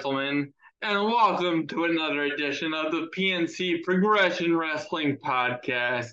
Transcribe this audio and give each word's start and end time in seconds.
gentlemen, 0.00 0.50
and 0.80 1.04
welcome 1.04 1.66
to 1.66 1.84
another 1.84 2.22
edition 2.22 2.72
of 2.72 2.90
the 2.90 3.10
PNC 3.14 3.82
Progression 3.82 4.56
Wrestling 4.56 5.18
Podcast. 5.18 6.06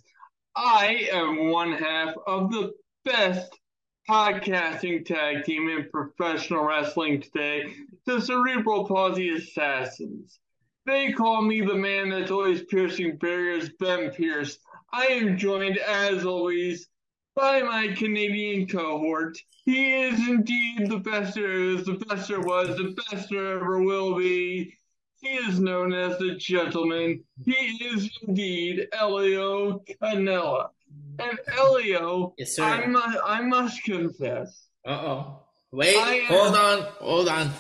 I 0.58 1.08
am 1.14 1.52
one 1.52 1.72
half 1.72 2.14
of 2.28 2.52
the 2.52 2.74
best 3.06 3.50
podcasting 4.10 5.06
tag 5.06 5.46
team 5.46 5.70
in 5.70 5.88
professional 5.90 6.66
wrestling 6.66 7.22
today, 7.22 7.64
the 8.06 8.20
Cerebral 8.20 8.86
Palsy 8.86 9.30
Assassins. 9.30 10.38
They 10.86 11.14
call 11.14 11.42
me 11.42 11.62
the 11.62 11.76
man 11.76 12.10
that's 12.10 12.30
always 12.30 12.66
piercing 12.66 13.16
barriers, 13.16 13.70
Ben 13.80 14.10
Pierce. 14.10 14.60
I 14.92 15.06
am 15.06 15.38
joined, 15.38 15.78
as 15.78 16.26
always, 16.26 16.90
by 17.38 17.62
my 17.62 17.88
Canadian 17.96 18.68
cohort. 18.68 19.38
He 19.64 19.94
is 19.94 20.20
indeed 20.28 20.90
the 20.90 20.98
best 20.98 21.36
there 21.36 21.54
is, 21.54 21.86
the 21.86 21.94
best 21.94 22.28
there 22.30 22.42
was, 22.42 22.76
the 22.76 22.96
best 23.12 23.30
there 23.30 23.54
ever 23.60 23.80
will 23.82 24.18
be. 24.18 24.74
He 25.22 25.30
is 25.30 25.60
known 25.60 25.94
as 25.94 26.18
the 26.18 26.36
gentleman. 26.36 27.24
He 27.46 27.52
is 27.54 28.10
indeed 28.28 28.88
Elio 28.92 29.80
Canella. 30.02 30.70
And 31.20 31.40
Elio, 31.58 32.34
Yes, 32.38 32.56
sir. 32.56 32.64
I, 32.64 32.86
mu- 32.88 33.20
I 33.26 33.42
must 33.42 33.84
confess, 33.84 34.68
Uh 34.86 34.90
oh. 34.92 35.40
Wait, 35.72 35.96
am- 35.96 36.26
hold 36.28 36.56
on, 36.56 36.82
hold 37.00 37.28
on. 37.30 37.52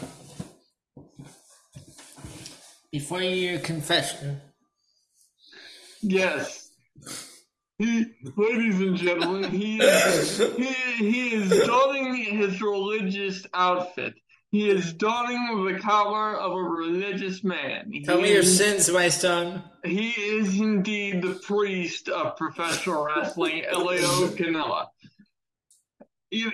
Before 2.91 3.21
your 3.21 3.59
confession, 3.59 4.39
yes. 6.01 6.56
He, 7.79 8.05
ladies 8.35 8.79
and 8.81 8.95
gentlemen, 8.97 9.51
he 9.51 9.77
is, 9.79 10.37
he, 10.55 10.65
he 10.97 11.33
is 11.35 11.67
donning 11.67 12.15
his 12.15 12.59
religious 12.61 13.45
outfit. 13.53 14.15
He 14.49 14.67
is 14.69 14.93
donning 14.93 15.65
the 15.65 15.79
collar 15.79 16.35
of 16.39 16.53
a 16.53 16.55
religious 16.63 17.43
man. 17.43 17.91
tell 18.05 18.17
He 18.17 18.23
me 18.23 18.29
your 18.31 18.39
is- 18.39 18.57
sins, 18.57 18.89
my 18.89 19.09
son. 19.09 19.63
He 19.83 20.09
is 20.09 20.59
indeed 20.59 21.21
the 21.21 21.33
priest 21.33 22.09
of 22.09 22.35
professional 22.35 23.05
wrestling, 23.05 23.63
Elio 23.71 24.27
Canella. 24.29 24.87
You- 26.31 26.51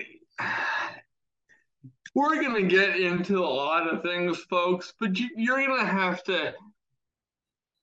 we're 2.14 2.42
going 2.42 2.62
to 2.62 2.68
get 2.68 3.00
into 3.00 3.38
a 3.38 3.46
lot 3.46 3.88
of 3.92 4.02
things, 4.02 4.38
folks, 4.38 4.92
but 5.00 5.18
you, 5.18 5.28
you're 5.36 5.64
going 5.66 5.80
to 5.80 5.86
have 5.86 6.22
to 6.24 6.54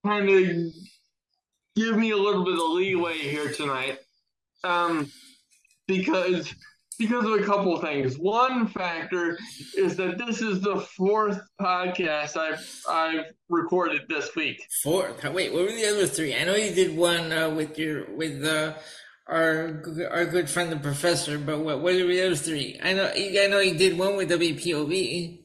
kind 0.06 0.30
of 0.30 0.74
give 1.82 1.98
me 1.98 2.12
a 2.12 2.18
little 2.18 2.44
bit 2.44 2.54
of 2.54 2.72
leeway 2.72 3.18
here 3.18 3.52
tonight, 3.52 4.00
um, 4.64 5.12
because 5.88 6.54
because 7.00 7.26
of 7.26 7.34
a 7.34 7.44
couple 7.44 7.80
things. 7.82 8.18
One 8.18 8.68
factor 8.68 9.38
is 9.76 9.96
that 9.98 10.20
this 10.20 10.40
is 10.42 10.62
the 10.62 10.82
fourth 10.82 11.42
podcast 11.60 12.38
I've 12.38 12.64
I've 12.88 13.26
recorded 13.50 14.02
this 14.08 14.36
week. 14.36 14.62
Four. 14.84 15.16
Wait, 15.24 15.52
what 15.52 15.64
were 15.64 15.72
the 15.72 15.90
other 15.90 16.06
three? 16.06 16.36
I 16.36 16.44
know 16.44 16.56
you 16.56 16.74
did 16.76 16.96
one 16.96 17.32
uh, 17.32 17.50
with 17.50 17.80
your 17.80 18.14
with 18.16 18.46
uh, 18.46 18.74
our 19.28 19.84
our 20.12 20.26
good 20.26 20.50
friend 20.50 20.72
the 20.72 20.78
professor, 20.78 21.40
but 21.40 21.60
what 21.60 21.82
what 21.82 21.96
are 21.96 22.08
the 22.08 22.22
other 22.22 22.36
three? 22.36 22.80
I 22.84 22.94
know 22.94 23.08
I 23.08 23.48
know 23.48 23.60
you 23.60 23.78
did 23.78 23.98
one 23.98 24.16
with 24.16 24.30
WPOV. 24.30 25.41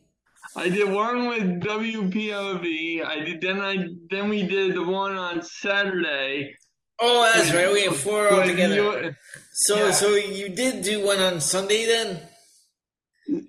I 0.57 0.69
did 0.71 0.91
one 0.91 1.29
with 1.29 1.61
WPOV. 1.62 3.05
I 3.05 3.21
did 3.25 3.41
then 3.41 3.61
I 3.61 3.77
then 4.11 4.29
we 4.29 4.42
did 4.42 4.75
the 4.75 4.83
one 4.83 5.17
on 5.17 5.42
Saturday. 5.42 6.55
Oh, 6.98 7.30
that's 7.35 7.53
right. 7.53 7.70
We 7.73 7.83
had 7.85 7.95
four 7.95 8.23
with 8.30 8.33
altogether. 8.41 8.75
you- 8.75 9.14
So 9.53 9.77
yeah. 9.77 9.91
so 9.91 10.14
you 10.14 10.48
did 10.48 10.83
do 10.83 11.05
one 11.05 11.19
on 11.19 11.41
Sunday 11.41 11.85
then? 11.85 12.23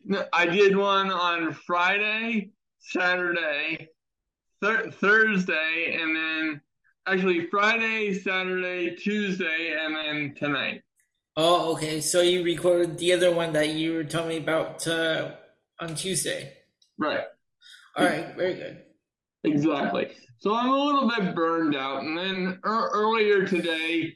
No, 0.03 0.25
I 0.33 0.47
did 0.47 0.75
one 0.75 1.11
on 1.11 1.53
Friday, 1.53 2.51
Saturday, 2.79 3.87
thir- 4.61 4.91
Thursday, 4.91 5.97
and 6.01 6.15
then 6.15 6.61
actually 7.07 7.47
Friday, 7.47 8.13
Saturday, 8.15 8.95
Tuesday, 8.95 9.75
and 9.79 9.95
then 9.95 10.35
tonight. 10.35 10.81
Oh, 11.37 11.73
okay. 11.73 12.01
So 12.01 12.21
you 12.21 12.43
recorded 12.43 12.97
the 12.97 13.13
other 13.13 13.31
one 13.31 13.53
that 13.53 13.69
you 13.69 13.93
were 13.93 14.03
telling 14.03 14.29
me 14.29 14.37
about 14.37 14.85
uh, 14.87 15.31
on 15.79 15.95
Tuesday. 15.95 16.56
Right. 16.97 17.21
All 17.95 18.05
right, 18.05 18.35
very 18.35 18.53
good. 18.55 18.83
Exactly. 19.43 20.09
So 20.39 20.53
I'm 20.53 20.69
a 20.69 20.75
little 20.75 21.09
bit 21.09 21.35
burned 21.35 21.75
out. 21.75 22.03
And 22.03 22.17
then 22.17 22.59
er- 22.65 22.89
earlier 22.93 23.45
today, 23.45 24.13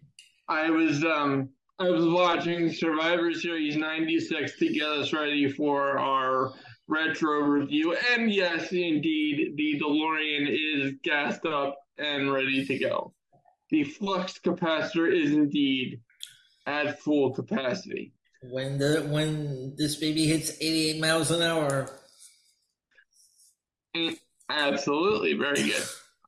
I 0.48 0.70
was 0.70 1.04
um 1.04 1.50
I 1.80 1.90
was 1.90 2.06
watching 2.06 2.72
Survivor 2.72 3.34
Series 3.34 3.76
96 3.76 4.60
to 4.60 4.72
get 4.72 4.88
us 4.88 5.14
ready 5.14 5.50
for 5.50 5.98
our 5.98 6.52
retro 6.88 7.40
review. 7.40 7.96
And 8.12 8.32
yes, 8.32 8.72
indeed, 8.72 9.54
the 9.56 9.82
DeLorean 9.82 10.48
is 10.48 10.94
gassed 11.04 11.46
up 11.46 11.76
and 11.98 12.32
ready 12.32 12.66
to 12.66 12.78
go. 12.78 13.14
The 13.72 13.84
flux 13.84 14.38
capacitor 14.38 15.12
is 15.12 15.32
indeed 15.32 16.02
at 16.68 17.00
full 17.00 17.34
capacity. 17.34 18.14
When 18.44 18.78
the 18.78 19.08
when 19.10 19.76
this 19.78 19.96
baby 19.96 20.26
hits 20.28 20.52
88 20.62 21.00
miles 21.02 21.32
an 21.32 21.42
hour. 21.42 21.90
Absolutely, 24.50 25.34
very 25.34 25.64
good. 25.64 25.84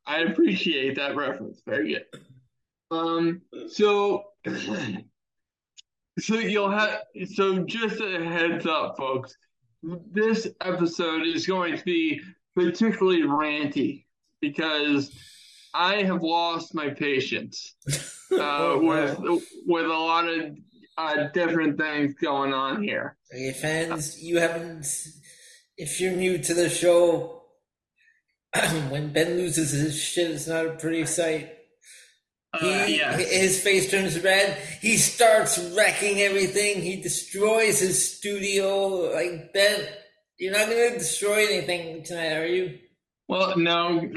I 0.05 0.19
appreciate 0.21 0.95
that 0.95 1.15
reference. 1.15 1.61
Very 1.65 1.93
good. 1.93 2.05
Um, 2.91 3.41
so, 3.69 4.25
so 6.19 6.35
you'll 6.35 6.71
have 6.71 7.01
so 7.33 7.59
just 7.63 7.99
a 8.01 8.23
heads 8.23 8.65
up, 8.65 8.97
folks. 8.97 9.35
This 9.81 10.47
episode 10.61 11.25
is 11.25 11.47
going 11.47 11.77
to 11.77 11.83
be 11.83 12.21
particularly 12.55 13.23
ranty 13.23 14.05
because 14.39 15.11
I 15.73 16.03
have 16.03 16.21
lost 16.21 16.75
my 16.75 16.89
patience 16.89 17.75
uh, 18.31 18.77
with 18.79 19.19
with 19.65 19.85
a 19.85 19.89
lot 19.89 20.27
of 20.27 20.57
uh, 20.97 21.27
different 21.33 21.77
things 21.77 22.13
going 22.21 22.53
on 22.53 22.83
here. 22.83 23.17
Okay, 23.33 23.51
fans, 23.51 24.21
you 24.21 24.39
haven't. 24.39 24.85
If 25.77 25.99
you're 25.99 26.15
new 26.15 26.37
to 26.37 26.53
the 26.53 26.69
show, 26.69 27.42
when 28.89 29.11
Ben 29.13 29.37
loses 29.37 29.71
his 29.71 29.99
shit, 29.99 30.31
it's 30.31 30.47
not 30.47 30.65
a 30.65 30.71
pretty 30.73 31.05
sight. 31.05 31.49
He, 32.59 32.71
Uh, 32.71 32.85
yes. 32.85 33.31
His 33.31 33.63
face 33.63 33.89
turns 33.89 34.19
red. 34.23 34.57
He 34.79 34.97
starts 34.97 35.57
wrecking 35.75 36.21
everything. 36.21 36.81
He 36.83 37.01
destroys 37.01 37.79
his 37.79 38.15
studio. 38.17 39.11
Like 39.11 39.53
Ben, 39.53 39.87
you're 40.37 40.51
not 40.53 40.67
gonna 40.69 40.91
destroy 40.99 41.47
anything 41.47 42.03
tonight, 42.03 42.33
are 42.33 42.45
you? 42.45 42.77
Well, 43.27 43.57
no, 43.57 44.07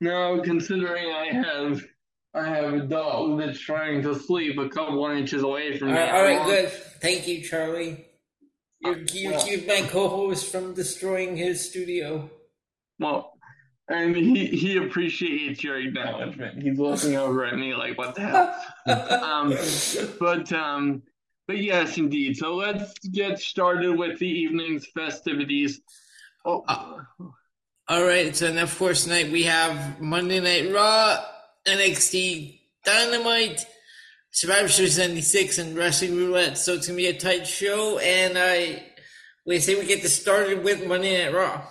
no. 0.00 0.40
Considering 0.42 1.10
I 1.12 1.32
have, 1.34 1.82
I 2.34 2.46
have 2.46 2.72
a 2.74 2.80
dog 2.80 3.38
that's 3.40 3.58
trying 3.58 4.02
to 4.02 4.14
sleep 4.14 4.58
a 4.58 4.68
couple 4.68 5.04
inches 5.06 5.42
away 5.42 5.76
from 5.76 5.88
me. 5.88 5.94
right, 5.94 6.12
all 6.14 6.22
right, 6.22 6.46
good. 6.46 6.68
Thank 7.00 7.26
you, 7.26 7.42
Charlie. 7.42 8.06
You, 8.80 9.04
you 9.12 9.30
well- 9.32 9.44
keep 9.44 9.66
my 9.66 9.80
co-host 9.88 10.52
from 10.52 10.74
destroying 10.74 11.36
his 11.36 11.68
studio. 11.68 12.30
Well, 13.00 13.32
and 13.88 14.16
he 14.16 14.46
he 14.46 14.76
appreciates 14.78 15.62
your 15.62 15.78
acknowledgement. 15.78 16.62
He's 16.62 16.78
looking 16.78 17.16
over 17.16 17.44
at 17.44 17.56
me 17.56 17.74
like, 17.74 17.96
"What 17.98 18.14
the 18.14 18.22
hell?" 18.22 18.62
Um, 18.86 19.56
but 20.18 20.52
um, 20.52 21.02
but 21.46 21.58
yes, 21.58 21.96
indeed. 21.98 22.36
So 22.36 22.54
let's 22.54 22.98
get 22.98 23.38
started 23.38 23.96
with 23.96 24.18
the 24.18 24.28
evening's 24.28 24.86
festivities. 24.86 25.80
Oh, 26.44 26.64
All 27.88 28.04
right, 28.04 28.34
so 28.34 28.48
and 28.48 28.58
of 28.58 28.76
course 28.78 29.04
tonight 29.04 29.30
we 29.30 29.44
have 29.44 30.00
Monday 30.00 30.40
Night 30.40 30.72
Raw, 30.72 31.24
NXT 31.66 32.60
Dynamite, 32.84 33.66
Survivor 34.30 34.68
Series 34.68 34.98
96, 34.98 35.58
and 35.58 35.76
Wrestling 35.76 36.16
Roulette. 36.16 36.58
So 36.58 36.74
it's 36.74 36.86
gonna 36.86 36.96
be 36.96 37.06
a 37.06 37.18
tight 37.18 37.46
show, 37.46 37.98
and 37.98 38.36
I 38.36 38.84
we 39.44 39.60
say 39.60 39.76
we 39.76 39.86
get 39.86 40.02
this 40.02 40.20
started 40.20 40.64
with 40.64 40.86
Monday 40.86 41.24
Night 41.24 41.34
Raw. 41.34 41.62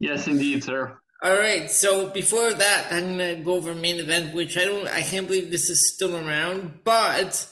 Yes, 0.00 0.26
indeed, 0.26 0.64
sir. 0.64 0.98
All 1.22 1.36
right, 1.36 1.70
so 1.70 2.08
before 2.08 2.54
that, 2.54 2.86
I'm 2.90 3.18
gonna 3.18 3.36
go 3.36 3.52
over 3.54 3.74
main 3.74 4.00
event, 4.00 4.34
which 4.34 4.56
I 4.56 4.64
don't, 4.64 4.88
I 4.88 5.02
can't 5.02 5.26
believe 5.26 5.50
this 5.50 5.68
is 5.68 5.92
still 5.94 6.16
around, 6.16 6.80
but 6.82 7.46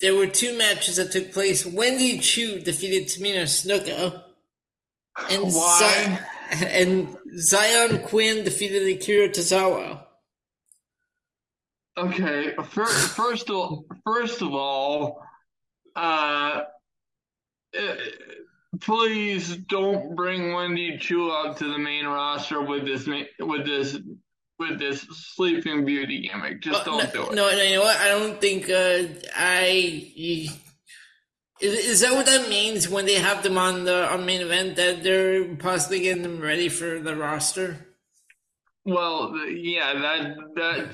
there 0.00 0.14
were 0.14 0.28
two 0.28 0.56
matches 0.56 0.96
that 0.96 1.10
took 1.10 1.32
place. 1.32 1.66
Wendy 1.66 2.20
Choo 2.20 2.60
defeated 2.60 3.08
Tamina 3.08 3.42
Snuka, 3.42 4.22
and 5.28 5.42
Why? 5.42 6.20
And 6.52 7.16
Xyon 7.36 8.04
Quinn 8.04 8.44
defeated 8.44 8.96
Akira 8.96 9.28
Tozawa. 9.28 10.04
Okay, 11.96 12.54
first, 12.70 13.08
first 13.10 13.50
of 13.50 13.56
all, 13.56 13.84
first 14.04 14.42
of 14.42 14.52
all, 14.54 15.22
uh, 15.94 16.62
eh, 17.74 17.94
please 18.80 19.56
don't 19.56 20.14
bring 20.14 20.52
Wendy 20.54 20.98
Choo 20.98 21.30
up 21.30 21.58
to 21.58 21.64
the 21.64 21.78
main 21.78 22.06
roster 22.06 22.62
with 22.62 22.84
this 22.84 23.06
with 23.38 23.66
this 23.66 23.98
with 24.58 24.78
this 24.78 25.00
Sleeping 25.10 25.84
Beauty 25.84 26.28
gimmick. 26.28 26.60
Just 26.60 26.82
Oh, 26.82 26.98
don't 26.98 27.04
no, 27.04 27.10
do 27.24 27.30
it. 27.30 27.34
No, 27.34 27.50
no, 27.50 27.62
you 27.62 27.76
know 27.76 27.82
what? 27.82 27.96
I 27.96 28.08
don't 28.08 28.40
think 28.40 28.68
uh, 28.70 29.04
I. 29.34 30.48
Is, 31.60 31.74
is 31.74 32.00
that 32.00 32.12
what 32.12 32.26
that 32.26 32.48
means 32.48 32.88
when 32.88 33.06
they 33.06 33.14
have 33.14 33.42
them 33.42 33.58
on 33.58 33.84
the 33.84 34.10
on 34.10 34.24
main 34.24 34.40
event 34.40 34.76
that 34.76 35.02
they're 35.02 35.56
possibly 35.56 36.00
getting 36.00 36.22
them 36.22 36.40
ready 36.40 36.68
for 36.68 37.00
the 37.00 37.16
roster? 37.16 37.86
Well, 38.84 39.36
yeah, 39.48 39.92
that 39.94 40.36
that 40.56 40.88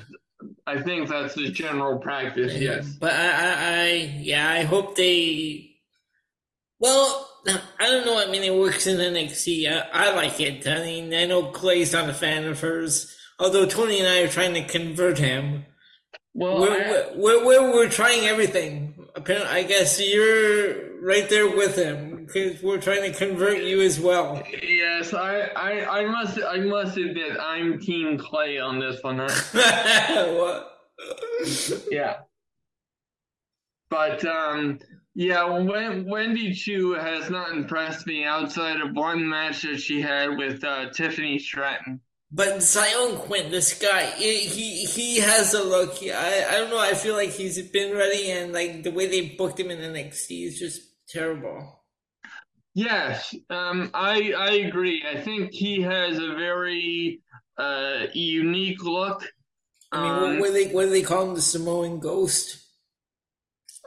I 0.65 0.81
think 0.81 1.09
that's 1.09 1.35
the 1.35 1.49
general 1.51 1.99
practice. 1.99 2.53
Yes, 2.53 2.85
but 2.99 3.13
I, 3.13 3.27
I, 3.27 3.55
I 3.59 4.19
yeah, 4.19 4.49
I 4.49 4.63
hope 4.63 4.95
they. 4.95 5.71
Well, 6.79 7.29
I 7.47 7.85
don't 7.85 8.05
know. 8.05 8.19
I 8.19 8.29
mean, 8.29 8.43
it 8.43 8.53
works 8.53 8.87
in 8.87 8.97
NXT. 8.97 9.71
I, 9.71 10.09
I 10.09 10.15
like 10.15 10.39
it. 10.39 10.67
I 10.67 10.79
mean, 10.79 11.13
I 11.13 11.25
know 11.25 11.43
Clay's 11.51 11.93
not 11.93 12.09
a 12.09 12.13
fan 12.13 12.45
of 12.45 12.59
hers, 12.59 13.15
although 13.39 13.65
Tony 13.65 13.99
and 13.99 14.07
I 14.07 14.21
are 14.21 14.27
trying 14.27 14.53
to 14.55 14.65
convert 14.65 15.17
him. 15.17 15.65
Well, 16.33 16.59
we're, 16.59 16.71
I, 16.71 17.11
we're, 17.15 17.45
we're, 17.45 17.73
we're, 17.73 17.89
trying 17.89 18.25
everything. 18.25 19.07
Apparently, 19.15 19.49
I 19.49 19.63
guess 19.63 19.99
you're 19.99 21.01
right 21.01 21.27
there 21.29 21.49
with 21.49 21.75
him 21.75 22.25
because 22.25 22.61
we're 22.61 22.81
trying 22.81 23.11
to 23.11 23.17
convert 23.17 23.63
you 23.63 23.81
as 23.81 23.99
well. 23.99 24.43
Yes, 24.61 25.13
I, 25.13 25.39
I, 25.55 26.01
I 26.01 26.05
must, 26.05 26.39
I 26.47 26.57
must 26.57 26.97
admit, 26.97 27.37
I'm 27.39 27.79
Team 27.79 28.17
Clay 28.19 28.59
on 28.59 28.79
this 28.79 29.01
one. 29.01 29.17
what? 30.37 30.73
yeah, 31.89 32.17
but 33.89 34.23
um, 34.25 34.79
yeah, 35.17 35.45
Wendy 36.05 36.53
Choo 36.53 36.93
has 36.93 37.31
not 37.31 37.51
impressed 37.51 38.05
me 38.05 38.23
outside 38.23 38.79
of 38.79 38.95
one 38.95 39.27
match 39.27 39.63
that 39.63 39.81
she 39.81 39.99
had 39.99 40.37
with 40.37 40.63
uh, 40.63 40.91
Tiffany 40.91 41.39
Stratton. 41.39 42.01
But 42.31 42.57
Xyon 42.57 43.17
Quinn, 43.21 43.49
this 43.49 43.81
guy, 43.81 44.05
he 44.11 44.41
he 44.85 45.19
has 45.19 45.55
a 45.55 45.63
look. 45.63 45.95
I 46.03 46.45
I 46.47 46.51
don't 46.59 46.69
know. 46.69 46.77
I 46.77 46.93
feel 46.93 47.15
like 47.15 47.31
he's 47.31 47.59
been 47.71 47.97
ready, 47.97 48.29
and 48.29 48.53
like 48.53 48.83
the 48.83 48.91
way 48.91 49.07
they 49.07 49.29
booked 49.29 49.59
him 49.59 49.71
in 49.71 49.79
NXT 49.79 50.45
is 50.45 50.59
just 50.59 50.81
terrible. 51.09 51.83
Yes, 52.75 53.33
um, 53.49 53.89
I 53.95 54.33
I 54.37 54.51
agree. 54.67 55.03
I 55.03 55.19
think 55.19 55.51
he 55.51 55.81
has 55.81 56.19
a 56.19 56.35
very 56.35 57.23
uh, 57.57 58.05
unique 58.13 58.83
look. 58.83 59.23
I 59.91 60.03
mean, 60.03 60.11
um, 60.11 60.21
what, 60.21 60.39
what, 60.41 60.47
do 60.49 60.53
they 60.53 60.71
what 60.71 60.83
do 60.83 60.89
they 60.91 61.01
call 61.01 61.29
him? 61.29 61.33
The 61.33 61.41
Samoan 61.41 61.99
Ghost. 61.99 62.66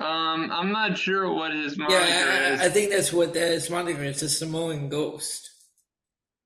Um, 0.01 0.51
I'm 0.51 0.73
not 0.73 0.97
sure 0.97 1.31
what 1.33 1.53
his 1.53 1.77
moniker 1.77 2.01
yeah, 2.01 2.49
I, 2.51 2.55
is. 2.55 2.61
I 2.63 2.69
think 2.71 2.91
that's 2.91 3.13
what 3.13 3.35
that 3.35 3.53
is 3.53 3.69
moniker. 3.69 4.03
It's 4.03 4.23
a 4.23 4.31
Samoan 4.31 4.89
Ghost. 4.89 5.51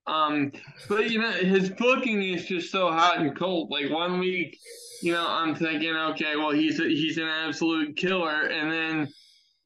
Um, 0.06 0.52
but 0.88 1.10
you 1.10 1.20
know, 1.20 1.30
his 1.30 1.70
booking 1.70 2.22
is 2.22 2.46
just 2.46 2.70
so 2.72 2.90
hot 2.90 3.18
and 3.18 3.36
cold. 3.36 3.70
Like 3.70 3.90
one 3.90 4.18
week, 4.18 4.58
you 5.02 5.12
know, 5.12 5.26
I'm 5.26 5.54
thinking, 5.54 5.94
okay, 5.94 6.36
well, 6.36 6.50
he's 6.50 6.80
a, 6.80 6.84
he's 6.84 7.16
an 7.16 7.28
absolute 7.28 7.96
killer, 7.96 8.48
and 8.48 8.70
then, 8.70 9.08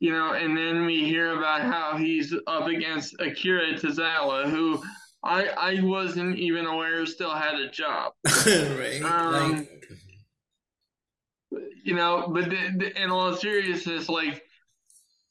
you 0.00 0.12
know, 0.12 0.32
and 0.32 0.56
then 0.56 0.84
we 0.84 1.04
hear 1.04 1.36
about 1.36 1.62
how 1.62 1.96
he's 1.96 2.34
up 2.46 2.66
against 2.66 3.14
Akira 3.20 3.72
Tozawa, 3.74 4.50
who 4.50 4.82
I 5.24 5.48
I 5.48 5.80
wasn't 5.82 6.38
even 6.38 6.66
aware 6.66 7.04
still 7.06 7.34
had 7.34 7.54
a 7.54 7.70
job. 7.70 8.12
right. 8.46 9.00
Um, 9.02 9.56
like... 9.56 9.97
You 11.88 11.94
know, 11.94 12.28
but 12.28 12.50
the, 12.50 12.74
the, 12.76 13.02
in 13.02 13.10
all 13.10 13.34
seriousness, 13.34 14.10
like 14.10 14.42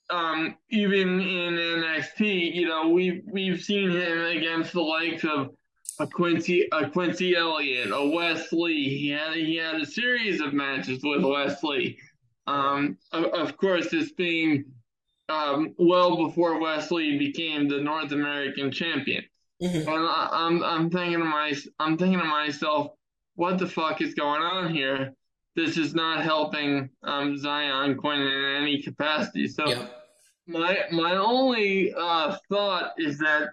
um, 0.09 0.57
even 0.71 1.19
in 1.19 1.53
NXT, 1.53 2.55
you 2.55 2.67
know, 2.67 2.89
we've 2.89 3.21
we've 3.31 3.61
seen 3.61 3.91
him 3.91 4.21
against 4.21 4.73
the 4.73 4.81
likes 4.81 5.23
of 5.23 5.51
a 5.99 6.07
Quincy 6.07 6.67
a 6.71 6.89
Quincy 6.89 7.35
Elliott, 7.35 7.91
a 7.93 8.09
Wes 8.09 8.51
Lee. 8.51 8.89
He 8.89 9.09
had 9.09 9.35
he 9.35 9.57
had 9.57 9.75
a 9.75 9.85
series 9.85 10.41
of 10.41 10.51
matches 10.51 11.03
with 11.03 11.23
Wes 11.23 11.61
Lee. 11.61 11.99
Um, 12.47 12.97
of, 13.11 13.25
of 13.25 13.55
course, 13.57 13.91
this 13.91 14.13
being 14.13 14.65
um, 15.29 15.75
well 15.77 16.25
before 16.25 16.59
Wes 16.59 16.89
Lee 16.89 17.19
became 17.19 17.67
the 17.67 17.81
North 17.81 18.11
American 18.13 18.71
champion. 18.71 19.23
Mm-hmm. 19.61 19.87
And 19.87 19.89
I, 19.89 20.29
I'm 20.31 20.63
I'm 20.63 20.89
thinking 20.89 21.19
to 21.19 21.23
my 21.23 21.53
I'm 21.77 21.99
thinking 21.99 22.17
to 22.17 22.25
myself, 22.25 22.93
what 23.35 23.59
the 23.59 23.67
fuck 23.67 24.01
is 24.01 24.15
going 24.15 24.41
on 24.41 24.73
here? 24.73 25.13
This 25.57 25.75
is 25.75 25.95
not 25.95 26.23
helping 26.23 26.87
um, 27.01 27.35
Xyon 27.35 27.97
Quinn 27.97 28.21
in 28.21 28.61
any 28.61 28.79
capacity. 28.79 29.47
So 29.47 29.67
yeah. 29.67 29.87
My 30.45 30.83
my 30.91 31.17
only 31.17 31.93
uh, 31.93 32.37
thought 32.47 32.93
is 32.97 33.17
that 33.17 33.49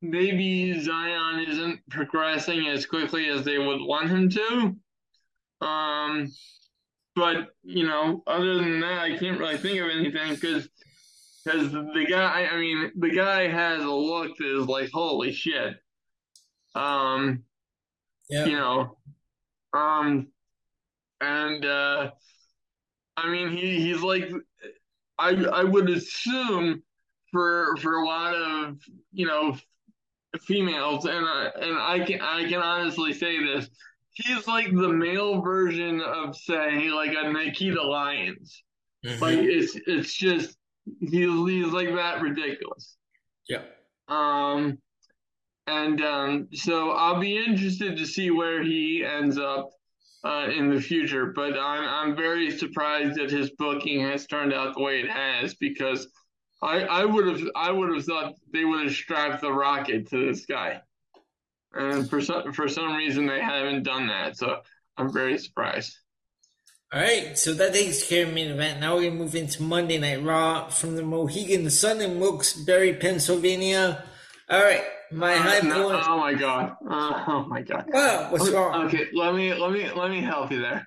maybe 0.00 0.72
Xyon 0.72 1.46
isn't 1.46 1.80
progressing 1.90 2.68
as 2.68 2.86
quickly 2.86 3.28
as 3.28 3.44
they 3.44 3.58
would 3.58 3.82
want 3.82 4.08
him 4.08 4.30
to. 4.30 4.76
Um, 5.66 6.32
but 7.16 7.48
you 7.64 7.86
know, 7.86 8.22
other 8.28 8.54
than 8.54 8.78
that, 8.80 9.00
I 9.00 9.18
can't 9.18 9.40
really 9.40 9.58
think 9.58 9.80
of 9.80 9.90
anything 9.90 10.36
because 10.36 10.68
because 11.44 11.72
the 11.72 12.06
guy, 12.08 12.48
I 12.50 12.56
mean, 12.56 12.92
the 12.96 13.10
guy 13.10 13.48
has 13.48 13.82
a 13.82 13.90
look 13.90 14.36
that 14.36 14.60
is 14.60 14.66
like 14.68 14.90
holy 14.92 15.32
shit. 15.32 15.74
Um, 16.76 17.42
yeah. 18.30 18.44
you 18.44 18.52
know, 18.52 18.96
um, 19.74 20.28
and 21.20 21.64
uh, 21.64 22.10
I 23.16 23.30
mean, 23.30 23.50
he 23.50 23.80
he's 23.80 24.02
like 24.02 24.30
I 25.18 25.30
I 25.30 25.64
would 25.64 25.88
assume 25.90 26.82
for 27.32 27.76
for 27.80 27.96
a 27.96 28.06
lot 28.06 28.34
of 28.34 28.78
you 29.12 29.26
know 29.26 29.56
females, 30.40 31.04
and 31.04 31.26
I, 31.26 31.50
and 31.60 31.78
I 31.78 32.04
can 32.04 32.20
I 32.20 32.48
can 32.48 32.60
honestly 32.62 33.12
say 33.12 33.42
this, 33.42 33.68
he's 34.12 34.46
like 34.46 34.70
the 34.70 34.88
male 34.88 35.40
version 35.40 36.00
of 36.00 36.36
say 36.36 36.90
like 36.90 37.14
a 37.16 37.32
Nikita 37.32 37.82
Lyons. 37.82 38.62
Mm-hmm. 39.04 39.22
Like 39.22 39.38
it's 39.38 39.76
it's 39.86 40.14
just 40.14 40.56
he's 41.00 41.10
he's 41.10 41.72
like 41.72 41.94
that 41.94 42.20
ridiculous. 42.20 42.96
Yeah. 43.48 43.62
Um, 44.08 44.78
and 45.66 46.00
um, 46.02 46.48
so 46.52 46.90
I'll 46.92 47.20
be 47.20 47.36
interested 47.36 47.96
to 47.96 48.06
see 48.06 48.30
where 48.30 48.62
he 48.62 49.04
ends 49.04 49.38
up 49.38 49.70
uh, 50.24 50.48
in 50.54 50.74
the 50.74 50.80
future. 50.80 51.26
But 51.26 51.58
I'm 51.58 52.10
I'm 52.10 52.16
very 52.16 52.50
surprised 52.50 53.18
that 53.18 53.30
his 53.30 53.50
booking 53.50 54.00
has 54.02 54.26
turned 54.26 54.52
out 54.52 54.74
the 54.74 54.82
way 54.82 55.00
it 55.00 55.10
has 55.10 55.54
because 55.54 56.08
I 56.62 56.80
I 56.82 57.04
would 57.04 57.26
have 57.26 57.48
I 57.54 57.70
would 57.70 57.94
have 57.94 58.04
thought 58.04 58.34
they 58.52 58.64
would 58.64 58.84
have 58.84 58.94
strapped 58.94 59.40
the 59.40 59.52
rocket 59.52 60.08
to 60.10 60.26
this 60.26 60.46
guy, 60.46 60.80
and 61.72 62.08
for 62.08 62.20
some 62.20 62.52
for 62.52 62.68
some 62.68 62.96
reason 62.96 63.26
they 63.26 63.40
haven't 63.40 63.84
done 63.84 64.08
that. 64.08 64.36
So 64.36 64.60
I'm 64.96 65.12
very 65.12 65.38
surprised. 65.38 65.96
All 66.90 67.00
right, 67.02 67.36
so 67.36 67.52
that 67.52 67.74
takes 67.74 68.08
care 68.08 68.26
of 68.26 68.32
main 68.32 68.50
event. 68.50 68.80
Now 68.80 68.96
we're 68.96 69.10
gonna 69.10 69.16
move 69.16 69.34
into 69.34 69.62
Monday 69.62 69.98
Night 69.98 70.24
Raw 70.24 70.68
from 70.68 70.96
the 70.96 71.02
Mohegan 71.02 71.68
Sun 71.68 72.00
in 72.00 72.18
Wilkes-Barre, 72.18 72.94
Pennsylvania. 72.94 74.04
All 74.48 74.62
right, 74.62 74.82
my 75.12 75.34
uh, 75.34 75.38
high 75.38 75.60
no, 75.60 75.88
point. 75.88 76.04
Oh 76.06 76.18
my 76.18 76.34
god. 76.34 76.76
Uh, 76.88 77.24
oh 77.28 77.46
my 77.48 77.62
god. 77.62 77.84
Wow, 77.88 78.28
what's 78.30 78.50
wrong? 78.50 78.86
Okay, 78.86 79.06
let 79.12 79.34
me 79.34 79.54
let 79.54 79.72
me 79.72 79.90
let 79.90 80.10
me 80.10 80.20
help 80.20 80.50
you 80.52 80.60
there. 80.60 80.86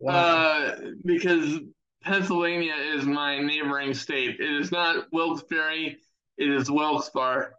Wow. 0.00 0.14
Uh, 0.14 0.76
because 1.04 1.60
Pennsylvania 2.02 2.74
is 2.94 3.04
my 3.04 3.40
neighboring 3.40 3.94
state. 3.94 4.38
It 4.38 4.60
is 4.60 4.70
not 4.70 5.06
Wilkes-Barre. 5.12 5.96
It 6.38 6.48
is 6.48 6.70
Wilkes-Barre, 6.70 7.52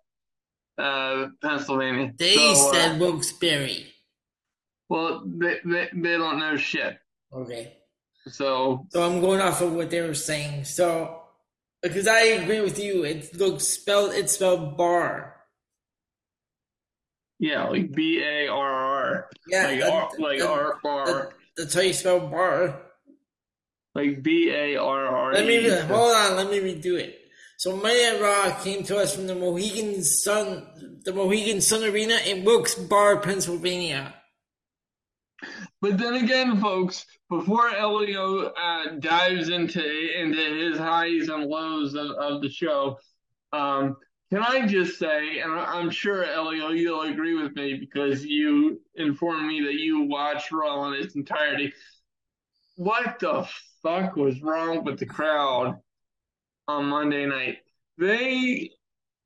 uh, 0.78 1.28
Pennsylvania. 1.42 2.14
They 2.18 2.36
so, 2.36 2.70
uh, 2.70 2.74
said 2.74 3.00
Wilkes-Barre. 3.00 3.86
Well, 4.88 5.24
they, 5.26 5.58
they 5.66 5.90
they 5.94 6.18
don't 6.18 6.40
know 6.40 6.56
shit. 6.56 6.98
Okay. 7.34 7.74
So. 8.28 8.88
So 8.90 9.04
I'm 9.04 9.22
going 9.22 9.42
off 9.42 9.62
of 9.62 9.74
what 9.74 9.90
they 9.90 10.02
were 10.02 10.14
saying. 10.14 10.64
So, 10.64 11.22
because 11.82 12.08
I 12.08 12.22
agree 12.22 12.62
with 12.62 12.80
you, 12.80 13.04
it 13.04 13.36
looks 13.36 13.66
spelled. 13.66 14.14
It's 14.14 14.34
spelled 14.34 14.78
bar. 14.78 15.36
Yeah, 17.40 17.68
like 17.68 17.92
B 17.94 18.22
A 18.22 18.48
R 18.50 18.74
R. 18.74 19.30
Yeah, 19.48 19.68
like 19.68 19.84
R, 19.84 20.10
like 20.20 20.42
R 20.44 20.80
bar. 20.84 21.34
That's 21.56 21.74
how 21.74 21.82
you 21.82 21.94
spell 21.94 22.20
bar. 22.28 22.82
Like 23.96 24.22
B 24.22 24.52
A 24.52 24.76
R 24.76 25.06
R. 25.08 25.34
Let 25.34 25.48
me 25.48 25.70
hold 25.70 26.16
on. 26.16 26.36
Let 26.36 26.52
me 26.52 26.60
redo 26.60 27.00
it. 27.00 27.16
So 27.58 27.76
Monday 27.76 28.18
Raw 28.22 28.58
came 28.62 28.84
to 28.84 28.98
us 28.98 29.14
from 29.14 29.28
the 29.28 29.36
Mohegan 29.36 30.02
Sun, 30.02 31.02
the 31.04 31.12
Mohegan 31.12 31.60
Sun 31.60 31.84
Arena 31.84 32.18
in 32.26 32.46
Wilkes-Barre, 32.46 33.20
Pennsylvania. 33.20 34.14
But 35.82 35.98
then 35.98 36.16
again, 36.16 36.62
folks, 36.62 37.06
before 37.30 37.70
Elio 37.70 38.54
uh, 38.54 38.92
dives 39.00 39.50
into 39.50 39.82
into 39.82 40.38
his 40.38 40.78
highs 40.78 41.28
and 41.28 41.46
lows 41.46 41.96
of, 41.96 42.12
of 42.12 42.42
the 42.42 42.50
show, 42.50 42.98
um, 43.52 43.98
can 44.32 44.44
I 44.44 44.68
just 44.68 45.00
say, 45.00 45.40
and 45.40 45.52
I'm 45.52 45.90
sure 45.90 46.24
Elio, 46.24 46.70
you'll 46.70 47.02
agree 47.02 47.42
with 47.42 47.56
me 47.56 47.76
because 47.76 48.24
you 48.24 48.80
informed 48.96 49.48
me 49.48 49.62
that 49.62 49.74
you 49.74 50.04
watched 50.04 50.52
Raw 50.52 50.88
in 50.88 51.02
its 51.02 51.16
entirety. 51.16 51.74
What 52.76 53.18
the 53.20 53.48
fuck 53.82 54.16
was 54.16 54.42
wrong 54.42 54.84
with 54.84 55.00
the 55.00 55.08
crowd 55.08 55.80
on 56.68 56.86
Monday 56.86 57.26
night? 57.26 57.58
They, 57.98 58.70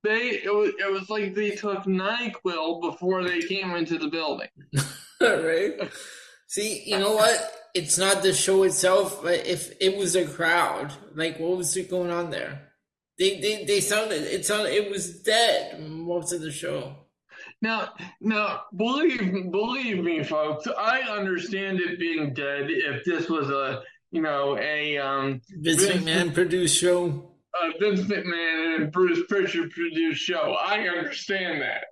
they, 0.03 0.41
it 0.43 0.53
was, 0.53 0.71
it 0.79 0.89
was 0.89 1.09
like 1.09 1.35
they 1.35 1.51
took 1.51 1.83
Nyquil 1.83 2.81
before 2.81 3.23
they 3.23 3.41
came 3.41 3.75
into 3.75 3.97
the 3.97 4.07
building. 4.07 4.47
right. 5.21 5.91
See, 6.47 6.81
you 6.85 6.97
know 6.97 7.13
what? 7.13 7.51
It's 7.73 7.97
not 7.97 8.23
the 8.23 8.33
show 8.33 8.63
itself, 8.63 9.21
but 9.21 9.45
if 9.45 9.73
it 9.81 9.97
was 9.97 10.15
a 10.15 10.25
crowd, 10.25 10.93
like 11.13 11.39
what 11.39 11.57
was 11.57 11.75
going 11.89 12.11
on 12.11 12.29
there? 12.29 12.72
They 13.23 13.39
they, 13.39 13.65
they 13.65 13.79
sounded 13.79 14.23
it 14.23 14.45
sounded 14.45 14.73
it 14.73 14.91
was 14.91 15.21
dead 15.21 15.79
most 15.79 16.33
of 16.33 16.41
the 16.41 16.51
show. 16.51 16.93
Now, 17.61 17.93
now, 18.19 18.63
believe 18.75 19.49
believe 19.51 20.03
me, 20.03 20.23
folks. 20.23 20.67
I 20.77 21.01
understand 21.01 21.79
it 21.79 21.97
being 21.99 22.33
dead. 22.33 22.65
If 22.69 23.05
this 23.05 23.29
was 23.29 23.49
a 23.49 23.83
you 24.11 24.21
know 24.21 24.57
a 24.57 24.97
um, 24.97 25.41
Vince 25.49 25.85
McMahon 25.85 26.33
produced 26.33 26.77
show, 26.77 27.31
a 27.61 27.79
Vince 27.79 28.01
McMahon 28.01 28.75
and 28.75 28.91
Bruce 28.91 29.25
Pritchard 29.29 29.71
produced 29.71 30.21
show, 30.21 30.57
I 30.61 30.89
understand 30.89 31.61
that. 31.61 31.85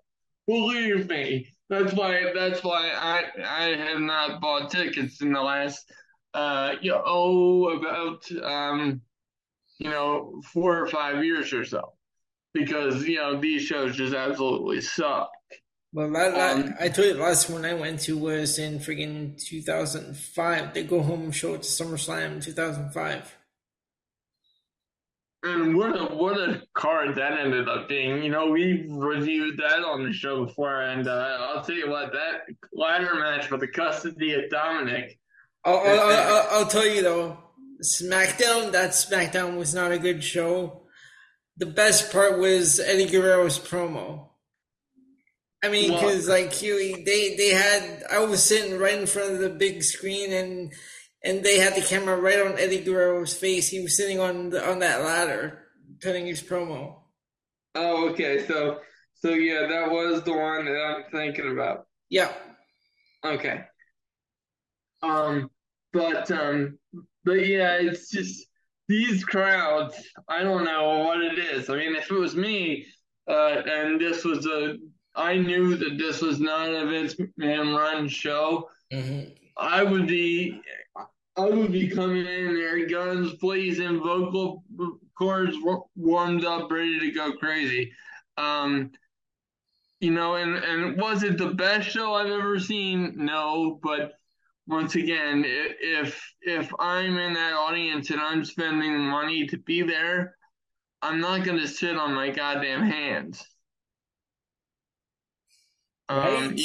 Believe 0.48 1.08
me, 1.08 1.48
that's 1.70 1.94
why 1.94 2.34
that's 2.36 2.62
why 2.62 2.90
I 2.90 3.24
I 3.42 3.78
have 3.78 4.02
not 4.02 4.42
bought 4.42 4.70
tickets 4.70 5.22
in 5.22 5.32
the 5.32 5.42
last 5.42 5.90
uh 6.34 6.74
you 6.82 6.92
know, 6.92 7.02
oh 7.06 7.70
about 7.78 8.30
um 8.44 9.02
you 9.82 9.90
know 9.90 10.42
four 10.54 10.78
or 10.78 10.88
five 10.88 11.24
years 11.24 11.54
or 11.54 11.66
so 11.66 11.94
because 12.54 13.06
you 13.08 13.18
know 13.18 13.40
these 13.40 13.64
shows 13.64 13.96
just 13.96 14.14
absolutely 14.14 14.82
suck. 14.82 15.32
Well, 15.94 16.12
that, 16.12 16.56
um, 16.56 16.74
I 16.80 16.88
told 16.88 17.10
you 17.10 17.14
the 17.16 17.22
last 17.22 17.50
one 17.50 17.66
I 17.66 17.74
went 17.74 18.00
to 18.02 18.18
was 18.18 18.58
in 18.60 18.80
friggin' 18.80 19.38
2005. 19.44 20.74
They 20.74 20.84
go 20.84 21.02
home 21.02 21.32
show 21.32 21.54
at 21.56 21.62
SummerSlam 21.62 22.42
2005. 22.42 23.38
And 25.44 25.76
what 25.76 26.00
a 26.00 26.16
what 26.16 26.38
a 26.38 26.62
card 26.76 27.16
that 27.16 27.40
ended 27.40 27.68
up 27.68 27.90
being. 27.90 28.24
You 28.24 28.30
know, 28.30 28.52
we 28.52 28.86
reviewed 28.90 29.58
that 29.58 29.84
on 29.84 30.04
the 30.04 30.14
show 30.14 30.46
before, 30.46 30.84
and 30.84 31.08
uh, 31.08 31.38
I'll 31.42 31.64
tell 31.64 31.76
you 31.76 31.90
what, 31.90 32.12
that 32.14 32.42
ladder 32.72 33.16
match 33.16 33.48
for 33.48 33.58
the 33.58 33.68
custody 33.68 34.34
of 34.34 34.50
Dominic. 34.52 35.18
I'll, 35.66 35.78
I'll, 35.78 36.00
I'll, 36.00 36.48
I'll 36.52 36.68
tell 36.68 36.86
you 36.86 37.02
though, 37.02 37.38
SmackDown. 37.84 38.72
That 38.72 38.92
SmackDown 38.92 39.58
was 39.58 39.74
not 39.74 39.92
a 39.92 40.00
good 40.00 40.24
show. 40.24 40.84
The 41.58 41.66
best 41.66 42.12
part 42.12 42.40
was 42.40 42.80
Eddie 42.80 43.08
Guerrero's 43.08 43.60
promo. 43.60 44.28
I 45.64 45.70
mean, 45.70 45.92
because 45.92 46.28
like 46.28 46.54
Huey, 46.54 47.04
they 47.04 47.36
they 47.36 47.50
had 47.50 48.04
I 48.12 48.20
was 48.20 48.44
sitting 48.44 48.80
right 48.80 48.98
in 48.98 49.06
front 49.06 49.34
of 49.34 49.40
the 49.40 49.50
big 49.50 49.84
screen 49.84 50.34
and 50.34 50.74
and 51.24 51.44
they 51.44 51.60
had 51.60 51.76
the 51.76 51.82
camera 51.82 52.20
right 52.20 52.40
on 52.40 52.58
Eddie 52.58 52.84
Guerrero's 52.84 53.36
face. 53.36 53.70
He 53.70 53.82
was 53.82 53.96
sitting 53.96 54.20
on 54.20 54.50
the, 54.50 54.68
on 54.68 54.80
that 54.80 55.04
ladder, 55.04 55.60
cutting 56.02 56.26
his 56.26 56.42
promo. 56.42 56.96
Oh, 57.76 58.10
okay. 58.10 58.46
So 58.48 58.80
so 59.16 59.30
yeah, 59.30 59.68
that 59.68 59.92
was 59.92 60.24
the 60.24 60.34
one 60.34 60.66
that 60.66 60.82
I'm 60.82 61.04
thinking 61.12 61.52
about. 61.52 61.86
Yeah. 62.10 62.32
Okay. 63.24 63.66
Um, 65.04 65.52
but 65.94 66.32
um, 66.32 66.80
but 67.24 67.46
yeah, 67.46 67.76
it's 67.76 68.10
just 68.10 68.48
these 68.88 69.24
crowds. 69.24 69.96
I 70.28 70.44
don't 70.44 70.66
know 70.66 71.00
what 71.00 71.22
it 71.22 71.38
is. 71.38 71.70
I 71.70 71.78
mean, 71.78 71.96
if 71.96 72.12
it 72.12 72.18
was 72.18 72.36
me, 72.36 72.86
uh, 73.28 73.62
and 73.66 74.00
this 74.00 74.24
was 74.24 74.46
a 74.46 74.78
I 75.16 75.38
knew 75.38 75.76
that 75.76 75.98
this 75.98 76.22
was 76.22 76.40
not 76.40 76.70
a 76.70 76.86
Vince 76.86 77.16
McMahon 77.16 77.78
run 77.78 78.08
show, 78.08 78.70
mm-hmm. 78.92 79.32
I 79.58 79.84
would 79.84 80.08
be 80.08 80.62
I 81.38 81.46
would 81.46 81.72
be 81.72 81.90
coming 81.90 82.26
in 82.26 82.56
there, 82.56 82.86
guns 82.88 83.34
blazing, 83.36 84.00
vocal 84.00 84.64
cords 85.18 85.56
warmed 85.96 86.46
up, 86.46 86.72
ready 86.72 87.00
to 87.00 87.12
go 87.12 87.34
crazy. 87.34 87.92
Um, 88.38 88.92
you 90.00 90.12
know, 90.12 90.36
and 90.36 90.56
and 90.56 91.00
was 91.00 91.24
it 91.24 91.38
the 91.38 91.54
best 91.54 91.90
show 91.90 92.14
I've 92.14 92.32
ever 92.32 92.60
seen? 92.60 93.14
No, 93.16 93.80
but 93.84 94.14
once 94.72 94.96
again, 94.96 95.44
if 95.46 96.34
if 96.42 96.72
I'm 96.80 97.18
in 97.18 97.34
that 97.34 97.54
audience 97.54 98.10
and 98.10 98.22
I'm 98.22 98.46
spending 98.46 98.98
money 99.00 99.46
to 99.48 99.58
be 99.58 99.82
there, 99.84 100.36
I'm 101.02 101.20
not 101.20 101.44
going 101.44 101.60
to 101.60 101.68
sit 101.68 101.98
on 101.98 102.14
my 102.14 102.30
goddamn 102.30 102.84
hands. 102.84 103.46
Right? 106.10 106.44
Um, 106.44 106.56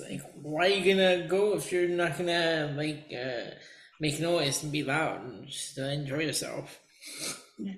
like, 0.00 0.20
why 0.34 0.66
are 0.66 0.68
you 0.68 0.94
gonna 0.94 1.26
go 1.26 1.54
if 1.54 1.72
you're 1.72 1.88
not 1.88 2.18
gonna 2.18 2.74
like 2.76 3.10
uh, 3.10 3.50
make 3.98 4.20
noise 4.20 4.62
and 4.62 4.70
be 4.70 4.82
loud 4.82 5.24
and 5.24 5.46
just 5.46 5.78
enjoy 5.78 6.20
yourself? 6.20 6.78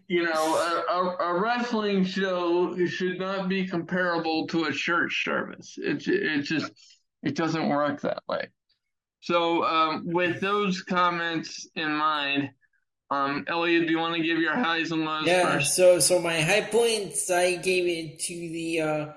You 0.09 0.25
know, 0.25 0.33
a, 0.33 0.93
a, 0.93 1.17
a, 1.29 1.41
wrestling 1.41 2.05
show 2.05 2.75
should 2.87 3.19
not 3.19 3.49
be 3.49 3.67
comparable 3.67 4.47
to 4.49 4.65
a 4.65 4.73
church 4.73 5.25
service. 5.25 5.75
It 5.77 6.09
it 6.09 6.43
just 6.43 6.73
it 7.23 7.37
doesn't 7.37 7.69
work 7.69 8.01
that 8.01 8.23
way. 8.29 8.49
So, 9.25 9.65
um, 9.65 10.03
with 10.05 10.41
those 10.41 10.83
comments 10.83 11.67
in 11.75 11.91
mind, 11.93 12.51
um, 13.11 13.45
Elliot, 13.49 13.87
do 13.87 13.93
you 13.93 13.99
want 13.99 14.17
to 14.17 14.23
give 14.23 14.39
your 14.39 14.55
highs 14.55 14.91
and 14.91 15.05
lows 15.05 15.27
yeah, 15.27 15.53
first? 15.53 15.75
so 15.75 15.99
so 15.99 16.19
my 16.21 16.41
high 16.41 16.63
points, 16.63 17.31
I 17.31 17.57
gave 17.57 17.87
it 17.87 18.21
to 18.21 18.35
the. 18.35 18.81
Uh, 18.81 19.13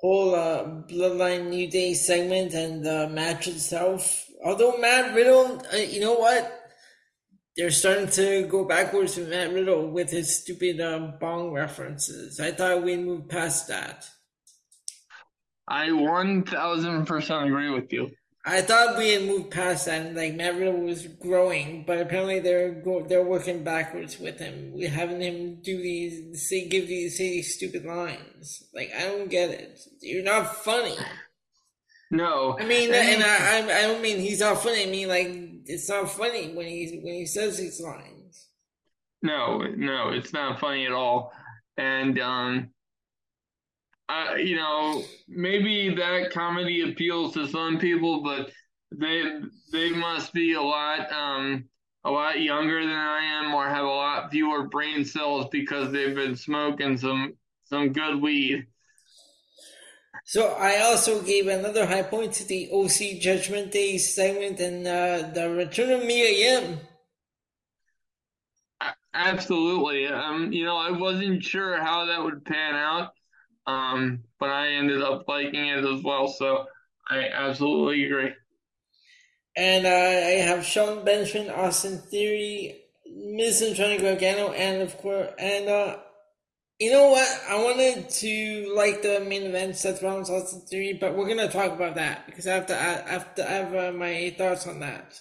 whole 0.00 0.34
uh, 0.34 0.64
Bloodline 0.88 1.48
New 1.48 1.68
Day 1.68 1.94
segment 1.94 2.54
and 2.54 2.84
the 2.84 3.08
match 3.08 3.48
itself. 3.48 4.26
Although 4.44 4.78
Matt 4.78 5.14
Riddle, 5.14 5.60
uh, 5.72 5.76
you 5.76 6.00
know 6.00 6.14
what? 6.14 6.54
They're 7.56 7.72
starting 7.72 8.08
to 8.10 8.46
go 8.46 8.64
backwards 8.64 9.16
with 9.16 9.30
Matt 9.30 9.52
Riddle 9.52 9.90
with 9.90 10.10
his 10.10 10.40
stupid 10.40 10.80
um, 10.80 11.14
bong 11.20 11.50
references. 11.50 12.38
I 12.38 12.52
thought 12.52 12.84
we'd 12.84 13.00
move 13.00 13.28
past 13.28 13.66
that. 13.68 14.08
I 15.66 15.88
1000% 15.88 17.46
agree 17.46 17.70
with 17.70 17.92
you. 17.92 18.10
I 18.50 18.62
thought 18.62 18.96
we 18.96 19.10
had 19.10 19.24
moved 19.24 19.50
past 19.50 19.86
that, 19.86 20.06
and 20.06 20.16
like 20.16 20.34
Matt 20.34 20.56
Riddle 20.56 20.80
was 20.80 21.06
growing, 21.06 21.84
but 21.86 22.00
apparently 22.00 22.40
they're 22.40 22.72
go- 22.72 23.04
they're 23.06 23.22
working 23.22 23.62
backwards 23.62 24.18
with 24.18 24.38
him. 24.38 24.72
We 24.72 24.86
having 24.86 25.20
him 25.20 25.60
do 25.60 25.76
these, 25.76 26.48
say, 26.48 26.66
give 26.66 26.88
these, 26.88 27.18
say 27.18 27.28
these 27.28 27.54
stupid 27.54 27.84
lines. 27.84 28.64
Like 28.74 28.90
I 28.96 29.02
don't 29.02 29.28
get 29.28 29.50
it. 29.50 29.78
You're 30.00 30.24
not 30.24 30.56
funny. 30.56 30.96
No, 32.10 32.56
I 32.58 32.64
mean, 32.64 32.92
and 32.94 33.22
I, 33.22 33.58
I, 33.58 33.78
I 33.78 33.82
don't 33.82 34.00
mean 34.00 34.18
he's 34.18 34.40
not 34.40 34.62
funny. 34.62 34.84
I 34.84 34.86
mean, 34.86 35.08
like 35.08 35.28
it's 35.66 35.90
not 35.90 36.10
funny 36.10 36.54
when 36.54 36.66
he 36.66 37.00
when 37.02 37.14
he 37.14 37.26
says 37.26 37.58
these 37.58 37.82
lines. 37.82 38.48
No, 39.22 39.58
no, 39.58 40.10
it's 40.10 40.32
not 40.32 40.58
funny 40.58 40.86
at 40.86 40.92
all. 40.92 41.32
And 41.76 42.18
um, 42.18 42.70
uh, 44.08 44.34
you 44.36 44.56
know, 44.56 45.02
maybe 45.28 45.94
that 45.94 46.30
comedy 46.32 46.90
appeals 46.90 47.34
to 47.34 47.46
some 47.46 47.78
people, 47.78 48.22
but 48.22 48.50
they 48.94 49.22
they 49.72 49.90
must 49.90 50.32
be 50.32 50.54
a 50.54 50.62
lot 50.62 51.12
um 51.12 51.64
a 52.04 52.10
lot 52.10 52.40
younger 52.40 52.80
than 52.80 52.96
I 52.96 53.40
am, 53.40 53.54
or 53.54 53.68
have 53.68 53.84
a 53.84 53.88
lot 53.88 54.30
fewer 54.30 54.68
brain 54.68 55.04
cells 55.04 55.46
because 55.50 55.92
they've 55.92 56.14
been 56.14 56.36
smoking 56.36 56.96
some 56.96 57.34
some 57.64 57.92
good 57.92 58.20
weed. 58.22 58.66
So 60.24 60.48
I 60.52 60.80
also 60.82 61.22
gave 61.22 61.48
another 61.48 61.86
high 61.86 62.02
point 62.02 62.34
to 62.34 62.44
the 62.46 62.70
OC 62.70 63.20
Judgment 63.20 63.72
Day 63.72 63.98
segment 63.98 64.60
and 64.60 64.86
uh, 64.86 65.30
the 65.32 65.50
return 65.50 65.90
of 65.90 66.04
Mia 66.04 66.30
Yim. 66.30 66.80
Absolutely. 69.14 70.06
Um, 70.06 70.52
you 70.52 70.64
know, 70.64 70.76
I 70.76 70.90
wasn't 70.90 71.42
sure 71.42 71.82
how 71.82 72.06
that 72.06 72.22
would 72.22 72.44
pan 72.44 72.74
out. 72.74 73.10
Um, 73.68 74.24
but 74.40 74.48
I 74.48 74.68
ended 74.68 75.02
up 75.02 75.28
liking 75.28 75.66
it 75.66 75.84
as 75.84 76.02
well. 76.02 76.26
So 76.26 76.66
I 77.08 77.28
absolutely 77.28 78.06
agree. 78.06 78.32
And 79.56 79.84
uh, 79.84 79.88
I 79.90 80.40
have 80.40 80.64
Shelton 80.64 81.04
Benjamin, 81.04 81.50
Austin 81.50 81.98
Theory, 81.98 82.80
Miz 83.06 83.60
and 83.60 83.76
Johnny 83.76 83.98
Gargano, 83.98 84.52
and 84.52 84.80
of 84.80 84.96
course, 84.96 85.28
and 85.38 85.68
uh, 85.68 85.96
you 86.78 86.92
know 86.92 87.10
what? 87.10 87.40
I 87.48 87.62
wanted 87.62 88.08
to 88.08 88.72
like 88.74 89.02
the 89.02 89.20
main 89.20 89.42
event, 89.42 89.76
Seth 89.76 90.02
Rollins, 90.02 90.30
Austin 90.30 90.60
Theory, 90.60 90.96
but 90.98 91.14
we're 91.14 91.28
gonna 91.28 91.50
talk 91.50 91.72
about 91.72 91.96
that 91.96 92.24
because 92.26 92.46
I 92.46 92.54
have 92.54 92.66
to, 92.66 92.74
I 92.74 93.10
have 93.12 93.34
to 93.34 93.44
have 93.44 93.74
uh, 93.74 93.92
my 93.92 94.34
thoughts 94.38 94.66
on 94.66 94.80
that. 94.80 95.20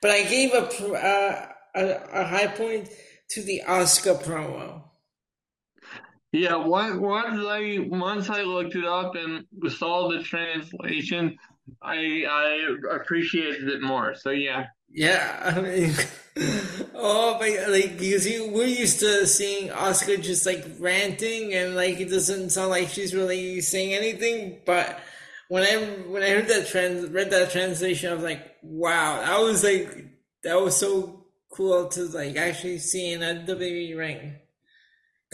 But 0.00 0.10
I 0.10 0.24
gave 0.24 0.54
a, 0.54 0.64
uh, 0.64 1.48
a 1.74 2.20
a 2.20 2.24
high 2.24 2.46
point 2.48 2.88
to 3.30 3.42
the 3.42 3.62
Asuka 3.68 4.22
promo. 4.24 4.82
Yeah, 6.34 6.56
once 6.56 7.00
I 7.00 7.78
once 7.88 8.28
I 8.28 8.42
looked 8.42 8.74
it 8.74 8.84
up 8.84 9.14
and 9.14 9.46
saw 9.70 10.08
the 10.08 10.20
translation, 10.20 11.38
I 11.80 12.24
I 12.28 12.96
appreciated 12.96 13.68
it 13.68 13.80
more. 13.80 14.16
So 14.16 14.30
yeah. 14.30 14.66
Yeah, 14.92 15.52
I 15.56 15.60
mean, 15.60 15.94
oh, 16.94 17.36
but 17.38 17.70
like 17.70 18.00
you 18.00 18.50
we're 18.52 18.66
used 18.66 18.98
to 18.98 19.28
seeing 19.28 19.68
Asuka 19.68 20.20
just 20.20 20.44
like 20.44 20.64
ranting, 20.80 21.54
and 21.54 21.76
like 21.76 22.00
it 22.00 22.10
doesn't 22.10 22.50
sound 22.50 22.70
like 22.70 22.88
she's 22.88 23.14
really 23.14 23.60
saying 23.60 23.94
anything. 23.94 24.58
But 24.66 24.98
when 25.46 25.62
I 25.62 25.76
when 26.08 26.24
I 26.24 26.30
heard 26.30 26.48
that 26.48 26.66
trans 26.66 27.10
read 27.10 27.30
that 27.30 27.52
translation, 27.52 28.10
I 28.10 28.14
was 28.14 28.24
like, 28.24 28.56
wow, 28.60 29.20
that 29.20 29.40
was 29.40 29.62
like 29.62 30.04
that 30.42 30.60
was 30.60 30.76
so 30.76 31.26
cool 31.52 31.86
to 31.90 32.06
like 32.06 32.34
actually 32.34 32.78
see 32.78 33.12
in 33.12 33.22
a 33.22 33.34
WWE 33.46 33.96
ring. 33.96 34.40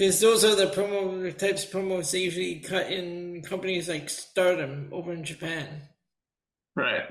Because 0.01 0.19
those 0.19 0.47
are 0.47 0.55
the 0.55 0.65
promo 0.65 1.37
types 1.37 1.63
of 1.63 1.73
promos 1.73 2.11
they 2.11 2.21
usually 2.21 2.61
cut 2.61 2.91
in 2.91 3.43
companies 3.43 3.87
like 3.87 4.09
Stardom 4.09 4.89
over 4.93 5.13
in 5.13 5.25
Japan. 5.25 5.83
Right. 6.75 7.05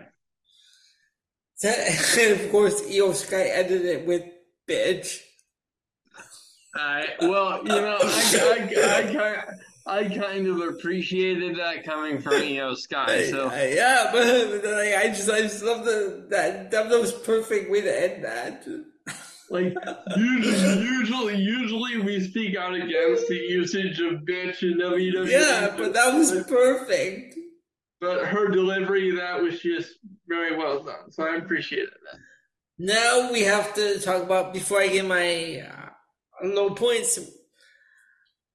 That, 1.61 2.17
and 2.19 2.41
of 2.41 2.49
course, 2.49 2.81
Iyo 2.81 3.13
Sky 3.13 3.43
edited 3.43 3.85
it 3.85 4.07
with 4.07 4.23
bitch. 4.67 5.19
Uh, 6.75 7.03
well, 7.21 7.59
you 7.59 7.67
know, 7.69 7.97
I, 8.01 8.69
I, 8.75 8.95
I, 8.95 9.13
kind 9.13 9.41
I 9.85 10.03
kind 10.05 10.47
of 10.47 10.59
appreciated 10.59 11.59
that 11.59 11.83
coming 11.83 12.19
from 12.19 12.41
Iyo 12.41 12.75
Sky. 12.75 13.29
So 13.29 13.53
yeah, 13.53 14.09
but, 14.11 14.63
but 14.63 14.73
I 14.73 15.09
just 15.09 15.29
I 15.29 15.43
just 15.43 15.61
love 15.61 15.85
the 15.85 16.25
that 16.31 16.71
that 16.71 16.89
was 16.89 17.11
perfect 17.11 17.69
way 17.69 17.81
to 17.81 18.01
end 18.01 18.23
that. 18.23 18.65
Like 19.49 19.73
usually, 20.15 20.83
usually, 20.83 21.35
usually 21.37 21.97
we 22.01 22.19
speak 22.21 22.55
out 22.55 22.75
against 22.75 23.27
the 23.27 23.35
usage 23.35 23.99
of 23.99 24.21
bitch 24.21 24.61
in 24.61 24.77
WWE. 24.77 25.29
Yeah, 25.29 25.73
but 25.75 25.93
that 25.93 26.13
was 26.13 26.31
perfect. 26.43 27.35
But 27.99 28.25
her 28.25 28.47
delivery, 28.49 29.15
that 29.15 29.41
was 29.41 29.59
just 29.59 29.93
very 30.27 30.55
well 30.55 30.83
done. 30.83 31.11
So 31.11 31.23
I 31.23 31.37
appreciated 31.37 31.89
that. 31.89 32.19
Now 32.77 33.31
we 33.31 33.41
have 33.41 33.73
to 33.75 33.99
talk 33.99 34.23
about 34.23 34.53
before 34.53 34.79
I 34.79 34.87
get 34.87 35.05
my 35.05 35.63
uh, 35.67 36.47
low 36.47 36.69
points. 36.69 37.19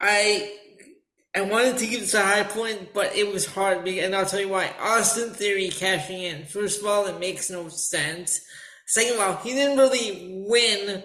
I 0.01 0.51
I 1.37 1.43
wanted 1.43 1.79
to 1.79 1.87
give 1.87 2.01
this 2.01 2.15
a 2.15 2.23
high 2.23 2.45
point, 2.45 2.95
but 2.95 3.17
it 3.17 3.31
was 3.31 3.45
hard, 3.45 3.87
and 3.89 4.15
I'll 4.15 4.25
tell 4.25 4.41
you 4.41 4.49
why. 4.49 4.73
Austin 4.81 5.31
Theory 5.31 5.69
cashing 5.69 6.23
in. 6.23 6.45
First 6.45 6.81
of 6.81 6.87
all, 6.87 7.07
it 7.07 7.19
makes 7.19 7.51
no 7.51 7.69
sense. 7.69 8.41
Second 8.87 9.15
of 9.15 9.21
all, 9.21 9.37
he 9.37 9.51
didn't 9.51 9.79
really 9.79 10.45
win 10.49 11.03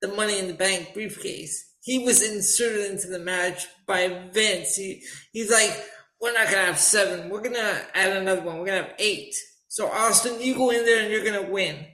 the 0.00 0.08
Money 0.08 0.38
in 0.38 0.48
the 0.48 0.54
Bank 0.54 0.92
briefcase. 0.94 1.74
He 1.82 2.04
was 2.04 2.22
inserted 2.22 2.90
into 2.90 3.08
the 3.08 3.18
match 3.18 3.66
by 3.86 4.28
Vince. 4.32 4.76
He, 4.76 5.02
he's 5.32 5.50
like, 5.50 5.74
we're 6.20 6.32
not 6.32 6.46
gonna 6.46 6.66
have 6.66 6.78
seven. 6.78 7.30
We're 7.30 7.42
gonna 7.42 7.80
add 7.94 8.16
another 8.16 8.42
one. 8.42 8.58
We're 8.58 8.66
gonna 8.66 8.82
have 8.82 8.94
eight. 8.98 9.34
So 9.68 9.88
Austin, 9.88 10.40
you 10.40 10.54
go 10.54 10.70
in 10.70 10.84
there 10.84 11.02
and 11.02 11.10
you're 11.10 11.24
gonna 11.24 11.50
win. 11.50 11.86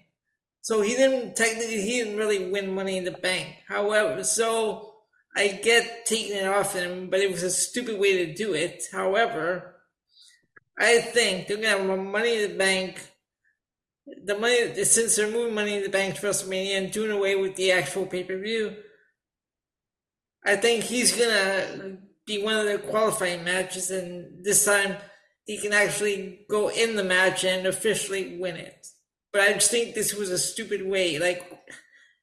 So 0.62 0.80
he 0.80 0.96
didn't 0.96 1.36
technically 1.36 1.82
he 1.82 1.98
didn't 1.98 2.16
really 2.16 2.50
win 2.50 2.74
Money 2.74 2.96
in 2.96 3.04
the 3.04 3.10
Bank. 3.10 3.48
However, 3.68 4.24
so 4.24 4.94
I 5.36 5.48
get 5.48 6.06
taking 6.06 6.36
it 6.36 6.46
off 6.46 6.74
him, 6.74 7.10
but 7.10 7.20
it 7.20 7.30
was 7.30 7.42
a 7.42 7.50
stupid 7.50 8.00
way 8.00 8.24
to 8.24 8.34
do 8.34 8.54
it. 8.54 8.82
However, 8.90 9.76
I 10.78 11.00
think 11.00 11.46
they're 11.46 11.58
gonna 11.58 11.68
have 11.68 11.98
Money 11.98 12.42
in 12.42 12.52
the 12.52 12.58
Bank 12.58 12.98
the 14.06 14.38
money 14.38 14.84
since 14.84 15.16
they're 15.16 15.30
moving 15.30 15.54
money 15.54 15.76
in 15.76 15.82
the 15.82 15.88
bank 15.88 16.16
to 16.16 16.26
WrestleMania 16.26 16.76
and 16.76 16.92
doing 16.92 17.10
away 17.10 17.36
with 17.36 17.56
the 17.56 17.72
actual 17.72 18.06
pay 18.06 18.24
per 18.24 18.38
view, 18.38 18.76
I 20.44 20.56
think 20.56 20.84
he's 20.84 21.16
gonna 21.16 21.98
be 22.26 22.42
one 22.42 22.56
of 22.56 22.66
the 22.66 22.78
qualifying 22.78 23.44
matches, 23.44 23.90
and 23.90 24.44
this 24.44 24.64
time 24.64 24.96
he 25.46 25.58
can 25.58 25.72
actually 25.72 26.46
go 26.48 26.68
in 26.68 26.96
the 26.96 27.04
match 27.04 27.44
and 27.44 27.66
officially 27.66 28.38
win 28.38 28.56
it. 28.56 28.86
But 29.32 29.42
I 29.42 29.52
just 29.54 29.70
think 29.70 29.94
this 29.94 30.14
was 30.14 30.30
a 30.30 30.38
stupid 30.38 30.86
way. 30.86 31.18
Like 31.18 31.50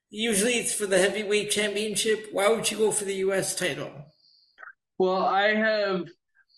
usually 0.09 0.53
it's 0.53 0.73
for 0.73 0.85
the 0.85 0.99
heavyweight 0.99 1.51
championship. 1.51 2.27
Why 2.31 2.49
would 2.49 2.69
you 2.69 2.77
go 2.77 2.91
for 2.91 3.05
the 3.05 3.15
U.S. 3.15 3.55
title? 3.55 3.91
Well, 4.97 5.23
I 5.23 5.55
have 5.55 6.05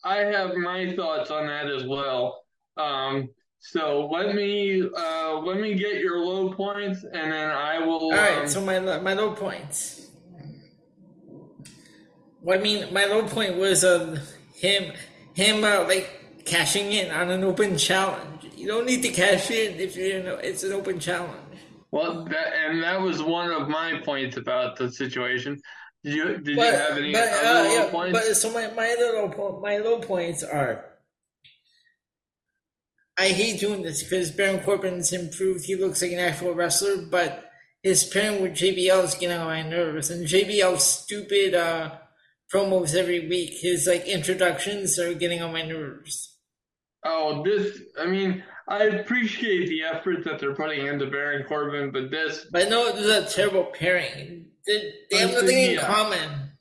I 0.03 0.17
have 0.17 0.55
my 0.55 0.93
thoughts 0.95 1.31
on 1.31 1.47
that 1.47 1.69
as 1.69 1.85
well. 1.85 2.43
Um, 2.75 3.29
so 3.65 4.09
let 4.11 4.35
me 4.35 4.83
uh, 4.83 5.39
let 5.39 5.57
me 5.57 5.73
get 5.73 6.01
your 6.01 6.19
low 6.19 6.51
points, 6.53 7.03
and 7.05 7.31
then 7.31 7.49
I 7.49 7.79
will. 7.79 8.03
All 8.03 8.11
right. 8.11 8.39
Um, 8.39 8.47
so 8.49 8.59
my 8.59 8.77
my 8.99 9.13
low 9.13 9.31
points. 9.31 10.11
Well, 12.41 12.59
I 12.59 12.61
mean, 12.61 12.93
my 12.93 13.05
low 13.05 13.23
point 13.23 13.55
was 13.55 13.85
um, 13.85 14.19
him 14.53 14.91
him 15.33 15.63
uh, 15.63 15.85
like 15.87 16.43
cashing 16.43 16.91
in 16.91 17.09
on 17.09 17.29
an 17.29 17.45
open 17.45 17.77
challenge. 17.77 18.49
You 18.53 18.67
don't 18.67 18.85
need 18.85 19.01
to 19.03 19.09
cash 19.09 19.49
in 19.49 19.79
if 19.79 19.95
you 19.95 20.21
know 20.21 20.35
it's 20.35 20.65
an 20.65 20.73
open 20.73 20.99
challenge. 20.99 21.39
Well, 21.89 22.25
that, 22.25 22.53
and 22.65 22.83
that 22.83 22.99
was 22.99 23.23
one 23.23 23.49
of 23.49 23.69
my 23.69 24.01
points 24.03 24.35
about 24.35 24.75
the 24.75 24.91
situation. 24.91 25.61
Did 26.03 26.13
you 26.15 26.37
did 26.39 26.57
but, 26.57 26.65
you 26.65 26.79
have 26.79 26.97
any 26.97 27.13
but, 27.13 27.29
other 27.29 27.47
uh, 27.47 27.63
low 27.63 27.73
yeah, 27.75 27.89
points? 27.89 28.19
But 28.19 28.35
so 28.35 28.51
my 28.51 28.67
my 28.73 28.93
little 28.99 29.61
my 29.61 29.77
low 29.77 29.99
points 29.99 30.43
are 30.43 30.92
I 33.17 33.27
hate 33.27 33.59
doing 33.59 33.83
this 33.83 34.03
because 34.03 34.31
Baron 34.31 34.63
Corbin's 34.63 35.13
improved. 35.13 35.65
He 35.65 35.75
looks 35.75 36.01
like 36.01 36.11
an 36.11 36.19
actual 36.19 36.53
wrestler, 36.53 36.97
but 36.97 37.51
his 37.83 38.03
pairing 38.03 38.41
with 38.41 38.53
JBL 38.53 39.03
is 39.03 39.15
getting 39.15 39.37
on 39.37 39.45
my 39.45 39.61
nerves. 39.61 40.09
And 40.09 40.25
JBL's 40.25 40.83
stupid 40.83 41.53
uh, 41.53 41.97
promos 42.51 42.95
every 42.95 43.27
week, 43.27 43.53
his 43.61 43.87
like 43.87 44.07
introductions 44.07 44.97
are 44.97 45.13
getting 45.13 45.41
on 45.41 45.53
my 45.53 45.63
nerves. 45.63 46.37
Oh, 47.05 47.43
this, 47.43 47.79
I 47.99 48.05
mean, 48.05 48.43
I 48.67 48.83
appreciate 48.83 49.67
the 49.67 49.83
effort 49.83 50.23
that 50.23 50.39
they're 50.39 50.55
putting 50.55 50.87
into 50.87 51.07
Baron 51.07 51.45
Corbin, 51.47 51.91
but 51.91 52.09
this. 52.09 52.47
But 52.49 52.69
no, 52.69 52.93
this 52.93 53.05
is 53.05 53.33
a 53.33 53.35
terrible 53.35 53.65
pairing. 53.65 54.45
They, 54.65 54.93
they 55.11 55.17
have 55.17 55.33
nothing 55.33 55.57
in 55.57 55.79
common. 55.79 56.51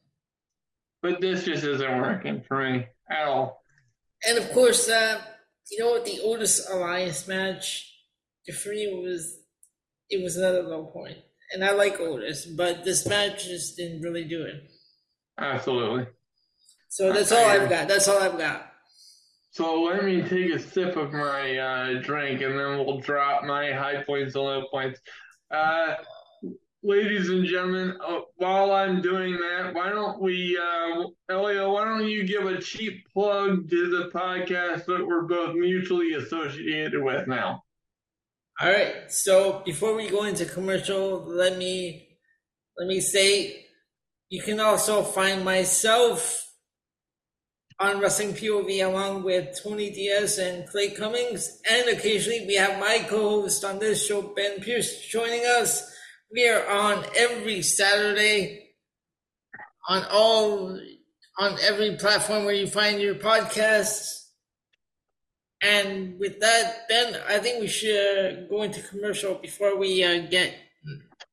But 1.00 1.20
this 1.20 1.44
just 1.44 1.64
isn't 1.64 2.00
working 2.00 2.42
for 2.46 2.62
me 2.62 2.86
at 3.08 3.28
all. 3.28 3.62
And 4.26 4.38
of 4.38 4.50
course, 4.52 4.88
uh, 4.88 5.20
you 5.72 5.78
know 5.78 5.90
what? 5.92 6.04
The 6.04 6.20
Otis 6.22 6.68
Elias 6.70 7.26
match, 7.26 7.90
for 8.62 8.68
me, 8.68 8.92
was 8.94 9.38
it 10.10 10.22
was 10.22 10.36
another 10.36 10.62
low 10.62 10.84
point. 10.84 11.16
And 11.52 11.64
I 11.64 11.72
like 11.72 11.98
Otis, 11.98 12.46
but 12.46 12.84
this 12.84 13.06
match 13.06 13.46
just 13.46 13.76
didn't 13.76 14.02
really 14.02 14.24
do 14.24 14.42
it. 14.42 14.70
Absolutely. 15.38 16.06
So 16.88 17.10
that's 17.12 17.32
all 17.32 17.44
I've 17.44 17.70
got. 17.70 17.88
That's 17.88 18.06
all 18.06 18.18
I've 18.18 18.36
got. 18.36 18.70
So 19.50 19.82
let 19.82 20.04
me 20.04 20.22
take 20.22 20.50
a 20.54 20.58
sip 20.58 20.96
of 20.96 21.12
my 21.12 21.56
uh, 21.56 22.02
drink, 22.02 22.42
and 22.42 22.58
then 22.58 22.78
we'll 22.78 23.00
drop 23.00 23.44
my 23.44 23.72
high 23.72 24.02
points 24.04 24.34
and 24.34 24.44
low 24.44 24.64
points. 24.70 25.00
Uh, 25.50 25.94
ladies 26.82 27.28
and 27.28 27.44
gentlemen, 27.44 27.96
uh, 28.04 28.20
while 28.36 28.72
I'm 28.72 29.00
doing 29.00 29.34
that, 29.34 29.72
why 29.74 29.90
don't 29.90 30.20
we, 30.20 30.58
uh, 30.58 31.04
Elio, 31.30 31.72
why 31.72 31.84
don't 31.84 32.08
you 32.08 32.24
give 32.24 32.46
a 32.46 32.60
cheap 32.60 33.06
plug 33.12 33.70
to 33.70 33.90
the 33.90 34.10
podcast 34.10 34.86
that 34.86 35.06
we're 35.06 35.22
both 35.22 35.54
mutually 35.54 36.14
associated 36.14 37.02
with 37.02 37.28
now? 37.28 37.62
All 38.60 38.70
right. 38.70 39.10
So 39.10 39.62
before 39.64 39.94
we 39.94 40.08
go 40.08 40.24
into 40.24 40.44
commercial, 40.44 41.24
let 41.24 41.56
me 41.56 42.08
let 42.78 42.88
me 42.88 43.00
say 43.00 43.66
you 44.28 44.42
can 44.42 44.60
also 44.60 45.02
find 45.02 45.44
myself 45.44 46.50
on 47.78 48.00
Wrestling 48.00 48.34
POV 48.34 48.86
along 48.86 49.24
with 49.24 49.58
Tony 49.62 49.90
Diaz 49.90 50.38
and 50.38 50.68
Clay 50.68 50.90
Cummings, 50.90 51.60
and 51.68 51.88
occasionally 51.88 52.44
we 52.46 52.54
have 52.54 52.78
my 52.78 53.04
co-host 53.08 53.64
on 53.64 53.78
this 53.78 54.06
show, 54.06 54.22
Ben 54.22 54.60
Pierce, 54.60 55.06
joining 55.08 55.44
us. 55.44 55.91
We 56.32 56.48
are 56.48 56.66
on 56.66 57.04
every 57.16 57.62
Saturday 57.62 58.70
on 59.88 60.04
all 60.10 60.78
on 61.38 61.58
every 61.60 61.96
platform 61.96 62.44
where 62.44 62.54
you 62.54 62.66
find 62.66 63.00
your 63.00 63.14
podcasts. 63.14 64.28
And 65.62 66.18
with 66.18 66.40
that, 66.40 66.88
Ben, 66.88 67.20
I 67.28 67.38
think 67.38 67.60
we 67.60 67.68
should 67.68 68.48
go 68.48 68.62
into 68.62 68.82
commercial 68.82 69.34
before 69.34 69.76
we 69.76 70.02
uh, 70.02 70.26
get 70.26 70.54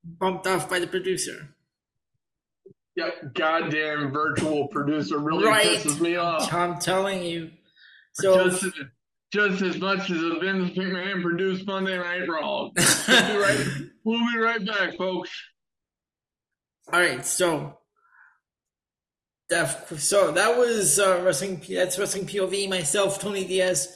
bumped 0.03 0.45
off 0.47 0.69
by 0.69 0.79
the 0.79 0.87
producer. 0.87 1.49
Yeah, 2.95 3.09
goddamn 3.33 4.11
virtual 4.11 4.67
producer 4.67 5.17
really 5.19 5.45
right. 5.45 5.79
pisses 5.79 5.99
me 5.99 6.17
off. 6.17 6.53
I'm 6.53 6.79
telling 6.79 7.23
you. 7.23 7.51
So 8.13 8.49
just, 8.49 8.65
just 9.31 9.61
as 9.61 9.77
much 9.77 10.09
as 10.09 10.21
a 10.21 10.39
Vince 10.39 10.71
McMahon 10.71 11.21
produced 11.21 11.65
Monday 11.65 11.97
Night 11.97 12.27
Raw. 12.27 12.69
we'll, 13.07 13.27
be 13.27 13.37
right, 13.37 13.67
we'll 14.03 14.33
be 14.33 14.39
right 14.39 14.65
back, 14.65 14.97
folks. 14.97 15.29
All 16.91 16.99
right, 16.99 17.25
so 17.25 17.77
that 19.49 19.87
so 19.99 20.31
that 20.31 20.57
was 20.57 20.99
uh, 20.99 21.21
wrestling. 21.23 21.61
That's 21.69 21.99
wrestling 21.99 22.25
POV. 22.25 22.69
Myself, 22.69 23.19
Tony 23.19 23.45
Diaz, 23.45 23.95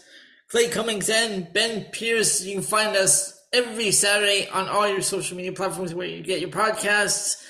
Clay 0.50 0.70
Cummings, 0.70 1.10
and 1.10 1.52
Ben 1.52 1.86
Pierce. 1.86 2.44
You 2.44 2.56
can 2.56 2.64
find 2.64 2.96
us 2.96 3.40
every 3.52 3.92
Saturday 3.92 4.48
on 4.50 4.68
all 4.68 4.88
your 4.88 5.02
social 5.02 5.38
media 5.38 5.54
platforms 5.54 5.94
where 5.94 6.08
you 6.08 6.22
get 6.24 6.42
your 6.42 6.50
podcasts. 6.50 7.44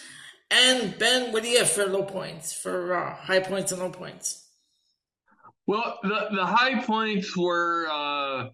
And 0.52 0.98
Ben, 1.00 1.32
what 1.32 1.44
do 1.44 1.50
you 1.50 1.58
have 1.60 1.70
for 1.70 1.88
low 1.88 2.04
points, 2.04 2.54
for 2.54 2.94
uh, 2.94 3.16
high 3.16 3.40
points 3.40 3.72
and 3.72 3.82
low 3.82 3.90
points? 3.90 4.43
Well, 5.66 6.00
the 6.04 6.28
the 6.32 6.46
high 6.46 6.82
points 6.84 7.38
were 7.38 7.88
uh, 7.90 8.50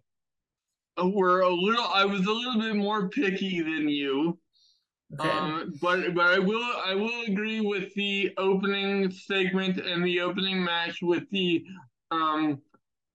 were 1.03 1.41
a 1.41 1.53
little. 1.53 1.85
I 1.85 2.05
was 2.05 2.25
a 2.25 2.31
little 2.31 2.59
bit 2.59 2.75
more 2.75 3.09
picky 3.09 3.61
than 3.61 3.89
you, 3.89 4.37
okay. 5.19 5.29
um, 5.29 5.73
but 5.81 6.13
but 6.13 6.25
I 6.27 6.39
will 6.39 6.63
I 6.85 6.93
will 6.93 7.23
agree 7.27 7.61
with 7.61 7.93
the 7.95 8.31
opening 8.37 9.09
segment 9.11 9.79
and 9.79 10.05
the 10.05 10.21
opening 10.21 10.63
match 10.63 10.99
with 11.01 11.27
the 11.31 11.65
um 12.11 12.61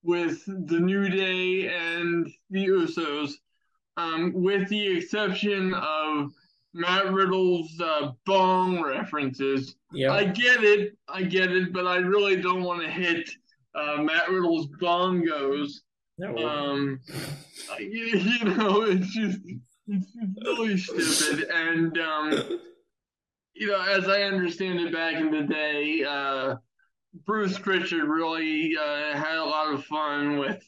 with 0.03 0.43
the 0.45 0.79
New 0.79 1.09
Day 1.09 1.67
and 1.67 2.29
the 2.49 2.67
Usos, 2.67 3.31
um, 3.97 4.33
with 4.35 4.67
the 4.69 4.97
exception 4.97 5.73
of 5.73 6.31
Matt 6.73 7.13
Riddle's 7.13 7.79
uh, 7.79 8.11
bong 8.25 8.83
references. 8.83 9.77
Yeah, 9.93 10.11
I 10.11 10.25
get 10.25 10.65
it, 10.65 10.97
I 11.07 11.23
get 11.23 11.51
it, 11.51 11.71
but 11.71 11.87
I 11.87 11.97
really 11.97 12.41
don't 12.41 12.63
want 12.63 12.81
to 12.81 12.89
hit 12.89 13.29
uh, 13.75 14.01
Matt 14.01 14.29
Riddle's 14.29 14.67
bongos. 14.81 15.71
Um, 16.23 16.99
you, 17.79 18.05
you, 18.05 18.45
know, 18.45 18.83
it's 18.83 19.13
just 19.13 19.39
it's 19.87 20.17
really 20.43 20.77
stupid. 20.77 21.49
And 21.49 21.97
um, 21.97 22.59
you 23.53 23.67
know, 23.67 23.81
as 23.81 24.07
I 24.07 24.23
understand 24.23 24.79
it, 24.79 24.93
back 24.93 25.15
in 25.15 25.31
the 25.31 25.43
day, 25.43 26.03
uh, 26.03 26.55
Bruce 27.25 27.57
Pritchard 27.57 28.07
really 28.07 28.73
uh, 28.77 29.13
had 29.13 29.37
a 29.37 29.43
lot 29.43 29.73
of 29.73 29.83
fun 29.85 30.37
with 30.37 30.63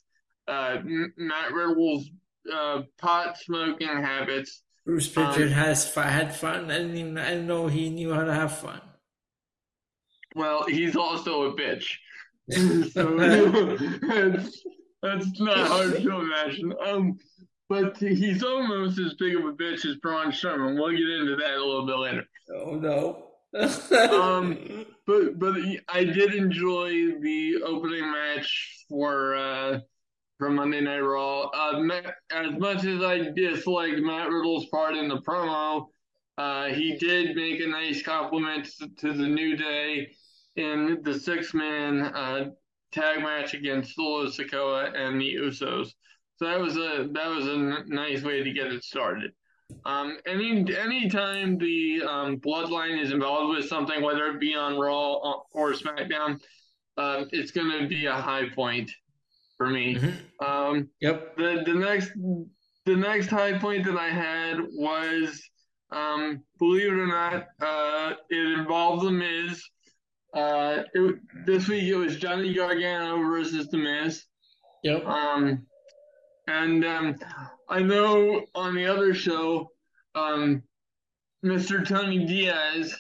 uh, 0.48 0.78
Matt 1.18 1.54
Riddle's 1.54 2.10
uh, 2.54 2.82
pot 2.98 3.38
smoking 3.38 3.88
habits. 3.88 4.64
Bruce 4.86 5.10
Pritchard 5.10 5.50
um, 5.50 5.54
has 5.54 5.94
had 5.94 6.34
fun. 6.34 6.72
I 6.72 6.78
didn't, 6.78 6.96
even, 6.96 7.18
I 7.18 7.32
didn't 7.32 7.48
know 7.48 7.68
he 7.68 7.90
knew 7.90 8.14
how 8.14 8.24
to 8.24 8.34
have 8.34 8.58
fun. 8.58 8.82
Well, 10.34 10.64
he's 10.66 10.96
also 10.96 11.44
a 11.44 11.54
bitch. 11.54 11.98
So 12.50 13.18
that's, 14.08 14.64
that's 15.02 15.40
not 15.40 15.68
hard 15.68 15.96
to 15.98 16.20
imagine. 16.20 16.74
Um, 16.86 17.18
but 17.70 17.98
he's 17.98 18.44
almost 18.44 19.00
as 19.00 19.14
big 19.16 19.36
of 19.36 19.46
a 19.46 19.52
bitch 19.52 19.86
as 19.86 19.98
Braun 19.98 20.32
Strowman. 20.32 20.76
We'll 20.76 20.92
get 20.92 21.10
into 21.10 21.36
that 21.36 21.56
a 21.56 21.64
little 21.64 21.86
bit 21.86 21.98
later. 21.98 22.24
Oh 22.56 22.76
no. 22.76 23.24
um, 24.12 24.86
but 25.06 25.40
but 25.40 25.56
I 25.90 26.04
did 26.04 26.34
enjoy 26.34 27.20
the 27.22 27.62
opening 27.66 28.12
match 28.12 28.86
for 28.88 29.36
uh, 29.36 29.80
for 30.38 30.50
Monday 30.50 30.82
Night 30.82 31.00
Raw. 31.00 31.50
Uh, 31.54 31.80
Matt, 31.80 32.16
as 32.32 32.52
much 32.58 32.86
as 32.86 33.02
I 33.02 33.32
disliked 33.36 34.00
Matt 34.00 34.30
Riddle's 34.30 34.68
part 34.68 34.96
in 34.96 35.08
the 35.08 35.22
promo, 35.22 35.88
uh, 36.38 36.68
he 36.68 36.96
did 36.98 37.36
make 37.36 37.60
a 37.62 37.68
nice 37.68 38.02
compliment 38.04 38.70
to 39.00 39.14
the 39.14 39.28
New 39.28 39.58
Day 39.58 40.12
in 40.58 41.00
the 41.04 41.18
six 41.18 41.54
man 41.54 42.02
uh, 42.02 42.50
tag 42.92 43.22
match 43.22 43.54
against 43.54 43.96
Solo 43.96 44.28
Sikoa 44.28 44.94
and 44.96 45.20
the 45.20 45.36
Usos. 45.36 45.94
So 46.38 46.46
that 46.46 46.60
was 46.60 46.78
a 46.78 47.08
that 47.14 47.28
was 47.30 47.48
a 47.48 47.54
n- 47.54 47.86
nice 47.88 48.22
way 48.22 48.44
to 48.44 48.52
get 48.52 48.68
it 48.68 48.84
started. 48.84 49.32
Um, 49.86 50.18
any 50.26 50.66
anytime 50.76 51.58
the 51.58 52.04
um, 52.08 52.38
bloodline 52.38 53.02
is 53.02 53.12
involved 53.12 53.56
with 53.56 53.68
something, 53.68 54.02
whether 54.02 54.28
it 54.28 54.40
be 54.40 54.56
on 54.56 54.78
Raw 54.78 55.42
or 55.52 55.74
SmackDown, 55.74 56.40
uh, 56.98 57.26
it's 57.32 57.52
going 57.52 57.72
to 57.82 57.88
be 57.88 58.06
a 58.06 58.14
high 58.14 58.50
point 58.54 58.92
for 59.58 59.68
me. 59.70 59.96
Mm-hmm. 59.96 60.46
Um, 60.46 60.90
yep. 61.02 61.36
The 61.36 61.64
the 61.66 61.74
next 61.74 62.12
the 62.86 62.96
next 62.96 63.28
high 63.28 63.58
point 63.58 63.86
that 63.86 63.98
I 63.98 64.10
had 64.10 64.60
was, 64.74 65.42
um, 65.92 66.44
believe 66.60 66.94
it 66.94 67.00
or 67.00 67.08
not, 67.08 67.48
uh, 67.60 68.14
it 68.30 68.60
involved 68.60 69.06
the 69.06 69.12
Miz. 69.12 69.62
Uh, 70.38 70.84
it, 70.94 71.16
this 71.48 71.68
week 71.68 71.86
it 71.86 71.96
was 71.96 72.18
Johnny 72.18 72.54
Gargano 72.54 73.18
versus 73.24 73.70
the 73.70 73.78
Miz. 73.78 74.24
Yep. 74.84 75.04
Um, 75.04 75.66
and 76.46 76.86
um, 76.86 77.16
I 77.68 77.80
know 77.80 78.46
on 78.54 78.76
the 78.76 78.86
other 78.86 79.16
show, 79.16 79.72
um, 80.14 80.62
Mr. 81.44 81.84
Tony 81.84 82.24
Diaz 82.28 82.96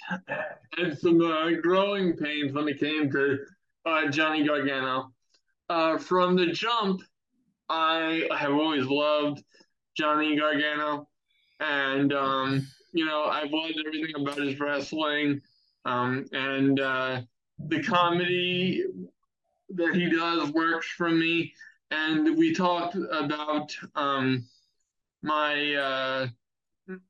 had 0.75 0.97
some 0.97 1.21
uh, 1.21 1.51
growing 1.61 2.17
pains 2.17 2.53
when 2.53 2.67
it 2.69 2.79
came 2.79 3.11
to 3.11 3.37
uh, 3.85 4.07
Johnny 4.09 4.43
Gargano. 4.43 5.11
Uh, 5.69 5.99
from 5.99 6.35
the 6.35 6.47
jump, 6.47 7.01
I 7.69 8.27
have 8.35 8.53
always 8.53 8.85
loved 8.87 9.43
Johnny 9.95 10.39
Gargano, 10.39 11.07
and 11.59 12.11
um, 12.13 12.67
you 12.93 13.05
know 13.05 13.25
I've 13.25 13.51
loved 13.51 13.75
everything 13.85 14.15
about 14.19 14.37
his 14.39 14.59
wrestling, 14.59 15.39
um, 15.87 16.25
and 16.31 16.79
uh, 16.79 17.21
the 17.67 17.81
comedy 17.81 18.83
that 19.69 19.95
he 19.95 20.09
does 20.09 20.51
works 20.51 20.87
for 20.87 21.09
me 21.09 21.53
and 21.91 22.37
we 22.37 22.53
talked 22.53 22.95
about 22.95 23.75
um, 23.95 24.45
my 25.21 25.73
uh, 25.75 26.27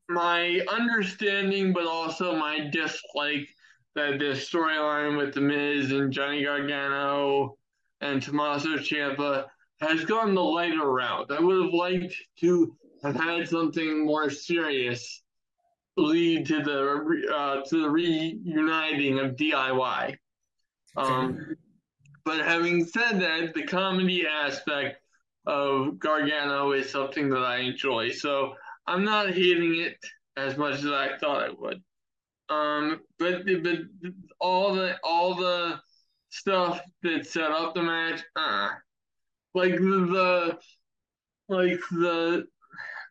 my 0.10 0.62
understanding, 0.72 1.74
but 1.74 1.86
also 1.86 2.36
my 2.36 2.70
dislike 2.72 3.48
that 3.96 4.20
this 4.20 4.50
storyline 4.50 5.18
with 5.18 5.34
the 5.34 5.42
Miz 5.42 5.92
and 5.92 6.12
Johnny 6.12 6.44
Gargano 6.44 7.58
and 8.02 8.22
Tommaso 8.22 8.78
Ciampa 8.78 9.46
has 9.82 10.06
gone 10.06 10.36
the 10.36 10.44
lighter 10.44 10.92
route. 10.92 11.32
I 11.32 11.40
would 11.40 11.64
have 11.64 11.74
liked 11.74 12.16
to 12.40 12.76
have 13.04 13.16
had 13.16 13.48
something 13.48 14.06
more 14.06 14.30
serious 14.30 15.24
lead 15.98 16.46
to 16.46 16.62
the 16.62 17.34
uh, 17.36 17.62
to 17.64 17.82
the 17.82 17.90
reuniting 17.90 19.20
of 19.20 19.36
DIY. 19.36 20.16
Um, 20.96 21.56
but 22.24 22.46
having 22.46 22.86
said 22.86 23.20
that, 23.22 23.54
the 23.54 23.64
comedy 23.64 24.26
aspect 24.28 25.02
of 25.46 25.98
Gargano 26.00 26.72
is 26.72 26.90
something 26.90 27.30
that 27.30 27.44
I 27.44 27.58
enjoy. 27.58 28.12
So 28.12 28.54
I'm 28.86 29.04
not 29.04 29.32
hating 29.32 29.80
it 29.82 29.98
as 30.36 30.58
much 30.58 30.76
as 30.76 30.88
I 30.88 31.18
thought 31.18 31.44
I 31.44 31.50
would. 31.58 31.82
Um, 32.50 33.02
but 33.20 33.46
but 33.46 33.80
all 34.40 34.76
the 34.76 34.96
all 35.04 35.36
the 35.36 35.80
stuff 36.30 36.80
that 37.04 37.26
set 37.26 37.52
up 37.52 37.74
the 37.74 37.84
match, 37.84 38.22
uh, 38.36 38.70
like 39.54 39.76
the, 39.76 40.60
the 41.50 41.54
like 41.54 41.80
the 41.92 42.46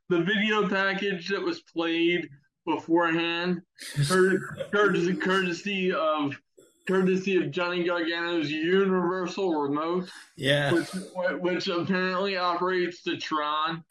the 0.09 0.23
video 0.23 0.69
package 0.69 1.29
that 1.29 1.43
was 1.43 1.61
played 1.63 2.29
beforehand, 2.67 3.63
courtesy 4.71 5.15
courtesy 5.15 5.93
of 5.93 6.37
courtesy 6.87 7.37
of 7.37 7.51
Johnny 7.51 7.85
Gargano's 7.85 8.51
Universal 8.51 9.55
Remote. 9.55 10.11
Yeah. 10.37 10.73
Which, 10.73 10.89
which 11.41 11.69
apparently 11.69 12.37
operates 12.37 13.03
the 13.03 13.17
Tron. 13.17 13.85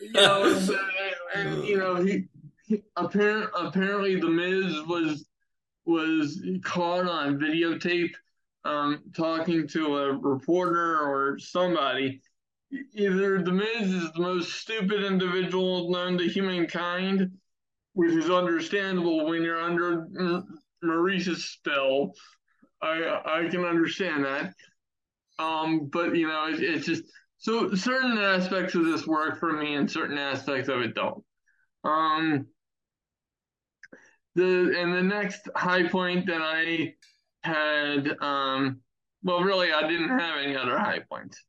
You 0.00 0.12
know, 0.12 0.44
and, 1.34 1.48
and, 1.56 1.64
you 1.64 1.78
know, 1.78 1.96
he, 1.96 2.24
he 2.66 2.82
apparent, 2.96 3.50
apparently 3.58 4.20
the 4.20 4.28
Miz 4.28 4.82
was 4.86 5.24
was 5.86 6.42
caught 6.64 7.08
on 7.08 7.38
videotape 7.38 8.12
um, 8.64 9.02
talking 9.14 9.68
to 9.68 9.98
a 9.98 10.12
reporter 10.12 10.98
or 10.98 11.38
somebody. 11.38 12.20
Either 12.94 13.40
the 13.40 13.52
Miz 13.52 13.92
is 13.92 14.12
the 14.12 14.20
most 14.20 14.52
stupid 14.52 15.04
individual 15.04 15.88
known 15.90 16.18
to 16.18 16.28
humankind, 16.28 17.30
which 17.96 18.12
is 18.12 18.28
understandable 18.28 19.24
when 19.24 19.42
you're 19.42 19.60
under 19.60 20.06
Maryse's 20.82 21.46
spell. 21.46 22.12
I 22.82 23.22
I 23.24 23.48
can 23.48 23.64
understand 23.64 24.26
that. 24.26 24.52
Um, 25.38 25.88
but 25.90 26.14
you 26.14 26.28
know, 26.28 26.46
it, 26.48 26.62
it's 26.62 26.84
just 26.84 27.04
so 27.38 27.74
certain 27.74 28.18
aspects 28.18 28.74
of 28.74 28.84
this 28.84 29.06
work 29.06 29.40
for 29.40 29.50
me, 29.50 29.76
and 29.76 29.90
certain 29.90 30.18
aspects 30.18 30.68
of 30.68 30.82
it 30.82 30.94
don't. 30.94 31.24
Um, 31.84 32.46
the 34.34 34.74
and 34.78 34.92
the 34.92 35.02
next 35.02 35.48
high 35.56 35.88
point 35.88 36.26
that 36.26 36.42
I 36.42 36.92
had, 37.44 38.14
um, 38.20 38.80
well, 39.22 39.40
really, 39.40 39.72
I 39.72 39.88
didn't 39.88 40.18
have 40.18 40.36
any 40.36 40.54
other 40.54 40.78
high 40.78 41.00
points. 41.10 41.42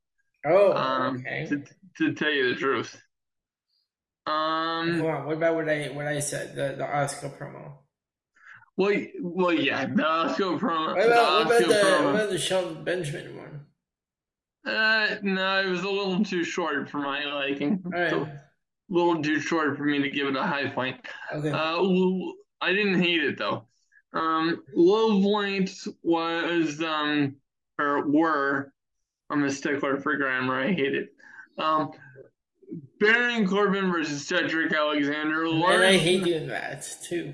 Oh, 0.45 0.71
um, 0.71 1.17
okay. 1.17 1.45
To, 1.49 1.61
to 1.97 2.13
tell 2.13 2.31
you 2.31 2.53
the 2.53 2.55
truth. 2.55 3.01
Um, 4.27 5.01
on, 5.01 5.25
what 5.25 5.37
about 5.37 5.55
what 5.55 5.69
I 5.69 5.85
what 5.87 6.05
I 6.05 6.19
said 6.19 6.53
the 6.53 6.75
the 6.77 6.83
Asuka 6.83 7.37
promo? 7.37 7.77
Well, 8.75 8.93
well, 9.21 9.53
yeah, 9.53 9.85
the 9.85 10.03
Asuka 10.03 10.59
promo. 10.59 10.95
What 10.95 11.07
about, 11.07 11.47
what 11.47 11.61
about 11.61 11.69
the, 11.69 11.73
promo. 11.73 12.03
what 12.03 12.15
about 12.15 12.29
the 12.29 12.37
Shelton 12.37 12.83
Benjamin 12.83 13.37
one? 13.37 13.65
Uh, 14.65 15.15
no, 15.21 15.61
it 15.61 15.69
was 15.69 15.83
a 15.83 15.89
little 15.89 16.25
too 16.25 16.43
short 16.43 16.89
for 16.89 16.97
my 16.97 17.23
liking. 17.23 17.81
Right. 17.85 18.09
So, 18.09 18.23
a 18.23 18.39
little 18.89 19.23
too 19.23 19.39
short 19.39 19.77
for 19.77 19.83
me 19.83 20.01
to 20.01 20.09
give 20.09 20.27
it 20.27 20.35
a 20.35 20.43
high 20.43 20.69
point. 20.69 20.97
Okay. 21.33 21.49
Uh, 21.49 21.81
I 22.59 22.73
didn't 22.73 23.01
hate 23.01 23.23
it 23.23 23.37
though. 23.37 23.65
Um, 24.13 24.63
low 24.75 25.21
points 25.21 25.87
was 26.03 26.81
um 26.81 27.37
or 27.79 28.09
were. 28.09 28.73
I'm 29.29 29.43
a 29.43 29.51
stickler 29.51 29.97
for 29.97 30.17
grammar. 30.17 30.59
I 30.59 30.73
hate 30.73 30.95
it. 30.95 31.09
Um, 31.57 31.91
Baron 32.99 33.47
Corbin 33.47 33.91
versus 33.91 34.27
Cedric 34.27 34.73
Alexander. 34.73 35.45
And 35.45 35.63
I 35.63 35.97
hate 35.97 36.23
doing 36.23 36.47
that 36.47 36.87
too. 37.03 37.33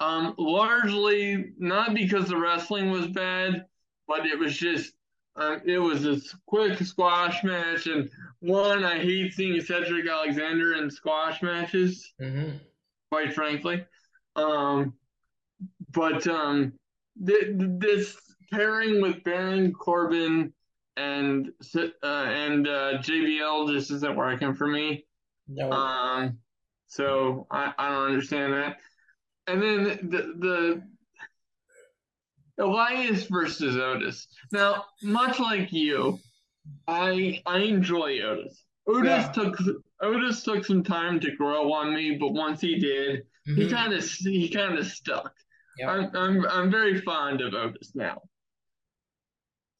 Um, 0.00 0.34
largely 0.36 1.52
not 1.58 1.94
because 1.94 2.28
the 2.28 2.36
wrestling 2.36 2.90
was 2.90 3.06
bad, 3.08 3.66
but 4.08 4.26
it 4.26 4.38
was 4.38 4.56
just 4.56 4.92
um, 5.36 5.60
it 5.64 5.78
was 5.78 6.06
a 6.06 6.20
quick 6.46 6.78
squash 6.80 7.42
match, 7.42 7.86
and 7.86 8.10
one 8.40 8.84
I 8.84 8.98
hate 8.98 9.32
seeing 9.32 9.60
Cedric 9.60 10.06
Alexander 10.06 10.74
in 10.74 10.90
squash 10.90 11.40
matches, 11.42 12.12
mm-hmm. 12.20 12.56
quite 13.10 13.32
frankly. 13.32 13.86
Um, 14.36 14.94
but 15.92 16.26
um, 16.26 16.74
th- 17.24 17.54
this 17.56 18.16
pairing 18.52 19.00
with 19.00 19.24
Baron 19.24 19.72
Corbin 19.72 20.52
and 20.96 21.48
uh, 21.76 21.86
and 22.02 22.68
uh, 22.68 22.98
JBL 22.98 23.72
just 23.72 23.90
isn't 23.90 24.16
working 24.16 24.54
for 24.54 24.66
me. 24.66 25.04
No. 25.48 25.70
Um, 25.70 26.38
so 26.88 27.46
I, 27.50 27.72
I 27.78 27.88
don't 27.88 28.06
understand 28.06 28.52
that 28.52 28.76
and 29.46 29.62
then 29.62 29.84
the 30.10 30.34
the 30.38 30.82
Elias 32.62 33.24
versus 33.24 33.76
Otis. 33.76 34.28
Now, 34.52 34.84
much 35.02 35.40
like 35.40 35.72
you, 35.72 36.18
I 36.86 37.42
I 37.46 37.58
enjoy 37.58 38.20
Otis. 38.20 38.64
Otis 38.86 39.08
yeah. 39.08 39.32
took 39.32 39.58
Otis 40.00 40.42
took 40.42 40.64
some 40.64 40.84
time 40.84 41.18
to 41.20 41.34
grow 41.36 41.72
on 41.72 41.94
me, 41.94 42.18
but 42.20 42.32
once 42.32 42.60
he 42.60 42.78
did, 42.78 43.22
Mm-hmm. 43.48 43.60
He 43.60 43.68
kind 43.70 43.92
of 43.92 44.04
he 44.04 44.48
kind 44.48 44.78
of 44.78 44.86
stuck. 44.86 45.32
Yep. 45.78 45.88
I'm 45.88 46.16
I'm 46.16 46.46
I'm 46.46 46.70
very 46.70 47.00
fond 47.00 47.40
of 47.40 47.54
Otis 47.54 47.92
now. 47.94 48.22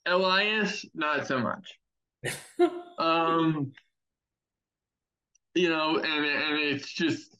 Elias, 0.06 0.84
not 0.94 1.26
so 1.26 1.38
much. 1.38 1.78
um, 2.98 3.72
you 5.54 5.68
know, 5.68 5.96
and 5.98 6.24
and 6.24 6.58
it's 6.58 6.92
just 6.92 7.36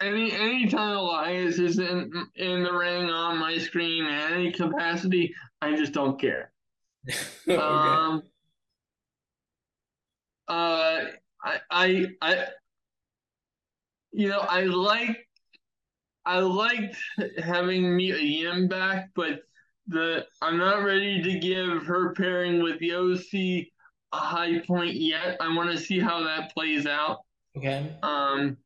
any 0.00 0.32
any 0.32 0.66
time 0.68 0.96
Elias 0.96 1.58
is 1.58 1.78
in 1.78 2.10
in 2.36 2.62
the 2.62 2.72
ring 2.72 3.10
on 3.10 3.38
my 3.38 3.58
screen 3.58 4.04
in 4.04 4.32
any 4.32 4.52
capacity, 4.52 5.34
I 5.60 5.76
just 5.76 5.92
don't 5.92 6.20
care. 6.20 6.52
okay. 7.48 7.56
Um. 7.56 8.22
Uh, 10.46 11.04
I 11.42 11.58
I 11.70 12.06
I. 12.20 12.46
You 14.12 14.28
know, 14.28 14.40
I 14.40 14.62
like 14.62 15.28
I 16.24 16.40
liked 16.40 16.96
having 17.38 17.96
Mia 17.96 18.18
Yim 18.18 18.68
back, 18.68 19.10
but 19.14 19.40
the 19.88 20.26
I'm 20.40 20.58
not 20.58 20.84
ready 20.84 21.22
to 21.22 21.38
give 21.38 21.84
her 21.84 22.12
pairing 22.14 22.62
with 22.62 22.80
Yossi 22.80 23.68
a 24.12 24.16
high 24.16 24.60
point 24.60 24.94
yet. 24.94 25.36
I 25.40 25.54
want 25.54 25.70
to 25.70 25.78
see 25.78 25.98
how 25.98 26.22
that 26.24 26.52
plays 26.54 26.86
out. 26.86 27.18
Okay. 27.56 27.90
Um, 28.02 28.56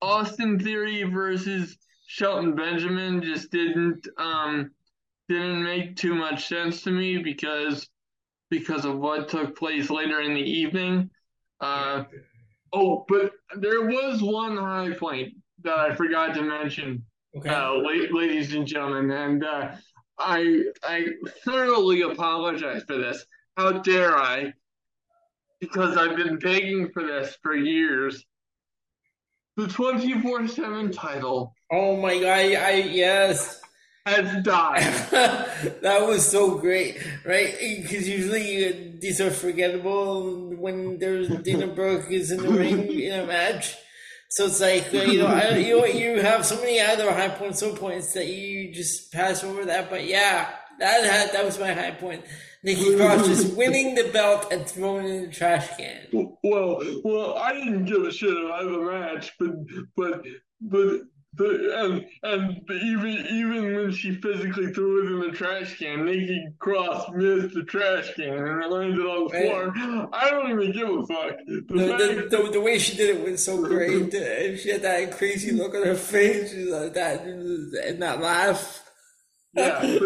Austin 0.00 0.58
Theory 0.58 1.02
versus 1.04 1.76
Shelton 2.06 2.54
Benjamin 2.54 3.22
just 3.22 3.50
didn't 3.50 4.06
um 4.18 4.70
didn't 5.28 5.64
make 5.64 5.96
too 5.96 6.14
much 6.14 6.46
sense 6.46 6.82
to 6.82 6.90
me 6.90 7.18
because 7.18 7.88
because 8.50 8.84
of 8.84 8.98
what 8.98 9.28
took 9.28 9.56
place 9.56 9.90
later 9.90 10.20
in 10.20 10.34
the 10.34 10.40
evening. 10.40 11.10
Uh, 11.60 12.04
oh, 12.72 13.04
but 13.08 13.32
there 13.56 13.86
was 13.86 14.22
one 14.22 14.56
high 14.56 14.92
point 14.92 15.34
that 15.62 15.78
I 15.78 15.94
forgot 15.94 16.34
to 16.34 16.42
mention, 16.42 17.04
okay. 17.36 17.48
uh, 17.48 17.72
ladies 17.72 18.54
and 18.54 18.66
gentlemen, 18.66 19.10
and 19.10 19.44
uh, 19.44 19.74
I 20.18 20.64
I 20.82 21.06
thoroughly 21.44 22.02
apologize 22.02 22.82
for 22.84 22.96
this. 22.96 23.24
How 23.56 23.72
dare 23.72 24.16
I? 24.16 24.52
Because 25.60 25.96
I've 25.96 26.16
been 26.16 26.38
begging 26.38 26.90
for 26.92 27.02
this 27.02 27.36
for 27.42 27.54
years. 27.54 28.24
The 29.56 29.68
twenty 29.68 30.20
four 30.20 30.46
seven 30.48 30.92
title. 30.92 31.54
Oh 31.70 32.00
my 32.00 32.14
god! 32.18 32.26
I 32.26 32.72
yes 32.90 33.60
has 34.06 34.42
died. 34.42 34.82
that 35.82 36.06
was 36.06 36.28
so 36.28 36.58
great, 36.58 36.98
right? 37.24 37.56
Because 37.58 38.08
usually 38.08 38.96
these 38.98 39.20
are 39.20 39.30
forgettable 39.30 40.50
when 40.56 40.98
there's 40.98 41.28
Dana 41.28 41.68
Brooke 41.68 42.10
is 42.10 42.30
in 42.30 42.42
the 42.42 42.50
ring 42.50 42.90
in 42.92 43.20
a 43.20 43.26
match. 43.26 43.76
So 44.30 44.46
it's 44.46 44.60
like 44.60 44.92
uh, 44.92 45.10
you 45.10 45.18
know, 45.20 45.26
I, 45.26 45.56
you 45.56 45.78
know, 45.78 45.84
you 45.86 46.20
have 46.20 46.44
so 46.44 46.56
many 46.56 46.80
other 46.80 47.12
high 47.12 47.28
points, 47.28 47.60
so 47.60 47.74
points 47.74 48.12
that 48.14 48.26
you 48.26 48.72
just 48.72 49.12
pass 49.12 49.44
over 49.44 49.64
that. 49.66 49.90
But 49.90 50.06
yeah, 50.06 50.50
that 50.78 51.04
had 51.04 51.32
that 51.32 51.44
was 51.44 51.58
my 51.58 51.72
high 51.72 51.92
point. 51.92 52.24
Nikki 52.64 52.96
Cross 52.96 53.26
just 53.26 53.56
winning 53.56 53.94
the 53.94 54.10
belt 54.10 54.50
and 54.50 54.66
throwing 54.66 55.06
it 55.06 55.10
in 55.10 55.22
the 55.24 55.28
trash 55.28 55.68
can. 55.76 56.06
Well, 56.42 56.82
well, 57.04 57.34
I 57.36 57.52
didn't 57.52 57.84
give 57.84 58.02
a 58.02 58.10
shit 58.10 58.30
about 58.30 58.64
the 58.64 58.78
match, 58.78 59.32
but 59.38 59.50
but 59.96 60.24
but 60.62 61.00
and 61.38 62.06
and 62.22 62.70
even 62.70 63.26
even 63.30 63.74
when 63.74 63.92
she 63.92 64.14
physically 64.14 64.72
threw 64.72 65.02
it 65.02 65.12
in 65.12 65.30
the 65.30 65.36
trash 65.36 65.78
can, 65.78 66.04
Nikki 66.04 66.46
Cross 66.58 67.10
missed 67.12 67.54
the 67.54 67.64
trash 67.64 68.14
can 68.14 68.34
and 68.34 68.62
it 68.62 68.70
landed 68.70 69.00
on 69.00 69.24
the 69.24 69.30
floor. 69.30 70.08
I 70.12 70.30
don't 70.30 70.50
even 70.50 70.72
give 70.72 70.88
a 70.88 71.06
fuck. 71.06 71.38
The, 71.46 71.64
the, 71.68 72.36
the, 72.36 72.50
the, 72.52 72.60
way 72.60 72.78
she 72.78 72.96
did 72.96 73.16
it 73.16 73.24
was 73.24 73.44
so 73.44 73.62
great. 73.62 74.12
she 74.60 74.70
had 74.70 74.82
that 74.82 75.12
crazy 75.12 75.52
look 75.52 75.74
on 75.74 75.84
her 75.84 75.94
face, 75.94 76.52
she's 76.52 76.70
like 76.70 76.94
that, 76.94 77.24
and 77.24 78.02
that 78.02 78.20
laugh. 78.20 78.82
Yeah, 79.54 79.80
and, 79.82 80.02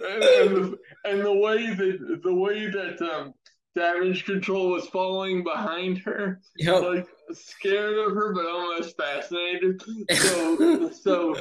and, 0.00 0.56
the, 0.56 0.78
and 1.04 1.20
the 1.24 1.34
way 1.34 1.74
that 1.74 2.20
the 2.22 2.34
way 2.34 2.66
that 2.66 3.00
um, 3.02 3.34
damage 3.74 4.24
control 4.24 4.70
was 4.70 4.86
following 4.88 5.44
behind 5.44 5.98
her. 5.98 6.40
Yep. 6.56 6.82
Like 6.82 7.08
scared 7.32 7.98
of 7.98 8.14
her, 8.14 8.34
but 8.34 8.46
almost 8.46 8.96
fascinated. 8.96 9.82
So, 10.10 10.90
so, 11.02 11.34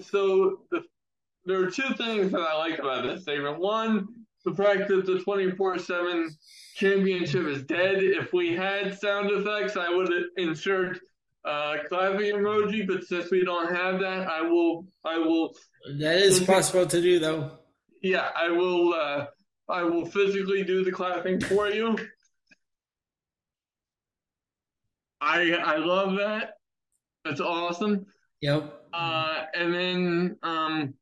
so 0.00 0.60
the, 0.70 0.84
there 1.44 1.62
are 1.62 1.70
two 1.70 1.94
things 1.94 2.32
that 2.32 2.40
I 2.40 2.56
like 2.56 2.78
about 2.78 3.04
this 3.04 3.22
statement. 3.22 3.58
One, 3.58 4.08
the 4.44 4.54
fact 4.54 4.88
that 4.88 5.06
the 5.06 5.18
24 5.18 5.78
7 5.78 6.36
championship 6.74 7.46
is 7.46 7.62
dead. 7.64 8.02
If 8.02 8.32
we 8.32 8.54
had 8.54 8.98
sound 8.98 9.30
effects, 9.30 9.76
I 9.76 9.90
would 9.90 10.10
insert 10.36 10.98
uh, 11.44 11.76
clapping 11.88 12.34
emoji, 12.34 12.86
but 12.86 13.04
since 13.04 13.30
we 13.30 13.44
don't 13.44 13.74
have 13.74 14.00
that, 14.00 14.28
I 14.28 14.42
will, 14.42 14.86
I 15.04 15.18
will. 15.18 15.54
That 15.98 16.16
is 16.16 16.40
possible 16.40 16.86
to 16.86 17.00
do, 17.00 17.18
though. 17.18 17.52
Yeah, 18.02 18.28
I 18.36 18.50
will. 18.50 18.94
Uh, 18.94 19.26
I 19.68 19.82
will 19.82 20.06
physically 20.06 20.64
do 20.64 20.84
the 20.84 20.92
clapping 20.92 21.40
for 21.40 21.68
you. 21.68 21.98
I 25.20 25.52
I 25.52 25.76
love 25.76 26.16
that. 26.16 26.54
That's 27.24 27.40
awesome. 27.40 28.06
Yep. 28.40 28.74
Uh, 28.92 29.44
and 29.54 29.74
then 29.74 30.36
um, 30.42 30.94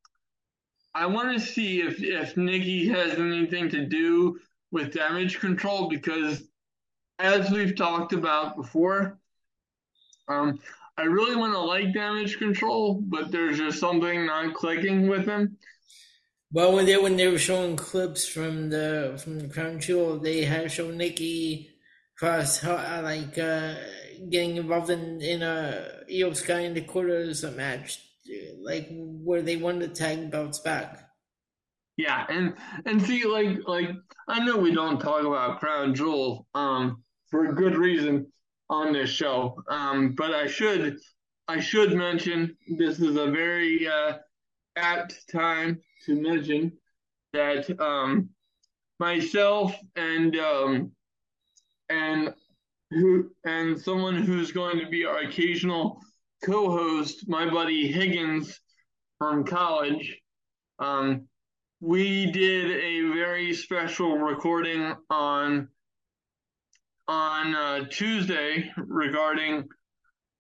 I 0.95 1.07
want 1.07 1.33
to 1.33 1.45
see 1.45 1.83
if 1.83 2.03
if 2.03 2.37
Nikki 2.37 2.89
has 2.89 3.19
anything 3.19 3.69
to 3.71 3.85
do 3.85 4.39
with 4.71 4.93
damage 4.93 5.39
control 5.39 5.89
because, 5.89 6.43
as 7.19 7.51
we've 7.51 7.77
talked 7.77 8.13
about 8.13 8.57
before, 8.57 9.19
um, 10.29 10.59
I 10.99 11.03
really 11.03 11.37
want 11.37 11.53
to 11.53 11.61
like 11.61 11.93
damage 11.93 12.39
control, 12.39 12.95
but 12.95 13.31
there's 13.31 13.59
just 13.59 13.79
something 13.79 14.27
not 14.27 14.55
clicking 14.55 15.09
with 15.09 15.27
him. 15.27 15.57
Well, 16.57 16.73
when 16.73 16.87
they 16.87 16.97
when 16.97 17.19
they 17.19 17.29
were 17.29 17.37
showing 17.37 17.77
clips 17.77 18.27
from 18.27 18.71
the 18.71 19.21
from 19.23 19.41
the 19.41 19.47
Crown 19.47 19.79
Jewel, 19.79 20.19
they 20.19 20.43
had 20.47 20.73
shown 20.73 20.97
Nikki 20.97 21.69
Cross 22.17 22.65
uh, 22.65 23.03
like 23.05 23.37
uh, 23.37 23.75
getting 24.31 24.57
involved 24.57 24.89
in 24.89 25.21
in 25.21 25.43
a 25.43 25.87
Iyo 26.11 26.35
Sky 26.35 26.67
the 26.73 26.81
quarters 26.81 27.45
match, 27.55 28.01
like 28.63 28.89
where 28.91 29.43
they 29.43 29.57
won 29.57 29.81
the 29.81 29.89
tag 29.89 30.31
belts 30.31 30.61
back. 30.61 31.07
Yeah, 31.99 32.25
and 32.27 32.55
and 32.87 33.03
see, 33.03 33.27
like 33.27 33.59
like 33.67 33.91
I 34.27 34.43
know 34.43 34.57
we 34.57 34.73
don't 34.73 34.99
talk 34.99 35.27
about 35.27 35.61
Crown 35.61 35.95
Jewel 35.95 36.47
um 36.55 37.05
for 37.31 37.45
a 37.45 37.55
good 37.55 37.77
reason 37.77 38.33
on 38.71 38.95
this 38.95 39.11
show, 39.11 39.63
um, 39.69 40.15
but 40.15 40.33
I 40.33 40.47
should 40.47 41.01
I 41.49 41.61
should 41.61 41.93
mention 41.93 42.57
this 42.79 42.99
is 42.99 43.15
a 43.17 43.31
very 43.31 43.87
uh, 43.87 44.15
apt 44.75 45.29
time 45.31 45.83
to 46.07 46.15
mention 46.15 46.73
that 47.33 47.69
um, 47.81 48.31
myself 48.99 49.75
and 49.95 50.37
um, 50.37 50.93
and 51.89 52.33
who 52.91 53.31
and 53.45 53.79
someone 53.79 54.17
who's 54.17 54.53
going 54.53 54.79
to 54.79 54.89
be 54.89 55.05
our 55.05 55.19
occasional 55.19 56.01
co-host, 56.45 57.29
my 57.29 57.49
buddy 57.49 57.91
Higgins 57.91 58.61
from 59.19 59.45
college. 59.45 60.19
Um, 60.79 61.27
we 61.81 62.31
did 62.31 62.71
a 62.71 63.13
very 63.13 63.53
special 63.53 64.17
recording 64.19 64.95
on 65.11 65.69
on 67.09 67.55
uh, 67.55 67.85
Tuesday 67.91 68.71
regarding 68.77 69.69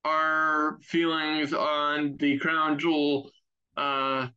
our 0.04 0.78
feelings 0.82 1.52
on 1.52 2.16
the 2.18 2.38
Crown 2.38 2.78
Jewel 2.78 3.30
uh, 3.76 4.28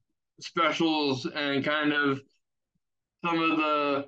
specials 0.41 1.25
and 1.25 1.63
kind 1.63 1.93
of 1.93 2.21
some 3.25 3.41
of 3.41 3.57
the 3.57 4.05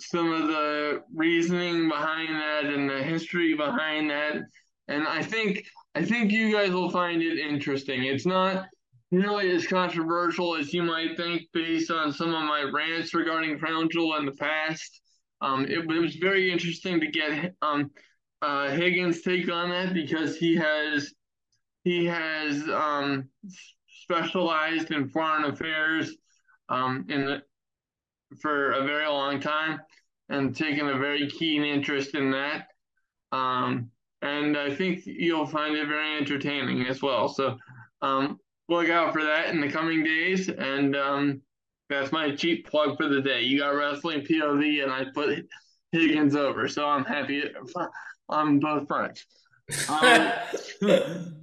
some 0.00 0.32
of 0.32 0.48
the 0.48 1.02
reasoning 1.14 1.88
behind 1.88 2.34
that 2.34 2.64
and 2.64 2.90
the 2.90 3.02
history 3.02 3.54
behind 3.54 4.10
that. 4.10 4.36
And 4.88 5.06
I 5.06 5.22
think 5.22 5.64
I 5.94 6.04
think 6.04 6.32
you 6.32 6.52
guys 6.52 6.70
will 6.70 6.90
find 6.90 7.22
it 7.22 7.38
interesting. 7.38 8.04
It's 8.04 8.26
not 8.26 8.66
nearly 9.10 9.50
as 9.52 9.66
controversial 9.66 10.56
as 10.56 10.74
you 10.74 10.82
might 10.82 11.16
think 11.16 11.42
based 11.52 11.90
on 11.90 12.12
some 12.12 12.34
of 12.34 12.42
my 12.42 12.62
rants 12.62 13.14
regarding 13.14 13.58
Crown 13.58 13.88
Jewel 13.90 14.16
in 14.16 14.26
the 14.26 14.32
past. 14.32 15.00
Um, 15.40 15.64
it, 15.66 15.78
it, 15.78 16.00
was 16.00 16.16
very 16.16 16.50
interesting 16.50 17.00
to 17.00 17.06
get 17.06 17.54
um, 17.62 17.90
uh, 18.42 18.70
Higgins' 18.70 19.22
take 19.22 19.50
on 19.50 19.70
that 19.70 19.94
because 19.94 20.36
he 20.36 20.56
has 20.56 21.12
he 21.84 22.06
has 22.06 22.66
um, 22.68 23.28
specialized 24.04 24.90
in 24.90 25.08
foreign 25.08 25.44
affairs 25.44 26.14
um, 26.68 27.06
in 27.08 27.24
the, 27.24 27.42
for 28.40 28.72
a 28.72 28.84
very 28.84 29.06
long 29.06 29.40
time 29.40 29.80
and 30.28 30.54
taken 30.54 30.88
a 30.88 30.98
very 30.98 31.28
keen 31.30 31.64
interest 31.64 32.14
in 32.14 32.30
that. 32.30 32.66
Um, 33.32 33.90
and 34.22 34.56
I 34.56 34.74
think 34.74 35.02
you'll 35.06 35.46
find 35.46 35.74
it 35.74 35.88
very 35.88 36.16
entertaining 36.18 36.86
as 36.86 37.02
well. 37.02 37.28
So 37.28 37.56
um, 38.02 38.38
look 38.68 38.88
out 38.88 39.12
for 39.12 39.22
that 39.24 39.48
in 39.48 39.60
the 39.60 39.70
coming 39.70 40.04
days. 40.04 40.48
And 40.48 40.94
um, 40.94 41.42
that's 41.88 42.12
my 42.12 42.34
cheap 42.34 42.68
plug 42.68 42.96
for 42.96 43.08
the 43.08 43.22
day. 43.22 43.42
You 43.42 43.58
got 43.58 43.70
wrestling 43.70 44.20
POV, 44.20 44.82
and 44.82 44.92
I 44.92 45.04
put 45.14 45.46
Higgins 45.92 46.36
over, 46.36 46.68
so 46.68 46.86
I'm 46.86 47.04
happy 47.04 47.44
on 48.28 48.60
both 48.60 48.86
fronts. 48.88 49.26
Um, 49.88 50.32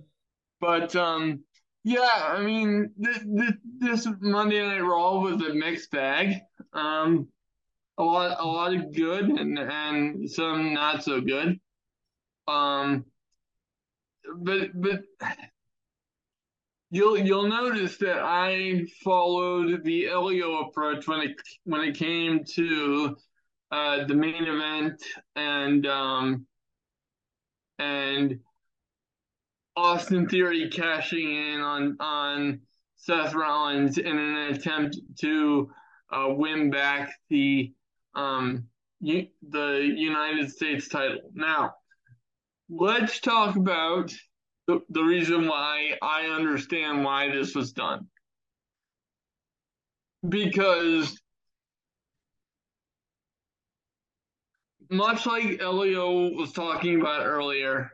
but 0.59 0.95
um, 0.95 1.43
yeah, 1.83 2.27
I 2.27 2.41
mean, 2.41 2.91
th- 3.03 3.23
th- 3.23 3.59
this 3.79 4.07
Monday 4.19 4.61
Night 4.61 4.81
Raw 4.81 5.19
was 5.19 5.41
a 5.41 5.53
mixed 5.53 5.91
bag. 5.91 6.41
Um, 6.73 7.27
a 7.97 8.03
lot, 8.03 8.39
a 8.39 8.45
lot 8.45 8.73
of 8.75 8.95
good 8.95 9.25
and 9.25 9.59
and 9.59 10.29
some 10.29 10.73
not 10.73 11.03
so 11.03 11.21
good. 11.21 11.59
Um, 12.47 13.05
but 14.35 14.69
but 14.73 15.01
you'll 16.91 17.17
you'll 17.17 17.47
notice 17.47 17.97
that 17.97 18.19
I 18.19 18.85
followed 19.03 19.83
the 19.83 20.07
Elio 20.07 20.67
approach 20.67 21.07
when 21.07 21.21
it 21.21 21.41
when 21.63 21.81
it 21.81 21.97
came 21.97 22.43
to 22.55 23.17
uh, 23.71 24.05
the 24.05 24.13
main 24.13 24.43
event 24.43 25.01
and 25.35 25.85
um, 25.87 26.45
and 27.79 28.39
Austin 29.75 30.27
Theory 30.27 30.69
cashing 30.69 31.33
in 31.33 31.61
on 31.61 31.97
on 31.99 32.61
Seth 32.97 33.33
Rollins 33.33 33.97
in 33.97 34.17
an 34.17 34.53
attempt 34.53 34.97
to 35.19 35.71
uh, 36.11 36.27
win 36.29 36.69
back 36.69 37.11
the 37.29 37.73
um, 38.15 38.65
U- 38.99 39.27
the 39.49 39.91
United 39.95 40.51
States 40.51 40.87
title. 40.87 41.31
Now, 41.33 41.73
let's 42.69 43.19
talk 43.19 43.55
about 43.55 44.13
the, 44.67 44.81
the 44.89 45.01
reason 45.01 45.47
why 45.47 45.97
I 46.01 46.25
understand 46.25 47.03
why 47.03 47.31
this 47.31 47.55
was 47.55 47.71
done. 47.71 48.07
Because 50.27 51.19
much 54.89 55.25
like 55.25 55.59
Elio 55.61 56.29
was 56.33 56.51
talking 56.51 56.99
about 56.99 57.25
earlier, 57.25 57.91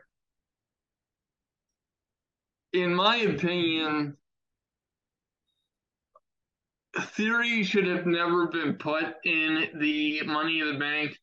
in 2.72 2.94
my 2.94 3.16
opinion, 3.16 4.16
Theory 7.00 7.62
should 7.62 7.86
have 7.86 8.06
never 8.06 8.46
been 8.46 8.74
put 8.74 9.04
in 9.24 9.68
the 9.78 10.22
Money 10.24 10.60
in 10.60 10.72
the 10.72 10.78
Bank, 10.78 11.16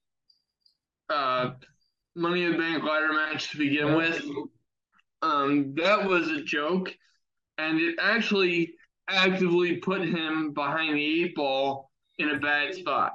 uh, 1.09 1.51
Money 2.15 2.43
in 2.43 2.53
the 2.53 2.57
Bank 2.57 2.83
ladder 2.83 3.11
match 3.11 3.51
to 3.51 3.57
begin 3.57 3.95
with. 3.95 4.23
Um, 5.21 5.73
that 5.75 6.07
was 6.07 6.29
a 6.29 6.43
joke, 6.43 6.95
and 7.57 7.79
it 7.79 7.95
actually 8.01 8.75
actively 9.09 9.77
put 9.77 10.01
him 10.01 10.53
behind 10.53 10.95
the 10.95 11.23
eight 11.23 11.35
ball 11.35 11.91
in 12.19 12.29
a 12.29 12.39
bad 12.39 12.75
spot. 12.75 13.13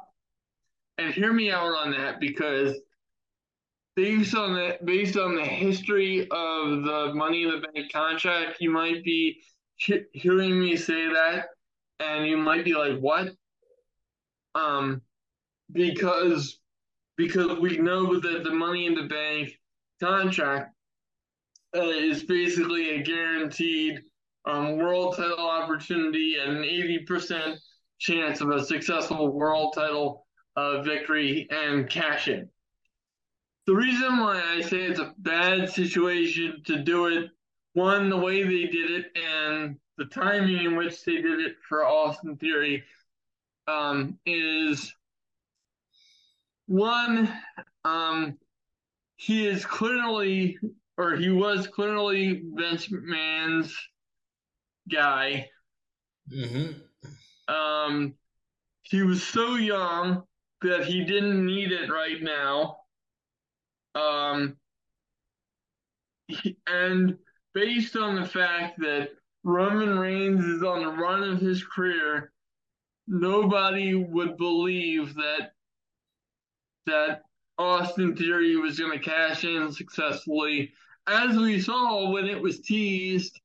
And 0.98 1.14
hear 1.14 1.32
me 1.32 1.50
out 1.50 1.72
on 1.72 1.92
that 1.92 2.20
because 2.20 2.76
based 3.96 4.34
on 4.34 4.54
the 4.54 4.78
based 4.84 5.16
on 5.16 5.34
the 5.34 5.44
history 5.44 6.22
of 6.30 6.82
the 6.84 7.12
Money 7.14 7.44
in 7.44 7.50
the 7.50 7.66
Bank 7.72 7.92
contract, 7.92 8.60
you 8.60 8.70
might 8.70 9.04
be 9.04 9.40
he- 9.76 10.04
hearing 10.12 10.60
me 10.60 10.76
say 10.76 11.08
that, 11.08 11.46
and 11.98 12.26
you 12.26 12.36
might 12.36 12.64
be 12.64 12.74
like, 12.74 12.98
"What?" 12.98 13.34
Um, 14.54 15.02
because 15.72 16.58
because 17.16 17.58
we 17.58 17.78
know 17.78 18.18
that 18.20 18.44
the 18.44 18.50
Money 18.50 18.86
in 18.86 18.94
the 18.94 19.08
Bank 19.08 19.50
contract 20.00 20.74
uh, 21.76 21.80
is 21.82 22.24
basically 22.24 22.90
a 22.90 23.02
guaranteed 23.02 24.00
um, 24.46 24.78
world 24.78 25.16
title 25.16 25.38
opportunity 25.38 26.36
and 26.42 26.56
an 26.56 26.64
eighty 26.64 27.00
percent 27.00 27.58
chance 27.98 28.40
of 28.40 28.50
a 28.50 28.64
successful 28.64 29.28
world 29.28 29.74
title 29.74 30.26
uh, 30.56 30.80
victory 30.82 31.46
and 31.50 31.88
cash 31.90 32.28
in. 32.28 32.48
The 33.66 33.74
reason 33.74 34.18
why 34.18 34.42
I 34.42 34.60
say 34.62 34.78
it's 34.78 35.00
a 35.00 35.14
bad 35.18 35.70
situation 35.70 36.62
to 36.66 36.82
do 36.82 37.06
it, 37.06 37.30
one, 37.74 38.08
the 38.08 38.16
way 38.16 38.42
they 38.42 38.66
did 38.66 38.90
it 38.90 39.06
and 39.16 39.76
the 39.96 40.06
timing 40.06 40.64
in 40.64 40.76
which 40.76 41.04
they 41.04 41.16
did 41.16 41.40
it 41.40 41.56
for 41.68 41.84
Austin 41.84 42.36
Theory, 42.36 42.82
um, 43.68 44.18
is 44.26 44.92
one, 46.66 47.32
um, 47.84 48.38
he 49.16 49.46
is 49.46 49.64
clearly, 49.64 50.58
or 50.96 51.14
he 51.14 51.30
was 51.30 51.66
clearly 51.66 52.42
Vince 52.54 52.88
McMahon's 52.88 53.76
guy. 54.90 55.48
Mm-hmm. 56.32 57.54
Um, 57.54 58.14
he 58.82 59.02
was 59.02 59.22
so 59.22 59.56
young 59.56 60.22
that 60.62 60.84
he 60.84 61.04
didn't 61.04 61.44
need 61.44 61.72
it 61.72 61.90
right 61.90 62.22
now. 62.22 62.79
Um, 63.94 64.56
and 66.66 67.16
based 67.54 67.96
on 67.96 68.14
the 68.20 68.26
fact 68.26 68.78
that 68.80 69.10
Roman 69.42 69.98
Reigns 69.98 70.44
is 70.44 70.62
on 70.62 70.80
the 70.84 70.92
run 70.92 71.22
of 71.22 71.40
his 71.40 71.64
career, 71.64 72.32
nobody 73.06 73.94
would 73.94 74.36
believe 74.36 75.14
that 75.14 75.52
that 76.86 77.22
Austin 77.58 78.16
Theory 78.16 78.56
was 78.56 78.78
going 78.78 78.98
to 78.98 79.04
cash 79.04 79.44
in 79.44 79.70
successfully, 79.72 80.72
as 81.06 81.36
we 81.36 81.60
saw 81.60 82.10
when 82.10 82.26
it 82.26 82.40
was 82.40 82.60
teased 82.60 83.38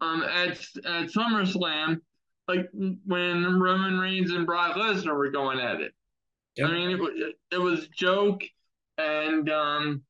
um, 0.00 0.22
at 0.22 0.58
at 0.84 1.10
SummerSlam, 1.10 2.00
like 2.48 2.68
when 2.72 3.60
Roman 3.60 3.98
Reigns 3.98 4.30
and 4.30 4.46
Brock 4.46 4.76
Lesnar 4.76 5.16
were 5.16 5.30
going 5.30 5.60
at 5.60 5.80
it. 5.80 5.92
Yep. 6.56 6.68
I 6.68 6.72
mean, 6.72 6.90
it, 6.90 7.36
it 7.52 7.58
was 7.58 7.84
a 7.84 7.88
joke, 7.88 8.42
and 8.98 9.50
um, 9.50 10.02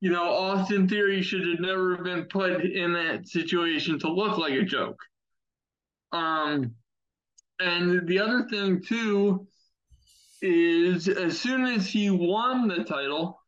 you 0.00 0.10
know, 0.10 0.24
Austin 0.24 0.88
Theory 0.88 1.22
should 1.22 1.46
have 1.46 1.60
never 1.60 1.96
been 1.98 2.24
put 2.24 2.64
in 2.64 2.92
that 2.92 3.28
situation 3.28 3.98
to 4.00 4.08
look 4.08 4.36
like 4.36 4.54
a 4.54 4.62
joke. 4.62 5.00
Um, 6.10 6.74
and 7.60 8.06
the 8.08 8.18
other 8.18 8.48
thing 8.48 8.82
too 8.82 9.46
is 10.42 11.06
as 11.06 11.38
soon 11.38 11.66
as 11.66 11.86
he 11.86 12.10
won 12.10 12.66
the 12.66 12.82
title 12.82 13.40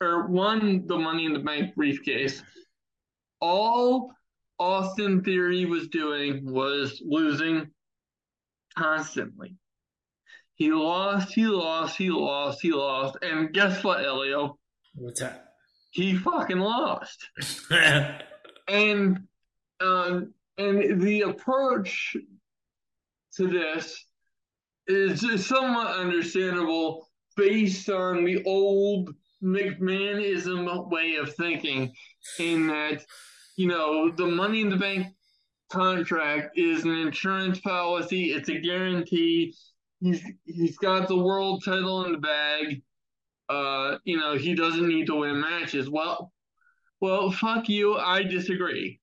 or 0.00 0.28
won 0.28 0.86
the 0.86 0.96
Money 0.96 1.24
in 1.24 1.32
the 1.32 1.40
Bank 1.40 1.74
briefcase, 1.74 2.42
all 3.40 4.12
Austin 4.58 5.24
Theory 5.24 5.64
was 5.64 5.88
doing 5.88 6.50
was 6.50 7.02
losing 7.04 7.68
constantly. 8.78 9.56
He 10.56 10.72
lost, 10.72 11.34
he 11.34 11.46
lost, 11.46 11.98
he 11.98 12.10
lost, 12.10 12.60
he 12.62 12.72
lost, 12.72 13.18
and 13.22 13.52
guess 13.52 13.84
what, 13.84 14.04
Elio? 14.04 14.58
What's 14.94 15.20
that? 15.20 15.52
He 15.90 16.16
fucking 16.16 16.58
lost. 16.58 17.28
and 18.68 19.20
um, 19.80 20.32
and 20.58 21.00
the 21.00 21.22
approach 21.22 22.16
to 23.36 23.46
this 23.46 24.02
is 24.86 25.22
is 25.22 25.46
somewhat 25.46 25.88
understandable 25.88 27.06
based 27.36 27.90
on 27.90 28.24
the 28.24 28.42
old 28.44 29.14
McMahonism 29.42 30.90
way 30.90 31.16
of 31.16 31.34
thinking, 31.34 31.92
in 32.38 32.66
that 32.68 33.04
you 33.56 33.68
know 33.68 34.10
the 34.10 34.26
Money 34.26 34.62
in 34.62 34.70
the 34.70 34.76
Bank 34.76 35.08
contract 35.70 36.58
is 36.58 36.84
an 36.84 36.92
insurance 36.92 37.60
policy; 37.60 38.32
it's 38.32 38.48
a 38.48 38.58
guarantee. 38.58 39.54
He's 40.00 40.22
he's 40.44 40.76
got 40.76 41.08
the 41.08 41.16
world 41.16 41.62
title 41.64 42.04
in 42.04 42.12
the 42.12 42.18
bag. 42.18 42.82
Uh, 43.48 43.98
you 44.04 44.18
know 44.18 44.36
he 44.36 44.54
doesn't 44.54 44.88
need 44.88 45.06
to 45.06 45.14
win 45.16 45.40
matches. 45.40 45.88
Well, 45.88 46.32
well, 47.00 47.30
fuck 47.30 47.68
you. 47.68 47.96
I 47.96 48.22
disagree. 48.22 49.00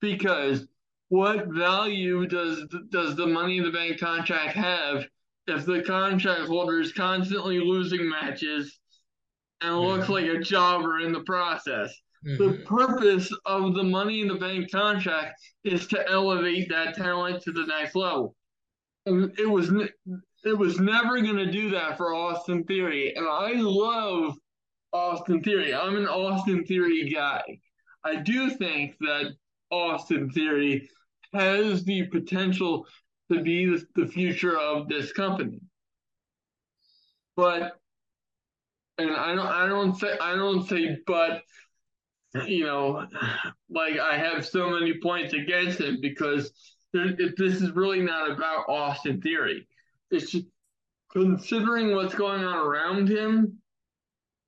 Because 0.00 0.66
what 1.08 1.48
value 1.48 2.26
does 2.26 2.64
does 2.90 3.16
the 3.16 3.26
Money 3.26 3.58
in 3.58 3.64
the 3.64 3.70
Bank 3.70 4.00
contract 4.00 4.54
have 4.54 5.04
if 5.46 5.66
the 5.66 5.82
contract 5.82 6.48
holder 6.48 6.80
is 6.80 6.92
constantly 6.92 7.58
losing 7.60 8.08
matches 8.08 8.78
and 9.60 9.78
looks 9.78 10.08
like 10.08 10.26
a 10.26 10.38
jobber 10.38 11.00
in 11.00 11.12
the 11.12 11.22
process? 11.24 11.94
The 12.22 12.52
Mhm. 12.52 12.64
purpose 12.66 13.32
of 13.46 13.74
the 13.74 13.82
Money 13.82 14.20
in 14.20 14.28
the 14.28 14.34
Bank 14.34 14.70
contract 14.70 15.40
is 15.64 15.86
to 15.88 16.06
elevate 16.10 16.68
that 16.68 16.94
talent 16.94 17.42
to 17.42 17.52
the 17.52 17.64
next 17.66 17.94
level. 17.94 18.36
It 19.38 19.48
was 19.48 19.70
it 20.44 20.56
was 20.56 20.80
never 20.80 21.20
going 21.20 21.36
to 21.36 21.50
do 21.50 21.70
that 21.70 21.96
for 21.96 22.14
Austin 22.14 22.64
Theory, 22.64 23.14
and 23.14 23.26
I 23.28 23.52
love 23.54 24.36
Austin 24.92 25.42
Theory. 25.42 25.74
I'm 25.74 25.96
an 25.96 26.06
Austin 26.06 26.64
Theory 26.64 27.10
guy. 27.10 27.42
I 28.04 28.16
do 28.16 28.50
think 28.50 28.96
that 29.00 29.34
Austin 29.70 30.30
Theory 30.30 30.88
has 31.32 31.84
the 31.84 32.06
potential 32.06 32.86
to 33.30 33.42
be 33.42 33.66
the, 33.94 34.06
future 34.06 34.58
of 34.58 34.88
this 34.88 35.12
company. 35.12 35.60
But 37.36 37.76
and 38.98 39.10
I 39.12 39.34
don't 39.34 39.46
I 39.46 39.66
don't 39.66 39.96
say 39.96 40.16
I 40.20 40.34
don't 40.34 40.68
say 40.68 40.98
but 41.06 41.42
you 42.46 42.64
know 42.64 43.06
like 43.70 43.98
I 43.98 44.16
have 44.16 44.46
so 44.46 44.70
many 44.70 44.98
points 45.00 45.32
against 45.32 45.80
him 45.80 45.98
because 46.00 46.52
this 46.92 47.60
is 47.62 47.70
really 47.72 48.00
not 48.00 48.30
about 48.30 48.68
Austin 48.68 49.20
Theory. 49.20 49.66
It's 50.10 50.32
just 50.32 50.46
considering 51.12 51.94
what's 51.94 52.14
going 52.14 52.44
on 52.44 52.56
around 52.56 53.08
him 53.08 53.58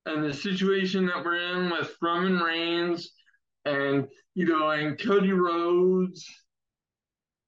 and 0.07 0.25
the 0.25 0.33
situation 0.33 1.07
that 1.07 1.25
we're 1.25 1.57
in 1.57 1.71
with 1.71 1.97
Roman 2.01 2.39
Reigns 2.41 3.11
and 3.65 4.09
you 4.35 4.47
know 4.47 4.71
and 4.71 4.99
Cody 5.01 5.33
Rhodes 5.33 6.27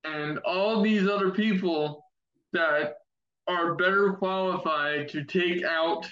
and 0.04 0.38
all 0.38 0.82
these 0.82 1.08
other 1.08 1.30
people 1.30 2.04
that 2.52 2.96
are 3.46 3.74
better 3.74 4.12
qualified 4.12 5.08
to 5.08 5.24
take 5.24 5.64
out 5.64 6.08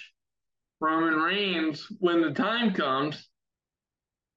Roman 0.80 1.14
Reigns 1.14 1.86
when 2.00 2.20
the 2.20 2.32
time 2.32 2.74
comes. 2.74 3.28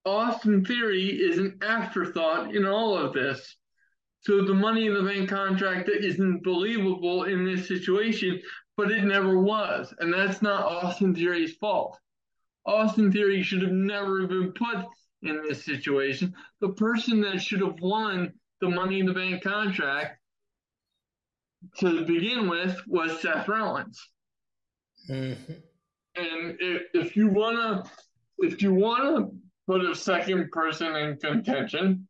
Austin 0.06 0.64
Theory 0.64 1.08
is 1.08 1.40
an 1.40 1.58
afterthought 1.64 2.54
in 2.54 2.66
all 2.66 2.96
of 2.96 3.14
this. 3.14 3.56
So 4.26 4.44
the 4.44 4.56
money 4.56 4.88
in 4.88 4.96
the 4.96 5.04
bank 5.04 5.30
contract 5.30 5.88
isn't 5.88 6.44
believable 6.44 7.26
in 7.26 7.46
this 7.46 7.68
situation, 7.68 8.42
but 8.76 8.90
it 8.90 9.04
never 9.04 9.40
was. 9.40 9.94
And 10.00 10.12
that's 10.12 10.42
not 10.42 10.66
Austin 10.66 11.14
Theory's 11.14 11.56
fault. 11.58 12.00
Austin 12.66 13.12
Theory 13.12 13.44
should 13.44 13.62
have 13.62 13.72
never 13.72 14.26
been 14.26 14.52
put 14.54 14.84
in 15.22 15.44
this 15.48 15.64
situation. 15.64 16.34
The 16.60 16.70
person 16.70 17.22
that 17.22 17.40
should 17.40 17.62
have 17.62 17.80
won 17.80 18.34
the 18.62 18.70
money 18.70 19.00
in 19.00 19.06
the 19.06 19.14
bank 19.14 19.44
contract 19.44 20.20
to 21.78 22.04
begin 22.06 22.50
with 22.50 22.82
was 22.88 23.22
Seth 23.22 23.48
Rollins. 23.48 24.10
Mm-hmm. 25.08 25.54
And 26.16 26.58
if, 26.60 26.82
if 26.96 27.16
you 27.16 27.28
wanna 27.28 27.84
if 28.40 28.62
you 28.64 28.74
wanna 28.74 29.30
put 29.68 29.86
a 29.86 29.94
second 29.94 30.50
person 30.50 30.96
in 30.96 31.18
contention, 31.18 32.08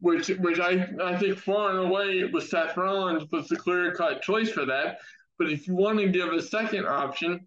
which 0.00 0.28
which 0.28 0.58
I, 0.58 0.88
I 1.02 1.16
think 1.16 1.38
far 1.38 1.70
and 1.70 1.88
away 1.88 2.20
it 2.20 2.32
was 2.32 2.50
Seth 2.50 2.76
Rollins 2.76 3.24
was 3.30 3.48
the 3.48 3.56
clear 3.56 3.94
cut 3.94 4.22
choice 4.22 4.50
for 4.50 4.64
that. 4.66 4.98
But 5.38 5.50
if 5.50 5.66
you 5.66 5.74
want 5.74 5.98
to 5.98 6.08
give 6.08 6.32
a 6.32 6.42
second 6.42 6.86
option, 6.86 7.46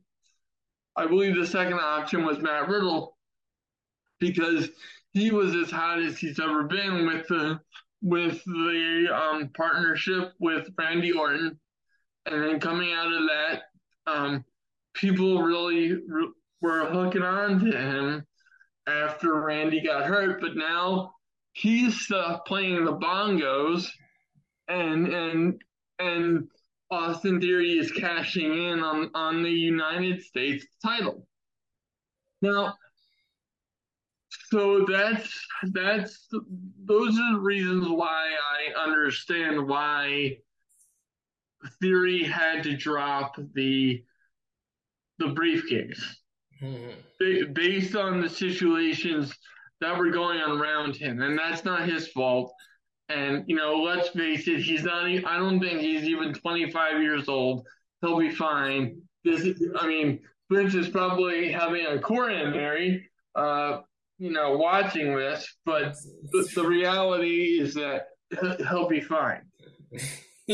I 0.95 1.07
believe 1.07 1.35
the 1.35 1.45
second 1.45 1.79
option 1.79 2.25
was 2.25 2.39
Matt 2.39 2.67
Riddle 2.67 3.17
because 4.19 4.69
he 5.11 5.31
was 5.31 5.55
as 5.55 5.69
hot 5.69 5.99
as 5.99 6.17
he's 6.17 6.39
ever 6.39 6.63
been 6.63 7.05
with 7.05 7.27
the 7.27 7.59
with 8.01 8.43
the 8.45 9.07
um, 9.13 9.49
partnership 9.55 10.33
with 10.39 10.69
Randy 10.77 11.11
Orton, 11.11 11.59
and 12.25 12.43
then 12.43 12.59
coming 12.59 12.91
out 12.91 13.13
of 13.13 13.21
that, 13.29 13.61
um, 14.07 14.45
people 14.93 15.41
really 15.41 15.93
re- 15.93 16.31
were 16.61 16.85
hooking 16.85 17.23
on 17.23 17.59
to 17.59 17.77
him 17.77 18.25
after 18.87 19.41
Randy 19.41 19.81
got 19.81 20.05
hurt. 20.05 20.41
But 20.41 20.55
now 20.55 21.12
he's 21.53 22.11
uh, 22.11 22.39
playing 22.39 22.85
the 22.85 22.97
bongos, 22.97 23.87
and 24.67 25.07
and 25.07 25.61
and 25.99 26.47
Austin 26.91 27.39
Theory 27.39 27.77
is 27.77 27.91
cashing 27.91 28.51
in 28.51 28.79
on 28.79 29.11
on 29.13 29.43
the 29.43 29.51
United 29.51 30.23
States 30.23 30.65
title. 30.83 31.27
Now, 32.41 32.75
so 34.49 34.85
that's 34.89 35.47
that's 35.71 36.27
those 36.83 37.17
are 37.17 37.33
the 37.33 37.39
reasons 37.39 37.87
why 37.87 38.31
I 38.35 38.83
understand 38.83 39.67
why 39.67 40.37
Theory 41.81 42.23
had 42.23 42.63
to 42.63 42.75
drop 42.75 43.35
the 43.53 44.03
the 45.19 45.29
briefcase 45.29 46.17
mm-hmm. 46.61 47.53
based 47.53 47.95
on 47.95 48.19
the 48.19 48.29
situations 48.29 49.33
that 49.83 49.97
were 49.97 50.09
going 50.09 50.39
on 50.39 50.59
around 50.59 50.95
him, 50.95 51.21
and 51.21 51.37
that's 51.37 51.63
not 51.63 51.87
his 51.87 52.07
fault. 52.09 52.53
And 53.09 53.43
you 53.47 53.55
know, 53.55 53.75
let's 53.75 54.09
face 54.09 54.47
it, 54.47 54.61
he's 54.61 54.83
not. 54.83 55.05
I 55.05 55.37
don't 55.37 55.59
think 55.59 55.81
he's 55.81 56.03
even 56.03 56.33
25 56.33 57.01
years 57.01 57.27
old. 57.27 57.65
He'll 58.01 58.19
be 58.19 58.31
fine. 58.31 59.01
This, 59.23 59.47
I 59.79 59.87
mean, 59.87 60.19
Vince 60.51 60.73
is 60.75 60.89
probably 60.89 61.51
having 61.51 61.85
a 61.85 61.99
coronary, 61.99 63.09
uh, 63.35 63.79
you 64.17 64.31
know, 64.31 64.57
watching 64.57 65.15
this. 65.15 65.57
But 65.65 65.95
the, 66.31 66.49
the 66.55 66.67
reality 66.67 67.59
is 67.59 67.73
that 67.75 68.07
he'll 68.69 68.89
be 68.89 69.01
fine. 69.01 69.41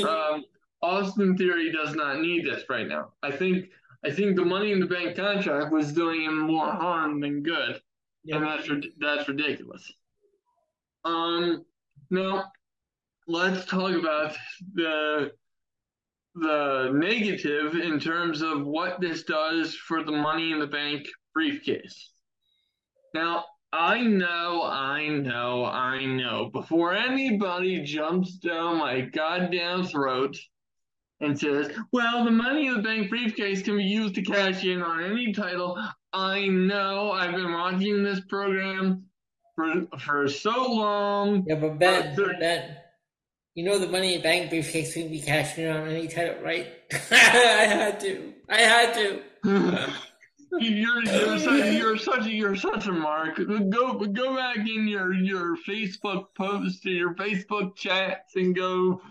Um, 0.07 0.45
Austin 0.83 1.35
Theory 1.35 1.71
does 1.71 1.95
not 1.95 2.21
need 2.21 2.45
this 2.45 2.63
right 2.69 2.87
now. 2.87 3.13
I 3.23 3.31
think 3.31 3.69
I 4.05 4.11
think 4.11 4.35
the 4.35 4.45
Money 4.45 4.71
in 4.71 4.79
the 4.79 4.85
Bank 4.85 5.15
contract 5.15 5.73
was 5.73 5.91
doing 5.91 6.21
him 6.21 6.39
more 6.39 6.71
harm 6.71 7.19
than 7.19 7.43
good, 7.43 7.81
yeah. 8.23 8.37
and 8.37 8.45
that's 8.45 8.87
that's 8.99 9.27
ridiculous. 9.27 9.91
Um, 11.05 11.65
now 12.09 12.45
let's 13.27 13.65
talk 13.65 13.95
about 13.95 14.35
the 14.73 15.31
the 16.35 16.91
negative 16.93 17.75
in 17.75 17.99
terms 17.99 18.41
of 18.41 18.65
what 18.65 19.01
this 19.01 19.23
does 19.23 19.75
for 19.75 20.03
the 20.03 20.11
Money 20.11 20.51
in 20.51 20.59
the 20.59 20.67
Bank 20.67 21.07
briefcase. 21.33 22.13
Now, 23.13 23.45
I 23.73 24.01
know, 24.01 24.63
I 24.63 25.07
know, 25.07 25.65
I 25.65 26.05
know. 26.05 26.49
Before 26.51 26.93
anybody 26.93 27.83
jumps 27.83 28.37
down 28.37 28.77
my 28.77 29.01
goddamn 29.01 29.85
throat 29.85 30.37
and 31.21 31.37
says, 31.39 31.69
well, 31.91 32.23
the 32.23 32.31
money 32.31 32.67
in 32.67 32.75
the 32.75 32.81
bank 32.81 33.09
briefcase 33.09 33.61
can 33.61 33.77
be 33.77 33.83
used 33.83 34.15
to 34.15 34.21
cash 34.21 34.63
in 34.63 34.81
on 34.81 35.03
any 35.03 35.33
title. 35.33 35.77
I 36.13 36.47
know 36.47 37.11
I've 37.11 37.35
been 37.35 37.51
watching 37.51 38.03
this 38.03 38.21
program 38.21 39.05
for 39.55 39.87
for 39.99 40.27
so 40.27 40.73
long. 40.73 41.45
Yeah, 41.47 41.55
but 41.55 41.77
Ben, 41.77 42.19
uh, 42.19 42.25
Ben, 42.39 42.77
you 43.55 43.65
know 43.65 43.77
the 43.77 43.87
money 43.87 44.15
in 44.15 44.21
the 44.21 44.23
bank 44.23 44.49
briefcase 44.49 44.93
can 44.93 45.09
be 45.09 45.19
cashed 45.19 45.57
in 45.57 45.69
on 45.69 45.87
any 45.87 46.07
title, 46.07 46.41
right? 46.43 46.67
I 47.11 47.65
had 47.65 47.99
to. 47.99 48.33
I 48.47 48.61
had 48.61 48.93
to. 48.93 49.21
you're 50.57 51.03
you're 51.03 51.39
such, 51.39 51.73
you're 51.73 51.97
such 51.97 52.25
a 52.25 52.31
you're 52.31 52.55
such 52.55 52.87
a 52.87 52.91
mark. 52.91 53.37
Go 53.37 53.93
go 53.93 54.35
back 54.35 54.57
in 54.57 54.87
your 54.87 55.13
your 55.13 55.57
Facebook 55.67 56.27
post 56.35 56.85
or 56.85 56.89
your 56.89 57.13
Facebook 57.15 57.75
chats 57.75 58.35
and 58.35 58.55
go 58.55 59.01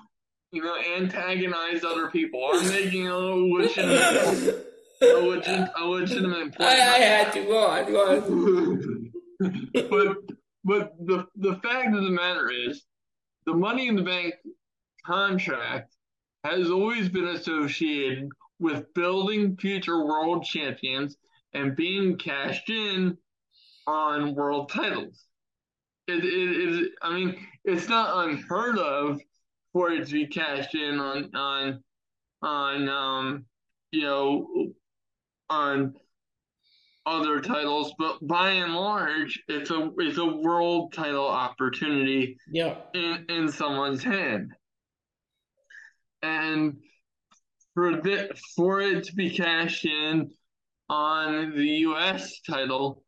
you 0.52 0.62
know, 0.62 0.76
antagonize 0.96 1.84
other 1.84 2.10
people. 2.10 2.48
I'm 2.52 2.68
making 2.70 3.08
a 3.08 3.16
legitimate, 3.16 4.66
a 5.02 5.06
legitimate, 5.06 5.70
a 5.76 5.84
legitimate 5.84 6.54
point. 6.54 6.60
I, 6.60 6.72
I 6.72 6.98
had 6.98 7.32
to 7.32 7.44
go 7.44 7.66
on, 7.66 7.92
go 7.92 8.10
on. 8.10 9.12
but 9.90 10.16
but 10.64 10.92
the 11.06 11.26
the 11.36 11.56
fact 11.62 11.94
of 11.94 12.02
the 12.02 12.10
matter 12.10 12.50
is, 12.50 12.84
the 13.46 13.54
Money 13.54 13.88
in 13.88 13.96
the 13.96 14.02
Bank 14.02 14.34
contract 15.06 15.94
has 16.44 16.70
always 16.70 17.08
been 17.08 17.28
associated 17.28 18.28
with 18.58 18.92
building 18.94 19.56
future 19.56 20.04
world 20.04 20.44
champions 20.44 21.16
and 21.54 21.76
being 21.76 22.16
cashed 22.16 22.68
in 22.70 23.16
on 23.86 24.34
world 24.34 24.70
titles. 24.70 25.24
It, 26.06 26.24
it, 26.24 26.84
it, 26.84 26.92
I 27.02 27.14
mean, 27.14 27.46
it's 27.64 27.88
not 27.88 28.28
unheard 28.28 28.78
of 28.78 29.20
for 29.72 29.90
it 29.90 30.06
to 30.06 30.12
be 30.12 30.26
cashed 30.26 30.74
in 30.74 30.98
on 30.98 31.34
on 31.34 31.82
on 32.42 32.88
um 32.88 33.44
you 33.90 34.02
know 34.02 34.72
on 35.50 35.94
other 37.08 37.40
titles, 37.40 37.94
but 37.98 38.18
by 38.26 38.50
and 38.50 38.74
large, 38.74 39.42
it's 39.48 39.70
a 39.70 39.90
it's 39.98 40.18
a 40.18 40.26
world 40.26 40.92
title 40.92 41.26
opportunity 41.26 42.36
yeah. 42.50 42.76
in, 42.92 43.24
in 43.28 43.50
someone's 43.50 44.04
hand. 44.04 44.52
And 46.22 46.78
for 47.74 47.92
the, 48.02 48.36
for 48.56 48.80
it 48.80 49.04
to 49.04 49.14
be 49.14 49.30
cashed 49.30 49.86
in 49.86 50.30
on 50.90 51.56
the 51.56 51.68
US 51.86 52.40
title, 52.40 53.02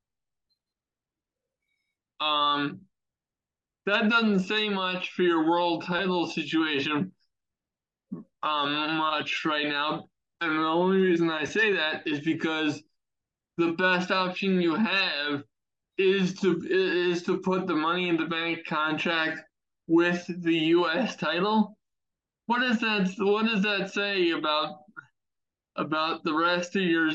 um 2.21 2.81
that 3.87 4.09
doesn't 4.09 4.41
say 4.41 4.69
much 4.69 5.11
for 5.11 5.23
your 5.23 5.49
world 5.49 5.85
title 5.85 6.27
situation 6.27 7.13
um, 8.43 8.97
much 8.97 9.45
right 9.45 9.67
now. 9.67 10.09
And 10.41 10.59
the 10.59 10.67
only 10.67 10.99
reason 10.99 11.31
I 11.31 11.45
say 11.45 11.73
that 11.73 12.07
is 12.07 12.21
because 12.21 12.83
the 13.59 13.73
best 13.73 14.11
option 14.11 14.61
you 14.61 14.75
have 14.75 15.43
is 15.99 16.35
to 16.41 16.63
is 16.69 17.23
to 17.25 17.39
put 17.39 17.67
the 17.67 17.75
money 17.75 18.09
in 18.09 18.17
the 18.17 18.25
bank 18.25 18.67
contract 18.67 19.43
with 19.87 20.25
the 20.43 20.55
U.S. 20.55 21.17
title. 21.17 21.77
What 22.47 22.61
does 22.61 22.81
that 22.81 23.13
What 23.19 23.47
does 23.47 23.63
that 23.63 23.91
say 23.91 24.31
about 24.31 24.79
about 25.77 26.25
the 26.25 26.35
rest 26.35 26.75
of 26.77 26.83
your 26.83 27.11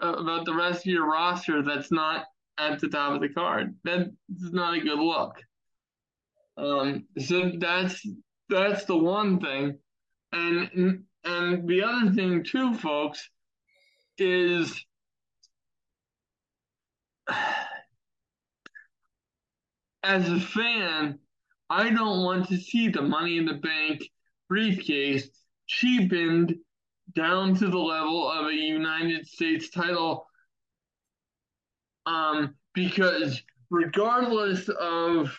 about 0.00 0.44
the 0.44 0.54
rest 0.54 0.80
of 0.80 0.92
your 0.92 1.10
roster 1.10 1.62
that's 1.62 1.90
not 1.90 2.26
at 2.58 2.78
the 2.78 2.88
top 2.88 3.14
of 3.14 3.20
the 3.20 3.28
card? 3.28 3.74
That's 3.82 4.10
not 4.28 4.76
a 4.76 4.80
good 4.80 5.00
look. 5.00 5.42
Um, 6.58 7.06
so 7.18 7.52
that's 7.58 8.06
that's 8.48 8.84
the 8.84 8.96
one 8.96 9.40
thing, 9.40 9.78
and 10.32 11.04
and 11.24 11.68
the 11.68 11.82
other 11.82 12.10
thing 12.12 12.44
too, 12.44 12.74
folks, 12.74 13.28
is 14.18 14.84
as 20.02 20.28
a 20.28 20.40
fan, 20.40 21.18
I 21.70 21.90
don't 21.90 22.24
want 22.24 22.48
to 22.48 22.56
see 22.56 22.88
the 22.88 23.02
Money 23.02 23.36
in 23.38 23.44
the 23.46 23.54
Bank 23.54 24.02
briefcase 24.48 25.28
cheapened 25.66 26.54
down 27.14 27.54
to 27.56 27.68
the 27.68 27.78
level 27.78 28.30
of 28.30 28.46
a 28.46 28.54
United 28.54 29.26
States 29.26 29.68
title. 29.70 30.26
Um, 32.06 32.54
because 32.74 33.42
regardless 33.70 34.70
of 34.70 35.38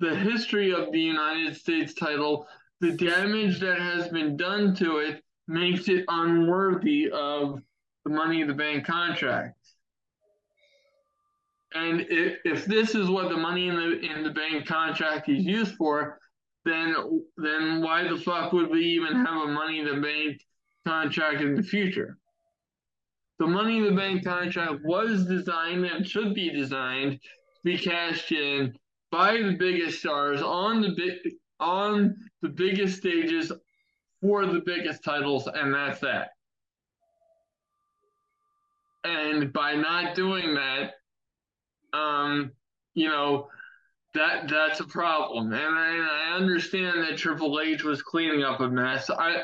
the 0.00 0.16
history 0.16 0.72
of 0.72 0.90
the 0.92 1.00
United 1.00 1.54
States 1.54 1.94
title, 1.94 2.46
the 2.80 2.92
damage 2.92 3.60
that 3.60 3.78
has 3.78 4.08
been 4.08 4.36
done 4.36 4.74
to 4.76 4.96
it 4.98 5.22
makes 5.46 5.88
it 5.88 6.04
unworthy 6.08 7.10
of 7.10 7.60
the 8.04 8.10
Money 8.10 8.40
in 8.40 8.48
the 8.48 8.54
Bank 8.54 8.86
contract. 8.86 9.56
And 11.74 12.06
if, 12.08 12.38
if 12.44 12.64
this 12.64 12.94
is 12.94 13.08
what 13.08 13.28
the 13.28 13.36
Money 13.36 13.68
in 13.68 13.76
the 13.76 14.00
in 14.00 14.24
the 14.24 14.30
Bank 14.30 14.66
contract 14.66 15.28
is 15.28 15.44
used 15.44 15.74
for, 15.76 16.18
then 16.64 16.94
then 17.36 17.82
why 17.82 18.08
the 18.08 18.16
fuck 18.16 18.52
would 18.52 18.70
we 18.70 18.80
even 18.80 19.14
have 19.14 19.42
a 19.42 19.48
Money 19.48 19.80
in 19.80 19.84
the 19.84 20.00
Bank 20.00 20.40
contract 20.86 21.42
in 21.42 21.54
the 21.54 21.62
future? 21.62 22.16
The 23.38 23.46
Money 23.46 23.78
in 23.78 23.84
the 23.84 23.92
Bank 23.92 24.24
contract 24.24 24.82
was 24.82 25.26
designed 25.26 25.84
and 25.84 26.08
should 26.08 26.34
be 26.34 26.50
designed 26.50 27.12
to 27.12 27.18
be 27.62 27.78
cashed 27.78 28.32
in 28.32 28.74
by 29.10 29.36
the 29.36 29.56
biggest 29.58 30.00
stars 30.00 30.40
on 30.42 30.80
the 30.80 30.94
big 30.96 31.34
on 31.58 32.16
the 32.42 32.48
biggest 32.48 32.98
stages 32.98 33.52
for 34.20 34.46
the 34.46 34.60
biggest 34.60 35.04
titles, 35.04 35.46
and 35.46 35.74
that's 35.74 36.00
that. 36.00 36.30
And 39.04 39.52
by 39.52 39.74
not 39.74 40.14
doing 40.14 40.54
that, 40.54 40.92
um, 41.92 42.52
you 42.94 43.08
know, 43.08 43.48
that 44.14 44.48
that's 44.48 44.80
a 44.80 44.84
problem. 44.84 45.52
And 45.52 45.78
I, 45.78 46.32
I 46.32 46.36
understand 46.36 47.02
that 47.02 47.16
Triple 47.16 47.60
H 47.60 47.82
was 47.82 48.02
cleaning 48.02 48.42
up 48.42 48.60
a 48.60 48.68
mess. 48.68 49.08
I 49.10 49.42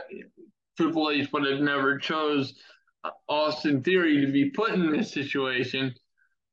Triple 0.76 1.10
H 1.10 1.32
would 1.32 1.46
have 1.46 1.60
never 1.60 1.98
chose 1.98 2.54
Austin 3.28 3.82
Theory 3.82 4.24
to 4.24 4.32
be 4.32 4.50
put 4.50 4.72
in 4.72 4.90
this 4.90 5.12
situation. 5.12 5.94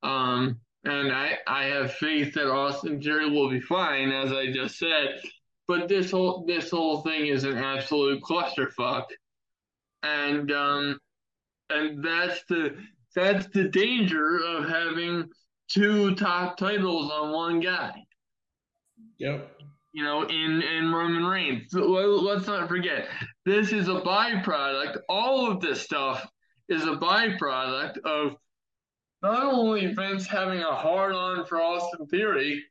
Um, 0.02 0.60
and 0.86 1.12
I, 1.12 1.38
I 1.48 1.66
have 1.66 1.94
faith 1.94 2.34
that 2.34 2.52
Austin 2.52 3.02
Theory 3.02 3.30
will 3.30 3.50
be 3.50 3.62
fine, 3.62 4.12
as 4.12 4.32
I 4.32 4.52
just 4.52 4.78
said. 4.78 5.22
But 5.68 5.88
this 5.88 6.12
whole 6.12 6.44
this 6.46 6.70
whole 6.70 7.02
thing 7.02 7.28
is 7.28 7.46
an 7.46 7.58
absolute 7.58 8.22
clusterfuck, 8.22 9.06
and 10.04 10.52
um, 10.52 11.00
and 11.70 12.04
that's 12.04 12.44
the 12.50 12.76
that's 13.16 13.48
the 13.54 13.70
danger 13.70 14.40
of 14.46 14.68
having 14.68 15.30
two 15.70 16.16
top 16.16 16.58
titles 16.58 17.12
on 17.12 17.32
one 17.32 17.60
guy. 17.62 17.94
Yep. 19.20 19.52
You 19.94 20.04
know, 20.04 20.24
in 20.24 20.62
in 20.62 20.92
Roman 20.92 21.24
Reigns. 21.24 21.70
Let's 21.72 22.48
not 22.48 22.68
forget, 22.68 23.08
this 23.46 23.72
is 23.72 23.88
a 23.88 24.02
byproduct. 24.02 24.98
All 25.08 25.50
of 25.50 25.62
this 25.62 25.82
stuff 25.82 26.28
is 26.68 26.84
a 26.84 26.96
byproduct 26.98 28.00
of 28.00 28.36
not 29.24 29.46
only 29.46 29.88
Vince 29.94 30.28
having 30.28 30.60
a 30.60 30.76
hard 30.76 31.16
on 31.16 31.46
for 31.46 31.62
Austin 31.62 32.06
Theory, 32.08 32.64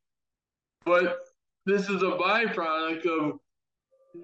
but 0.84 1.18
this 1.64 1.88
is 1.88 2.02
a 2.02 2.16
byproduct 2.16 3.06
of 3.06 3.40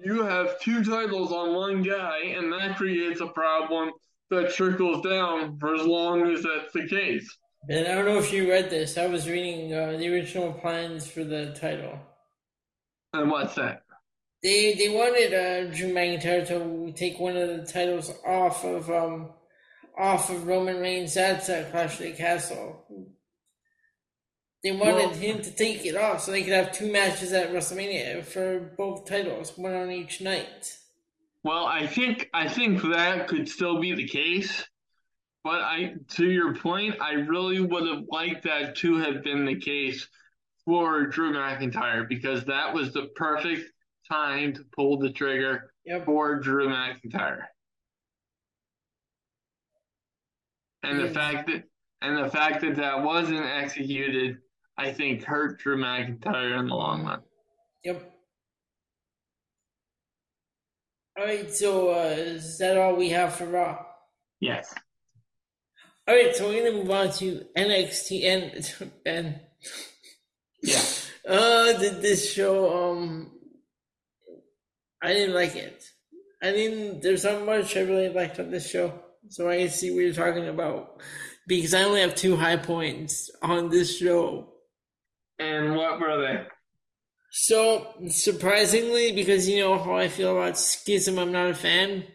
you 0.03 0.21
have 0.21 0.59
two 0.59 0.83
titles 0.83 1.31
on 1.31 1.55
one 1.55 1.81
guy, 1.81 2.19
and 2.37 2.53
that 2.53 2.77
creates 2.77 3.21
a 3.21 3.27
problem 3.27 3.91
that 4.29 4.53
trickles 4.53 5.03
down 5.03 5.57
for 5.57 5.73
as 5.73 5.85
long 5.85 6.31
as 6.31 6.43
that's 6.43 6.71
the 6.73 6.87
case. 6.87 7.37
And 7.67 7.87
I 7.87 7.95
don't 7.95 8.05
know 8.05 8.19
if 8.19 8.31
you 8.31 8.47
read 8.47 8.69
this. 8.69 8.97
I 8.97 9.07
was 9.07 9.27
reading 9.27 9.73
uh, 9.73 9.97
the 9.97 10.13
original 10.13 10.53
plans 10.53 11.07
for 11.07 11.23
the 11.23 11.57
title. 11.59 11.99
And 13.13 13.31
what's 13.31 13.55
that? 13.55 13.81
They 14.43 14.75
they 14.75 14.89
wanted 14.89 15.33
uh, 15.33 15.73
Drew 15.75 15.91
McIntyre 15.91 16.47
to 16.47 16.93
take 16.95 17.19
one 17.19 17.35
of 17.35 17.49
the 17.49 17.65
titles 17.65 18.13
off 18.25 18.63
of 18.63 18.89
um 18.89 19.31
off 19.99 20.29
of 20.29 20.47
Roman 20.47 20.79
Reigns 20.79 21.17
at 21.17 21.49
uh, 21.49 21.69
Clash 21.69 21.99
of 21.99 22.05
the 22.05 22.11
Castle. 22.13 22.85
They 24.63 24.71
wanted 24.71 24.95
well, 24.95 25.09
him 25.09 25.41
to 25.41 25.51
take 25.51 25.85
it 25.85 25.95
off 25.95 26.21
so 26.21 26.31
they 26.31 26.43
could 26.43 26.53
have 26.53 26.71
two 26.71 26.91
matches 26.91 27.31
at 27.33 27.51
WrestleMania 27.51 28.25
for 28.25 28.59
both 28.77 29.05
titles, 29.05 29.57
one 29.57 29.73
on 29.73 29.91
each 29.91 30.21
night. 30.21 30.77
Well, 31.43 31.65
I 31.65 31.87
think 31.87 32.29
I 32.33 32.49
think 32.49 32.81
that 32.81 33.27
could 33.27 33.47
still 33.47 33.79
be 33.79 33.93
the 33.93 34.07
case, 34.07 34.65
but 35.43 35.61
I 35.61 35.93
to 36.15 36.25
your 36.25 36.55
point, 36.55 36.95
I 36.99 37.13
really 37.13 37.61
would 37.61 37.87
have 37.87 38.03
liked 38.09 38.43
that 38.43 38.75
to 38.77 38.97
have 38.97 39.23
been 39.23 39.45
the 39.45 39.59
case 39.59 40.07
for 40.65 41.05
Drew 41.07 41.33
McIntyre 41.33 42.07
because 42.07 42.43
that 42.45 42.73
was 42.73 42.91
the 42.91 43.07
perfect 43.15 43.71
time 44.11 44.53
to 44.53 44.65
pull 44.75 44.97
the 44.97 45.11
trigger 45.11 45.71
yep. 45.85 46.05
for 46.05 46.39
Drew 46.39 46.67
McIntyre. 46.67 47.43
And 50.83 50.99
the 50.99 51.09
fact 51.09 51.47
that 51.47 51.63
and 52.01 52.23
the 52.23 52.29
fact 52.29 52.61
that 52.61 52.75
that 52.77 53.03
wasn't 53.03 53.45
executed, 53.45 54.37
I 54.77 54.93
think, 54.93 55.23
hurt 55.23 55.59
Drew 55.59 55.77
McIntyre 55.77 56.57
in 56.59 56.67
the 56.67 56.75
long 56.75 57.05
run. 57.05 57.21
Yep. 57.83 58.13
All 61.17 61.25
right, 61.25 61.53
so 61.53 61.89
uh, 61.89 62.15
is 62.15 62.57
that 62.59 62.77
all 62.77 62.95
we 62.95 63.09
have 63.09 63.35
for 63.35 63.45
Raw? 63.45 63.85
Yes. 64.39 64.73
All 66.07 66.15
right, 66.15 66.33
so 66.33 66.47
we're 66.47 66.63
gonna 66.63 66.77
move 66.77 66.89
on 66.89 67.11
to 67.13 67.45
NXT 67.57 68.23
and 68.25 68.91
Ben. 69.03 69.39
Yeah. 70.61 70.81
Uh, 71.27 71.77
did 71.77 72.01
this 72.01 72.33
show? 72.33 72.91
Um, 72.91 73.29
I 75.03 75.13
didn't 75.13 75.35
like 75.35 75.55
it. 75.55 75.83
I 76.41 76.49
didn't. 76.49 77.03
There's 77.03 77.23
not 77.23 77.45
much 77.45 77.77
I 77.77 77.81
really 77.81 78.09
liked 78.09 78.39
on 78.39 78.49
this 78.49 78.67
show 78.67 78.99
so 79.29 79.49
I 79.49 79.59
can 79.59 79.69
see 79.69 79.91
what 79.91 79.99
you're 79.99 80.13
talking 80.13 80.47
about. 80.47 81.01
Because 81.47 81.73
I 81.73 81.83
only 81.83 82.01
have 82.01 82.15
two 82.15 82.35
high 82.35 82.57
points 82.57 83.31
on 83.41 83.69
this 83.69 83.97
show. 83.97 84.53
And 85.39 85.75
what 85.75 85.99
were 85.99 86.21
they? 86.21 86.45
So 87.31 87.93
surprisingly, 88.07 89.11
because 89.11 89.47
you 89.47 89.61
know 89.61 89.77
how 89.77 89.95
I 89.95 90.07
feel 90.07 90.37
about 90.37 90.57
Schism, 90.57 91.17
I'm 91.17 91.31
not 91.31 91.51
a 91.51 91.53
fan. 91.53 92.05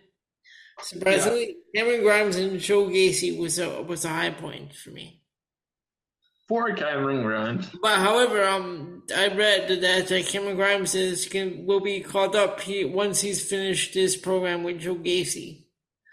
Surprisingly, 0.80 1.56
yeah. 1.72 1.82
Cameron 1.82 2.02
Grimes 2.02 2.36
and 2.36 2.58
Joe 2.58 2.86
Gacy 2.86 3.38
was 3.38 3.58
a 3.58 3.82
was 3.82 4.04
a 4.04 4.08
high 4.08 4.30
point 4.30 4.74
for 4.74 4.90
me. 4.90 5.22
For 6.48 6.74
Cameron 6.74 7.22
Grimes. 7.22 7.70
But 7.80 7.98
however, 7.98 8.44
um, 8.44 9.04
I 9.16 9.28
read 9.28 9.68
that 9.80 10.12
uh, 10.12 10.22
Cameron 10.24 10.56
Grimes 10.56 10.94
is 10.94 11.26
can 11.26 11.64
will 11.64 11.80
be 11.80 12.00
called 12.00 12.36
up 12.36 12.60
he, 12.60 12.84
once 12.84 13.20
he's 13.20 13.48
finished 13.48 13.94
this 13.94 14.16
program 14.16 14.62
with 14.64 14.80
Joe 14.80 14.96
Gacy. 14.96 15.64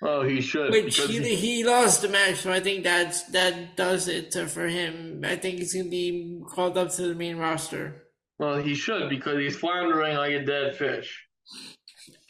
Oh, 0.03 0.23
he 0.23 0.41
should. 0.41 0.71
Which 0.71 0.97
he, 0.97 1.35
he 1.35 1.63
lost 1.63 2.01
the 2.01 2.09
match, 2.09 2.37
so 2.37 2.51
I 2.51 2.59
think 2.59 2.83
that's 2.83 3.23
that 3.31 3.75
does 3.75 4.07
it 4.07 4.33
for 4.49 4.67
him. 4.67 5.21
I 5.23 5.35
think 5.35 5.59
he's 5.59 5.73
gonna 5.73 5.89
be 5.89 6.41
called 6.49 6.77
up 6.77 6.91
to 6.93 7.03
the 7.03 7.15
main 7.15 7.37
roster. 7.37 8.03
Well, 8.39 8.57
he 8.57 8.73
should 8.73 9.09
because 9.09 9.37
he's 9.37 9.55
floundering 9.55 10.17
like 10.17 10.31
a 10.31 10.45
dead 10.45 10.75
fish. 10.75 11.27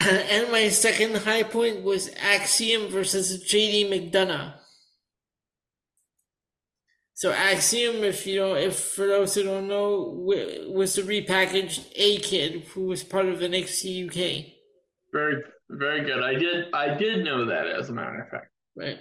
And 0.00 0.50
my 0.50 0.68
second 0.68 1.16
high 1.16 1.44
point 1.44 1.84
was 1.84 2.10
Axiom 2.20 2.88
versus 2.88 3.44
JD 3.44 3.88
McDonagh. 3.88 4.54
So 7.14 7.30
Axiom, 7.30 8.02
if 8.02 8.26
you 8.26 8.40
know, 8.40 8.56
if 8.56 8.80
for 8.80 9.06
those 9.06 9.34
who 9.34 9.44
don't 9.44 9.68
know, 9.68 10.12
was 10.68 10.96
the 10.96 11.02
repackaged 11.02 11.86
A 11.94 12.18
Kid 12.18 12.64
who 12.74 12.86
was 12.86 13.04
part 13.04 13.26
of 13.26 13.38
NXT 13.38 14.08
UK. 14.08 14.46
Very 15.12 15.40
very 15.72 16.04
good. 16.04 16.22
I 16.22 16.34
did 16.34 16.72
I 16.72 16.94
did 16.94 17.24
know 17.24 17.46
that 17.46 17.66
as 17.66 17.88
a 17.90 17.92
matter 17.92 18.22
of 18.22 18.28
fact. 18.28 18.50
Right. 18.76 18.98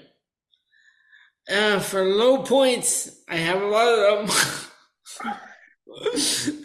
Uh, 1.49 1.79
for 1.79 2.03
low 2.05 2.43
points, 2.43 3.23
I 3.27 3.37
have 3.37 3.61
a 3.61 3.65
lot 3.65 3.87
of 3.87 4.27
them. 5.23 5.37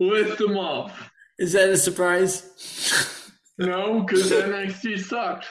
List 0.00 0.38
them 0.38 0.56
off. 0.56 1.10
Is 1.38 1.52
that 1.52 1.68
a 1.68 1.76
surprise? 1.76 2.42
no, 3.58 4.02
because 4.02 4.30
NXT 4.30 5.00
sucked. 5.00 5.46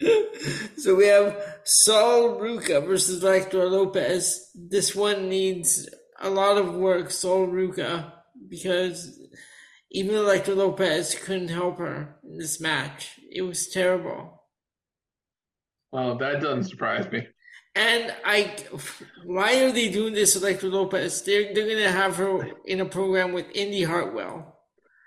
so 0.76 0.94
we 0.94 1.06
have 1.06 1.36
Sol 1.64 2.38
Ruca 2.40 2.84
versus 2.86 3.22
Victor 3.22 3.66
Lopez. 3.66 4.50
This 4.54 4.94
one 4.94 5.28
needs 5.28 5.88
a 6.20 6.30
lot 6.30 6.58
of 6.58 6.74
work, 6.74 7.10
Sol 7.10 7.46
Ruca, 7.46 8.12
because 8.48 9.18
even 9.90 10.14
Elektra 10.14 10.54
Lopez 10.54 11.14
couldn't 11.14 11.48
help 11.48 11.78
her 11.78 12.16
in 12.24 12.38
this 12.38 12.60
match. 12.60 13.17
It 13.30 13.42
was 13.42 13.68
terrible. 13.68 14.42
Well, 15.92 16.16
that 16.18 16.40
doesn't 16.40 16.64
surprise 16.64 17.10
me. 17.10 17.26
And 17.74 18.14
I, 18.24 18.56
why 19.24 19.62
are 19.62 19.72
they 19.72 19.90
doing 19.90 20.14
this, 20.14 20.36
Elektra 20.36 20.68
Lopez? 20.68 21.22
They're 21.22 21.54
they're 21.54 21.68
gonna 21.68 21.92
have 21.92 22.16
her 22.16 22.50
in 22.66 22.80
a 22.80 22.86
program 22.86 23.32
with 23.32 23.46
Indy 23.54 23.84
Hartwell. 23.84 24.58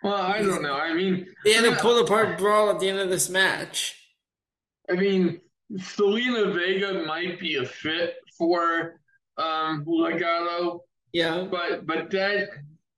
Well, 0.03 0.15
I 0.15 0.41
don't 0.41 0.63
know. 0.63 0.75
I 0.75 0.93
mean, 0.93 1.27
they 1.43 1.53
had 1.53 1.65
a 1.65 1.75
pull 1.75 1.99
apart 1.99 2.37
brawl 2.37 2.69
at 2.69 2.79
the 2.79 2.89
end 2.89 2.99
of 2.99 3.09
this 3.09 3.29
match. 3.29 3.95
I 4.89 4.95
mean, 4.95 5.41
Zelina 5.73 6.53
Vega 6.55 7.03
might 7.05 7.39
be 7.39 7.55
a 7.57 7.65
fit 7.65 8.15
for 8.37 8.99
um, 9.37 9.85
Legado. 9.85 10.79
Yeah, 11.13 11.47
but 11.51 11.85
but 11.85 12.09
that 12.11 12.49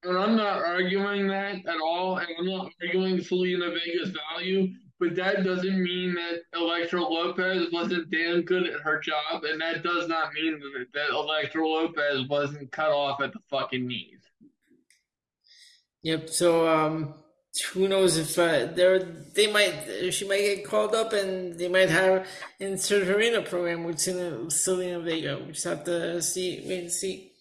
and 0.04 0.18
I'm 0.18 0.36
not 0.36 0.62
arguing 0.62 1.28
that 1.28 1.56
at 1.66 1.82
all, 1.84 2.18
and 2.18 2.28
I'm 2.38 2.46
not 2.46 2.72
arguing 2.82 3.18
Zelina 3.18 3.74
Vega's 3.74 4.14
value, 4.30 4.70
but 5.04 5.16
that 5.16 5.44
doesn't 5.44 5.84
mean 5.84 6.16
that 6.16 6.44
Elektra 6.58 7.02
Lopez 7.02 7.68
wasn't 7.72 8.10
damn 8.10 8.42
good 8.42 8.68
at 8.68 8.82
her 8.82 9.00
job, 9.02 9.44
and 9.44 9.60
that 9.60 9.84
does 9.84 10.08
not 10.08 10.34
mean 10.34 10.60
that, 10.60 10.86
that 10.94 11.10
Elektra 11.10 11.68
Lopez 11.68 12.28
wasn't 12.30 12.72
cut 12.72 12.92
off 12.92 13.22
at 13.22 13.34
the 13.34 13.40
fucking 13.50 13.86
knees. 13.86 14.20
Yep. 16.04 16.30
So 16.30 16.68
um, 16.68 17.16
who 17.74 17.88
knows 17.88 18.18
if 18.18 18.40
uh, 18.40 18.68
they 18.74 19.06
they 19.36 19.52
might 19.52 20.12
she 20.12 20.28
might 20.28 20.40
get 20.40 20.66
called 20.66 20.96
up 20.96 21.12
and 21.12 21.60
they 21.60 21.68
might 21.68 21.90
have 21.90 22.26
insert 22.60 23.06
her 23.08 23.20
in 23.20 23.36
a 23.36 23.42
program 23.42 23.84
with 23.84 23.98
Zelina 23.98 25.04
Vega. 25.04 25.42
We 25.46 25.52
just 25.52 25.66
have 25.66 25.84
to 25.86 26.22
see 26.22 26.64
wait 26.66 26.80
and 26.80 26.92
see. 26.92 27.32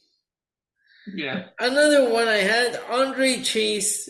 Yeah. 1.14 1.46
Another 1.58 2.12
one 2.12 2.28
I 2.28 2.38
had 2.38 2.80
Andre 2.88 3.42
Chase 3.42 4.08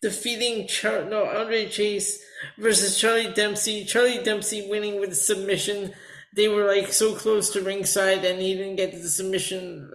defeating 0.00 0.66
Char- 0.66 1.04
no 1.04 1.24
Andre 1.24 1.68
Chase 1.68 2.22
versus 2.58 2.98
Charlie 2.98 3.32
Dempsey. 3.32 3.84
Charlie 3.84 4.22
Dempsey 4.22 4.68
winning 4.68 5.00
with 5.00 5.16
submission. 5.16 5.92
They 6.34 6.48
were 6.48 6.64
like 6.64 6.92
so 6.92 7.14
close 7.14 7.50
to 7.50 7.62
ringside, 7.62 8.24
and 8.24 8.40
he 8.40 8.54
didn't 8.54 8.76
get 8.76 8.92
the 8.92 9.08
submission 9.08 9.90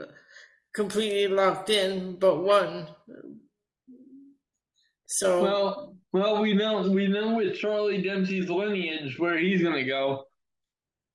completely 0.74 1.28
locked 1.28 1.70
in, 1.70 2.18
but 2.20 2.44
won. 2.44 2.88
So 5.06 5.44
well, 5.44 5.96
well, 6.12 6.42
we 6.42 6.54
know 6.54 6.90
we 6.90 7.08
know 7.08 7.36
with 7.36 7.56
Charlie 7.56 8.02
Dempsey's 8.02 8.50
lineage 8.50 9.20
where 9.20 9.38
he's 9.38 9.62
gonna 9.62 9.86
go. 9.86 10.26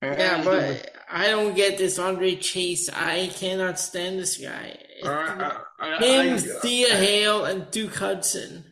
Yeah, 0.01 0.41
but 0.43 0.95
I 1.11 1.27
don't 1.27 1.55
get 1.55 1.77
this 1.77 1.99
Andre 1.99 2.35
Chase. 2.35 2.89
I 2.89 3.29
cannot 3.35 3.79
stand 3.79 4.17
this 4.17 4.37
guy. 4.37 4.77
Uh, 5.03 5.59
I, 5.79 5.97
Him, 5.97 6.35
I, 6.35 6.37
Thea 6.37 6.95
Hail, 6.95 7.43
and 7.43 7.69
Duke 7.71 7.95
Hudson. 7.95 8.68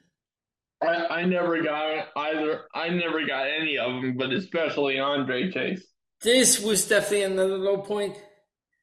I, 0.82 1.22
I 1.22 1.26
never 1.26 1.62
got 1.64 2.08
either. 2.16 2.66
I 2.74 2.90
never 2.90 3.26
got 3.26 3.48
any 3.48 3.78
of 3.78 4.02
them, 4.02 4.16
but 4.18 4.32
especially 4.32 5.00
Andre 5.00 5.52
Chase. 5.52 5.86
This 6.22 6.62
was 6.62 6.88
definitely 6.88 7.24
another 7.24 7.58
low 7.58 7.78
point. 7.78 8.16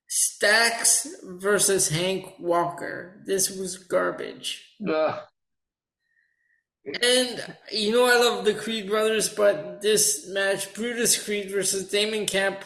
Stacks 0.08 1.06
versus 1.22 1.88
Hank 1.88 2.34
Walker. 2.38 3.22
This 3.26 3.50
was 3.50 3.78
garbage. 3.78 4.62
Ugh. 4.88 5.20
And 7.02 7.54
you 7.72 7.92
know 7.92 8.04
I 8.04 8.18
love 8.18 8.44
the 8.44 8.54
Creed 8.54 8.88
brothers, 8.88 9.28
but 9.28 9.80
this 9.80 10.28
match, 10.28 10.74
Brutus 10.74 11.22
Creed 11.22 11.50
versus 11.50 11.88
Damon 11.88 12.26
Kemp, 12.26 12.58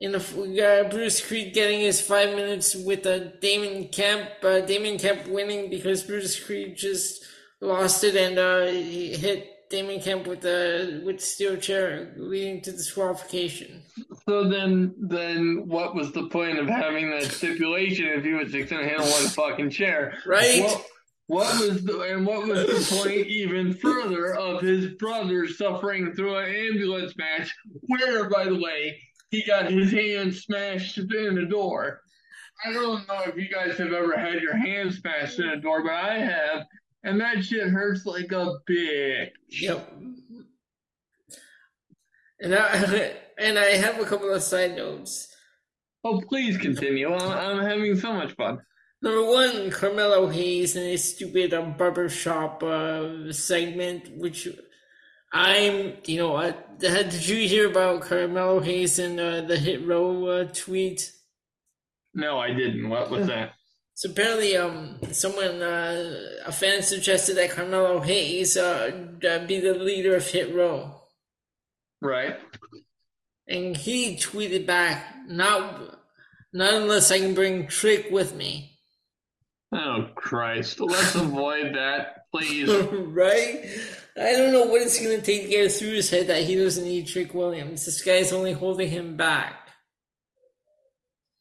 in 0.00 0.12
the 0.12 0.24
we 0.36 0.56
got 0.56 0.90
Brutus 0.90 1.24
Creed 1.26 1.54
getting 1.54 1.80
his 1.80 2.00
five 2.00 2.34
minutes 2.36 2.76
with 2.76 3.06
a 3.06 3.32
Damon 3.40 3.88
Kemp, 3.88 4.28
uh, 4.42 4.60
Damon 4.60 4.98
Kemp 4.98 5.26
winning 5.26 5.70
because 5.70 6.02
Brutus 6.04 6.38
Creed 6.38 6.76
just 6.76 7.24
lost 7.60 8.04
it 8.04 8.16
and 8.16 8.38
uh, 8.38 8.66
he 8.66 9.16
hit 9.16 9.68
Damon 9.70 10.00
Kemp 10.00 10.26
with 10.26 10.40
the 10.40 11.02
with 11.04 11.20
steel 11.20 11.56
chair, 11.56 12.14
leading 12.16 12.62
to 12.62 12.72
disqualification. 12.72 13.82
So 14.26 14.48
then, 14.48 14.94
then 14.98 15.64
what 15.66 15.94
was 15.94 16.12
the 16.12 16.28
point 16.28 16.58
of 16.58 16.68
having 16.68 17.10
that 17.10 17.24
stipulation 17.24 18.06
if 18.06 18.24
he 18.24 18.32
was 18.32 18.52
just 18.52 18.70
gonna 18.70 18.88
hit 18.88 18.98
one 18.98 19.08
a 19.08 19.28
fucking 19.28 19.70
chair? 19.70 20.14
Right. 20.26 20.62
Well, 20.62 20.84
what 21.26 21.60
was 21.60 21.84
the 21.84 22.00
and 22.00 22.26
what 22.26 22.46
was 22.46 22.66
the 22.66 22.96
point 22.96 23.26
even 23.26 23.74
further 23.74 24.34
of 24.34 24.62
his 24.62 24.94
brother 24.94 25.46
suffering 25.46 26.14
through 26.14 26.38
an 26.38 26.54
ambulance 26.54 27.14
match 27.18 27.54
where 27.86 28.30
by 28.30 28.44
the 28.44 28.58
way 28.58 28.98
he 29.30 29.44
got 29.44 29.70
his 29.70 29.92
hand 29.92 30.34
smashed 30.34 30.98
in 30.98 31.34
the 31.34 31.46
door. 31.48 32.00
I 32.64 32.72
don't 32.72 33.06
know 33.06 33.22
if 33.26 33.36
you 33.36 33.48
guys 33.48 33.76
have 33.78 33.92
ever 33.92 34.16
had 34.18 34.40
your 34.42 34.56
hand 34.56 34.92
smashed 34.92 35.38
in 35.38 35.48
a 35.48 35.60
door, 35.60 35.82
but 35.82 35.92
I 35.92 36.18
have, 36.18 36.66
and 37.04 37.20
that 37.20 37.44
shit 37.44 37.68
hurts 37.68 38.06
like 38.06 38.32
a 38.32 38.58
bitch. 38.68 39.30
Yep. 39.48 39.92
And 42.40 42.54
I 42.54 43.12
and 43.38 43.58
I 43.58 43.66
have 43.76 44.00
a 44.00 44.04
couple 44.04 44.32
of 44.32 44.42
side 44.42 44.76
notes. 44.76 45.34
Oh, 46.04 46.20
please 46.28 46.56
continue. 46.56 47.12
I'm, 47.12 47.58
I'm 47.58 47.66
having 47.66 47.98
so 47.98 48.12
much 48.12 48.32
fun. 48.32 48.60
Number 49.00 49.24
one, 49.24 49.70
Carmelo 49.70 50.28
Hayes 50.28 50.74
and 50.74 50.86
his 50.86 51.14
stupid 51.14 51.54
um, 51.54 51.76
barbershop 51.76 52.62
uh, 52.62 53.32
segment, 53.32 54.16
which 54.16 54.48
I'm, 55.32 55.94
you 56.06 56.18
know, 56.18 56.36
uh, 56.36 56.52
did 56.78 57.28
you 57.28 57.46
hear 57.48 57.70
about 57.70 58.02
Carmelo 58.02 58.60
Hayes 58.60 58.98
and 58.98 59.20
uh, 59.20 59.42
the 59.42 59.56
Hit 59.56 59.86
Row 59.86 60.26
uh, 60.26 60.44
tweet? 60.52 61.12
No, 62.14 62.38
I 62.38 62.52
didn't. 62.52 62.88
What 62.88 63.10
was 63.10 63.26
that? 63.28 63.52
So 63.98 64.08
apparently, 64.10 64.56
um, 64.56 65.00
someone, 65.10 65.60
uh, 65.60 66.20
a 66.46 66.52
fan 66.52 66.82
suggested 66.82 67.34
that 67.34 67.50
Carmelo 67.50 67.98
Hayes 67.98 68.56
uh, 68.56 68.92
be 69.20 69.58
the 69.58 69.74
leader 69.74 70.14
of 70.14 70.24
Hit 70.24 70.54
Row. 70.54 71.02
Right. 72.00 72.36
And 73.48 73.76
he 73.76 74.14
tweeted 74.14 74.66
back, 74.66 75.04
"Not, 75.26 75.98
not 76.52 76.74
unless 76.74 77.10
I 77.10 77.18
can 77.18 77.34
bring 77.34 77.66
Trick 77.66 78.06
with 78.12 78.36
me." 78.36 78.78
Oh 79.72 80.10
Christ! 80.14 80.78
Let's 80.78 81.16
avoid 81.16 81.74
that, 81.74 82.26
please. 82.32 82.68
right? 82.92 83.64
I 84.16 84.32
don't 84.34 84.52
know 84.52 84.66
what 84.66 84.82
it's 84.82 85.02
going 85.02 85.18
to 85.18 85.26
take 85.26 85.42
to 85.42 85.48
get 85.48 85.72
through 85.72 85.94
his 85.94 86.08
head 86.08 86.28
that 86.28 86.44
he 86.44 86.54
doesn't 86.54 86.84
need 86.84 87.08
Trick 87.08 87.34
Williams. 87.34 87.84
This 87.84 88.00
guy's 88.00 88.32
only 88.32 88.52
holding 88.52 88.90
him 88.90 89.16
back. 89.16 89.67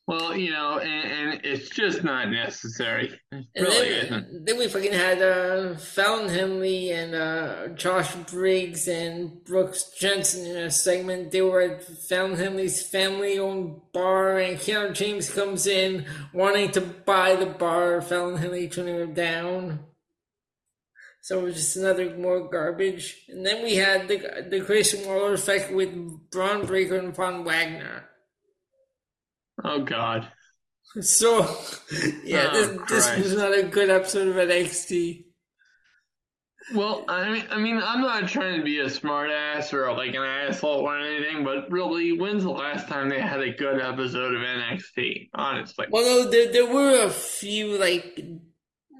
Well, 0.07 0.37
you 0.37 0.51
know, 0.51 0.79
and, 0.79 1.11
and 1.33 1.45
it's 1.45 1.69
just 1.69 2.01
not 2.01 2.29
necessary. 2.29 3.19
It 3.33 3.45
really 3.61 3.89
then, 3.89 4.05
isn't. 4.05 4.45
Then 4.45 4.57
we 4.57 4.69
fucking 4.69 4.93
had 4.93 5.21
uh, 5.21 5.75
Fallon 5.75 6.29
Henley 6.29 6.91
and 6.91 7.13
uh, 7.13 7.67
Josh 7.75 8.15
Briggs 8.15 8.87
and 8.87 9.43
Brooks 9.43 9.91
Jensen 9.99 10.45
in 10.45 10.55
a 10.55 10.71
segment. 10.71 11.31
They 11.31 11.41
were 11.41 11.59
at 11.59 11.83
Fallon 11.83 12.37
Henley's 12.37 12.81
family-owned 12.81 13.81
bar, 13.91 14.37
and 14.37 14.57
Kiana 14.57 14.93
James 14.93 15.29
comes 15.29 15.67
in 15.67 16.05
wanting 16.33 16.71
to 16.71 16.81
buy 16.81 17.35
the 17.35 17.45
bar. 17.45 18.01
Fallon 18.01 18.37
Henley 18.37 18.69
turning 18.69 18.95
him 18.95 19.13
down. 19.13 19.79
So 21.19 21.39
it 21.39 21.43
was 21.43 21.55
just 21.55 21.75
another 21.75 22.15
more 22.15 22.49
garbage. 22.49 23.25
And 23.27 23.45
then 23.45 23.61
we 23.61 23.75
had 23.75 24.07
the 24.07 24.45
the 24.49 24.61
Grayson 24.61 25.05
Waller 25.05 25.33
effect 25.33 25.73
with 25.73 25.89
Bron 26.31 26.65
Breakker 26.65 26.95
and 26.95 27.13
Von 27.13 27.43
Wagner. 27.43 28.05
Oh 29.63 29.83
God. 29.83 30.27
So 31.01 31.39
yeah, 32.23 32.49
oh, 32.51 32.85
this 32.87 33.07
this 33.07 33.17
was 33.17 33.35
not 33.35 33.57
a 33.57 33.63
good 33.63 33.89
episode 33.89 34.27
of 34.27 34.35
NXT. 34.35 35.25
Well, 36.73 37.05
I 37.07 37.31
mean, 37.31 37.43
I 37.49 37.57
mean, 37.57 37.79
I'm 37.81 38.01
not 38.01 38.27
trying 38.27 38.57
to 38.57 38.63
be 38.63 38.79
a 38.79 38.85
smartass 38.85 39.71
or 39.71 39.91
like 39.93 40.13
an 40.13 40.23
asshole 40.23 40.81
or 40.81 40.99
anything, 40.99 41.45
but 41.45 41.71
really, 41.71 42.11
when's 42.11 42.43
the 42.43 42.49
last 42.49 42.87
time 42.89 43.09
they 43.09 43.21
had 43.21 43.39
a 43.41 43.53
good 43.53 43.79
episode 43.79 44.35
of 44.35 44.41
NXT? 44.41 45.29
Honestly. 45.33 45.85
Well, 45.89 46.03
no, 46.03 46.29
there 46.29 46.51
there 46.51 46.65
were 46.65 47.05
a 47.05 47.09
few 47.09 47.77
like 47.77 48.19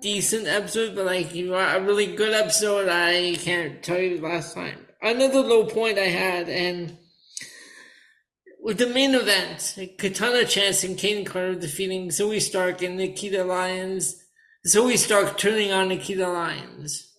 decent 0.01 0.47
episodes, 0.47 0.95
but 0.95 1.05
like 1.05 1.35
you 1.35 1.49
know, 1.49 1.55
a 1.55 1.81
really 1.81 2.15
good 2.15 2.33
episode, 2.33 2.87
I 2.89 3.35
can't 3.35 3.83
tell 3.83 3.99
you 3.99 4.17
the 4.17 4.27
last 4.27 4.53
time. 4.53 4.85
Another 5.01 5.41
low 5.41 5.65
point 5.65 5.99
I 5.99 6.07
had, 6.07 6.47
and 6.47 6.97
with 8.68 8.80
the 8.80 8.88
main 8.88 9.15
event, 9.15 9.78
Katana 9.97 10.43
Chance 10.43 10.84
and 10.84 10.97
Kayden 10.97 11.26
Carter 11.26 11.55
defeating 11.55 12.09
Zoey 12.09 12.41
Stark 12.41 12.82
and 12.82 12.97
Nikita 12.97 13.45
Lyons. 13.45 14.22
Zoey 14.68 14.97
Stark 14.97 15.38
turning 15.38 15.72
on 15.72 15.88
Nikita 15.88 16.28
Lyons. 16.28 17.13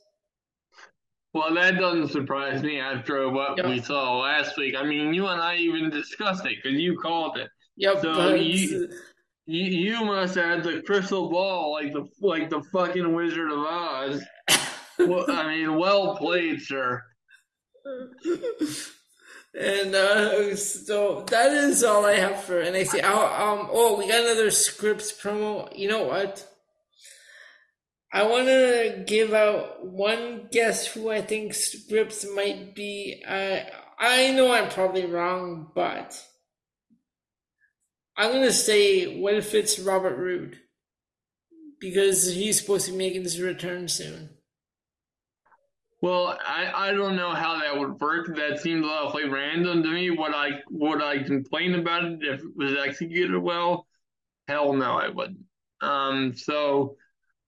Well, 1.32 1.54
that 1.54 1.78
doesn't 1.78 2.08
surprise 2.08 2.62
me 2.62 2.78
after 2.78 3.30
what 3.30 3.56
yep. 3.56 3.66
we 3.66 3.80
saw 3.80 4.18
last 4.18 4.58
week. 4.58 4.74
I 4.76 4.82
mean, 4.84 5.14
you 5.14 5.26
and 5.26 5.40
I 5.40 5.56
even 5.56 5.88
discussed 5.88 6.44
it 6.44 6.58
because 6.62 6.78
you 6.78 6.98
called 6.98 7.38
it. 7.38 7.48
Yep. 7.78 8.02
So 8.02 8.34
you, 8.34 8.88
uh, 8.90 8.94
you, 9.46 9.64
you 9.64 10.04
must 10.04 10.34
have 10.34 10.62
the 10.62 10.82
crystal 10.82 11.30
ball 11.30 11.72
like 11.72 11.94
the 11.94 12.06
like 12.20 12.50
the 12.50 12.60
fucking 12.64 13.14
Wizard 13.14 13.50
of 13.50 13.60
Oz. 13.60 14.22
well, 14.98 15.24
I 15.30 15.46
mean, 15.46 15.78
well 15.78 16.14
played, 16.18 16.60
sir. 16.60 17.02
And 19.54 19.94
uh, 19.94 20.56
so 20.56 21.24
that 21.28 21.52
is 21.52 21.82
all 21.82 22.04
I 22.04 22.14
have 22.14 22.44
for 22.44 22.62
NXT. 22.62 23.02
I'll, 23.02 23.58
um, 23.58 23.68
oh, 23.70 23.98
we 23.98 24.08
got 24.08 24.24
another 24.24 24.48
Scrypts 24.48 25.20
promo. 25.20 25.76
You 25.76 25.88
know 25.88 26.04
what? 26.04 26.46
I 28.12 28.22
want 28.22 28.46
to 28.46 29.04
give 29.06 29.34
out 29.34 29.84
one 29.84 30.48
guess 30.50 30.86
who 30.86 31.10
I 31.10 31.20
think 31.20 31.52
Scrypts 31.52 32.24
might 32.34 32.74
be. 32.74 33.22
Uh, 33.26 33.60
I 33.98 34.30
know 34.32 34.52
I'm 34.52 34.70
probably 34.70 35.06
wrong, 35.06 35.70
but 35.74 36.22
I'm 38.16 38.32
gonna 38.32 38.52
say 38.52 39.20
what 39.20 39.34
if 39.34 39.54
it's 39.54 39.78
Robert 39.78 40.16
Roode 40.16 40.58
because 41.80 42.32
he's 42.32 42.60
supposed 42.60 42.86
to 42.86 42.92
be 42.92 42.98
making 42.98 43.22
his 43.22 43.40
return 43.40 43.88
soon. 43.88 44.30
Well, 46.00 46.38
I, 46.46 46.70
I 46.72 46.92
don't 46.92 47.16
know 47.16 47.34
how 47.34 47.58
that 47.58 47.76
would 47.76 48.00
work. 48.00 48.34
That 48.36 48.60
seems 48.60 48.86
awfully 48.86 49.28
random 49.28 49.82
to 49.82 49.88
me. 49.88 50.10
Would 50.10 50.34
I 50.34 50.60
would 50.70 51.02
I 51.02 51.22
complain 51.22 51.74
about 51.74 52.04
it 52.04 52.18
if 52.22 52.40
it 52.40 52.56
was 52.56 52.74
executed 52.74 53.36
well? 53.36 53.86
Hell 54.46 54.72
no, 54.72 54.92
I 54.92 55.08
wouldn't. 55.08 55.44
Um, 55.80 56.34
so, 56.34 56.96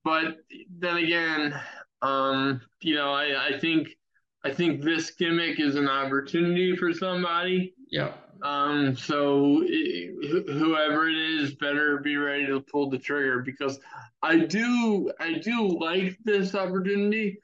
but 0.04 0.38
then 0.78 0.96
again, 0.96 1.60
um, 2.02 2.60
you 2.80 2.94
know, 2.94 3.12
I, 3.12 3.48
I 3.48 3.58
think 3.58 3.96
I 4.44 4.52
think 4.52 4.82
this 4.82 5.10
gimmick 5.12 5.60
is 5.60 5.76
an 5.76 5.88
opportunity 5.88 6.74
for 6.76 6.92
somebody. 6.92 7.74
Yeah. 7.90 8.12
Um, 8.42 8.96
so 8.96 9.62
it, 9.66 10.48
whoever 10.48 11.08
it 11.08 11.16
is 11.16 11.54
better 11.54 11.98
be 11.98 12.16
ready 12.16 12.46
to 12.46 12.60
pull 12.60 12.88
the 12.88 12.98
trigger 12.98 13.40
because 13.40 13.78
I 14.22 14.38
do 14.38 15.12
I 15.20 15.34
do 15.34 15.68
like 15.78 16.18
this 16.24 16.54
opportunity. 16.54 17.38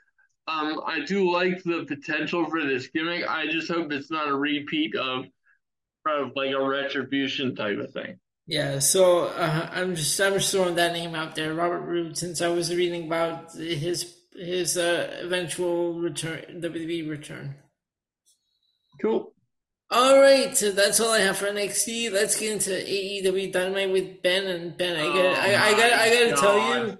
Um, 0.49 0.80
I 0.86 1.05
do 1.05 1.30
like 1.30 1.62
the 1.64 1.84
potential 1.86 2.49
for 2.49 2.62
this 2.62 2.86
gimmick. 2.88 3.28
I 3.28 3.47
just 3.49 3.70
hope 3.70 3.90
it's 3.90 4.11
not 4.11 4.28
a 4.28 4.34
repeat 4.34 4.94
of 4.94 5.26
of 6.07 6.30
like 6.36 6.53
a 6.53 6.64
retribution 6.64 7.57
type 7.57 7.78
of 7.78 7.92
thing. 7.92 8.18
Yeah, 8.47 8.78
so 8.78 9.24
uh, 9.24 9.68
I'm 9.72 9.97
just 9.97 10.20
I'm 10.20 10.34
just 10.34 10.53
throwing 10.53 10.76
that 10.76 10.92
name 10.92 11.16
out 11.16 11.34
there, 11.34 11.53
Robert 11.53 11.80
Roode, 11.80 12.16
since 12.16 12.40
I 12.40 12.49
was 12.49 12.72
reading 12.72 13.07
about 13.07 13.53
his 13.53 14.14
his 14.32 14.76
uh, 14.76 15.18
eventual 15.22 15.94
return 15.94 16.61
WWE 16.62 17.11
return. 17.11 17.57
Cool. 19.01 19.32
All 19.90 20.20
right, 20.20 20.57
so 20.57 20.72
that's 20.72 20.99
all 21.01 21.12
I 21.12 21.20
have 21.20 21.38
for 21.38 21.47
NXT. 21.47 22.12
Let's 22.12 22.38
get 22.38 22.53
into 22.53 22.70
AEW 22.70 23.53
Dynamite 23.53 23.92
with 23.92 24.22
Ben 24.22 24.47
and 24.47 24.76
Ben. 24.76 24.97
I 24.97 25.05
got, 25.05 25.16
oh 25.16 25.34
I, 25.34 25.68
I 25.68 25.70
got, 25.72 25.92
I 25.92 26.11
got 26.11 26.30
to 26.30 26.40
tell 26.40 26.59
you, 26.59 26.99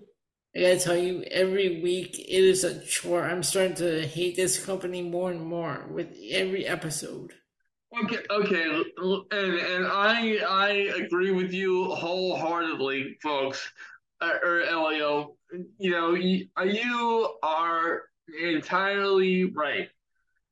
I 0.57 0.61
got 0.61 0.69
to 0.69 0.79
tell 0.79 0.97
you, 0.97 1.23
every 1.31 1.83
week 1.83 2.19
it 2.19 2.45
is 2.45 2.65
a 2.65 2.81
chore. 2.85 3.25
I'm 3.25 3.43
starting 3.43 3.75
to 3.77 4.07
hate 4.07 4.37
this 4.37 4.65
company 4.65 5.03
more 5.03 5.31
and 5.31 5.45
more 5.45 5.87
with 5.91 6.17
every 6.31 6.67
episode. 6.67 7.35
Okay, 8.03 8.19
okay, 8.31 8.83
and 8.99 9.55
and 9.55 9.87
I 9.87 10.39
I 10.49 10.69
agree 10.97 11.31
with 11.31 11.53
you 11.53 11.95
wholeheartedly, 11.95 13.17
folks. 13.23 13.71
Uh, 14.21 14.33
or 14.43 14.63
Elio, 14.63 15.37
you 15.79 15.91
know, 15.91 16.15
you, 16.15 16.47
you 16.65 17.35
are 17.43 18.05
entirely 18.43 19.45
right 19.45 19.91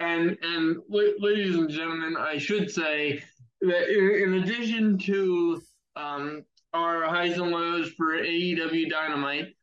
and 0.00 0.36
and 0.42 0.76
ladies 0.88 1.56
and 1.56 1.70
gentlemen, 1.70 2.16
I 2.18 2.38
should 2.38 2.70
say 2.70 3.22
that 3.60 3.88
in, 3.88 4.34
in 4.34 4.42
addition 4.42 4.98
to 4.98 5.62
um, 5.96 6.44
our 6.72 7.04
highs 7.04 7.38
and 7.38 7.50
lows 7.50 7.90
for 7.92 8.18
AEW 8.18 8.90
Dynamite, 8.90 9.54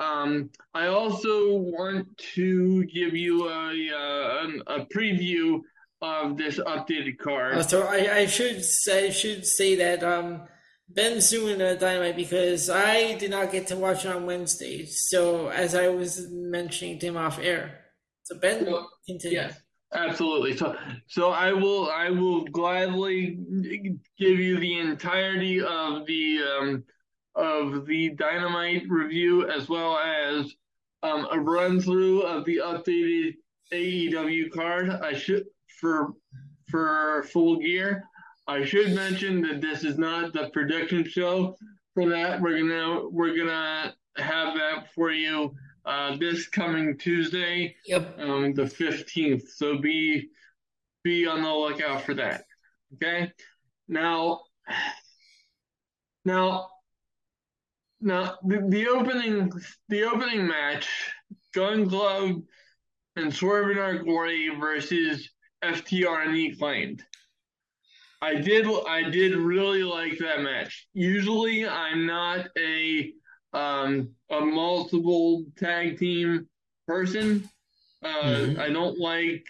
um, 0.00 0.50
I 0.74 0.86
also 0.86 1.56
want 1.56 2.16
to 2.34 2.84
give 2.84 3.14
you 3.14 3.48
a, 3.48 3.88
a, 3.88 4.48
a 4.66 4.86
preview 4.86 5.60
of 6.00 6.36
this 6.36 6.58
updated 6.58 7.18
card. 7.18 7.56
Uh, 7.56 7.62
so 7.62 7.82
I, 7.82 8.18
I 8.18 8.26
should 8.26 8.64
say 8.64 9.10
should 9.10 9.44
say 9.44 9.74
that 9.76 10.04
um, 10.04 10.42
Ben's 10.88 11.28
doing 11.30 11.60
a 11.60 11.76
dynamite 11.76 12.16
because 12.16 12.70
I 12.70 13.14
did 13.14 13.30
not 13.30 13.50
get 13.50 13.66
to 13.68 13.76
watch 13.76 14.04
it 14.04 14.14
on 14.14 14.24
Wednesday. 14.24 14.86
So 14.86 15.48
as 15.48 15.74
I 15.74 15.88
was 15.88 16.28
mentioning 16.30 16.98
to 17.00 17.06
him 17.06 17.16
off 17.16 17.38
air, 17.38 17.80
so 18.22 18.38
Ben, 18.38 18.66
well, 18.66 18.88
continue. 19.06 19.38
Yes. 19.38 19.60
Absolutely. 19.92 20.54
So, 20.54 20.76
so 21.06 21.30
I 21.30 21.52
will, 21.52 21.90
I 21.90 22.10
will 22.10 22.44
gladly 22.44 23.38
give 24.18 24.38
you 24.38 24.58
the 24.60 24.78
entirety 24.78 25.62
of 25.62 26.06
the 26.06 26.40
um, 26.42 26.84
of 27.38 27.86
the 27.86 28.10
dynamite 28.10 28.82
review 28.88 29.48
as 29.48 29.68
well 29.68 29.98
as 29.98 30.52
um, 31.02 31.28
a 31.30 31.38
run 31.38 31.80
through 31.80 32.22
of 32.22 32.44
the 32.44 32.56
updated 32.56 33.36
AEW 33.72 34.50
card. 34.50 34.90
I 34.90 35.14
should 35.14 35.46
for 35.80 36.12
for 36.68 37.24
full 37.30 37.58
gear. 37.58 38.04
I 38.46 38.64
should 38.64 38.94
mention 38.94 39.40
that 39.42 39.60
this 39.60 39.84
is 39.84 39.98
not 39.98 40.32
the 40.32 40.50
prediction 40.52 41.04
show. 41.04 41.56
For 41.94 42.08
that, 42.08 42.40
we're 42.40 42.58
gonna 42.58 43.08
we're 43.08 43.36
gonna 43.36 43.94
have 44.16 44.54
that 44.54 44.92
for 44.94 45.12
you 45.12 45.54
uh, 45.84 46.16
this 46.16 46.48
coming 46.48 46.98
Tuesday, 46.98 47.74
yep, 47.86 48.14
um, 48.18 48.52
the 48.52 48.66
fifteenth. 48.66 49.48
So 49.54 49.78
be 49.78 50.28
be 51.02 51.26
on 51.26 51.42
the 51.42 51.48
lookout 51.48 52.02
for 52.02 52.14
that. 52.14 52.44
Okay. 52.94 53.32
Now, 53.88 54.40
now, 56.24 56.68
now 58.00 58.36
the, 58.44 58.64
the 58.68 58.88
opening 58.88 59.52
the 59.88 60.04
opening 60.04 60.46
match, 60.46 60.88
Gunn 61.54 61.88
Club 61.88 62.42
and 63.16 63.34
Swerve 63.34 63.70
In 63.70 63.78
Our 63.78 63.98
Glory 63.98 64.50
versus 64.60 65.28
FTR 65.62 66.26
and 66.26 66.36
E 66.36 66.54
claimed. 66.56 67.02
I 68.20 68.34
did 68.34 68.66
I 68.86 69.08
did 69.08 69.36
really 69.36 69.82
like 69.82 70.18
that 70.18 70.40
match. 70.40 70.88
Usually 70.92 71.66
I'm 71.66 72.06
not 72.06 72.46
a 72.58 73.12
um, 73.52 74.10
a 74.30 74.40
multiple 74.40 75.44
tag 75.56 75.98
team 75.98 76.48
person. 76.86 77.48
Uh, 78.02 78.22
mm-hmm. 78.22 78.60
I 78.60 78.68
don't 78.70 78.98
like 78.98 79.44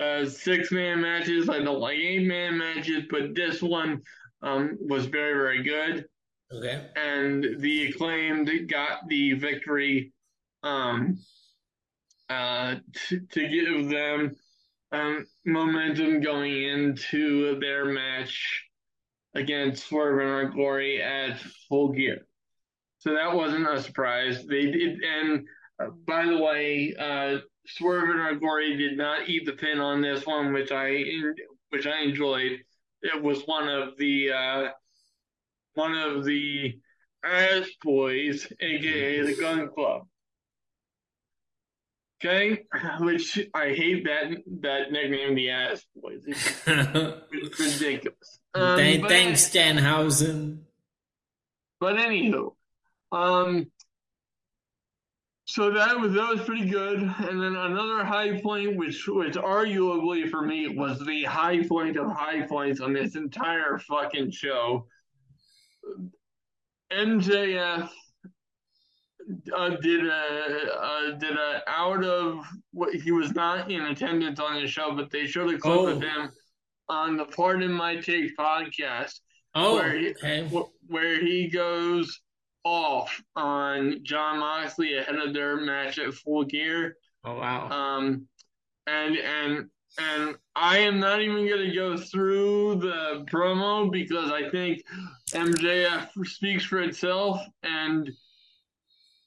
uh, 0.00 0.26
six 0.26 0.70
man 0.70 1.00
matches. 1.00 1.48
I 1.48 1.60
don't 1.60 1.80
like 1.80 1.98
eight 1.98 2.26
man 2.26 2.58
matches, 2.58 3.04
but 3.10 3.34
this 3.34 3.62
one 3.62 4.02
um, 4.42 4.78
was 4.80 5.06
very, 5.06 5.34
very 5.34 5.62
good. 5.62 6.06
Okay. 6.52 6.86
And 6.96 7.60
the 7.60 7.88
acclaimed 7.88 8.50
got 8.68 9.06
the 9.08 9.34
victory 9.34 10.12
um, 10.62 11.18
uh, 12.30 12.76
to, 13.08 13.20
to 13.20 13.48
give 13.48 13.88
them 13.90 14.36
um, 14.92 15.26
momentum 15.44 16.20
going 16.20 16.62
into 16.62 17.58
their 17.60 17.84
match 17.84 18.64
against 19.34 19.86
Swerve 19.86 20.20
and 20.20 20.28
Our 20.28 20.46
Glory 20.46 21.02
at 21.02 21.38
full 21.68 21.92
gear. 21.92 22.26
So 22.98 23.14
that 23.14 23.34
wasn't 23.34 23.68
a 23.68 23.82
surprise. 23.82 24.44
They 24.46 24.70
did, 24.70 25.02
and 25.02 25.46
uh, 25.80 25.90
by 26.06 26.26
the 26.26 26.38
way, 26.38 26.94
uh, 26.98 27.38
Swerve 27.66 28.08
and 28.08 28.20
Our 28.20 28.34
Glory 28.34 28.76
did 28.76 28.96
not 28.96 29.28
eat 29.28 29.44
the 29.44 29.52
pin 29.52 29.78
on 29.78 30.00
this 30.00 30.26
one, 30.26 30.52
which 30.52 30.72
I 30.72 31.04
which 31.68 31.86
I 31.86 32.00
enjoyed. 32.00 32.60
It 33.02 33.22
was 33.22 33.42
one 33.42 33.68
of 33.68 33.96
the 33.98 34.32
uh, 34.32 34.68
one 35.78 35.94
of 35.94 36.24
the 36.24 36.76
Ass 37.24 37.68
Boys, 37.82 38.52
aka 38.60 39.22
the 39.22 39.36
Gunn 39.40 39.68
Club. 39.68 40.08
Okay, 42.20 42.64
which 43.00 43.38
I 43.54 43.68
hate 43.68 44.04
that 44.04 44.42
that 44.62 44.90
nickname, 44.90 45.36
the 45.36 45.50
Ass 45.50 45.86
Boys. 45.94 46.24
It's, 46.26 46.66
ridiculous. 47.80 48.40
Um, 48.54 48.76
Thanks, 48.76 49.50
Danhausen. 49.50 50.62
But 51.78 51.96
anywho, 51.96 52.54
um, 53.12 53.70
so 55.44 55.70
that 55.70 56.00
was 56.00 56.12
that 56.14 56.28
was 56.28 56.40
pretty 56.40 56.68
good. 56.68 57.02
And 57.02 57.40
then 57.40 57.54
another 57.54 58.04
high 58.04 58.40
point, 58.40 58.76
which 58.76 59.06
which 59.06 59.34
arguably 59.34 60.28
for 60.28 60.42
me 60.42 60.68
was 60.68 60.98
the 60.98 61.22
high 61.22 61.64
point 61.68 61.96
of 61.96 62.10
high 62.10 62.42
points 62.48 62.80
on 62.80 62.92
this 62.92 63.14
entire 63.14 63.78
fucking 63.78 64.32
show. 64.32 64.88
MJF 66.92 67.88
uh, 69.54 69.70
did 69.82 70.06
a 70.06 70.70
uh, 70.80 71.10
did 71.18 71.36
a 71.36 71.62
out 71.66 72.04
of 72.04 72.44
what 72.72 72.94
he 72.94 73.12
was 73.12 73.34
not 73.34 73.70
in 73.70 73.82
attendance 73.82 74.40
on 74.40 74.60
the 74.60 74.66
show, 74.66 74.94
but 74.94 75.10
they 75.10 75.26
showed 75.26 75.52
a 75.52 75.58
clip 75.58 75.78
oh. 75.78 75.86
of 75.88 76.02
him 76.02 76.30
on 76.88 77.16
the 77.16 77.26
Pardon 77.26 77.72
My 77.72 77.96
Take 77.96 78.36
podcast. 78.36 79.20
Oh, 79.54 79.74
where 79.74 79.98
he, 79.98 80.10
okay. 80.10 80.48
where 80.86 81.20
he 81.20 81.48
goes 81.48 82.20
off 82.64 83.20
on 83.36 84.00
Jon 84.02 84.38
Moxley 84.38 84.96
ahead 84.96 85.16
of 85.16 85.34
their 85.34 85.56
match 85.56 85.98
at 85.98 86.14
Full 86.14 86.44
Gear. 86.44 86.96
Oh 87.24 87.34
wow! 87.34 87.68
Um, 87.70 88.26
and 88.86 89.16
and 89.16 89.70
and 89.96 90.36
I 90.54 90.78
am 90.78 91.00
not 91.00 91.20
even 91.20 91.46
going 91.48 91.68
to 91.68 91.74
go 91.74 91.96
through 91.96 92.76
the 92.76 93.24
promo 93.30 93.90
because 93.90 94.30
I 94.30 94.48
think 94.50 94.84
MJF 95.30 96.08
speaks 96.26 96.64
for 96.64 96.80
itself. 96.80 97.40
And 97.62 98.10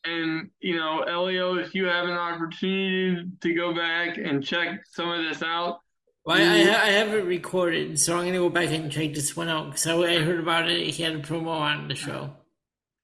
and 0.03 0.49
you 0.59 0.77
know, 0.77 1.01
Elio, 1.01 1.55
if 1.55 1.75
you 1.75 1.85
have 1.85 2.05
an 2.05 2.17
opportunity 2.17 3.29
to 3.41 3.53
go 3.53 3.73
back 3.73 4.17
and 4.17 4.43
check 4.43 4.81
some 4.91 5.09
of 5.09 5.23
this 5.23 5.43
out. 5.43 5.79
Well, 6.23 6.37
I, 6.37 6.59
I, 6.59 6.91
have 6.91 7.13
it 7.15 7.25
recorded, 7.25 7.99
so 7.99 8.13
I'm 8.13 8.21
going 8.21 8.33
to 8.33 8.39
go 8.39 8.49
back 8.49 8.69
and 8.69 8.91
check 8.91 9.15
this 9.15 9.35
one 9.35 9.49
out 9.49 9.71
because 9.71 9.87
I 9.87 10.19
heard 10.19 10.39
about 10.39 10.69
it. 10.69 10.87
He 10.91 11.01
had 11.01 11.15
a 11.15 11.19
promo 11.19 11.47
on 11.47 11.87
the 11.87 11.95
show. 11.95 12.29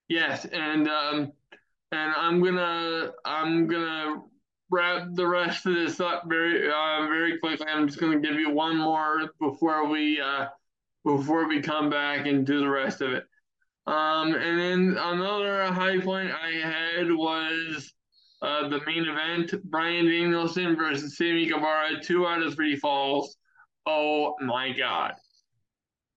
Yes, 0.08 0.46
and 0.46 0.88
um, 0.88 1.32
and 1.92 2.14
I'm 2.16 2.44
gonna 2.44 3.12
I'm 3.26 3.68
gonna 3.68 4.22
wrap 4.70 5.08
the 5.14 5.28
rest 5.28 5.66
of 5.66 5.76
this 5.76 6.00
up 6.00 6.24
very 6.28 6.70
uh, 6.70 7.08
very 7.08 7.38
quickly. 7.40 7.68
I'm 7.68 7.88
just 7.88 8.00
gonna 8.00 8.20
give 8.20 8.36
you 8.36 8.50
one 8.50 8.78
more 8.78 9.30
before 9.40 9.88
we 9.88 10.20
uh, 10.20 10.48
before 11.06 11.48
we 11.48 11.62
come 11.62 11.90
back 11.90 12.26
and 12.28 12.46
do 12.46 12.60
the 12.60 12.70
rest 12.70 13.02
of 13.02 13.12
it. 13.12 13.26
Um, 13.86 14.34
and 14.36 14.60
then 14.60 14.98
another 15.00 15.66
high 15.72 16.00
point 16.00 16.32
I 16.32 16.52
had 16.52 17.12
was 17.12 17.94
uh, 18.42 18.68
the 18.68 18.82
main 18.86 19.06
event: 19.06 19.54
Bryan 19.70 20.06
Danielson 20.06 20.76
versus 20.76 21.18
Sammy 21.18 21.48
Guevara, 21.48 22.02
two 22.02 22.28
out 22.28 22.42
of 22.44 22.56
three 22.56 22.76
falls. 22.76 23.38
Oh 23.86 24.36
my 24.42 24.74
god! 24.74 25.14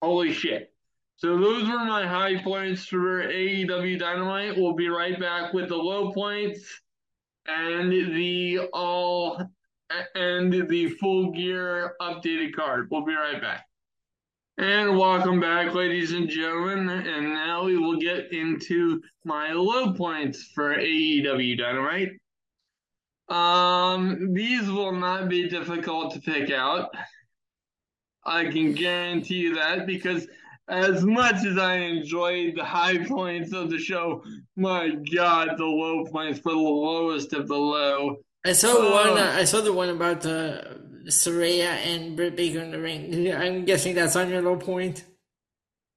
Holy 0.01 0.33
shit! 0.33 0.73
So 1.15 1.37
those 1.37 1.63
were 1.63 1.85
my 1.85 2.05
high 2.05 2.41
points 2.41 2.85
for 2.85 3.23
AEW 3.23 3.99
Dynamite. 3.99 4.57
We'll 4.57 4.73
be 4.73 4.89
right 4.89 5.17
back 5.19 5.53
with 5.53 5.69
the 5.69 5.77
low 5.77 6.11
points 6.11 6.81
and 7.47 7.91
the 7.91 8.59
all 8.73 9.41
and 10.15 10.53
the 10.69 10.87
full 10.99 11.31
gear 11.31 11.95
updated 12.01 12.53
card. 12.55 12.87
We'll 12.89 13.05
be 13.05 13.13
right 13.13 13.41
back. 13.41 13.65
And 14.57 14.97
welcome 14.97 15.39
back, 15.39 15.73
ladies 15.73 16.11
and 16.11 16.29
gentlemen. 16.29 16.89
And 16.89 17.33
now 17.33 17.63
we 17.63 17.77
will 17.77 17.97
get 17.97 18.31
into 18.31 19.01
my 19.23 19.53
low 19.53 19.93
points 19.93 20.51
for 20.53 20.75
AEW 20.75 21.57
Dynamite. 21.57 22.11
Um, 23.29 24.33
these 24.33 24.69
will 24.69 24.91
not 24.91 25.29
be 25.29 25.49
difficult 25.49 26.13
to 26.13 26.19
pick 26.19 26.51
out. 26.51 26.93
I 28.23 28.45
can 28.51 28.73
guarantee 28.73 29.37
you 29.37 29.55
that 29.55 29.87
because 29.87 30.27
as 30.67 31.03
much 31.03 31.43
as 31.45 31.57
I 31.57 31.75
enjoyed 31.75 32.55
the 32.55 32.63
high 32.63 33.03
points 33.05 33.53
of 33.53 33.69
the 33.69 33.79
show, 33.79 34.23
my 34.55 34.89
God, 35.13 35.57
the 35.57 35.65
low 35.65 36.05
points 36.05 36.39
were 36.43 36.51
the 36.51 36.57
lowest 36.57 37.33
of 37.33 37.47
the 37.47 37.57
low. 37.57 38.17
I 38.45 38.53
saw 38.53 38.77
uh, 38.77 38.91
one. 38.91 39.17
Uh, 39.17 39.35
I 39.37 39.43
saw 39.43 39.61
the 39.61 39.73
one 39.73 39.89
about 39.89 40.25
uh, 40.25 40.61
Saraya 41.05 41.75
and 41.85 42.15
Britt 42.15 42.35
Baker 42.35 42.59
in 42.59 42.71
the 42.71 42.79
ring. 42.79 43.31
I'm 43.33 43.65
guessing 43.65 43.95
that's 43.95 44.15
on 44.15 44.29
your 44.29 44.41
low 44.41 44.55
point. 44.55 45.05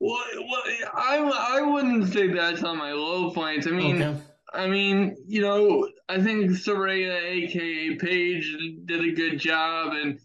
Well, 0.01 0.19
well 0.37 0.63
I 0.95 1.59
I 1.59 1.61
wouldn't 1.63 2.13
say 2.13 2.29
that's 2.29 2.63
on 2.63 2.79
my 2.79 2.93
low 2.93 3.31
points. 3.31 3.67
I 3.67 3.71
mean, 3.71 4.03
okay. 4.03 4.21
I 4.53 4.69
mean, 4.69 5.17
you 5.27 5.41
know, 5.41 5.89
I 6.09 6.21
think 6.21 6.51
Saraya, 6.51 7.23
aka 7.23 7.97
Paige, 7.97 8.57
did 8.85 9.05
a 9.05 9.13
good 9.13 9.39
job, 9.39 9.95
and 9.95 10.19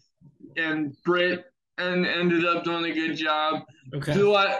and 0.56 0.96
Britt 1.04 1.44
and 1.80 2.06
ended 2.06 2.44
up 2.44 2.64
doing 2.64 2.84
a 2.84 2.94
good 2.94 3.16
job. 3.16 3.62
Okay. 3.94 4.14
Do 4.14 4.34
I 4.34 4.58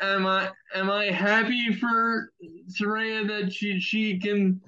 am 0.00 0.26
I 0.26 0.50
am 0.74 0.90
I 0.90 1.06
happy 1.06 1.72
for 1.72 2.32
Saraya 2.68 3.26
that 3.26 3.52
she 3.52 3.80
she 3.80 4.18
can 4.18 4.60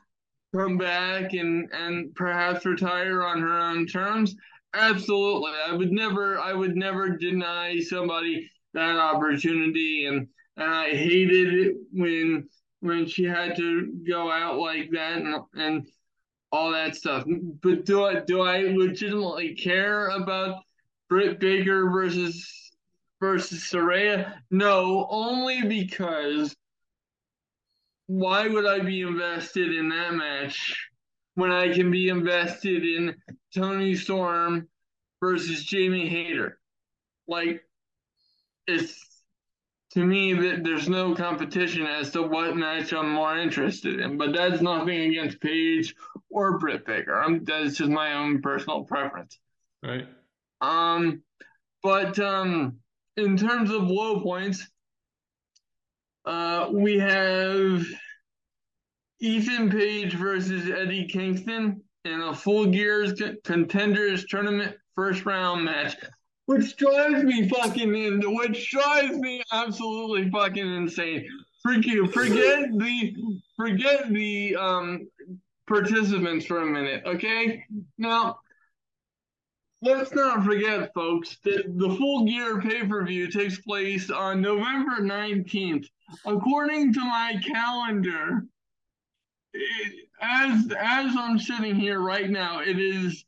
come 0.55 0.79
back 0.79 1.35
and 1.35 1.69
and 1.73 2.15
perhaps 2.15 2.65
retire 2.65 3.23
on 3.23 3.41
her 3.41 3.59
own 3.59 3.87
terms? 3.87 4.35
Absolutely. 4.75 5.53
I 5.69 5.75
would 5.75 5.93
never 5.93 6.39
I 6.39 6.53
would 6.53 6.77
never 6.77 7.11
deny 7.11 7.79
somebody 7.81 8.51
that 8.75 8.97
opportunity 8.97 10.07
and 10.07 10.27
and 10.57 10.71
I 10.71 10.91
hated 10.91 11.55
it 11.55 11.77
when 11.93 12.49
when 12.81 13.07
she 13.07 13.25
had 13.25 13.57
to 13.57 13.93
go 14.09 14.31
out 14.31 14.59
like 14.59 14.91
that 14.93 15.19
and 15.19 15.37
and 15.55 15.87
all 16.51 16.71
that 16.73 16.97
stuff. 16.97 17.25
But 17.63 17.85
do 17.85 18.05
I 18.05 18.21
do 18.21 18.43
I 18.43 18.63
legitimately 18.63 19.55
care 19.55 20.09
about 20.09 20.63
Britt 21.13 21.39
Baker 21.39 21.91
versus 21.91 22.73
versus 23.21 23.59
Saraya? 23.59 24.33
No, 24.51 25.07
only 25.11 25.61
because 25.61 26.57
why 28.07 28.49
would 28.49 28.65
I 28.65 28.79
be 28.81 29.03
invested 29.03 29.75
in 29.75 29.91
that 29.91 30.15
match 30.15 30.89
when 31.35 31.53
I 31.53 31.71
can 31.71 31.91
be 31.91 32.09
invested 32.09 32.83
in 32.83 33.15
Toni 33.55 33.95
Storm 33.95 34.69
versus 35.21 35.63
Jamie 35.65 36.09
Hayter? 36.09 36.59
Like, 37.29 37.63
it's 38.67 39.07
to 39.91 40.03
me 40.03 40.33
that 40.33 40.65
there's 40.65 40.89
no 40.89 41.15
competition 41.15 41.87
as 41.87 42.11
to 42.13 42.23
what 42.23 42.57
match 42.57 42.95
I'm 42.95 43.11
more 43.11 43.37
interested 43.37 44.01
in. 44.01 44.17
But 44.17 44.33
that's 44.33 44.63
nothing 44.63 45.11
against 45.11 45.43
Paige 45.43 45.95
or 46.31 46.59
Britt 46.59 46.87
Baker. 46.87 47.21
I'm, 47.21 47.45
that's 47.45 47.77
just 47.77 47.91
my 47.91 48.15
own 48.15 48.41
personal 48.41 48.85
preference. 48.85 49.39
Right. 49.83 50.09
Um, 50.63 51.23
but 51.83 52.19
um, 52.21 52.77
in 53.17 53.37
terms 53.37 53.71
of 53.71 53.83
low 53.83 54.21
points, 54.21 54.67
uh, 56.25 56.69
we 56.71 56.99
have 56.99 57.85
Ethan 59.21 59.71
Page 59.71 60.15
versus 60.15 60.71
Eddie 60.71 61.07
Kingston 61.07 61.83
in 62.05 62.21
a 62.21 62.35
full 62.35 62.67
gears 62.67 63.21
contenders 63.45 64.25
tournament 64.27 64.77
first 64.95 65.27
round 65.27 65.65
match, 65.65 65.97
which 66.47 66.77
drives 66.77 67.25
me 67.25 67.49
fucking 67.49 67.95
in, 67.95 68.35
which 68.35 68.71
drives 68.71 69.17
me 69.19 69.43
absolutely 69.53 70.31
fucking 70.31 70.75
insane. 70.77 71.27
Forget, 71.63 72.13
forget 72.13 72.71
the, 72.73 73.15
forget 73.57 74.13
the 74.13 74.57
um 74.57 75.09
participants 75.69 76.45
for 76.45 76.63
a 76.63 76.67
minute, 76.67 77.03
okay? 77.07 77.65
Now, 77.99 78.39
let's 79.83 80.15
not 80.15 80.45
forget, 80.45 80.95
folks, 80.95 81.37
that 81.45 81.65
the 81.77 81.95
full 81.97 82.25
gear 82.25 82.61
pay 82.61 82.87
per 82.87 83.05
view 83.05 83.31
takes 83.31 83.61
place 83.61 84.11
on 84.11 84.41
November 84.41 85.01
19th. 85.01 85.87
According 86.25 86.95
to 86.95 87.01
my 87.01 87.41
calendar, 87.45 88.45
it, 89.53 90.09
as 90.21 90.73
as 90.79 91.15
I'm 91.17 91.39
sitting 91.39 91.75
here 91.75 92.01
right 92.01 92.31
now, 92.31 92.61
it 92.61 92.79
is 92.79 93.25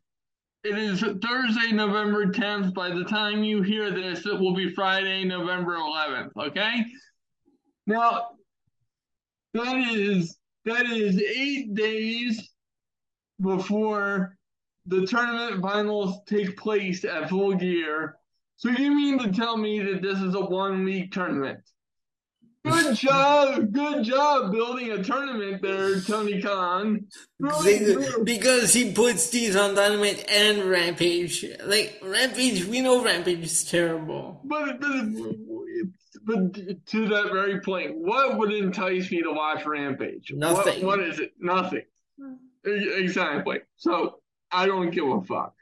it 0.62 0.78
is 0.78 1.00
Thursday, 1.00 1.72
November 1.72 2.26
10th. 2.26 2.72
By 2.72 2.88
the 2.88 3.05
time 3.05 3.44
you 3.44 3.61
hear 3.61 3.90
this, 3.90 4.24
it 4.24 4.38
will 4.38 4.55
be 4.55 4.72
Friday, 4.72 5.24
November 5.24 5.76
11th. 5.76 6.30
Okay. 6.38 6.86
Now, 7.86 8.28
that 9.52 9.76
is 9.76 10.38
that 10.64 10.86
is 10.86 11.20
eight 11.20 11.74
days 11.74 12.50
before 13.40 14.38
the 14.87 15.07
tournament 15.07 15.62
finals 15.62 16.18
take 16.26 16.57
place 16.57 17.05
at 17.05 17.30
full 17.30 17.55
gear. 17.55 18.16
So 18.57 18.68
you 18.70 18.95
mean 18.95 19.18
to 19.18 19.32
tell 19.32 19.57
me 19.57 19.80
that 19.80 20.03
this 20.03 20.20
is 20.20 20.35
a 20.35 20.41
one 20.41 20.85
week 20.85 21.12
tournament? 21.12 21.61
Good 22.64 22.97
job, 22.97 23.72
good 23.72 24.05
job 24.05 24.51
building 24.51 24.91
a 24.91 25.05
tournament 25.05 25.61
there, 25.61 26.01
Tony 26.01 26.41
Khan. 26.41 27.07
because 28.24 28.72
he 28.72 28.91
puts 28.93 29.28
these 29.28 29.55
on 29.55 29.74
Dynamite 29.74 30.24
and 30.30 30.64
Rampage. 30.64 31.45
Like 31.62 32.01
Rampage, 32.03 32.64
we 32.64 32.80
know 32.80 33.05
Rampage 33.05 33.45
is 33.45 33.64
terrible. 33.64 34.41
But, 34.45 34.80
but 34.80 34.91
but 36.24 36.55
to 36.87 37.09
that 37.09 37.32
very 37.32 37.61
point, 37.61 37.97
what 37.97 38.39
would 38.39 38.51
entice 38.51 39.11
me 39.11 39.22
to 39.22 39.32
watch 39.32 39.66
Rampage? 39.66 40.32
Nothing. 40.35 40.87
what, 40.87 41.01
what 41.01 41.07
is 41.07 41.20
it? 41.20 41.32
Nothing. 41.39 41.82
Exactly. 42.64 43.61
So 43.76 44.20
I 44.55 44.66
don't 44.66 44.90
give 44.90 45.07
a 45.07 45.20
fuck. 45.22 45.55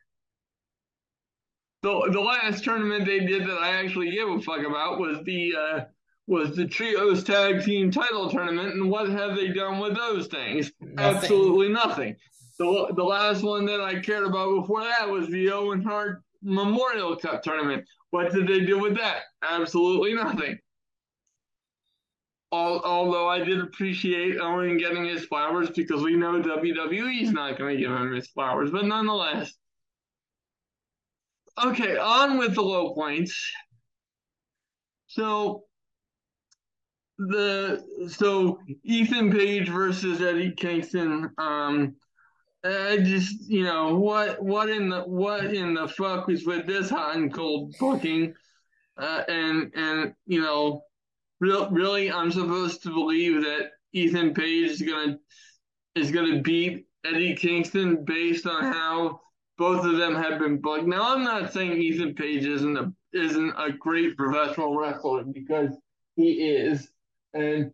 The 1.82 2.10
the 2.12 2.20
last 2.20 2.62
tournament 2.62 3.06
they 3.06 3.20
did 3.20 3.42
that 3.48 3.58
I 3.58 3.70
actually 3.82 4.12
give 4.12 4.28
a 4.28 4.40
fuck 4.40 4.64
about 4.64 5.00
was 5.00 5.18
the 5.24 5.54
uh, 5.58 5.80
was 6.26 6.54
the 6.54 6.66
trios 6.66 7.24
tag 7.24 7.64
team 7.64 7.90
title 7.90 8.30
tournament, 8.30 8.74
and 8.74 8.90
what 8.90 9.08
have 9.08 9.34
they 9.34 9.48
done 9.48 9.80
with 9.80 9.96
those 9.96 10.28
things? 10.28 10.70
Nothing. 10.80 10.98
Absolutely 10.98 11.68
nothing. 11.70 12.16
The 12.58 12.92
the 12.94 13.02
last 13.02 13.42
one 13.42 13.66
that 13.66 13.80
I 13.80 13.98
cared 13.98 14.24
about 14.24 14.60
before 14.60 14.84
that 14.84 15.08
was 15.08 15.28
the 15.28 15.50
Owen 15.50 15.82
Hart 15.82 16.22
Memorial 16.42 17.16
Cup 17.16 17.42
tournament. 17.42 17.84
What 18.10 18.32
did 18.32 18.46
they 18.46 18.60
do 18.60 18.78
with 18.78 18.96
that? 18.98 19.22
Absolutely 19.42 20.14
nothing. 20.14 20.58
Although 22.52 23.30
I 23.30 23.42
did 23.42 23.60
appreciate 23.60 24.38
Owen 24.38 24.76
getting 24.76 25.06
his 25.06 25.24
flowers 25.24 25.70
because 25.70 26.02
we 26.02 26.16
know 26.16 26.40
WWE 26.42 27.22
is 27.22 27.32
not 27.32 27.58
going 27.58 27.76
to 27.76 27.82
give 27.82 27.90
him 27.90 28.12
his 28.12 28.28
flowers, 28.28 28.70
but 28.70 28.84
nonetheless. 28.84 29.54
Okay, 31.64 31.96
on 31.96 32.36
with 32.36 32.54
the 32.54 32.60
low 32.60 32.92
points. 32.92 33.50
So 35.06 35.64
the 37.18 37.82
so 38.08 38.58
Ethan 38.84 39.32
Page 39.32 39.68
versus 39.70 40.20
Eddie 40.20 40.52
Kingston. 40.52 41.30
Um, 41.38 41.96
I 42.64 42.98
just 42.98 43.48
you 43.48 43.64
know 43.64 43.96
what 43.96 44.42
what 44.42 44.68
in 44.68 44.90
the 44.90 45.00
what 45.02 45.46
in 45.46 45.72
the 45.72 45.88
fuck 45.88 46.26
was 46.26 46.44
with 46.44 46.66
this 46.66 46.90
hot 46.90 47.16
and 47.16 47.32
cold 47.32 47.74
booking, 47.80 48.34
uh, 48.98 49.22
and 49.28 49.72
and 49.74 50.14
you 50.26 50.40
know 50.40 50.82
real, 51.42 51.68
really, 51.70 52.10
I'm 52.10 52.30
supposed 52.30 52.82
to 52.84 52.90
believe 52.90 53.42
that 53.42 53.72
Ethan 53.92 54.32
Page 54.32 54.70
is 54.70 54.82
gonna 54.82 55.18
is 55.94 56.10
gonna 56.10 56.40
beat 56.40 56.86
Eddie 57.04 57.34
Kingston 57.34 58.04
based 58.04 58.46
on 58.46 58.72
how 58.72 59.20
both 59.58 59.84
of 59.84 59.96
them 59.96 60.14
have 60.14 60.38
been 60.38 60.58
booked. 60.58 60.86
Now, 60.86 61.14
I'm 61.14 61.24
not 61.24 61.52
saying 61.52 61.72
Ethan 61.72 62.14
Page 62.14 62.46
isn't 62.46 62.76
a 62.78 62.92
isn't 63.12 63.54
a 63.58 63.72
great 63.72 64.16
professional 64.16 64.78
wrestler 64.78 65.24
because 65.24 65.76
he 66.16 66.48
is, 66.48 66.88
and 67.34 67.72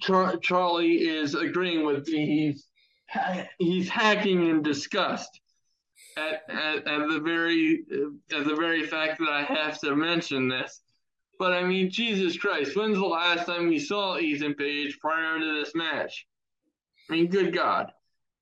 Char- 0.00 0.36
Charlie 0.36 1.08
is 1.08 1.34
agreeing 1.34 1.84
with 1.86 2.06
me. 2.08 2.26
He's 2.26 2.66
he's 3.58 3.88
hacking 3.88 4.46
in 4.48 4.62
disgust 4.62 5.40
at, 6.18 6.42
at, 6.50 6.86
at 6.86 7.08
the 7.08 7.20
very 7.24 7.84
at 8.32 8.44
the 8.44 8.54
very 8.54 8.86
fact 8.86 9.18
that 9.18 9.30
I 9.30 9.42
have 9.42 9.80
to 9.80 9.96
mention 9.96 10.48
this. 10.48 10.82
But 11.38 11.52
I 11.52 11.62
mean, 11.62 11.90
Jesus 11.90 12.36
Christ, 12.36 12.76
when's 12.76 12.98
the 12.98 13.04
last 13.06 13.46
time 13.46 13.68
we 13.68 13.78
saw 13.78 14.18
Ethan 14.18 14.54
Page 14.54 14.98
prior 14.98 15.38
to 15.38 15.60
this 15.60 15.74
match? 15.74 16.26
I 17.08 17.12
mean, 17.12 17.28
good 17.28 17.54
God. 17.54 17.92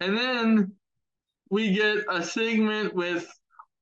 And 0.01 0.17
then 0.17 0.73
we 1.51 1.73
get 1.75 1.99
a 2.11 2.23
segment 2.23 2.95
with 2.95 3.31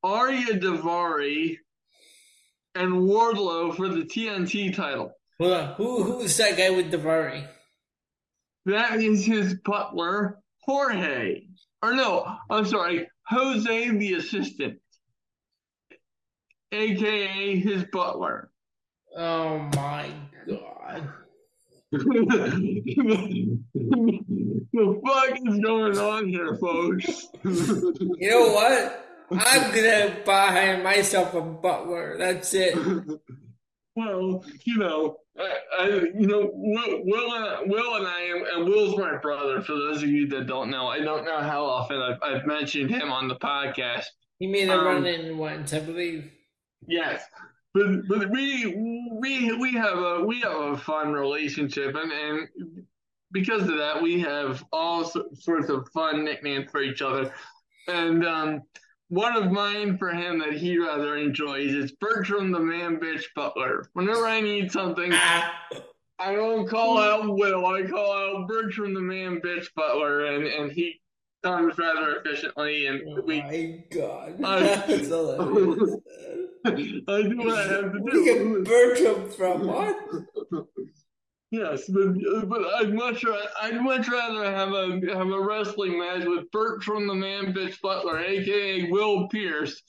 Arya 0.03 0.59
Daivari 0.59 1.57
and 2.75 2.91
Wardlow 2.93 3.75
for 3.75 3.87
the 3.87 4.03
TNT 4.03 4.75
title. 4.75 5.11
Hold 5.39 5.53
on. 5.53 5.73
Who, 5.75 6.03
who's 6.03 6.35
that 6.37 6.57
guy 6.57 6.69
with 6.69 6.91
Daivari? 6.91 7.47
That 8.65 8.99
is 9.01 9.25
his 9.25 9.55
butler, 9.63 10.39
Jorge. 10.63 11.43
or 11.81 11.93
no, 11.93 12.25
I'm 12.49 12.65
sorry, 12.65 13.07
Jose 13.27 13.89
the 13.97 14.13
assistant, 14.15 14.79
aka 16.71 17.59
his 17.59 17.85
butler. 17.91 18.49
Oh 19.15 19.59
my 19.75 20.11
god. 20.47 21.09
the 21.91 22.11
fuck 25.05 25.39
is 25.45 25.59
going 25.59 25.97
on 25.97 26.27
here, 26.27 26.55
folks? 26.57 27.27
you 27.43 28.29
know 28.29 28.51
what? 28.51 29.07
I'm 29.31 29.73
gonna 29.73 30.17
buy 30.25 30.81
myself 30.83 31.33
a 31.33 31.41
butler. 31.41 32.17
That's 32.17 32.53
it. 32.53 32.77
Well, 33.95 34.43
you 34.65 34.77
know, 34.77 35.17
I, 35.39 35.53
I 35.79 35.87
you 35.87 36.27
know, 36.27 36.51
Will, 36.53 37.01
Will, 37.05 37.33
and, 37.33 37.71
Will 37.71 37.95
and 37.95 38.05
I, 38.05 38.41
and 38.53 38.65
Will's 38.65 38.97
my 38.97 39.15
brother. 39.17 39.61
For 39.61 39.71
those 39.71 40.03
of 40.03 40.09
you 40.09 40.27
that 40.29 40.47
don't 40.47 40.69
know, 40.69 40.87
I 40.87 40.99
don't 40.99 41.23
know 41.23 41.39
how 41.39 41.63
often 41.63 42.01
I've, 42.01 42.21
I've 42.21 42.45
mentioned 42.45 42.89
him 42.89 43.09
on 43.09 43.29
the 43.29 43.35
podcast. 43.35 44.03
He 44.37 44.47
made 44.47 44.67
a 44.67 44.73
um, 44.77 44.85
run 44.85 45.05
in 45.05 45.37
once, 45.37 45.71
I 45.71 45.79
believe. 45.79 46.29
Yes, 46.87 47.23
but 47.75 48.07
but 48.07 48.29
we 48.31 48.65
we 49.11 49.51
we 49.57 49.73
have 49.73 49.97
a 49.97 50.23
we 50.23 50.39
have 50.39 50.55
a 50.55 50.77
fun 50.77 51.11
relationship, 51.11 51.93
and 51.93 52.11
and 52.11 52.47
because 53.33 53.63
of 53.63 53.77
that, 53.77 54.01
we 54.01 54.21
have 54.21 54.63
all 54.71 55.03
sorts 55.03 55.69
of 55.69 55.89
fun 55.89 56.23
nicknames 56.23 56.71
for 56.71 56.81
each 56.81 57.01
other, 57.01 57.33
and 57.89 58.25
um, 58.25 58.61
one 59.09 59.35
of 59.35 59.51
mine 59.51 59.97
for 59.97 60.11
him 60.11 60.39
that 60.39 60.53
he 60.53 60.77
rather 60.77 61.17
enjoys 61.17 61.73
is 61.73 61.91
Bertram 61.99 62.51
the 62.51 62.61
Man 62.61 62.97
Bitch 62.97 63.25
Butler. 63.35 63.89
Whenever 63.91 64.25
I 64.25 64.39
need 64.39 64.71
something, 64.71 65.11
I 65.11 66.33
don't 66.33 66.69
call 66.69 66.97
out 66.97 67.27
Will, 67.27 67.65
I 67.65 67.83
call 67.83 68.13
out 68.13 68.47
Bertram 68.47 68.93
the 68.93 69.01
Man 69.01 69.41
Bitch 69.41 69.67
Butler, 69.75 70.27
and 70.27 70.47
and 70.47 70.71
he 70.71 71.01
comes 71.45 71.77
rather 71.77 72.15
efficiently, 72.15 72.87
and 72.87 73.01
oh 73.07 73.21
we. 73.21 73.41
My 73.41 73.83
God, 73.91 74.43
I, 74.43 74.59
that's 74.87 75.07
hilarious. 75.07 75.95
I 76.65 77.21
do 77.21 77.37
what 77.37 77.57
I 77.57 77.67
have 77.67 77.93
to 77.93 77.99
do. 77.99 78.17
You 78.17 78.63
get 78.63 78.65
Bertram 78.65 79.29
from 79.29 79.67
what? 79.67 79.95
Yes, 81.51 81.83
but, 81.87 82.49
but 82.49 82.65
I'd 82.75 82.93
much 82.93 83.23
I'd 83.61 83.81
much 83.81 84.09
rather 84.09 84.43
have 84.43 84.73
a 84.73 84.99
have 85.15 85.29
a 85.29 85.39
wrestling 85.39 85.99
match 85.99 86.25
with 86.25 86.49
Bertram 86.51 87.07
the 87.07 87.13
Man 87.13 87.53
Bitch 87.53 87.79
Butler, 87.79 88.19
aka 88.19 88.89
Will 88.89 89.27
Pierce, 89.27 89.79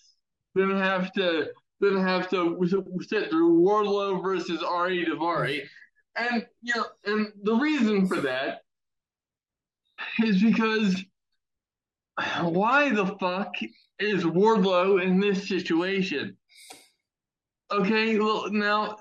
than 0.54 0.70
have 0.76 1.10
to 1.14 1.48
than 1.80 1.96
have 1.96 2.28
to 2.30 2.58
sit 3.00 3.30
through 3.30 3.62
Wardlow 3.62 4.22
versus 4.22 4.62
Ari 4.62 5.06
Daivari. 5.06 5.62
And 6.14 6.46
you 6.60 6.74
know, 6.76 6.84
and 7.06 7.32
the 7.42 7.54
reason 7.54 8.06
for 8.06 8.20
that 8.20 8.60
is 10.22 10.42
because 10.42 11.02
why 12.42 12.90
the 12.90 13.06
fuck 13.18 13.54
is 13.98 14.24
Wardlow 14.24 15.02
in 15.02 15.20
this 15.20 15.48
situation? 15.48 16.36
Okay, 17.70 18.18
well, 18.18 18.50
now 18.50 18.98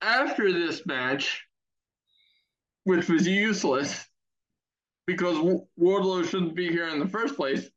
after 0.00 0.52
this 0.52 0.84
match, 0.84 1.46
which 2.84 3.08
was 3.08 3.26
useless 3.26 4.04
because 5.06 5.36
Wardlow 5.78 6.28
shouldn't 6.28 6.56
be 6.56 6.68
here 6.68 6.88
in 6.88 6.98
the 6.98 7.08
first 7.08 7.36
place, 7.36 7.68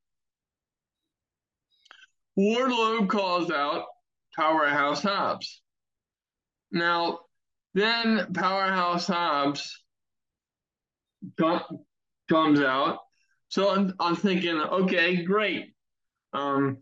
Wardlow 2.38 3.08
calls 3.08 3.52
out 3.52 3.86
Powerhouse 4.36 5.04
Hobbs. 5.04 5.62
Now, 6.72 7.20
then 7.74 8.34
Powerhouse 8.34 9.08
Hobbs 9.08 9.82
comes 11.38 12.60
out. 12.60 13.00
So 13.56 13.74
I'm, 13.74 13.94
I'm 14.02 14.18
thinking, 14.18 14.60
okay, 14.60 15.24
great. 15.24 15.72
Um, 16.34 16.80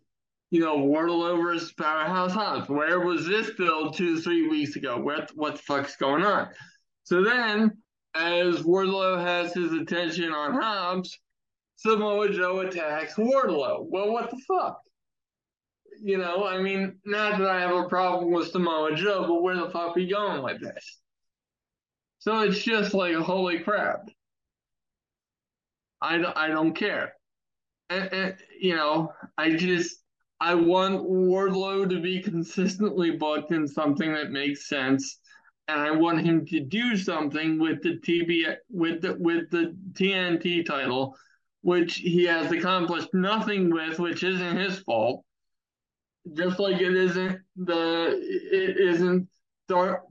you 0.50 0.60
know, 0.60 0.80
Wardlow 0.80 1.40
versus 1.40 1.72
Powerhouse 1.72 2.32
Hobbs. 2.32 2.68
Where 2.68 3.00
was 3.00 3.28
this 3.28 3.52
build 3.52 3.96
two, 3.96 4.20
three 4.20 4.48
weeks 4.48 4.76
ago? 4.76 4.98
What 4.98 5.30
what 5.36 5.58
the 5.58 5.62
fuck's 5.62 5.98
going 5.98 6.24
on? 6.24 6.50
So 7.04 7.24
then, 7.24 7.78
as 8.16 8.64
Wardlow 8.64 9.24
has 9.24 9.54
his 9.54 9.72
attention 9.72 10.32
on 10.32 10.60
Hobbs, 10.60 11.20
Samoa 11.76 12.34
Joe 12.34 12.62
attacks 12.62 13.14
Wardlow. 13.18 13.86
Well, 13.88 14.12
what 14.12 14.32
the 14.32 14.42
fuck? 14.48 14.82
You 16.02 16.18
know, 16.18 16.48
I 16.48 16.60
mean, 16.60 16.96
not 17.06 17.38
that 17.38 17.48
I 17.48 17.62
have 17.62 17.76
a 17.76 17.88
problem 17.88 18.32
with 18.32 18.50
Samoa 18.50 18.96
Joe, 18.96 19.28
but 19.28 19.44
where 19.44 19.58
the 19.58 19.70
fuck 19.70 19.92
are 19.92 19.94
we 19.96 20.10
going 20.10 20.42
with 20.42 20.60
this? 20.60 21.02
So 22.18 22.40
it's 22.40 22.64
just 22.64 22.96
like, 22.96 23.16
holy 23.18 23.60
crap. 23.60 24.08
I, 26.04 26.18
don't, 26.18 26.38
I 26.38 26.48
don't 26.50 26.74
care. 26.74 27.14
And, 27.90 28.14
and, 28.14 28.36
you 28.60 28.76
know, 28.76 29.12
I 29.38 29.56
just, 29.56 30.04
I 30.40 30.56
want 30.56 31.10
Wardlow 31.10 31.90
to 31.90 32.02
be 32.02 32.22
consistently 32.22 33.12
booked 33.12 33.52
in 33.52 33.66
something 33.68 34.14
that 34.14 34.32
makes 34.32 34.68
sense, 34.68 35.20
and 35.70 35.80
I 35.80 35.92
want 35.92 36.26
him 36.26 36.46
to 36.48 36.60
do 36.60 36.98
something 36.98 37.58
with 37.60 37.82
the 37.82 37.98
TB 38.00 38.56
with 38.70 39.02
the 39.02 39.16
with 39.20 39.50
the 39.52 39.74
TNT 39.94 40.66
title, 40.66 41.16
which 41.62 41.96
he 41.96 42.26
has 42.26 42.52
accomplished 42.52 43.14
nothing 43.14 43.70
with, 43.70 44.00
which 44.00 44.24
isn't 44.24 44.58
his 44.58 44.80
fault. 44.80 45.24
Just 46.34 46.60
like 46.60 46.82
it 46.82 46.94
isn't 46.94 47.40
the 47.56 48.20
it 48.22 48.78
isn't 48.78 49.30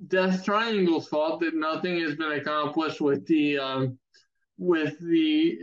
Death 0.08 0.44
Triangle's 0.44 1.08
fault 1.08 1.40
that 1.40 1.54
nothing 1.54 2.00
has 2.00 2.14
been 2.16 2.32
accomplished 2.32 3.00
with 3.00 3.26
the 3.26 3.58
um, 3.58 3.98
with 4.56 4.98
the 4.98 5.58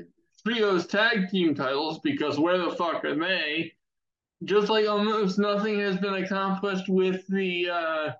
trios 0.49 0.87
tag 0.87 1.29
team 1.29 1.55
titles 1.55 1.99
because 1.99 2.39
where 2.39 2.57
the 2.57 2.71
fuck 2.71 3.03
are 3.05 3.15
they? 3.15 3.73
just 4.45 4.69
like 4.69 4.87
almost 4.87 5.37
nothing 5.37 5.79
has 5.79 5.97
been 5.97 6.23
accomplished 6.23 6.87
with 6.87 7.27
the 7.27 7.69
uh, 7.69 8.11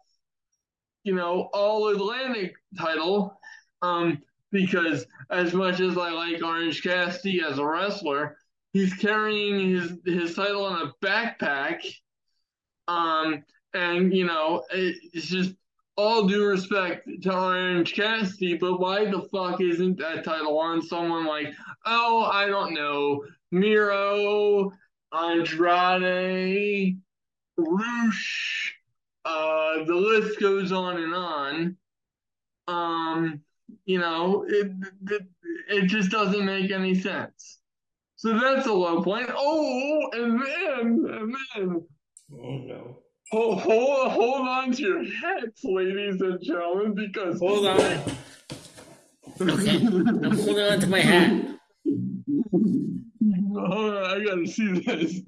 you 1.03 1.15
know 1.15 1.49
all 1.53 1.87
Atlantic 1.87 2.55
title 2.77 3.39
um, 3.81 4.21
because 4.51 5.05
as 5.29 5.53
much 5.53 5.79
as 5.79 5.97
I 5.97 6.11
like 6.11 6.43
Orange 6.43 6.83
Cassidy 6.83 7.41
as 7.41 7.57
a 7.57 7.65
wrestler, 7.65 8.37
he's 8.73 8.93
carrying 8.95 9.75
his 9.75 9.93
his 10.05 10.35
title 10.35 10.67
in 10.67 10.87
a 10.87 11.05
backpack. 11.05 11.81
Um, 12.87 13.43
and 13.73 14.13
you 14.13 14.25
know 14.25 14.63
it, 14.71 14.97
it's 15.13 15.27
just 15.27 15.53
all 15.99 16.27
due 16.27 16.45
respect 16.45 17.07
to 17.23 17.33
Orange 17.33 17.93
Cassidy, 17.93 18.55
but 18.55 18.79
why 18.79 19.05
the 19.05 19.27
fuck 19.31 19.59
isn't 19.59 19.97
that 19.97 20.23
title 20.23 20.57
on 20.57 20.81
someone 20.81 21.25
like 21.25 21.53
oh 21.85 22.23
I 22.23 22.47
don't 22.47 22.73
know 22.73 23.23
Miro 23.51 24.71
Andrade, 25.11 26.99
Rush, 27.57 28.75
uh, 29.25 29.83
the 29.83 29.95
list 29.95 30.39
goes 30.39 30.71
on 30.71 30.97
and 30.97 31.13
on. 31.13 31.77
Um, 32.67 33.41
you 33.85 33.99
know, 33.99 34.45
it, 34.47 34.71
it, 35.07 35.27
it 35.67 35.85
just 35.87 36.11
doesn't 36.11 36.45
make 36.45 36.71
any 36.71 36.93
sense. 36.93 37.59
So 38.15 38.37
that's 38.37 38.67
a 38.67 38.73
low 38.73 39.01
point. 39.01 39.29
Oh, 39.33 40.09
and 40.13 40.39
then, 40.39 41.05
and 41.11 41.35
then. 41.55 41.87
Oh 42.31 42.57
no. 42.57 42.99
Hold, 43.31 43.61
hold, 43.61 44.11
hold 44.11 44.47
on 44.47 44.71
to 44.71 44.81
your 44.81 45.03
hats, 45.03 45.63
ladies 45.63 46.19
and 46.19 46.41
gentlemen, 46.41 46.95
because. 46.95 47.39
Hold 47.39 47.67
on. 47.67 47.79
okay. 49.41 49.75
I'm 49.85 50.35
holding 50.35 50.59
on 50.59 50.79
to 50.79 50.87
my 50.87 50.99
hat. 50.99 51.45
Hold 53.53 53.93
on, 53.93 54.03
I 54.03 54.23
gotta 54.23 54.47
see 54.47 54.79
this. 54.79 55.21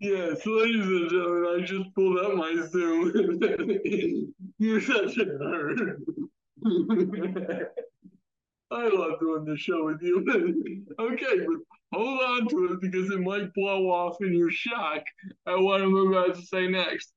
yes, 0.00 0.46
ladies 0.46 0.86
and 0.86 1.10
gentlemen, 1.10 1.54
I 1.54 1.60
just 1.66 1.94
pulled 1.94 2.18
out 2.18 2.36
my 2.36 2.66
Zoom. 2.70 3.12
You're 4.58 4.80
such 4.80 5.18
a 5.18 5.26
nerd. 5.26 6.00
I 8.70 8.88
love 8.88 9.20
doing 9.20 9.44
the 9.44 9.56
show 9.58 9.84
with 9.84 10.00
you. 10.00 10.24
okay, 10.98 11.46
but 11.46 11.58
hold 11.92 12.20
on 12.20 12.48
to 12.48 12.72
it 12.72 12.80
because 12.80 13.10
it 13.10 13.20
might 13.20 13.52
blow 13.54 13.90
off 13.90 14.16
in 14.20 14.32
your 14.32 14.50
shock 14.50 15.02
at 15.46 15.58
what 15.58 15.80
I'm 15.82 15.94
about 15.94 16.34
to 16.36 16.42
say 16.42 16.68
next. 16.68 17.12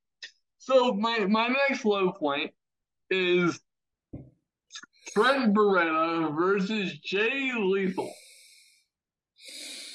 So 0.57 0.93
my 0.93 1.19
my 1.19 1.47
next 1.47 1.85
low 1.85 2.11
point 2.11 2.51
is 3.09 3.59
Trent 5.09 5.53
Beretta 5.53 6.35
versus 6.35 6.97
Jay 6.99 7.51
Lethal. 7.57 8.11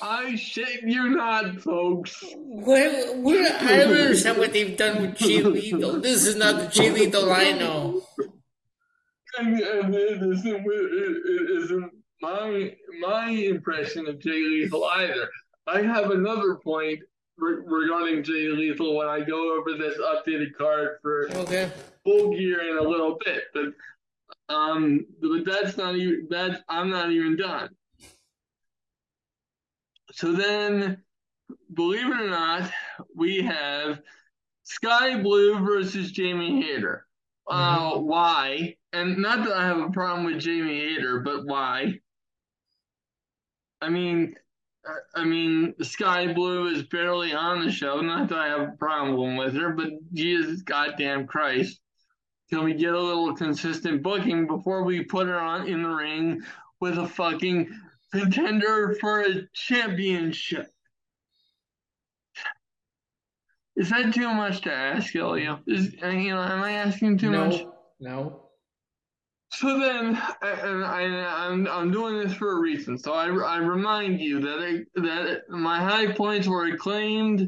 I 0.01 0.37
shit 0.37 0.83
you 0.85 1.11
not, 1.11 1.61
folks. 1.61 2.23
What, 2.37 3.17
what, 3.17 3.53
I 3.63 3.79
don't 3.79 3.97
understand 3.97 4.39
what 4.39 4.53
they've 4.53 4.77
done 4.77 5.03
with 5.03 5.17
Jay 5.17 5.43
Lethal. 5.43 6.01
This 6.01 6.25
is 6.25 6.37
not 6.37 6.61
the 6.61 6.69
Jay 6.69 6.91
Lethal 6.91 7.33
I 7.33 7.53
know. 7.53 8.03
And, 9.39 9.59
and 9.61 9.95
it, 9.95 10.23
isn't, 10.23 10.47
it, 10.47 10.67
it 10.67 11.63
isn't 11.63 11.93
my 12.21 12.75
my 13.01 13.29
impression 13.31 14.09
of 14.09 14.19
Jay 14.19 14.43
Lethal 14.43 14.85
either. 14.85 15.29
I 15.67 15.83
have 15.83 16.11
another 16.11 16.57
point 16.57 17.01
re- 17.37 17.63
regarding 17.65 18.23
Jay 18.23 18.49
Lethal 18.49 18.97
when 18.97 19.09
I 19.09 19.21
go 19.21 19.59
over 19.59 19.75
this 19.77 19.99
updated 19.99 20.55
card 20.57 20.99
for 21.03 21.31
okay. 21.33 21.71
full 22.05 22.31
gear 22.31 22.71
in 22.71 22.79
a 22.79 22.89
little 22.89 23.19
bit, 23.25 23.45
but 23.55 23.75
Um, 24.51 25.07
but 25.21 25.45
that's 25.45 25.77
not 25.77 25.95
even 25.95 26.27
that 26.31 26.65
I'm 26.69 26.89
not 26.91 27.13
even 27.13 27.37
done. 27.37 27.69
So 30.13 30.33
then, 30.33 31.03
believe 31.75 32.07
it 32.07 32.21
or 32.21 32.31
not, 32.31 32.71
we 33.15 33.43
have 33.43 34.01
Sky 34.63 35.23
Blue 35.23 35.59
versus 35.65 36.11
Jamie 36.13 36.63
Hayter. 36.63 37.07
Uh, 37.47 37.93
mm-hmm. 37.93 38.07
why? 38.07 38.77
And 38.93 39.19
not 39.19 39.45
that 39.45 39.57
I 39.57 39.67
have 39.67 39.79
a 39.79 39.91
problem 39.91 40.25
with 40.25 40.41
Jamie 40.41 40.81
Hayter, 40.81 41.21
but 41.21 41.45
why? 41.45 42.01
I 43.81 43.89
mean, 43.89 44.35
I 45.15 45.25
mean, 45.25 45.75
Sky 45.83 46.33
Blue 46.33 46.69
is 46.69 46.83
barely 46.85 47.33
on 47.33 47.65
the 47.65 47.71
show. 47.71 48.01
Not 48.01 48.29
that 48.29 48.39
I 48.39 48.49
have 48.49 48.69
a 48.69 48.77
problem 48.79 49.37
with 49.37 49.55
her, 49.55 49.71
but 49.71 49.91
Jesus 50.13 50.63
goddamn 50.63 51.27
Christ. 51.27 51.81
Can 52.51 52.65
we 52.65 52.75
get 52.75 52.95
a 52.95 53.01
little 53.01 53.35
consistent 53.35 54.03
booking 54.03 54.47
before 54.47 54.83
we 54.83 55.05
put 55.05 55.29
her 55.29 55.39
on 55.39 55.69
in 55.69 55.83
the 55.83 55.89
ring 55.89 56.43
with 56.81 56.97
a 56.97 57.07
fucking 57.07 57.69
contender 58.13 58.97
for 59.01 59.21
a 59.21 59.47
championship? 59.53 60.69
Is 63.77 63.91
that 63.91 64.15
too 64.15 64.33
much 64.33 64.63
to 64.63 64.73
ask, 64.73 65.15
Elio? 65.15 65.61
Is 65.67 65.95
uh, 66.03 66.09
you 66.09 66.31
know, 66.31 66.43
am 66.43 66.63
I 66.63 66.73
asking 66.73 67.19
too 67.19 67.31
no, 67.31 67.47
much? 67.47 67.65
No. 68.01 68.48
So 69.51 69.79
then, 69.79 70.21
and 70.43 70.85
I, 70.85 71.47
I'm 71.49 71.67
I'm 71.67 71.91
doing 71.91 72.19
this 72.19 72.35
for 72.35 72.53
a 72.53 72.61
reason. 72.61 72.99
So 72.99 73.15
I, 73.15 73.27
I 73.27 73.57
remind 73.59 74.21
you 74.21 74.41
that 74.41 74.59
I, 74.59 75.01
that 75.01 75.49
my 75.49 75.79
high 75.79 76.13
points 76.13 76.47
were 76.47 76.67
acclaimed 76.67 77.41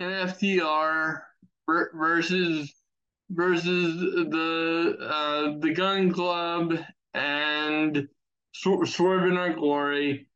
in 0.00 0.06
FTR 0.06 1.20
versus 1.66 2.72
versus 3.30 4.00
the 4.00 4.96
uh, 5.00 5.58
the 5.60 5.72
Gunn 5.74 6.12
Club 6.12 6.78
and 7.12 8.08
Swerve 8.52 9.26
in 9.26 9.36
Our 9.36 9.52
Glory, 9.52 10.26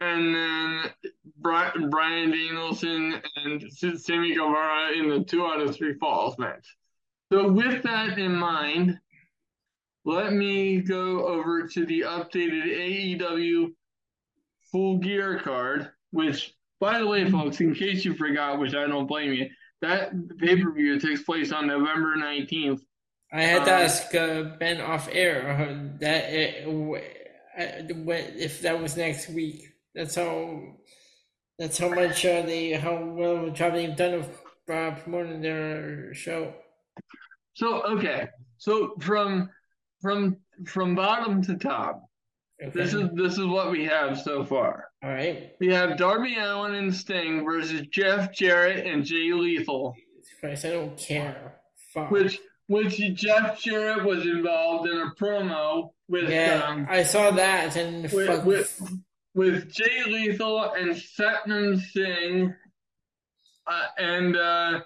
and 0.00 0.34
then 0.34 0.90
Bryan 1.38 2.30
Danielson 2.30 3.20
and 3.36 3.62
Sammy 4.00 4.34
Guevara 4.34 4.92
in 4.92 5.08
the 5.08 5.24
two 5.24 5.44
out 5.44 5.60
of 5.60 5.74
three 5.74 5.94
falls 5.94 6.38
match. 6.38 6.76
So 7.32 7.50
with 7.50 7.82
that 7.82 8.18
in 8.18 8.34
mind 8.34 8.98
let 10.04 10.32
me 10.32 10.80
go 10.80 11.26
over 11.26 11.66
to 11.68 11.86
the 11.86 12.00
updated 12.00 13.18
AEW 13.18 13.72
full 14.70 14.98
gear 14.98 15.38
card, 15.38 15.90
which, 16.10 16.54
by 16.80 16.98
the 16.98 17.06
way, 17.06 17.30
folks, 17.30 17.60
in 17.60 17.74
case 17.74 18.04
you 18.04 18.14
forgot, 18.14 18.58
which 18.58 18.74
I 18.74 18.86
don't 18.86 19.06
blame 19.06 19.32
you, 19.32 19.48
that 19.80 20.12
pay 20.38 20.60
per 20.60 20.72
view 20.72 20.98
takes 20.98 21.22
place 21.22 21.52
on 21.52 21.66
November 21.66 22.16
19th. 22.16 22.80
I 23.32 23.42
had 23.42 23.64
to 23.64 23.74
uh, 23.74 23.78
ask 23.78 24.14
uh, 24.14 24.42
Ben 24.58 24.80
off 24.80 25.08
air 25.10 25.50
uh, 25.50 25.98
that 26.00 26.24
uh, 26.66 26.98
if 27.56 28.62
that 28.62 28.80
was 28.80 28.96
next 28.96 29.28
week. 29.30 29.68
That's 29.94 30.14
how 30.14 30.62
that's 31.58 31.78
how 31.78 31.88
much 31.90 32.24
uh, 32.24 32.42
they 32.42 32.72
how 32.72 33.04
well 33.04 33.50
job 33.50 33.74
they've 33.74 33.96
done 33.96 34.14
of 34.14 34.28
uh, 34.70 34.96
promoting 35.00 35.40
their 35.40 36.12
show. 36.14 36.54
So 37.54 37.82
okay, 37.82 38.28
so 38.58 38.94
from 39.00 39.50
from 40.02 40.36
from 40.66 40.94
bottom 40.94 41.42
to 41.44 41.56
top. 41.56 42.04
Okay. 42.62 42.70
This 42.74 42.92
is 42.92 43.08
this 43.14 43.38
is 43.38 43.46
what 43.46 43.70
we 43.70 43.84
have 43.86 44.20
so 44.20 44.44
far. 44.44 44.88
All 45.02 45.10
right. 45.10 45.52
We 45.58 45.72
have 45.72 45.96
Darby 45.96 46.36
Allin 46.36 46.74
and 46.74 46.94
Sting 46.94 47.44
versus 47.44 47.86
Jeff 47.90 48.32
Jarrett 48.32 48.86
and 48.86 49.04
Jay 49.04 49.32
Lethal. 49.32 49.96
Christ, 50.40 50.64
I 50.64 50.70
don't 50.70 50.96
care. 50.96 51.54
Fuck. 51.94 52.10
Which 52.10 52.38
which 52.66 52.98
Jeff 53.14 53.60
Jarrett 53.60 54.04
was 54.04 54.26
involved 54.26 54.88
in 54.88 54.98
a 54.98 55.10
promo 55.20 55.90
with. 56.08 56.28
Yeah, 56.28 56.64
um, 56.66 56.86
I 56.88 57.02
saw 57.02 57.30
that 57.32 57.76
and 57.76 58.10
with, 58.12 58.44
with, 58.44 58.92
with 59.34 59.72
Jay 59.72 60.04
Lethal 60.06 60.72
and 60.72 60.94
Satnam 60.94 61.80
Singh 61.80 62.54
uh, 63.66 63.82
and 63.98 64.36
uh, 64.36 64.80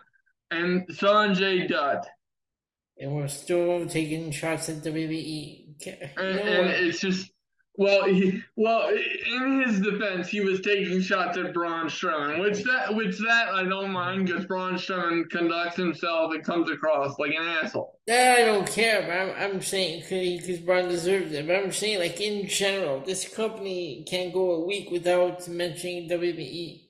and 0.51 0.89
Sanjay 0.89 1.69
Dutt 1.69 2.07
and 2.99 3.13
we're 3.13 3.29
still 3.29 3.87
taking 3.87 4.31
shots 4.31 4.69
at 4.69 4.77
WWE. 4.77 5.65
And, 5.87 6.39
and 6.39 6.71
it's 6.71 7.01
just 7.01 7.31
well, 7.79 8.05
he, 8.05 8.43
well, 8.57 8.89
in 8.89 9.63
his 9.67 9.81
defense, 9.81 10.29
he 10.29 10.41
was 10.41 10.61
taking 10.61 11.03
shots 11.03 11.37
at 11.37 11.53
Braun 11.53 11.89
Strowman, 11.89 12.41
which 12.41 12.63
that 12.65 12.95
which 12.95 13.19
that 13.19 13.49
I 13.49 13.65
don't 13.65 13.91
mind 13.91 14.27
because 14.27 14.47
Braun 14.47 14.75
Strowman 14.75 15.29
conducts 15.29 15.77
himself 15.77 16.33
and 16.33 16.43
comes 16.43 16.71
across 16.71 17.19
like 17.19 17.33
an 17.33 17.47
asshole. 17.47 18.01
Yeah, 18.07 18.37
I 18.39 18.45
don't 18.47 18.67
care. 18.67 19.03
But 19.03 19.11
I'm, 19.11 19.55
I'm 19.55 19.63
saying 19.63 20.05
because 20.09 20.61
Braun 20.61 20.89
deserves 20.89 21.33
it. 21.33 21.47
But 21.47 21.57
I'm 21.57 21.73
saying 21.73 21.99
like 21.99 22.21
in 22.21 22.49
general, 22.49 23.01
this 23.01 23.29
company 23.29 24.05
can't 24.09 24.33
go 24.33 24.53
a 24.53 24.67
week 24.67 24.91
without 24.91 25.47
mentioning 25.47 26.09
WWE. 26.09 26.81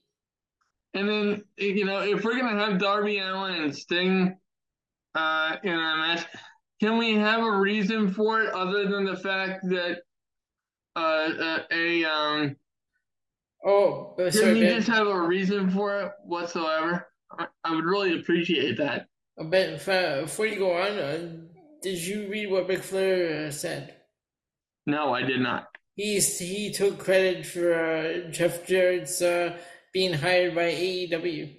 And 0.95 1.09
then 1.09 1.45
you 1.57 1.85
know 1.85 2.01
if 2.01 2.23
we're 2.23 2.39
gonna 2.39 2.65
have 2.65 2.79
Darby 2.79 3.19
Allin 3.19 3.61
and 3.61 3.77
Sting 3.77 4.37
uh, 5.17 5.57
in. 5.63 6.19
Can 6.81 6.99
we 6.99 7.15
have 7.15 7.43
a 7.43 7.59
reason 7.59 8.13
for 8.13 8.43
it 8.43 8.53
other 8.53 8.87
than 8.87 9.07
the 9.07 9.17
fact 9.17 9.63
that 9.69 10.03
uh, 10.95 10.99
uh 10.99 11.63
a 11.73 12.05
um? 12.05 12.57
Oh, 13.65 14.15
uh, 14.19 14.31
can 14.31 14.55
we 14.55 14.61
just 14.61 14.89
have 14.89 15.07
a 15.07 15.21
reason 15.23 15.71
for 15.71 16.01
it 16.01 16.13
whatsoever? 16.25 17.09
I, 17.37 17.47
I 17.65 17.75
would 17.75 17.85
really 17.85 18.21
appreciate 18.21 18.77
that. 18.79 19.07
A 19.39 19.45
bit 19.45 19.85
before 19.85 20.47
you 20.47 20.59
go 20.59 20.73
on, 20.73 20.99
uh, 20.99 21.37
did 21.83 21.99
you 21.99 22.29
read 22.29 22.51
what 22.51 22.69
Ric 22.69 22.83
Flair 22.83 23.47
uh, 23.47 23.51
said? 23.51 23.95
No, 24.87 25.13
I 25.13 25.23
did 25.23 25.41
not. 25.41 25.67
He's 25.95 26.39
he 26.39 26.73
took 26.73 26.99
credit 26.99 27.47
for 27.47 27.75
uh, 27.75 28.31
Jeff 28.31 28.67
Jarrett's 28.67 29.21
uh, 29.23 29.57
being 29.93 30.13
hired 30.13 30.55
by 30.55 30.71
AEW. 30.73 31.55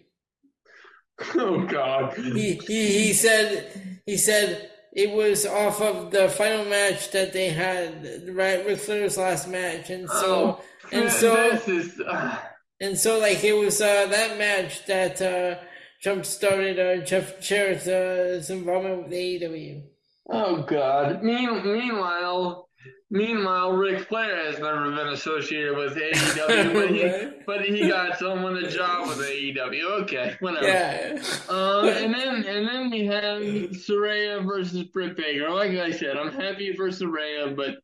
Oh 1.35 1.65
God. 1.65 2.15
He, 2.15 2.59
he 2.67 3.05
he 3.05 3.13
said 3.13 4.01
he 4.05 4.17
said 4.17 4.69
it 4.93 5.11
was 5.11 5.45
off 5.45 5.81
of 5.81 6.11
the 6.11 6.29
final 6.29 6.65
match 6.65 7.11
that 7.11 7.33
they 7.33 7.49
had 7.49 8.29
right 8.33 8.65
with 8.65 8.81
Flair's 8.81 9.17
last 9.17 9.47
match, 9.47 9.89
and 9.89 10.09
so 10.09 10.59
oh, 10.59 10.63
and 10.91 11.11
so 11.11 11.35
is, 11.67 11.99
uh... 11.99 12.37
and 12.79 12.97
so 12.97 13.19
like 13.19 13.43
it 13.43 13.53
was 13.53 13.81
uh, 13.81 14.07
that 14.07 14.37
match 14.37 14.85
that 14.85 15.21
uh, 15.21 15.59
jump 16.01 16.25
started 16.25 16.79
uh, 16.79 17.05
Jeff 17.05 17.39
Jarrett's 17.41 17.87
uh, 17.87 18.53
involvement 18.53 19.03
with 19.03 19.11
AEW. 19.11 19.83
Oh 20.29 20.61
God. 20.63 21.23
meanwhile, 21.23 22.66
Meanwhile, 23.09 23.71
Ric 23.71 24.07
Flair 24.07 24.51
has 24.51 24.59
never 24.59 24.91
been 24.91 25.07
associated 25.07 25.77
with 25.77 25.95
AEW, 25.95 26.73
but, 26.73 26.89
he, 26.89 27.43
but 27.45 27.61
he 27.61 27.87
got 27.87 28.19
someone 28.19 28.57
a 28.57 28.69
job 28.69 29.07
with 29.07 29.19
AEW. 29.19 30.01
Okay, 30.03 30.35
whatever. 30.41 30.67
Yeah. 30.67 31.21
Um, 31.47 31.87
and 31.87 32.13
then 32.13 32.43
and 32.43 32.67
then 32.67 32.89
we 32.89 33.05
have 33.05 33.41
Saraya 33.71 34.45
versus 34.45 34.83
Britt 34.83 35.15
Baker. 35.15 35.49
Like 35.49 35.71
I 35.71 35.91
said, 35.91 36.17
I'm 36.17 36.33
happy 36.33 36.73
for 36.73 36.89
Saraya, 36.89 37.55
but 37.55 37.77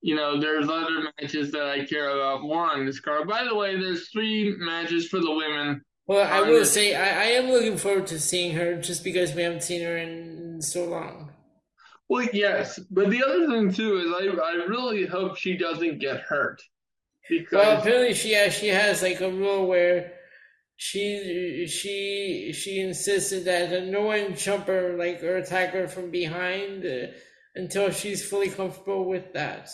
you 0.00 0.16
know, 0.16 0.40
there's 0.40 0.68
other 0.68 1.10
matches 1.20 1.52
that 1.52 1.66
I 1.66 1.84
care 1.84 2.08
about 2.08 2.42
more 2.42 2.64
on 2.64 2.86
this 2.86 3.00
card. 3.00 3.28
By 3.28 3.44
the 3.44 3.54
way, 3.54 3.78
there's 3.78 4.08
three 4.08 4.56
matches 4.58 5.08
for 5.08 5.20
the 5.20 5.30
women. 5.30 5.82
Well, 6.06 6.26
I 6.26 6.48
will 6.48 6.64
say 6.64 6.94
I, 6.94 7.24
I 7.24 7.26
am 7.32 7.50
looking 7.50 7.76
forward 7.76 8.06
to 8.08 8.18
seeing 8.18 8.54
her 8.56 8.80
just 8.80 9.04
because 9.04 9.34
we 9.34 9.42
haven't 9.42 9.62
seen 9.62 9.82
her 9.82 9.96
in 9.98 10.62
so 10.62 10.86
long. 10.86 11.29
Well, 12.10 12.26
yes, 12.32 12.80
but 12.90 13.08
the 13.08 13.22
other 13.22 13.46
thing 13.46 13.72
too 13.72 13.98
is 13.98 14.12
I 14.12 14.36
I 14.42 14.64
really 14.66 15.06
hope 15.06 15.36
she 15.36 15.56
doesn't 15.56 16.00
get 16.00 16.22
hurt. 16.22 16.60
Because 17.28 17.52
well, 17.52 17.78
apparently 17.78 18.14
she 18.14 18.32
has 18.32 18.52
she 18.52 18.66
has 18.66 19.00
like 19.00 19.20
a 19.20 19.30
rule 19.30 19.68
where 19.68 20.14
she 20.74 21.68
she 21.68 22.52
she 22.52 22.80
insisted 22.80 23.44
that 23.44 23.86
no 23.86 24.02
one 24.02 24.34
jump 24.34 24.66
her 24.66 24.96
like 24.96 25.22
or 25.22 25.36
attack 25.36 25.70
her 25.70 25.86
from 25.86 26.10
behind 26.10 26.84
uh, 26.84 27.12
until 27.54 27.92
she's 27.92 28.28
fully 28.28 28.50
comfortable 28.50 29.08
with 29.08 29.32
that. 29.34 29.70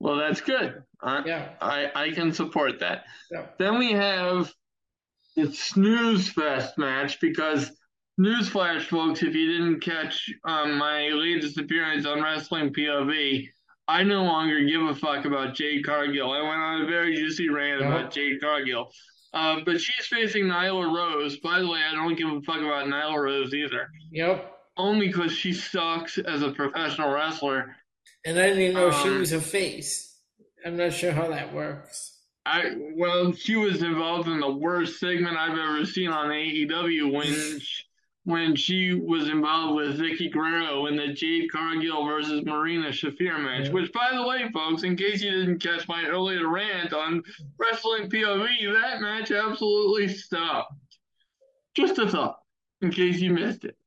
Well, 0.00 0.16
that's 0.16 0.40
good. 0.40 0.82
I, 1.00 1.22
yeah, 1.24 1.50
I 1.60 1.92
I 1.94 2.10
can 2.10 2.32
support 2.32 2.80
that. 2.80 3.04
Yeah. 3.30 3.46
Then 3.56 3.78
we 3.78 3.92
have 3.92 4.52
the 5.36 5.52
snooze 5.52 6.28
fest 6.28 6.76
match 6.76 7.20
because 7.20 7.70
Newsflash, 8.18 8.82
folks, 8.82 9.22
if 9.22 9.34
you 9.34 9.52
didn't 9.52 9.80
catch 9.80 10.28
um, 10.44 10.76
my 10.76 11.08
latest 11.10 11.56
appearance 11.56 12.04
on 12.04 12.20
Wrestling 12.20 12.74
POV, 12.74 13.48
I 13.86 14.02
no 14.02 14.24
longer 14.24 14.64
give 14.64 14.82
a 14.82 14.94
fuck 14.94 15.24
about 15.24 15.54
Jade 15.54 15.86
Cargill. 15.86 16.32
I 16.32 16.42
went 16.42 16.60
on 16.60 16.82
a 16.82 16.86
very 16.86 17.14
juicy 17.14 17.48
rant 17.48 17.80
about 17.80 18.00
uh-huh. 18.00 18.10
Jade 18.10 18.40
Cargill. 18.40 18.90
Uh, 19.32 19.60
but 19.64 19.80
she's 19.80 20.06
facing 20.06 20.46
Nyla 20.46 20.92
Rose. 20.92 21.36
By 21.38 21.60
the 21.60 21.68
way, 21.68 21.78
I 21.88 21.94
don't 21.94 22.16
give 22.16 22.28
a 22.28 22.40
fuck 22.40 22.58
about 22.58 22.86
Nyla 22.86 23.22
Rose 23.22 23.54
either. 23.54 23.88
Yep. 24.10 24.52
Only 24.76 25.08
because 25.08 25.32
she 25.32 25.52
sucks 25.52 26.18
as 26.18 26.42
a 26.42 26.50
professional 26.50 27.10
wrestler. 27.10 27.76
And 28.24 28.38
I 28.38 28.48
didn't 28.48 28.62
even 28.62 28.74
know 28.74 28.90
um, 28.90 29.02
she 29.02 29.10
was 29.10 29.32
a 29.32 29.40
face. 29.40 30.16
I'm 30.66 30.76
not 30.76 30.92
sure 30.92 31.12
how 31.12 31.28
that 31.28 31.54
works. 31.54 32.16
I 32.44 32.74
well, 32.96 33.32
she 33.32 33.56
was 33.56 33.82
involved 33.82 34.28
in 34.28 34.40
the 34.40 34.50
worst 34.50 34.98
segment 34.98 35.36
I've 35.36 35.58
ever 35.58 35.84
seen 35.84 36.08
on 36.08 36.28
AEW 36.28 37.12
when 37.12 37.60
she, 37.60 37.84
when 38.28 38.54
she 38.54 38.92
was 38.92 39.30
involved 39.30 39.74
with 39.74 39.98
Vickie 39.98 40.30
Guerrero 40.30 40.84
in 40.84 40.96
the 40.96 41.14
Jade 41.14 41.50
Cargill 41.50 42.04
versus 42.04 42.44
Marina 42.44 42.88
Shafir 42.88 43.40
match. 43.40 43.68
Yeah. 43.68 43.72
Which, 43.72 43.90
by 43.90 44.10
the 44.12 44.22
way, 44.22 44.50
folks, 44.52 44.82
in 44.82 44.96
case 44.96 45.22
you 45.22 45.30
didn't 45.30 45.60
catch 45.60 45.88
my 45.88 46.04
earlier 46.04 46.46
rant 46.46 46.92
on 46.92 47.22
wrestling 47.56 48.10
POV, 48.10 48.46
that 48.82 49.00
match 49.00 49.30
absolutely 49.30 50.08
stopped. 50.08 50.74
Just 51.74 51.96
a 51.96 52.06
thought, 52.06 52.40
in 52.82 52.90
case 52.90 53.18
you 53.18 53.32
missed 53.32 53.64
it. 53.64 53.78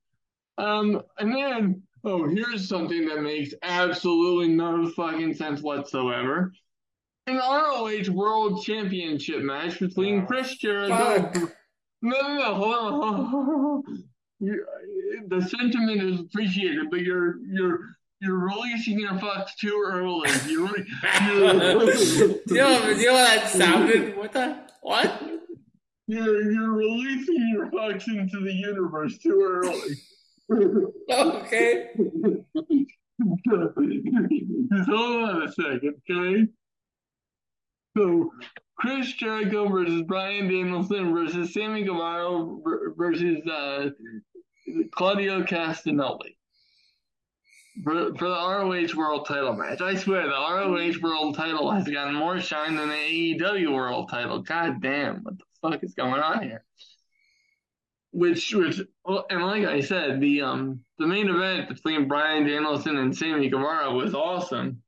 Um, 0.58 1.04
and 1.20 1.36
then, 1.36 1.84
oh, 2.04 2.28
here's 2.28 2.68
something 2.68 3.06
that 3.10 3.22
makes 3.22 3.54
absolutely 3.62 4.48
no 4.48 4.90
fucking 4.90 5.36
sense 5.36 5.62
whatsoever. 5.62 6.52
An 7.28 7.38
ROH 7.38 8.12
World 8.12 8.64
Championship 8.64 9.44
match 9.44 9.80
between 9.80 10.26
Chris 10.26 10.56
Jericho. 10.56 11.32
No, 12.04 12.20
no, 12.20 12.34
no, 12.34 12.56
hold 12.56 12.74
on, 12.76 14.04
on. 14.42 15.30
The 15.30 15.42
sentiment 15.48 16.02
is 16.02 16.20
appreciated, 16.20 16.90
but 16.90 17.02
you're 17.02 17.38
you're 17.46 17.80
you're 18.22 18.38
releasing 18.38 19.00
your 19.00 19.14
fucks 19.14 19.56
too 19.60 19.84
early. 19.86 20.30
You're, 20.48 20.70
you're, 20.78 21.94
you 21.94 22.56
know, 22.56 22.90
you 22.90 23.06
know 23.08 23.16
that 23.16 23.50
sounded? 23.50 24.16
What 24.16 24.32
the 24.32 24.58
what? 24.82 25.22
You're 26.08 26.52
you're 26.52 26.74
releasing 26.74 27.50
your 27.54 27.68
fucks 27.72 28.08
into 28.08 28.42
the 28.42 28.54
universe 28.54 29.18
too 29.18 29.42
early. 29.42 29.96
okay. 31.12 31.90
Just 34.74 34.90
hold 34.90 35.30
on 35.30 35.44
a 35.44 35.52
second, 35.52 35.96
okay? 36.10 36.48
So 37.98 38.32
Chris 38.78 39.14
Jericho 39.14 39.68
versus 39.70 40.02
Bryan 40.04 40.48
Danielson 40.48 41.14
versus 41.14 41.54
Sammy 41.54 41.84
Guevara 41.84 42.58
versus 42.98 43.46
uh, 43.48 43.90
Claudio 44.92 45.44
Castagnoli 45.44 46.36
for, 47.84 48.14
for 48.16 48.28
the 48.30 48.36
ROH 48.36 48.98
World 48.98 49.26
Title 49.26 49.54
match. 49.54 49.82
I 49.82 49.96
swear, 49.96 50.24
the 50.24 50.30
ROH 50.30 51.00
World 51.02 51.36
Title 51.36 51.72
has 51.72 51.88
gotten 51.88 52.16
more 52.16 52.40
shine 52.40 52.76
than 52.76 52.90
the 52.90 52.96
AEW 52.96 53.74
World 53.74 54.10
Title. 54.10 54.40
God 54.40 54.82
damn, 54.82 55.24
what 55.24 55.38
the 55.38 55.44
fuck 55.62 55.84
is 55.84 55.94
going 55.94 56.22
on 56.22 56.44
here? 56.44 56.64
Which, 58.12 58.54
which, 58.54 58.82
and 59.30 59.46
like 59.46 59.66
I 59.66 59.80
said, 59.80 60.20
the 60.20 60.42
um 60.42 60.84
the 61.00 61.08
main 61.08 61.30
event 61.30 61.70
between 61.70 62.10
Bryan 62.10 62.46
Danielson 62.46 62.98
and 62.98 63.16
Sammy 63.16 63.50
Guevara 63.50 63.92
was 63.94 64.14
awesome 64.14 64.84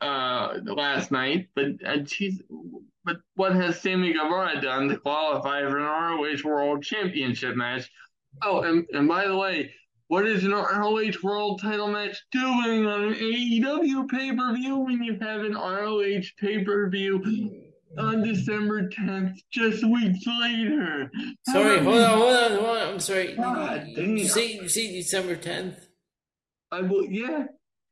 uh 0.00 0.58
last 0.64 1.10
night, 1.10 1.48
but 1.56 1.66
uh, 1.84 1.96
geez, 1.98 2.40
but 3.04 3.16
what 3.34 3.56
has 3.56 3.80
Sammy 3.80 4.12
Guevara 4.12 4.60
done 4.60 4.88
to 4.88 4.96
qualify 4.96 5.62
for 5.62 5.78
an 5.78 5.84
ROH 5.84 6.48
World 6.48 6.84
Championship 6.84 7.56
match? 7.56 7.90
Oh, 8.42 8.62
and, 8.62 8.86
and 8.92 9.08
by 9.08 9.26
the 9.26 9.36
way, 9.36 9.70
what 10.08 10.26
is 10.26 10.44
an 10.44 10.52
ROH 10.52 11.12
World 11.22 11.60
Title 11.62 11.88
match 11.88 12.16
doing 12.30 12.86
on 12.86 13.04
an 13.04 13.14
AEW 13.14 14.08
pay 14.08 14.34
per 14.34 14.54
view 14.54 14.78
when 14.78 15.02
you 15.02 15.18
have 15.20 15.40
an 15.40 15.54
ROH 15.54 16.22
pay 16.38 16.62
per 16.62 16.88
view 16.90 17.22
on 17.98 18.22
December 18.22 18.88
10th, 18.88 19.38
just 19.50 19.84
weeks 19.84 20.26
later? 20.26 21.10
Sorry, 21.48 21.78
hold 21.78 21.98
on, 22.00 22.18
hold 22.18 22.34
on, 22.34 22.50
hold 22.52 22.76
on. 22.76 22.88
I'm 22.88 23.00
sorry. 23.00 23.34
God, 23.34 23.86
you, 23.88 24.02
you 24.02 24.28
say 24.28 24.52
you 24.52 24.68
say 24.68 24.92
December 24.92 25.36
10th? 25.36 25.78
I 26.70 26.82
will, 26.82 27.06
yeah. 27.06 27.46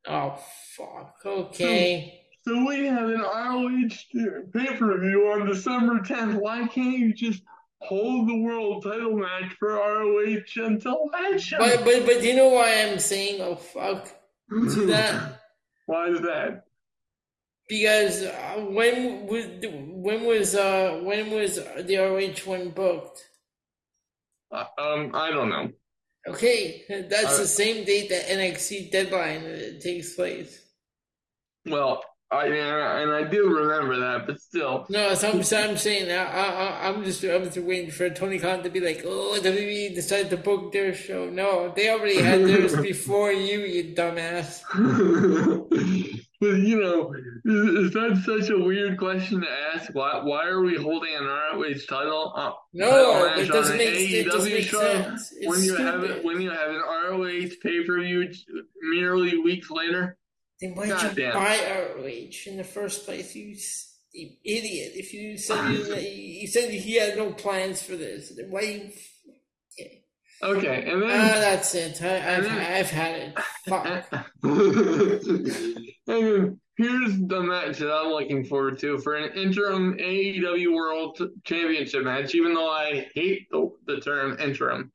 Oh 0.07 0.39
fuck. 0.77 1.17
Okay. 1.25 2.21
So, 2.45 2.55
so 2.55 2.67
we 2.67 2.87
have 2.87 3.09
an 3.09 3.21
ROH 3.21 3.89
pay 4.53 4.77
per 4.77 4.99
view 5.01 5.29
on 5.33 5.47
December 5.47 6.01
10th. 6.01 6.35
Why 6.35 6.67
can't 6.67 6.99
you 6.99 7.15
just 7.15 7.43
hold 7.83 8.29
the 8.29 8.37
world 8.43 8.83
title 8.83 9.17
match 9.17 9.53
for 9.59 9.73
ROH 9.73 10.45
until 10.57 11.11
that 11.13 11.41
show? 11.41 11.59
But 11.59 11.85
but 11.85 12.07
but 12.07 12.23
you 12.23 12.35
know 12.37 12.49
why 12.49 12.83
I'm 12.83 12.99
saying 12.99 13.41
oh 13.41 13.57
fuck 13.57 14.09
to 14.51 14.87
that? 14.87 15.41
why 15.87 16.09
is 16.09 16.21
that? 16.21 16.65
Because 17.69 18.23
uh, 18.23 18.67
when 18.69 19.27
was 19.27 19.47
when 19.63 20.25
was 20.25 20.55
uh 20.55 21.01
when 21.03 21.31
was 21.31 21.57
the 21.57 21.97
ROH 21.97 22.51
one 22.51 22.71
booked? 22.71 23.29
Uh, 24.51 24.67
um, 24.79 25.11
I 25.15 25.31
don't 25.31 25.49
know. 25.49 25.71
Okay, 26.29 26.85
that's 26.89 27.35
uh, 27.35 27.39
the 27.39 27.47
same 27.47 27.85
date 27.85 28.11
that 28.11 28.27
NXT 28.27 28.93
deadline 28.93 29.45
uh, 29.45 29.81
takes 29.81 30.15
place. 30.15 30.61
Well, 31.67 32.05
I 32.33 32.47
and 32.47 33.13
I 33.13 33.25
do 33.25 33.47
remember 33.47 33.99
that, 34.01 34.27
but 34.27 34.41
still. 34.41 34.87
No, 34.89 35.15
so 35.15 35.29
I'm, 35.29 35.37
I'm 35.37 35.77
saying 35.77 36.11
I, 36.11 36.25
I, 36.25 36.89
I'm 36.89 37.05
just 37.05 37.23
I'm 37.25 37.45
just 37.45 37.59
waiting 37.59 37.91
for 37.91 38.09
Tony 38.09 38.39
Khan 38.39 38.63
to 38.63 38.71
be 38.71 38.81
like, 38.81 39.03
oh, 39.05 39.39
WWE 39.39 39.95
decided 39.95 40.31
to 40.31 40.39
book 40.39 40.73
their 40.73 40.95
show. 40.95 41.29
No, 41.29 41.73
they 41.77 41.91
already 41.91 42.23
had 42.23 42.41
theirs 42.47 42.75
before 42.81 43.33
you, 43.33 43.61
you 43.61 43.95
dumbass. 43.95 44.63
but 46.41 46.47
you 46.47 46.81
know, 46.81 47.13
is, 47.45 47.87
is, 47.87 47.93
that 47.93 48.23
such 48.25 48.49
a 48.49 48.59
weird 48.59 48.99
question 48.99 49.43
to 49.43 49.49
ask? 49.75 49.95
Why 49.95 50.23
why 50.25 50.47
are 50.47 50.63
we 50.63 50.77
holding 50.77 51.15
an 51.15 51.27
ROH 51.27 51.85
title? 51.87 52.33
Uh, 52.35 52.53
no, 52.73 53.29
title 53.29 53.43
it 53.43 53.49
doesn't 53.49 53.77
make, 53.77 54.11
it 54.11 54.25
doesn't 54.25 54.51
make 54.51 54.71
sense. 54.71 55.35
It's 55.37 55.47
when 55.47 55.63
you 55.63 55.75
stupid. 55.75 55.85
have 55.85 56.05
it, 56.05 56.25
when 56.25 56.41
you 56.41 56.51
have 56.51 56.71
an 56.71 56.81
ROH 56.81 57.57
pay 57.63 57.85
per 57.85 58.01
view 58.01 58.33
merely 58.81 59.37
weeks 59.37 59.71
later. 59.71 60.17
Then 60.63 60.77
why 60.77 60.87
did 60.87 61.17
you 61.19 61.33
buy 61.33 61.59
outrage 61.69 62.47
in 62.47 62.57
the 62.57 62.63
first 62.63 63.05
place? 63.05 63.35
You, 63.35 63.57
idiot! 64.45 64.93
If 64.95 65.13
you 65.13 65.37
said 65.37 65.71
you, 65.71 65.95
you 65.97 66.47
said 66.47 66.71
he 66.71 66.95
had 66.95 67.17
no 67.17 67.33
plans 67.33 67.83
for 67.83 67.97
this, 67.97 68.33
then 68.37 68.47
why? 68.49 68.61
You, 68.61 68.91
okay. 69.77 70.03
okay, 70.45 70.91
and 70.91 71.03
then 71.03 71.11
uh, 71.11 71.41
that's 71.41 71.75
it. 71.75 72.01
I, 72.01 72.07
have 72.07 72.47
I've 72.47 72.91
had 72.91 73.21
it. 73.21 73.39
Fuck. 73.67 74.07
and 76.07 76.61
here's 76.77 77.19
the 77.19 77.43
match 77.43 77.79
that 77.79 77.93
I'm 77.93 78.13
looking 78.13 78.45
forward 78.45 78.79
to 78.81 78.99
for 78.99 79.17
an 79.17 79.33
interim 79.37 79.99
AEW 79.99 80.73
World 80.73 81.21
Championship 81.43 82.05
match. 82.05 82.37
Even 82.37 82.55
though 82.55 82.71
I 82.71 83.09
hate 83.17 83.49
the, 83.51 83.69
the 83.89 84.01
term 84.01 84.39
interim, 84.39 84.93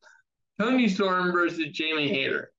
Toni 0.57 0.87
Storm 0.87 1.33
versus 1.33 1.67
Jamie 1.73 2.07
Hayter. 2.07 2.51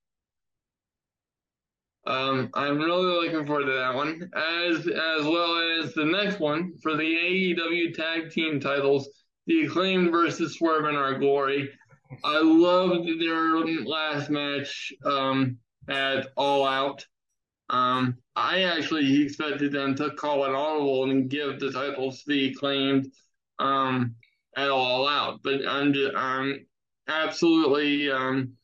Um, 2.09 2.49
I'm 2.55 2.79
really 2.79 3.05
looking 3.05 3.47
forward 3.47 3.67
to 3.67 3.73
that 3.73 3.95
one, 3.95 4.31
as 4.35 4.79
as 4.79 5.27
well 5.27 5.83
as 5.83 5.93
the 5.93 6.07
next 6.07 6.41
one 6.41 6.73
for 6.83 6.97
the 6.97 7.03
AEW 7.03 7.95
Tag 7.95 8.31
Team 8.31 8.59
titles, 8.61 9.11
the 9.47 9.67
Acclaimed 9.67 10.11
versus 10.11 10.55
Swerve 10.55 10.87
In 10.87 10.97
Our 10.97 11.19
Glory. 11.19 11.69
I 12.25 12.41
loved 12.41 13.07
their 13.21 13.63
last 13.85 14.31
match 14.31 14.91
um, 15.05 15.59
at 15.87 16.29
All 16.35 16.67
Out. 16.67 17.05
Um, 17.69 18.17
I 18.35 18.63
actually 18.63 19.23
expected 19.23 19.71
them 19.73 19.95
to 19.97 20.13
call 20.13 20.47
it 20.47 20.55
audible 20.55 21.11
and 21.11 21.29
give 21.29 21.61
the 21.61 21.71
titles 21.71 22.23
to 22.23 22.31
the 22.31 22.53
Acclaimed 22.53 23.13
um, 23.59 24.15
at 24.57 24.71
All 24.71 25.07
Out, 25.07 25.41
but 25.45 25.61
I'm 25.69 25.93
just, 25.93 26.17
I'm 26.17 26.65
absolutely 27.07 28.11
um, 28.11 28.55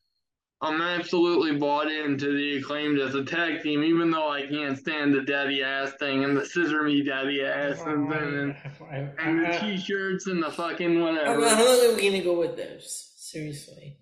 I'm 0.64 0.80
absolutely 0.80 1.58
bought 1.58 1.90
into 1.90 2.34
the 2.34 2.56
acclaimed 2.56 2.98
as 2.98 3.14
a 3.14 3.22
tag 3.22 3.62
team, 3.62 3.84
even 3.84 4.10
though 4.10 4.30
I 4.30 4.46
can't 4.46 4.78
stand 4.78 5.12
the 5.12 5.20
daddy 5.20 5.62
ass 5.62 5.92
thing 5.98 6.24
and 6.24 6.34
the 6.34 6.46
scissor 6.46 6.82
me 6.82 7.02
daddy 7.02 7.42
ass 7.42 7.82
and, 7.82 8.10
and, 8.10 8.56
and 9.18 9.44
the 9.44 9.58
t-shirts 9.60 10.26
and 10.26 10.42
the 10.42 10.50
fucking 10.50 11.02
whatever. 11.02 11.46
How 11.46 11.62
long 11.62 11.92
are 11.92 11.94
we 11.94 12.02
gonna 12.02 12.24
go 12.24 12.38
with 12.38 12.56
this? 12.56 13.12
Seriously. 13.16 13.98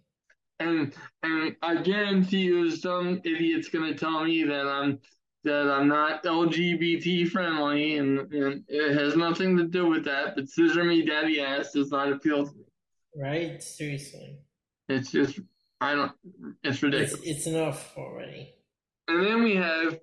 And 0.61 0.95
and 1.25 1.57
I 1.63 1.83
guarantee 1.83 2.43
you, 2.43 2.71
some 2.71 3.21
idiot's 3.25 3.69
gonna 3.69 3.95
tell 3.95 4.25
me 4.25 4.45
that 4.45 4.67
I'm 4.69 5.01
that 5.43 5.69
I'm 5.69 5.89
not 5.89 6.23
LGBT 6.23 7.29
friendly, 7.29 7.97
and, 7.97 8.33
and 8.33 8.63
it 8.69 8.95
has 8.95 9.17
nothing 9.17 9.57
to 9.57 9.65
do 9.65 9.89
with 9.89 10.05
that. 10.05 10.37
But 10.37 10.49
scissor 10.49 10.85
me 10.85 11.05
daddy 11.05 11.41
ass 11.41 11.73
does 11.73 11.91
not 11.91 12.13
appeal 12.13 12.47
to 12.47 12.53
me. 12.55 12.65
Right? 13.17 13.61
Seriously. 13.61 14.39
It's 14.89 15.11
just 15.11 15.41
I 15.83 15.95
don't. 15.95 16.13
It's 16.63 16.83
ridiculous. 16.83 17.15
It's, 17.15 17.27
it's 17.27 17.47
enough 17.47 17.97
already. 17.97 18.55
And 19.09 19.27
then 19.27 19.43
we 19.43 19.57
have 19.57 19.99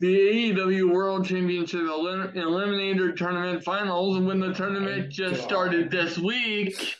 the 0.00 0.52
AEW 0.52 0.92
World 0.92 1.24
Championship 1.24 1.82
Elim- 1.82 2.32
Eliminator 2.32 3.16
Tournament 3.16 3.62
Finals, 3.62 4.18
when 4.18 4.40
the 4.40 4.52
tournament 4.52 5.10
just 5.10 5.36
God. 5.36 5.44
started 5.44 5.90
this 5.90 6.18
week. 6.18 6.96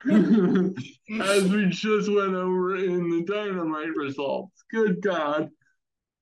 as 0.08 1.48
we 1.48 1.66
just 1.70 2.08
went 2.08 2.34
over 2.34 2.76
in 2.76 3.10
the 3.10 3.24
Dynamite 3.26 3.96
results. 3.96 4.62
Good 4.70 5.02
God. 5.02 5.50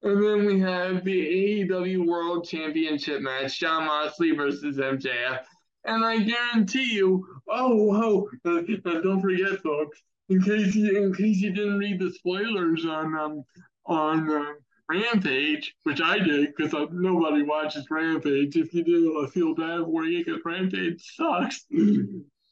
And 0.02 0.22
then 0.22 0.46
we 0.46 0.60
have 0.60 1.04
the 1.04 1.66
AEW 1.68 2.06
World 2.06 2.48
Championship 2.48 3.20
match, 3.20 3.58
Jon 3.58 3.84
Moxley 3.84 4.30
versus 4.30 4.76
MJF. 4.76 5.40
And 5.84 6.04
I 6.04 6.20
guarantee 6.20 6.94
you, 6.94 7.26
oh, 7.48 8.28
oh, 8.44 8.50
uh, 8.50 8.58
uh, 8.90 9.00
don't 9.02 9.20
forget, 9.20 9.60
folks, 9.62 10.00
in 10.28 10.42
case 10.42 10.74
you 10.74 11.04
in 11.04 11.14
case 11.14 11.38
you 11.38 11.52
didn't 11.52 11.78
read 11.78 12.00
the 12.00 12.10
spoilers 12.10 12.84
on 12.84 13.16
um 13.16 13.44
on 13.86 14.30
uh, 14.30 14.52
Rampage, 14.88 15.74
which 15.82 16.00
I 16.00 16.18
did 16.18 16.54
because 16.56 16.72
nobody 16.92 17.42
watches 17.42 17.86
Rampage. 17.90 18.56
If 18.56 18.72
you 18.72 18.84
do, 18.84 19.24
I 19.26 19.30
feel 19.30 19.54
bad 19.54 19.84
for 19.84 20.04
you 20.04 20.24
because 20.24 20.40
Rampage 20.44 21.02
sucks. 21.16 21.64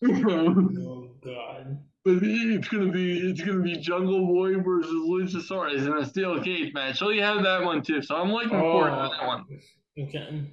oh 0.05 1.10
God. 1.24 1.78
But 2.05 2.18
it's 2.22 2.68
gonna 2.68 2.92
be 2.92 3.30
it's 3.30 3.40
gonna 3.40 3.62
be 3.62 3.76
Jungle 3.78 4.26
Boy 4.26 4.60
versus 4.60 4.92
Luchasaurus 4.92 5.86
in 5.86 5.96
a 5.96 6.05
steel 6.05 6.42
cage 6.42 6.74
match. 6.74 6.98
So 6.98 7.10
you 7.10 7.22
have 7.22 7.42
that 7.44 7.64
one 7.64 7.82
too. 7.82 8.02
So 8.02 8.16
I'm 8.16 8.30
looking 8.30 8.51
forward 8.51 8.90
to 8.90 9.10
that 9.18 9.26
one. 9.26 9.44
Okay. 9.98 10.52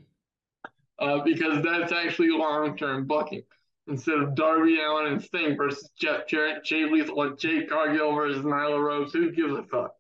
Uh, 1.00 1.24
because 1.24 1.64
that's 1.64 1.92
actually 1.92 2.30
long 2.30 2.78
term 2.78 3.06
booking. 3.06 3.42
Instead 3.88 4.20
of 4.20 4.36
Darby 4.36 4.80
Allin 4.80 5.14
and 5.14 5.24
Sting 5.24 5.58
versus 5.58 5.90
Jeff 6.00 6.28
Jarrett, 6.28 6.64
Jay 6.64 6.86
Lethal, 6.86 7.24
and 7.24 7.40
Jade 7.40 7.70
Cargill 7.70 8.14
versus 8.14 8.44
Nyla 8.44 8.82
Rose. 8.82 9.12
Who 9.12 9.32
gives 9.32 9.54
a 9.54 9.64
fuck? 9.64 9.94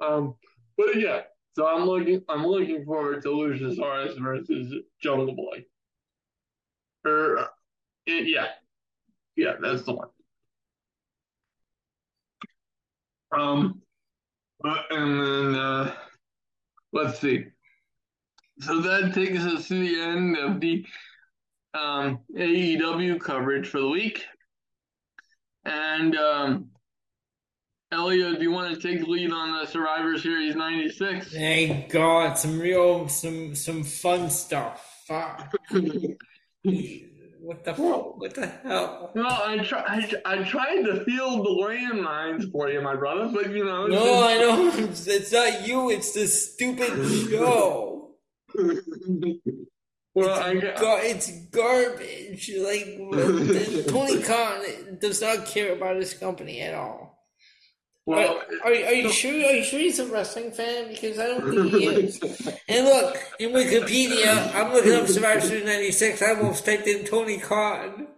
um, 0.00 0.34
but 0.76 0.96
yeah, 0.96 1.22
so 1.54 1.66
I'm 1.66 1.84
looking 1.84 2.22
I'm 2.28 2.46
looking 2.46 2.84
forward 2.84 3.22
to 3.22 3.28
Luchasaurus 3.28 4.18
versus 4.20 4.74
Jungle 5.02 5.34
Boy. 5.34 5.64
Or 7.04 7.38
uh, 7.38 7.46
yeah, 8.06 8.46
yeah, 9.36 9.54
that's 9.60 9.82
the 9.82 9.94
one. 9.94 10.08
Um, 13.36 13.82
uh, 14.64 14.82
and 14.90 15.20
then 15.20 15.54
uh, 15.60 15.94
let's 16.92 17.18
see. 17.18 17.46
So 18.60 18.80
that 18.80 19.12
takes 19.14 19.40
us 19.40 19.68
to 19.68 19.74
the 19.74 20.00
end 20.00 20.36
of 20.36 20.60
the 20.60 20.86
um, 21.74 22.20
AEW 22.36 23.20
coverage 23.20 23.68
for 23.68 23.80
the 23.80 23.88
week. 23.88 24.24
And 25.64 26.16
um, 26.16 26.70
Elliot, 27.92 28.38
do 28.38 28.42
you 28.42 28.50
want 28.50 28.74
to 28.74 28.80
take 28.80 29.04
the 29.04 29.10
lead 29.10 29.32
on 29.32 29.52
the 29.52 29.66
Survivor 29.66 30.18
Series 30.18 30.56
'96? 30.56 31.32
Thank 31.32 31.90
God, 31.90 32.38
some 32.38 32.58
real, 32.58 33.08
some 33.08 33.54
some 33.54 33.84
fun 33.84 34.30
stuff. 34.30 35.04
Fuck. 35.06 35.52
What 37.42 37.64
the 37.64 37.74
fuck? 37.74 38.18
What 38.18 38.34
the 38.34 38.46
hell? 38.46 39.10
Well, 39.14 39.42
I 39.44 39.58
try. 39.58 39.82
I, 39.86 40.12
I 40.24 40.42
tried 40.44 40.82
to 40.82 41.04
field 41.04 41.44
the 41.44 41.50
landmines 41.50 42.50
for 42.50 42.70
you, 42.70 42.80
my 42.80 42.94
brother, 42.94 43.30
but 43.32 43.50
you 43.50 43.64
know. 43.64 43.86
No, 43.86 43.98
just... 43.98 44.22
I 44.22 44.38
know 44.38 44.72
it's 45.12 45.32
not 45.32 45.66
you. 45.66 45.90
It's 45.90 46.12
the 46.12 46.26
stupid 46.26 47.28
show. 47.30 48.14
well, 50.14 50.28
it's, 50.28 50.38
I 50.40 50.54
got... 50.54 50.80
gar- 50.80 51.00
it's 51.02 51.30
garbage. 51.46 52.50
Like 52.58 53.86
Tony 53.88 54.22
Khan 54.22 54.98
does 55.00 55.22
not 55.22 55.46
care 55.46 55.72
about 55.72 55.96
his 55.96 56.14
company 56.14 56.60
at 56.60 56.74
all. 56.74 57.12
Well, 58.04 58.42
are, 58.64 58.68
are, 58.68 58.72
are, 58.72 58.92
you 58.92 59.12
sure? 59.12 59.30
Are 59.30 59.52
you 59.52 59.62
sure 59.62 59.78
he's 59.78 60.00
a 60.00 60.06
wrestling 60.06 60.50
fan? 60.50 60.88
Because 60.88 61.20
I 61.20 61.26
don't 61.26 61.48
think 61.48 61.72
he 61.72 61.86
is. 61.86 62.20
and 62.68 62.86
look, 62.86 63.16
in 63.38 63.50
Wikipedia, 63.50 64.54
I'm 64.54 64.72
looking 64.72 64.94
up 64.94 65.06
Survivor 65.06 65.40
Series 65.40 65.64
'96. 65.64 66.20
I 66.20 66.34
almost 66.34 66.66
typed 66.66 66.88
in 66.88 67.04
Tony 67.04 67.38
Khan. 67.38 68.08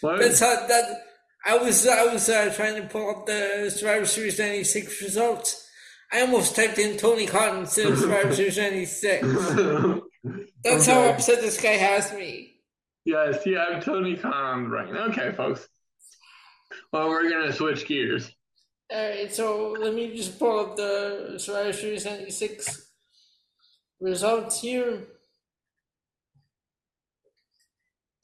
What? 0.00 0.20
That's 0.20 0.40
how 0.40 0.66
that. 0.66 1.02
I 1.44 1.58
was 1.58 1.86
I 1.86 2.04
was 2.12 2.28
uh, 2.28 2.52
trying 2.54 2.80
to 2.80 2.88
pull 2.88 3.10
up 3.10 3.26
the 3.26 3.70
Survivor 3.70 4.06
Series 4.06 4.38
'96 4.38 5.02
results. 5.02 5.68
I 6.10 6.22
almost 6.22 6.56
typed 6.56 6.78
in 6.78 6.96
Tony 6.96 7.26
Khan 7.26 7.58
instead 7.60 7.86
of 7.86 7.98
Survivor 7.98 8.34
Series 8.34 8.56
'96. 8.56 9.26
That's 10.62 10.88
okay. 10.88 10.92
how 10.92 11.08
upset 11.10 11.40
this 11.40 11.60
guy 11.60 11.72
has 11.72 12.12
me. 12.12 12.56
Yes, 13.04 13.38
yeah, 13.46 13.64
I'm 13.70 13.80
Tony 13.80 14.16
Khan 14.16 14.32
on 14.32 14.62
the 14.64 14.68
brain. 14.68 14.96
Okay, 14.96 15.32
folks. 15.32 15.66
Well, 16.92 17.08
we're 17.08 17.30
gonna 17.30 17.52
switch 17.52 17.86
gears. 17.86 18.30
Alright, 18.92 19.32
so 19.32 19.76
let 19.78 19.94
me 19.94 20.14
just 20.14 20.38
pull 20.38 20.60
up 20.60 20.76
the 20.76 21.34
Survivor 21.38 21.72
Series 21.72 22.04
96 22.04 22.90
results 24.00 24.60
here. 24.60 25.06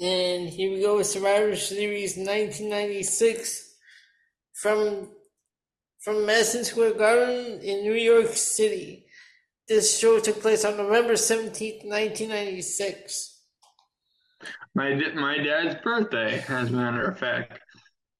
And 0.01 0.49
here 0.49 0.73
we 0.73 0.83
go 0.83 0.97
with 0.97 1.07
Survivor 1.07 1.57
Series 1.57 2.17
1996 2.17 3.75
from 4.53 5.09
from 6.01 6.27
Madison 6.27 6.65
Square 6.65 6.95
Garden 6.95 7.61
in 7.61 7.83
New 7.83 7.95
York 7.95 8.29
City. 8.29 9.06
This 9.69 9.99
show 9.99 10.21
took 10.21 10.41
place 10.41 10.65
on 10.65 10.77
November 10.77 11.15
17th, 11.15 11.85
1996. 11.85 13.41
My, 14.75 14.95
my 15.15 15.39
dad's 15.39 15.83
birthday, 15.83 16.45
as 16.49 16.71
a 16.71 16.73
matter 16.73 17.05
of 17.05 17.19
fact. 17.19 17.59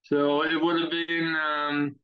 So 0.03 0.43
it 0.43 0.61
would 0.61 0.81
have 0.81 0.91
been 0.91 1.35
um, 1.35 1.95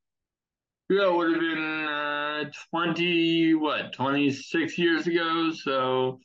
yeah, 0.89 1.07
it 1.07 1.13
would 1.15 1.31
have 1.31 1.39
been 1.39 1.85
uh, 1.85 2.43
20, 2.69 3.55
what, 3.55 3.93
26 3.93 4.77
years 4.77 5.07
ago. 5.07 5.51
So 5.51 6.19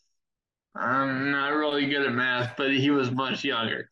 I'm 0.76 1.30
not 1.30 1.48
really 1.48 1.86
good 1.86 2.06
at 2.06 2.12
math, 2.12 2.54
but 2.56 2.72
he 2.72 2.90
was 2.90 3.10
much 3.10 3.44
younger. 3.44 3.90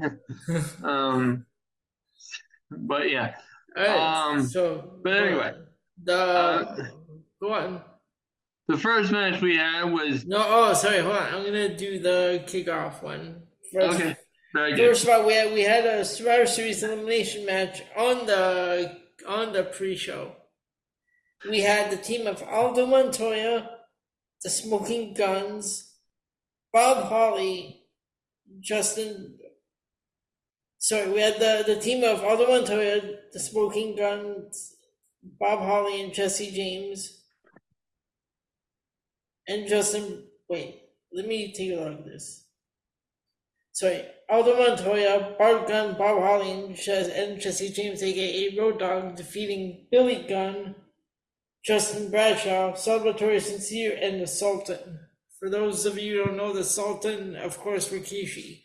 um, 0.84 1.46
but 2.70 3.10
yeah. 3.10 3.34
um, 3.76 4.46
so, 4.46 4.98
but 5.02 5.14
anyway. 5.14 5.54
The, 6.02 6.16
uh, 6.16 6.76
go 7.40 7.54
on. 7.54 7.82
The 8.70 8.78
first 8.78 9.10
match 9.10 9.40
we 9.40 9.56
had 9.56 9.92
was. 9.92 10.24
No, 10.24 10.44
oh, 10.46 10.74
sorry, 10.74 11.00
hold 11.00 11.16
on. 11.16 11.34
I'm 11.34 11.42
going 11.42 11.54
to 11.54 11.76
do 11.76 11.98
the 11.98 12.44
kickoff 12.46 13.02
one. 13.02 13.42
First, 13.72 14.00
okay. 14.00 14.16
Very 14.54 14.76
good. 14.76 14.90
First 14.90 15.04
of 15.04 15.10
all, 15.10 15.26
we 15.26 15.34
had, 15.34 15.52
we 15.52 15.62
had 15.62 15.84
a 15.86 16.04
Survivor 16.04 16.46
Series 16.46 16.84
elimination 16.84 17.44
match 17.44 17.82
on 17.96 18.26
the 18.26 18.96
on 19.26 19.52
the 19.52 19.64
pre-show. 19.64 20.36
We 21.48 21.62
had 21.62 21.90
the 21.90 21.96
team 21.96 22.28
of 22.28 22.44
Aldo 22.44 22.86
Montoya, 22.86 23.70
the 24.42 24.50
Smoking 24.50 25.14
Guns, 25.14 25.92
Bob 26.72 27.08
Holly, 27.08 27.82
Justin. 28.60 29.36
Sorry, 30.78 31.10
we 31.10 31.20
had 31.20 31.40
the, 31.40 31.64
the 31.66 31.80
team 31.80 32.04
of 32.04 32.22
Aldo 32.22 32.46
Montoya, 32.46 33.00
the 33.32 33.40
Smoking 33.40 33.96
Guns, 33.96 34.76
Bob 35.22 35.58
Holly, 35.58 36.02
and 36.02 36.14
Jesse 36.14 36.52
James. 36.52 37.19
And 39.50 39.66
Justin. 39.66 40.24
Wait, 40.48 40.80
let 41.12 41.26
me 41.26 41.52
take 41.52 41.72
a 41.72 41.74
look 41.74 41.98
at 41.98 42.04
this. 42.04 42.46
Sorry, 43.72 44.04
Aldo 44.28 44.56
Montoya, 44.56 45.34
Bart 45.38 45.66
Gunn, 45.66 45.96
Bob 45.98 46.22
Holly, 46.22 46.52
and 46.52 47.40
Jesse 47.40 47.70
James, 47.70 48.02
aka 48.02 48.56
Road 48.56 48.78
Dog, 48.78 49.16
defeating 49.16 49.86
Billy 49.90 50.24
Gunn, 50.28 50.76
Justin 51.64 52.10
Bradshaw, 52.10 52.74
Salvatore 52.74 53.40
Sincere, 53.40 53.98
and 54.00 54.20
the 54.20 54.26
Sultan. 54.26 55.00
For 55.38 55.50
those 55.50 55.84
of 55.84 55.98
you 55.98 56.18
who 56.18 56.26
don't 56.26 56.36
know 56.36 56.52
the 56.52 56.62
Sultan, 56.62 57.34
of 57.34 57.58
course, 57.58 57.88
Rikishi. 57.88 58.62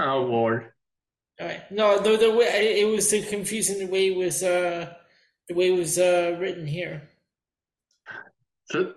Oh 0.00 0.22
Lord. 0.22 0.72
All 1.40 1.46
right. 1.46 1.70
No, 1.70 2.00
the, 2.00 2.16
the 2.16 2.32
way 2.32 2.80
it 2.80 2.88
was 2.88 3.10
too 3.10 3.22
confusing 3.22 3.78
the 3.78 3.92
way 3.92 4.08
it 4.08 4.16
was 4.16 4.42
uh 4.42 4.92
the 5.48 5.54
way 5.54 5.72
it 5.72 5.78
was 5.78 5.98
uh 5.98 6.36
written 6.40 6.66
here. 6.66 7.10
So 8.70 8.94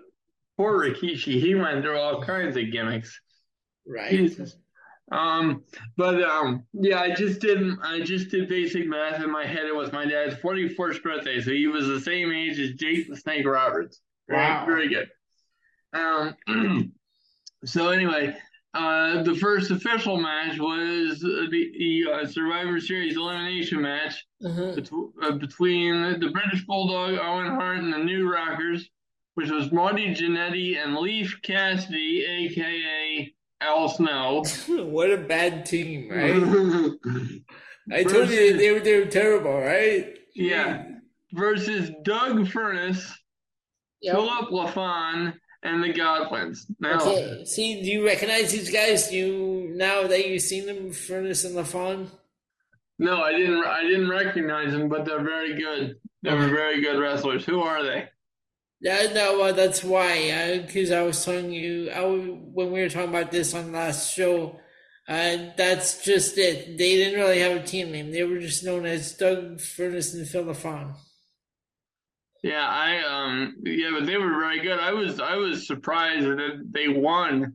poor 0.56 0.78
Rikishi, 0.78 1.40
he 1.40 1.54
went 1.54 1.82
through 1.82 1.98
all 1.98 2.22
kinds 2.22 2.56
of 2.56 2.70
gimmicks. 2.70 3.18
Right. 3.86 4.10
Jesus. 4.10 4.56
Um, 5.12 5.64
but 5.96 6.22
um, 6.22 6.64
yeah, 6.72 7.00
I 7.00 7.14
just 7.14 7.40
did 7.40 7.60
I 7.82 8.00
just 8.00 8.30
did 8.30 8.48
basic 8.48 8.86
math 8.86 9.22
in 9.22 9.30
my 9.30 9.46
head. 9.46 9.66
It 9.66 9.74
was 9.74 9.92
my 9.92 10.06
dad's 10.06 10.36
forty 10.36 10.68
first 10.68 11.02
birthday, 11.02 11.40
so 11.40 11.50
he 11.50 11.66
was 11.66 11.86
the 11.86 12.00
same 12.00 12.32
age 12.32 12.58
as 12.58 12.72
Jake 12.72 13.08
the 13.08 13.16
Snake 13.16 13.46
Roberts. 13.46 14.00
Wow, 14.28 14.64
very 14.66 14.88
good. 14.88 15.10
Um, 15.92 16.92
so 17.66 17.90
anyway, 17.90 18.34
uh, 18.74 19.22
the 19.22 19.34
first 19.34 19.70
official 19.70 20.16
match 20.16 20.58
was 20.58 21.20
the, 21.20 21.46
the 21.50 22.12
uh, 22.12 22.26
Survivor 22.26 22.80
Series 22.80 23.16
elimination 23.16 23.82
match 23.82 24.26
mm-hmm. 24.42 24.74
bet- 24.74 25.30
uh, 25.30 25.36
between 25.36 26.18
the 26.18 26.30
British 26.30 26.64
Bulldog 26.64 27.18
Owen 27.20 27.46
Hart 27.46 27.78
and 27.78 27.92
the 27.92 27.98
New 27.98 28.28
Rockers, 28.30 28.88
which 29.34 29.50
was 29.50 29.72
Marty 29.72 30.14
Jannetty 30.14 30.76
and 30.82 30.96
Leif 30.96 31.40
Cassidy, 31.42 32.24
aka 32.24 33.34
Al 33.60 33.88
Snow. 33.88 34.44
what 34.68 35.10
a 35.10 35.18
bad 35.18 35.66
team, 35.66 36.08
right? 36.10 36.92
I 37.92 38.02
told 38.04 38.30
you 38.30 38.56
they 38.56 38.72
were 38.72 38.80
they 38.80 38.98
were 38.98 39.06
terrible, 39.06 39.58
right? 39.58 40.14
Yeah. 40.34 40.84
Versus 41.32 41.90
Doug 42.04 42.46
Furnas, 42.46 43.10
yep. 44.00 44.14
Philip 44.14 44.50
LaFon, 44.50 45.34
and 45.64 45.82
the 45.82 45.92
Godwins. 45.92 46.66
Now, 46.78 47.00
okay. 47.00 47.44
See, 47.44 47.82
do 47.82 47.90
you 47.90 48.06
recognize 48.06 48.52
these 48.52 48.70
guys? 48.70 49.08
Do 49.08 49.16
you 49.16 49.72
now 49.74 50.06
that 50.06 50.28
you've 50.28 50.42
seen 50.42 50.66
them, 50.66 50.90
Furnas 50.90 51.44
and 51.44 51.56
LaFon? 51.56 52.08
No, 52.98 53.22
I 53.22 53.32
didn't. 53.32 53.64
I 53.64 53.82
didn't 53.82 54.08
recognize 54.08 54.72
them, 54.72 54.88
but 54.88 55.04
they're 55.04 55.24
very 55.24 55.54
good. 55.60 55.96
They 56.22 56.32
were 56.32 56.48
very 56.48 56.80
good 56.80 56.98
wrestlers. 56.98 57.44
Who 57.44 57.60
are 57.60 57.82
they? 57.82 58.08
Yeah, 58.80 59.12
no, 59.14 59.40
uh, 59.40 59.52
that's 59.52 59.82
why. 59.82 60.58
Because 60.58 60.90
uh, 60.90 60.96
I 60.96 61.02
was 61.02 61.24
telling 61.24 61.52
you, 61.52 61.90
I, 61.90 62.02
when 62.02 62.70
we 62.70 62.80
were 62.80 62.88
talking 62.88 63.08
about 63.08 63.30
this 63.30 63.54
on 63.54 63.72
the 63.72 63.78
last 63.78 64.12
show, 64.12 64.60
uh, 65.08 65.36
that's 65.56 66.02
just 66.04 66.36
it. 66.38 66.78
They 66.78 66.96
didn't 66.96 67.20
really 67.20 67.40
have 67.40 67.56
a 67.56 67.62
team 67.62 67.92
name. 67.92 68.10
They 68.10 68.24
were 68.24 68.38
just 68.38 68.64
known 68.64 68.86
as 68.86 69.12
Doug 69.14 69.58
Furnas 69.58 70.14
and 70.14 70.28
Phil 70.28 70.44
LaFon. 70.44 70.94
Yeah, 72.42 72.66
I 72.68 73.02
um 73.04 73.56
yeah, 73.64 73.90
but 73.98 74.04
they 74.04 74.18
were 74.18 74.28
very 74.28 74.60
good. 74.60 74.78
I 74.78 74.92
was 74.92 75.18
I 75.18 75.36
was 75.36 75.66
surprised 75.66 76.26
that 76.26 76.68
they 76.70 76.88
won 76.88 77.54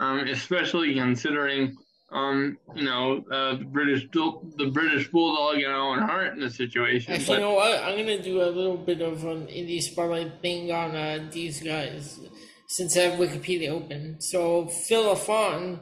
um, 0.00 0.20
especially 0.20 0.94
considering 0.94 1.76
um, 2.12 2.58
you 2.74 2.84
know, 2.84 3.24
uh, 3.30 3.56
the 3.56 3.64
British 3.64 4.08
the 4.10 4.70
British 4.72 5.08
Bulldog 5.08 5.56
and 5.62 5.72
Owen 5.72 6.00
Hart 6.00 6.34
in 6.34 6.40
the 6.40 6.50
situation. 6.50 7.12
Actually, 7.12 7.26
but, 7.26 7.34
you 7.34 7.40
know 7.40 7.54
what? 7.54 7.82
I'm 7.82 7.98
gonna 7.98 8.22
do 8.22 8.42
a 8.42 8.50
little 8.50 8.76
bit 8.76 9.00
of 9.00 9.24
an 9.24 9.46
indie 9.46 9.80
spotlight 9.80 10.40
thing 10.42 10.72
on 10.72 10.96
uh, 10.96 11.28
these 11.30 11.62
guys 11.62 12.18
since 12.66 12.96
I 12.96 13.02
have 13.02 13.20
Wikipedia 13.20 13.70
open. 13.70 14.20
So 14.20 14.66
Phil 14.66 15.04
Lafon 15.04 15.78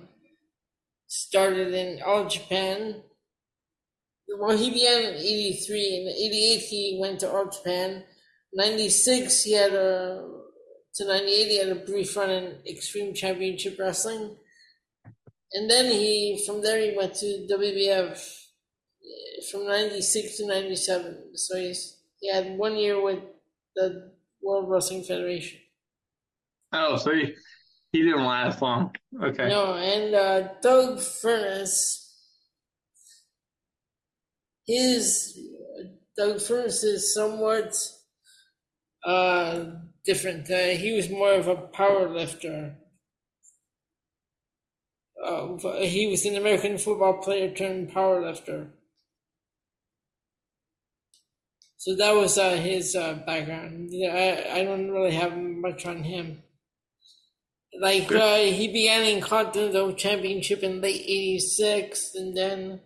started 1.06 1.72
in 1.72 2.02
All 2.02 2.28
Japan. 2.28 3.02
Well, 4.38 4.56
he 4.56 4.70
began 4.70 5.04
in 5.04 5.14
'83. 5.14 5.96
In 5.96 6.08
'88, 6.08 6.58
he 6.60 6.98
went 7.00 7.20
to 7.20 7.30
All 7.30 7.48
Japan. 7.48 8.04
'96, 8.52 9.44
he 9.44 9.52
had 9.54 9.72
a 9.72 10.28
to 10.94 11.04
'98, 11.06 11.48
he 11.48 11.58
had 11.58 11.68
a 11.68 11.74
brief 11.74 12.14
run 12.14 12.28
in 12.28 12.56
Extreme 12.66 13.14
Championship 13.14 13.78
Wrestling 13.78 14.36
and 15.52 15.70
then 15.70 15.86
he 15.86 16.42
from 16.46 16.62
there 16.62 16.80
he 16.80 16.96
went 16.96 17.14
to 17.14 17.46
WBF 17.50 18.12
eh, 18.12 19.42
from 19.50 19.66
'96 19.66 20.36
to 20.38 20.46
'97. 20.46 21.36
So 21.36 21.56
he's 21.56 21.96
he 22.20 22.32
had 22.32 22.58
one 22.58 22.76
year 22.76 23.02
with 23.02 23.20
the 23.76 24.12
World 24.42 24.68
Wrestling 24.68 25.04
Federation. 25.04 25.58
Oh, 26.72 26.96
so 26.96 27.12
he 27.12 27.34
he 27.92 28.02
didn't 28.02 28.24
last 28.24 28.60
long. 28.60 28.94
Okay. 29.22 29.48
No, 29.48 29.74
and 29.74 30.14
uh, 30.14 30.48
Doug 30.60 30.98
Furnas, 30.98 32.06
his 34.66 35.38
Doug 36.16 36.36
Furnas 36.36 36.84
is 36.84 37.14
somewhat 37.14 37.74
uh, 39.04 39.64
different. 40.04 40.50
Uh, 40.50 40.68
he 40.68 40.92
was 40.92 41.08
more 41.08 41.32
of 41.32 41.48
a 41.48 41.56
power 41.56 42.08
lifter 42.10 42.76
uh, 45.24 45.56
he 45.80 46.06
was 46.06 46.24
an 46.26 46.36
American 46.36 46.78
football 46.78 47.14
player 47.14 47.50
turned 47.50 47.90
powerlifter. 47.90 48.68
So 51.76 51.94
that 51.96 52.14
was 52.14 52.38
uh, 52.38 52.56
his 52.56 52.96
uh, 52.96 53.14
background. 53.26 53.90
I, 53.94 54.46
I 54.52 54.64
don't 54.64 54.90
really 54.90 55.12
have 55.12 55.36
much 55.36 55.86
on 55.86 56.02
him. 56.02 56.42
Like 57.80 58.10
uh, 58.10 58.36
he 58.36 58.68
began 58.68 59.04
in 59.04 59.20
Continental 59.20 59.92
Championship 59.92 60.62
in 60.62 60.80
late 60.80 61.04
'86, 61.06 62.14
and 62.16 62.36
then 62.36 62.80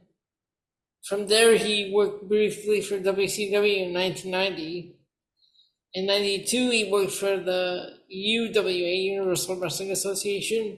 from 1.04 1.26
there 1.28 1.56
he 1.56 1.90
worked 1.94 2.28
briefly 2.28 2.82
for 2.82 2.98
WCW 2.98 3.86
in 3.86 3.94
1990. 3.94 4.96
In 5.94 6.06
'92, 6.06 6.70
he 6.70 6.90
worked 6.90 7.12
for 7.12 7.38
the 7.38 7.98
UWA 8.14 9.02
Universal 9.04 9.56
Wrestling 9.56 9.90
Association 9.90 10.76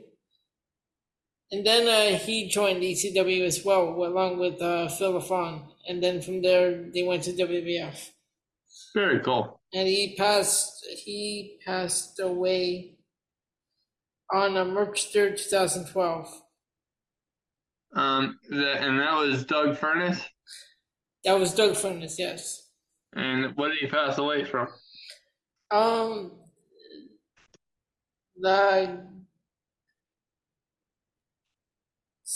and 1.54 1.64
then 1.64 1.86
uh, 1.86 2.18
he 2.18 2.48
joined 2.48 2.82
ECW 2.82 3.46
as 3.46 3.64
well, 3.64 3.90
along 3.90 4.40
with 4.40 4.60
uh, 4.60 4.88
Phil 4.88 5.12
Lafon. 5.12 5.62
And 5.88 6.02
then 6.02 6.20
from 6.20 6.42
there, 6.42 6.82
they 6.92 7.04
went 7.04 7.22
to 7.24 7.32
WWF. 7.32 8.10
Very 8.92 9.20
cool. 9.20 9.60
And 9.72 9.86
he 9.86 10.16
passed. 10.16 10.84
He 11.04 11.60
passed 11.64 12.18
away 12.18 12.96
on 14.32 14.56
uh, 14.56 14.64
March 14.64 15.12
third, 15.12 15.36
two 15.36 15.44
thousand 15.44 15.86
twelve. 15.86 16.28
Um, 17.94 18.40
the, 18.50 18.72
and 18.72 18.98
that 18.98 19.14
was 19.14 19.44
Doug 19.44 19.78
Furnas. 19.78 20.20
That 21.24 21.38
was 21.38 21.54
Doug 21.54 21.74
Furnas, 21.74 22.14
yes. 22.18 22.68
And 23.14 23.56
what 23.56 23.68
did 23.68 23.78
he 23.78 23.86
pass 23.86 24.18
away 24.18 24.44
from? 24.44 24.66
Um, 25.70 26.32
the 28.36 29.13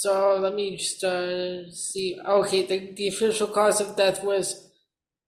So 0.00 0.38
let 0.40 0.54
me 0.54 0.76
just 0.76 1.02
uh, 1.02 1.68
see. 1.72 2.16
Okay, 2.24 2.64
the, 2.64 2.92
the 2.94 3.08
official 3.08 3.48
cause 3.48 3.80
of 3.80 3.96
death 3.96 4.22
was 4.22 4.70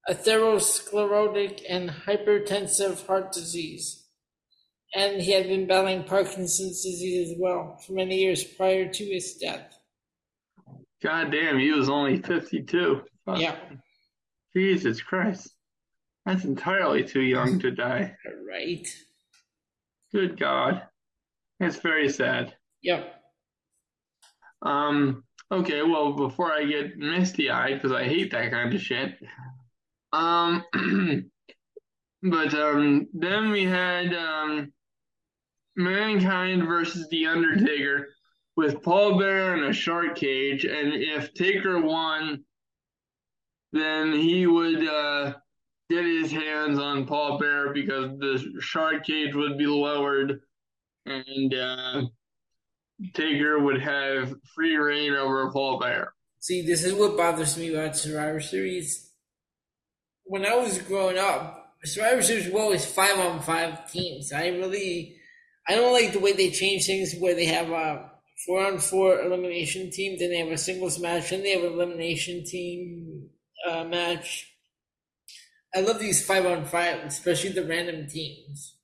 atherosclerotic 0.08 1.62
and 1.68 1.90
hypertensive 1.90 3.04
heart 3.04 3.32
disease. 3.32 4.06
And 4.94 5.20
he 5.20 5.32
had 5.32 5.48
been 5.48 5.66
battling 5.66 6.04
Parkinson's 6.04 6.84
disease 6.84 7.32
as 7.32 7.36
well 7.36 7.80
for 7.84 7.94
many 7.94 8.18
years 8.18 8.44
prior 8.44 8.88
to 8.88 9.04
his 9.04 9.34
death. 9.34 9.76
God 11.02 11.32
damn, 11.32 11.58
he 11.58 11.72
was 11.72 11.88
only 11.88 12.22
52. 12.22 13.02
Yeah. 13.38 13.56
Jesus 14.54 15.02
Christ. 15.02 15.50
That's 16.24 16.44
entirely 16.44 17.02
too 17.02 17.22
young 17.22 17.58
to 17.58 17.72
die. 17.72 18.14
Right. 18.48 18.86
Good 20.12 20.38
God. 20.38 20.82
It's 21.60 21.76
very 21.76 22.08
sad. 22.08 22.54
Yep. 22.82 23.19
Um, 24.62 25.24
okay, 25.50 25.82
well, 25.82 26.12
before 26.12 26.52
I 26.52 26.64
get 26.64 26.96
misty 26.96 27.50
eyed, 27.50 27.80
because 27.80 27.92
I 27.96 28.04
hate 28.04 28.30
that 28.32 28.50
kind 28.50 28.74
of 28.74 28.80
shit. 28.80 29.14
Um, 30.12 30.64
but 32.22 32.54
um, 32.54 33.08
then 33.14 33.50
we 33.50 33.64
had 33.64 34.14
um, 34.14 34.72
Mankind 35.76 36.66
versus 36.66 37.08
The 37.10 37.26
Undertaker 37.26 38.08
with 38.56 38.82
Paul 38.82 39.18
Bearer 39.18 39.56
in 39.56 39.64
a 39.64 39.72
shark 39.72 40.16
cage, 40.16 40.64
and 40.64 40.92
if 40.92 41.32
Taker 41.34 41.80
won, 41.80 42.44
then 43.72 44.12
he 44.12 44.46
would 44.46 44.86
uh, 44.86 45.34
get 45.88 46.04
his 46.04 46.30
hands 46.30 46.78
on 46.78 47.06
Paul 47.06 47.38
Bearer 47.38 47.72
because 47.72 48.18
the 48.18 48.60
shark 48.60 49.06
cage 49.06 49.34
would 49.34 49.56
be 49.56 49.66
lowered, 49.66 50.40
and 51.06 51.54
uh, 51.54 52.02
Taker 53.14 53.58
would 53.58 53.80
have 53.80 54.34
free 54.54 54.76
reign 54.76 55.14
over 55.14 55.50
Paul 55.50 55.78
Bearer. 55.78 56.12
See, 56.40 56.62
this 56.66 56.84
is 56.84 56.94
what 56.94 57.16
bothers 57.16 57.56
me 57.56 57.72
about 57.74 57.96
Survivor 57.96 58.40
Series. 58.40 59.12
When 60.24 60.46
I 60.46 60.54
was 60.56 60.78
growing 60.78 61.18
up, 61.18 61.74
Survivor 61.84 62.22
Series 62.22 62.46
was 62.46 62.54
always 62.54 62.86
five 62.86 63.18
on 63.18 63.40
five 63.40 63.90
teams. 63.90 64.32
I 64.32 64.48
really, 64.48 65.16
I 65.68 65.74
don't 65.74 65.92
like 65.92 66.12
the 66.12 66.20
way 66.20 66.32
they 66.32 66.50
change 66.50 66.86
things 66.86 67.14
where 67.18 67.34
they 67.34 67.46
have 67.46 67.70
a 67.70 68.10
four 68.46 68.66
on 68.66 68.78
four 68.78 69.20
elimination 69.20 69.90
team, 69.90 70.16
then 70.18 70.30
they 70.30 70.38
have 70.38 70.48
a 70.48 70.58
singles 70.58 70.98
match, 70.98 71.30
then 71.30 71.42
they 71.42 71.50
have 71.50 71.64
an 71.64 71.72
elimination 71.72 72.44
team 72.44 73.28
uh, 73.68 73.84
match. 73.84 74.46
I 75.74 75.80
love 75.80 76.00
these 76.00 76.24
five 76.24 76.46
on 76.46 76.64
five, 76.64 77.04
especially 77.04 77.50
the 77.50 77.64
random 77.64 78.08
teams. 78.08 78.76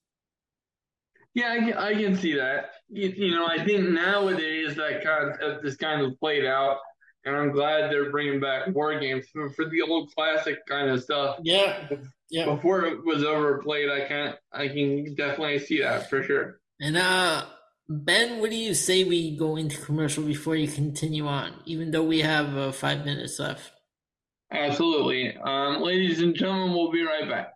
Yeah, 1.35 1.73
I, 1.77 1.89
I 1.89 1.95
can 1.95 2.17
see 2.17 2.35
that. 2.35 2.71
You, 2.89 3.09
you, 3.09 3.31
know, 3.33 3.47
I 3.47 3.65
think 3.65 3.89
nowadays 3.89 4.77
that 4.77 5.03
kind 5.03 5.41
of 5.41 5.63
this 5.63 5.77
kind 5.77 6.03
of 6.03 6.19
played 6.21 6.45
out, 6.45 6.79
and 7.25 7.35
I'm 7.35 7.51
glad 7.51 7.91
they're 7.91 8.11
bringing 8.11 8.41
back 8.41 8.69
war 8.69 8.99
games 9.01 9.27
for, 9.33 9.51
for 9.51 9.69
the 9.69 9.83
old 9.83 10.13
classic 10.15 10.65
kind 10.67 10.91
of 10.91 11.03
stuff. 11.03 11.39
Yeah, 11.43 11.89
yeah. 12.31 12.45
Before 12.45 12.85
it 12.85 13.05
was 13.05 13.25
overplayed, 13.25 13.91
I 13.91 14.07
can 14.07 14.35
I 14.53 14.69
can 14.69 15.15
definitely 15.15 15.59
see 15.59 15.81
that 15.81 16.09
for 16.09 16.23
sure. 16.23 16.61
And 16.81 16.97
uh, 16.97 17.47
Ben, 17.89 18.41
what 18.41 18.51
do 18.51 18.57
you 18.57 18.75
say 18.75 19.05
we 19.05 19.37
go 19.37 19.57
into 19.57 19.81
commercial 19.81 20.23
before 20.23 20.55
you 20.55 20.69
continue 20.69 21.27
on? 21.27 21.55
Even 21.65 21.91
though 21.91 22.05
we 22.05 22.21
have 22.21 22.57
uh, 22.57 22.73
five 22.73 23.05
minutes 23.05 23.39
left. 23.39 23.73
Absolutely, 24.53 25.37
um, 25.37 25.83
ladies 25.83 26.21
and 26.21 26.37
gentlemen, 26.37 26.73
we'll 26.73 26.93
be 26.93 27.03
right 27.03 27.29
back. 27.29 27.56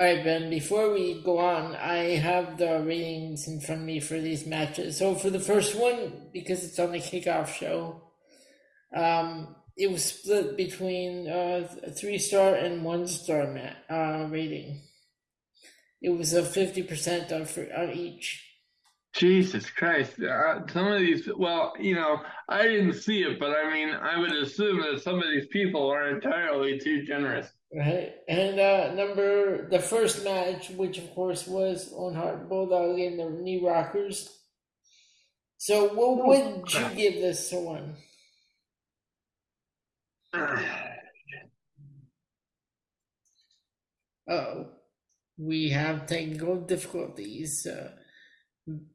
All 0.00 0.06
right, 0.06 0.24
Ben, 0.24 0.48
before 0.48 0.94
we 0.94 1.20
go 1.22 1.36
on, 1.36 1.76
I 1.76 2.16
have 2.16 2.56
the 2.56 2.82
ratings 2.82 3.46
in 3.46 3.60
front 3.60 3.82
of 3.82 3.86
me 3.86 4.00
for 4.00 4.18
these 4.18 4.46
matches. 4.46 4.96
So 4.96 5.14
for 5.14 5.28
the 5.28 5.38
first 5.38 5.74
one, 5.74 6.28
because 6.32 6.64
it's 6.64 6.78
on 6.78 6.92
the 6.92 7.00
kickoff 7.00 7.48
show, 7.48 8.00
um, 8.96 9.54
it 9.76 9.90
was 9.92 10.02
split 10.02 10.56
between 10.56 11.28
uh, 11.28 11.68
a 11.82 11.90
three 11.90 12.16
star 12.16 12.54
and 12.54 12.82
one 12.82 13.06
star 13.08 13.52
ma- 13.52 13.94
uh, 13.94 14.26
rating. 14.28 14.80
It 16.00 16.16
was 16.16 16.32
a 16.32 16.40
50% 16.44 17.30
on, 17.30 17.44
for, 17.44 17.68
on 17.76 17.90
each. 17.90 18.49
Jesus 19.12 19.68
Christ. 19.70 20.20
Uh, 20.20 20.66
some 20.72 20.86
of 20.86 21.00
these, 21.00 21.28
well, 21.36 21.72
you 21.78 21.94
know, 21.94 22.20
I 22.48 22.62
didn't 22.62 22.94
see 22.94 23.22
it, 23.22 23.40
but 23.40 23.50
I 23.50 23.72
mean, 23.72 23.90
I 23.90 24.18
would 24.18 24.32
assume 24.32 24.80
that 24.80 25.02
some 25.02 25.16
of 25.16 25.24
these 25.32 25.48
people 25.48 25.90
are 25.90 26.10
entirely 26.10 26.78
too 26.78 27.04
generous. 27.04 27.48
Right. 27.74 28.14
And 28.28 28.58
uh, 28.58 28.94
number 28.94 29.68
the 29.68 29.78
first 29.78 30.24
match, 30.24 30.70
which 30.70 30.98
of 30.98 31.14
course 31.14 31.46
was 31.46 31.92
on 31.92 32.14
Hart 32.14 32.48
Bulldog 32.48 32.98
and 32.98 33.18
the 33.18 33.30
New 33.30 33.66
Rockers. 33.66 34.28
So 35.58 35.92
what 35.94 36.26
would 36.26 36.72
you 36.72 36.88
give 36.96 37.14
this 37.14 37.52
one? 37.52 37.96
Oh, 44.28 44.66
we 45.38 45.70
have 45.70 46.06
technical 46.06 46.60
difficulties. 46.60 47.66
Uh, 47.66 47.90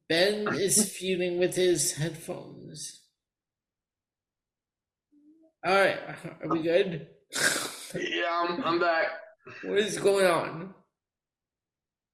ben 0.10 0.48
is 0.56 0.92
feuding 0.92 1.40
with 1.40 1.56
his 1.56 1.94
headphones. 1.94 3.02
All 5.66 5.74
right, 5.74 5.98
are 6.44 6.50
we 6.50 6.62
good? 6.62 7.08
Yeah, 7.96 8.46
I'm, 8.48 8.64
I'm 8.64 8.80
back. 8.80 9.08
What 9.64 9.80
is 9.80 9.98
going 9.98 10.26
on? 10.26 10.74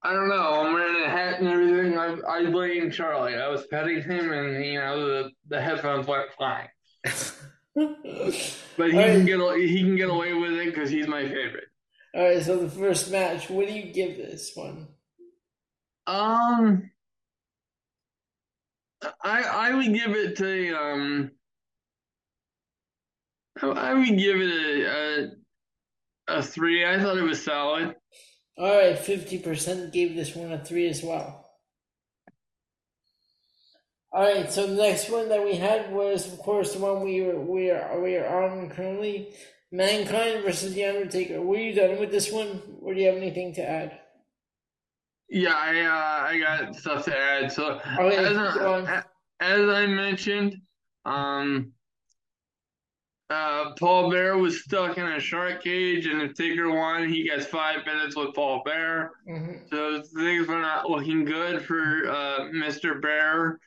I 0.03 0.13
don't 0.13 0.30
know. 0.30 0.61
I'm 0.61 0.73
wearing 0.73 1.03
a 1.03 1.09
hat 1.09 1.39
and 1.39 1.47
everything. 1.47 1.97
I 1.97 2.18
I 2.27 2.49
blame 2.49 2.91
Charlie. 2.91 3.35
I 3.35 3.47
was 3.49 3.68
petting 3.68 4.01
him, 4.01 4.31
and 4.31 4.65
you 4.65 4.80
know 4.80 5.07
the 5.07 5.31
the 5.47 5.61
headphones 5.61 6.07
went 6.07 6.31
flying. 6.34 6.68
but 7.03 8.91
he 8.91 8.91
can 8.91 9.26
get 9.26 9.39
he 9.57 9.81
can 9.81 9.95
get 9.95 10.09
away 10.09 10.34
with 10.34 10.53
it 10.53 10.65
because 10.73 10.89
he's 10.89 11.07
my 11.07 11.23
favorite. 11.23 11.68
All 12.15 12.23
right, 12.23 12.41
so 12.43 12.57
the 12.57 12.69
first 12.69 13.11
match, 13.11 13.49
what 13.49 13.68
do 13.68 13.73
you 13.73 13.93
give 13.93 14.18
this 14.18 14.51
one? 14.53 14.88
Um, 16.07 16.91
I 19.23 19.44
I 19.44 19.73
would 19.76 19.94
give 19.94 20.11
it 20.11 20.38
to 20.38 20.73
um. 20.73 21.32
I 23.61 23.94
would 23.94 24.18
give 24.18 24.40
it 24.40 24.49
a, 24.49 25.32
a 26.30 26.38
a 26.40 26.44
three. 26.44 26.86
I 26.86 26.99
thought 26.99 27.18
it 27.18 27.23
was 27.23 27.44
solid. 27.44 27.95
All 28.57 28.78
right, 28.78 28.98
fifty 28.98 29.40
percent 29.40 29.94
gave 29.94 30.15
this 30.15 30.36
one 30.36 30.52
a 30.52 30.64
three 30.64 30.88
as 30.88 31.03
well. 31.03 31.45
All 34.14 34.23
right, 34.23 34.52
so 34.52 34.68
the 34.68 34.76
next 34.76 35.10
one 35.10 35.30
that 35.30 35.44
we 35.44 35.56
had 35.56 35.91
was, 35.94 36.32
of 36.32 36.40
course, 36.40 36.73
the 36.73 36.80
one 36.80 37.03
we 37.03 37.22
were 37.22 37.40
we 37.40 37.72
are 37.72 37.99
we 38.02 38.18
are 38.18 38.44
on 38.44 38.69
currently, 38.69 39.30
Mankind 39.72 40.44
versus 40.44 40.73
The 40.73 40.86
Undertaker. 40.86 41.41
Were 41.41 41.57
you 41.57 41.73
done 41.73 41.98
with 41.99 42.11
this 42.11 42.32
one, 42.32 42.61
or 42.82 42.94
do 42.94 42.99
you 42.99 43.07
have 43.07 43.15
anything 43.15 43.53
to 43.56 43.61
add? 43.61 43.99
Yeah, 45.32 45.53
I 45.56 45.80
uh, 45.80 46.28
I 46.28 46.40
got 46.40 46.76
stuff 46.76 47.06
to 47.06 47.18
add. 47.18 47.52
So 47.53 47.80
Okay, 47.98 48.18
as. 48.18 48.38
I, 48.38 49.03
as 49.40 49.70
I 49.70 49.88
mentioned, 49.88 50.58
um, 51.06 51.72
uh, 53.30 53.72
Paul 53.80 54.12
Bearer 54.12 54.38
was 54.38 54.62
stuck 54.62 54.98
in 54.98 55.08
a 55.08 55.22
shark 55.22 55.64
cage, 55.64 56.06
and 56.06 56.22
if 56.22 56.34
Taker 56.34 56.70
won, 56.70 57.08
he 57.08 57.24
gets 57.24 57.45
five 57.45 57.86
minutes 57.86 58.16
with 58.16 58.36
Paul 58.36 58.62
Bearer. 58.66 59.14
Mhm. 59.28 59.70
So 59.70 60.02
things 60.02 60.48
were 60.48 60.62
not 60.62 60.90
looking 60.90 61.24
good 61.24 61.64
for 61.64 62.10
uh, 62.10 62.40
Mr. 62.53 63.02
Bearer, 63.02 63.58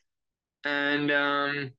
and 0.65 1.11
um, 1.11 1.70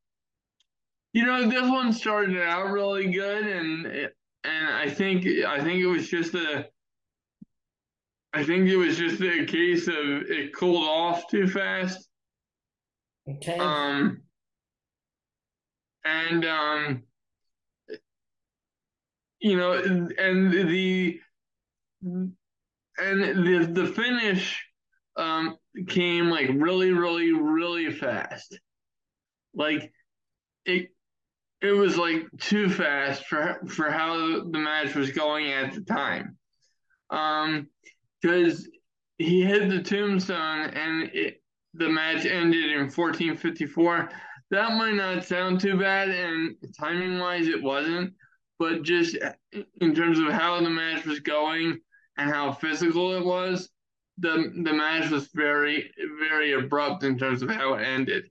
you 1.13 1.25
know 1.25 1.47
this 1.47 1.69
one 1.69 1.93
started 1.93 2.41
out 2.41 2.71
really 2.71 3.11
good, 3.11 3.45
and 3.45 3.85
and 3.85 4.67
I 4.67 4.89
think 4.89 5.27
I 5.45 5.63
think 5.63 5.79
it 5.79 5.85
was 5.85 6.09
just 6.09 6.33
a 6.33 6.67
I 8.35 8.43
think 8.43 8.67
it 8.67 8.75
was 8.75 8.97
just 8.97 9.21
a 9.21 9.45
case 9.45 9.87
of 9.87 9.95
it 9.95 10.53
cooled 10.53 10.83
off 10.83 11.29
too 11.29 11.47
fast. 11.47 12.05
Okay. 13.29 13.57
Um, 13.57 14.23
and 16.03 16.45
um, 16.45 17.03
you 19.39 19.55
know, 19.55 19.71
and 19.71 20.51
the 20.51 21.21
and 22.01 22.35
the 22.97 23.69
the 23.71 23.87
finish 23.87 24.65
um 25.15 25.55
came 25.87 26.29
like 26.29 26.49
really, 26.53 26.91
really, 26.91 27.31
really 27.31 27.89
fast. 27.89 28.59
Like 29.53 29.93
it 30.65 30.89
it 31.61 31.71
was 31.71 31.97
like 31.97 32.25
too 32.37 32.69
fast 32.69 33.27
for 33.27 33.61
for 33.69 33.89
how 33.89 34.43
the 34.43 34.59
match 34.59 34.93
was 34.93 35.11
going 35.11 35.53
at 35.53 35.73
the 35.73 35.81
time. 35.81 36.37
Um, 37.09 37.67
because 38.25 38.67
he 39.17 39.43
hit 39.43 39.69
the 39.69 39.81
tombstone 39.81 40.69
and 40.69 41.09
it 41.13 41.41
the 41.75 41.89
match 41.89 42.25
ended 42.25 42.71
in 42.71 42.89
1454. 42.89 44.09
That 44.51 44.71
might 44.77 44.93
not 44.93 45.25
sound 45.25 45.59
too 45.59 45.77
bad, 45.77 46.09
and 46.09 46.55
timing 46.79 47.19
wise, 47.19 47.47
it 47.47 47.61
wasn't. 47.61 48.13
But 48.57 48.83
just 48.83 49.17
in 49.81 49.93
terms 49.93 50.19
of 50.19 50.29
how 50.29 50.61
the 50.61 50.69
match 50.69 51.05
was 51.05 51.19
going 51.19 51.79
and 52.17 52.29
how 52.29 52.53
physical 52.53 53.13
it 53.15 53.25
was, 53.25 53.69
the 54.17 54.51
the 54.63 54.73
match 54.73 55.09
was 55.11 55.27
very 55.33 55.91
very 56.19 56.53
abrupt 56.53 57.03
in 57.03 57.17
terms 57.17 57.41
of 57.41 57.49
how 57.49 57.73
it 57.73 57.83
ended. 57.83 58.29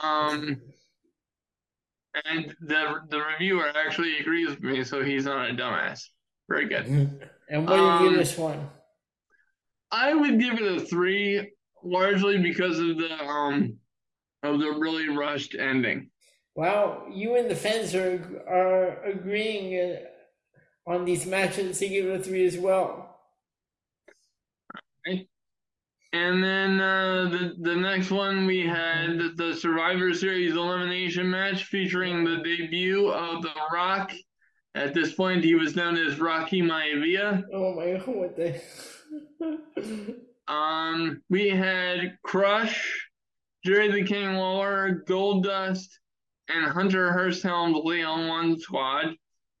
Um, 0.00 0.60
and 2.24 2.56
the 2.62 3.00
the 3.10 3.20
reviewer 3.20 3.70
actually 3.74 4.18
agrees 4.18 4.48
with 4.48 4.62
me, 4.62 4.82
so 4.82 5.04
he's 5.04 5.26
not 5.26 5.50
a 5.50 5.52
dumbass. 5.52 6.08
Very 6.48 6.66
good. 6.66 6.86
and 6.86 7.66
what 7.66 7.76
do 7.76 7.82
you 7.82 7.88
um, 7.88 8.08
give 8.08 8.18
this 8.18 8.38
one? 8.38 8.68
I 9.94 10.12
would 10.12 10.40
give 10.40 10.54
it 10.54 10.76
a 10.76 10.80
three, 10.80 11.52
largely 11.84 12.38
because 12.38 12.80
of 12.80 12.98
the 12.98 13.14
um 13.24 13.78
of 14.42 14.58
the 14.58 14.72
really 14.72 15.08
rushed 15.08 15.54
ending. 15.54 16.10
Wow, 16.56 17.04
you 17.12 17.36
and 17.36 17.48
the 17.48 17.54
fans 17.54 17.94
are 17.94 18.20
are 18.48 19.04
agreeing 19.04 19.78
uh, 19.78 20.90
on 20.90 21.04
these 21.04 21.26
matches 21.26 21.78
to 21.78 21.88
give 21.88 22.06
it 22.06 22.20
a 22.20 22.22
three 22.22 22.44
as 22.44 22.58
well. 22.58 23.16
And 26.12 26.42
then 26.42 26.80
uh, 26.80 27.28
the 27.30 27.54
the 27.60 27.76
next 27.76 28.10
one 28.10 28.46
we 28.46 28.66
had 28.66 29.36
the 29.36 29.54
Survivor 29.54 30.12
Series 30.12 30.56
elimination 30.56 31.30
match 31.30 31.64
featuring 31.64 32.24
the 32.24 32.38
debut 32.38 33.10
of 33.10 33.42
The 33.42 33.52
Rock. 33.72 34.12
At 34.74 34.92
this 34.92 35.14
point, 35.14 35.44
he 35.44 35.54
was 35.54 35.76
known 35.76 35.96
as 35.96 36.18
Rocky 36.18 36.62
Maivia. 36.62 37.44
Oh 37.52 37.74
my 37.74 37.92
god, 37.92 38.06
what 38.06 38.36
the? 38.36 38.60
Um, 40.46 41.22
we 41.30 41.48
had 41.48 42.18
Crush, 42.22 43.08
Jerry 43.64 43.90
the 43.90 44.04
King 44.06 44.34
Lawler, 44.34 45.02
Goldust, 45.08 45.88
and 46.48 46.70
Hunter 46.70 47.12
Hearst 47.12 47.42
helmed 47.42 47.76
Leon 47.84 48.28
One 48.28 48.58
Squad, 48.60 49.14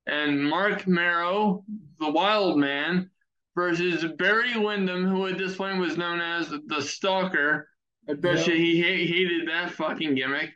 and 0.06 0.44
Marc 0.44 0.86
Mero, 0.86 1.64
the 2.00 2.10
Wild 2.10 2.58
Man, 2.58 3.08
versus 3.54 4.04
Barry 4.18 4.58
Windham, 4.58 5.06
who 5.06 5.26
at 5.26 5.38
this 5.38 5.56
point 5.56 5.78
was 5.78 5.96
known 5.96 6.20
as 6.20 6.52
the 6.66 6.82
Stalker. 6.82 7.68
I 8.08 8.12
bet 8.14 8.46
Yeah. 8.46 8.52
you 8.52 8.58
he 8.60 8.82
ha- 8.82 9.06
hated 9.14 9.48
that 9.48 9.70
fucking 9.70 10.14
gimmick. 10.16 10.50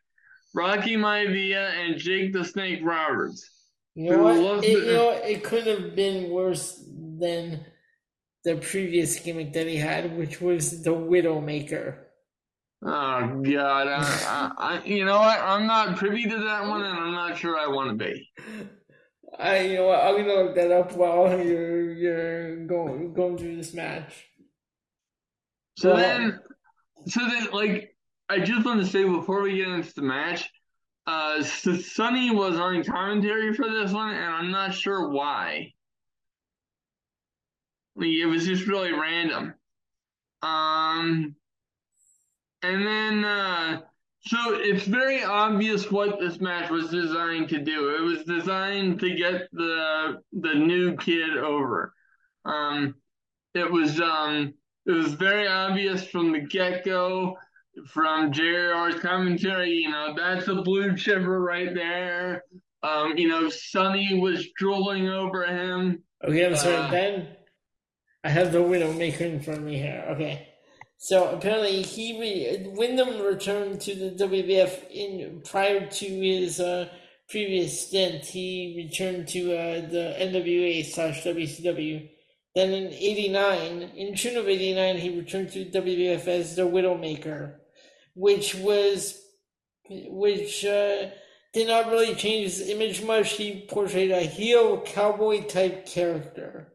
Rocky 0.55 0.97
Maivia 0.97 1.71
and 1.73 1.97
Jake 1.97 2.33
the 2.35 2.45
Snake 2.45 2.81
Roberts. 2.83 3.49
You 3.95 4.11
know 4.11 4.23
what? 4.23 4.65
It, 4.65 4.75
the- 4.81 4.87
you 4.87 4.93
know, 4.93 5.11
it 5.13 5.43
could 5.43 5.67
have 5.67 5.97
been 5.97 6.29
worse 6.31 6.85
than 7.19 7.65
the 8.45 8.57
previous 8.57 9.19
gimmick 9.19 9.53
that 9.53 9.67
he 9.67 9.77
had, 9.77 10.17
which 10.17 10.41
was 10.41 10.83
the 10.83 10.91
Widowmaker. 10.91 11.97
Oh 12.81 13.43
God! 13.43 13.89
I, 13.89 14.01
I, 14.01 14.53
I, 14.57 14.85
you 14.85 15.05
know 15.05 15.19
what? 15.19 15.41
I'm 15.41 15.67
not 15.67 15.97
privy 15.97 16.25
to 16.29 16.39
that 16.39 16.69
one, 16.69 16.83
and 16.85 16.97
I'm 16.97 17.13
not 17.13 17.37
sure 17.37 17.59
I 17.59 17.67
want 17.67 17.91
to 17.91 18.05
be. 18.05 18.31
I, 19.39 19.61
you 19.61 19.75
know 19.77 19.87
what? 19.89 20.01
I'm 20.01 20.17
gonna 20.17 20.43
look 20.43 20.55
that 20.55 20.71
up 20.71 20.93
while 20.93 21.29
you're 21.43 21.93
you're 21.93 22.67
going 22.67 23.13
going 23.15 23.37
through 23.37 23.57
this 23.57 23.75
match. 23.75 24.27
So 25.77 25.95
Well- 25.95 25.97
then, 25.99 26.41
so 27.07 27.21
then, 27.29 27.49
like, 27.53 27.97
I 28.29 28.41
just 28.41 28.65
want 28.65 28.81
to 28.81 28.87
say 28.87 29.05
before 29.05 29.43
we 29.43 29.57
get 29.57 29.69
into 29.69 29.95
the 29.95 30.03
match, 30.03 30.49
uh, 31.07 31.43
so 31.43 31.75
Sunny 31.75 32.31
was 32.31 32.59
on 32.59 32.85
commentary 32.85 33.55
for 33.55 33.69
this 33.69 33.93
one, 33.93 34.15
and 34.15 34.25
I'm 34.25 34.51
not 34.51 34.75
sure 34.75 35.09
why. 35.09 35.73
Like, 37.99 38.09
it 38.09 38.27
was 38.27 38.47
just 38.47 38.67
really 38.67 38.93
random. 38.93 39.55
Um, 40.43 41.35
and 42.63 42.87
then, 42.87 43.25
uh, 43.25 43.81
so 44.21 44.55
it's 44.55 44.85
very 44.85 45.25
obvious 45.25 45.91
what 45.91 46.21
this 46.21 46.41
match 46.41 46.71
was 46.71 46.91
designed 46.91 47.49
to 47.49 47.59
do. 47.59 47.97
It 47.97 48.03
was 48.03 48.25
designed 48.25 49.01
to 49.01 49.15
get 49.17 49.49
the 49.53 50.21
the 50.33 50.55
new 50.55 50.97
kid 50.97 51.37
over. 51.37 51.93
Um, 52.45 52.95
it 53.55 53.71
was 53.71 54.01
um, 54.01 54.55
it 54.87 54.93
was 54.93 55.15
very 55.15 55.49
obvious 55.49 56.05
from 56.07 56.33
the 56.33 56.41
get 56.41 56.85
go, 56.85 57.37
from 57.87 58.33
JR's 58.33 59.01
commentary. 59.01 59.71
You 59.71 59.91
know, 59.91 60.15
that's 60.17 60.47
a 60.49 60.63
blue 60.63 60.97
chipper 60.97 61.41
right 61.41 61.75
there. 61.75 62.45
Um, 62.83 63.17
you 63.17 63.29
know, 63.29 63.49
Sunny 63.49 64.21
was 64.21 64.47
drooling 64.57 65.09
over 65.09 65.45
him. 65.45 66.03
Okay, 66.25 66.47
I'm 66.47 66.57
sorry, 66.57 66.77
Uh, 66.77 66.91
Ben. 66.91 67.29
I 68.29 68.31
have 68.33 68.53
the 68.53 68.59
Widowmaker 68.59 69.23
in 69.23 69.41
front 69.41 69.61
of 69.61 69.65
me 69.65 69.79
here. 69.79 70.05
Okay. 70.11 70.49
So 70.99 71.31
apparently 71.31 71.81
he 71.81 72.21
re- 72.21 72.71
Windham 72.77 73.23
returned 73.23 73.81
to 73.81 73.95
the 73.95 74.11
WWF 74.23 74.91
in 74.91 75.41
prior 75.47 75.89
to 75.89 76.07
his 76.07 76.61
uh, 76.61 76.91
previous 77.31 77.87
stint. 77.87 78.27
He 78.27 78.75
returned 78.77 79.29
to 79.29 79.57
uh, 79.57 79.81
the 79.89 80.15
NWA 80.21 80.85
slash 80.85 81.25
WCW. 81.25 82.07
Then 82.55 82.73
in 82.75 82.93
'89, 82.93 83.83
in 83.97 84.15
June 84.15 84.37
of 84.37 84.47
'89, 84.47 84.99
he 84.99 85.19
returned 85.19 85.51
to 85.53 85.65
WWF 85.65 86.29
as 86.29 86.55
the 86.55 86.69
Widowmaker, 86.69 87.55
which 88.13 88.55
was 88.57 89.19
which 89.89 90.67
uh, 90.67 91.09
did 91.55 91.67
not 91.67 91.91
really 91.91 92.15
change 92.15 92.59
his 92.59 92.69
image 92.69 93.03
much. 93.03 93.39
He 93.39 93.65
portrayed 93.71 94.11
a 94.11 94.21
heel 94.21 94.83
cowboy 94.83 95.47
type 95.47 95.87
character. 95.87 96.75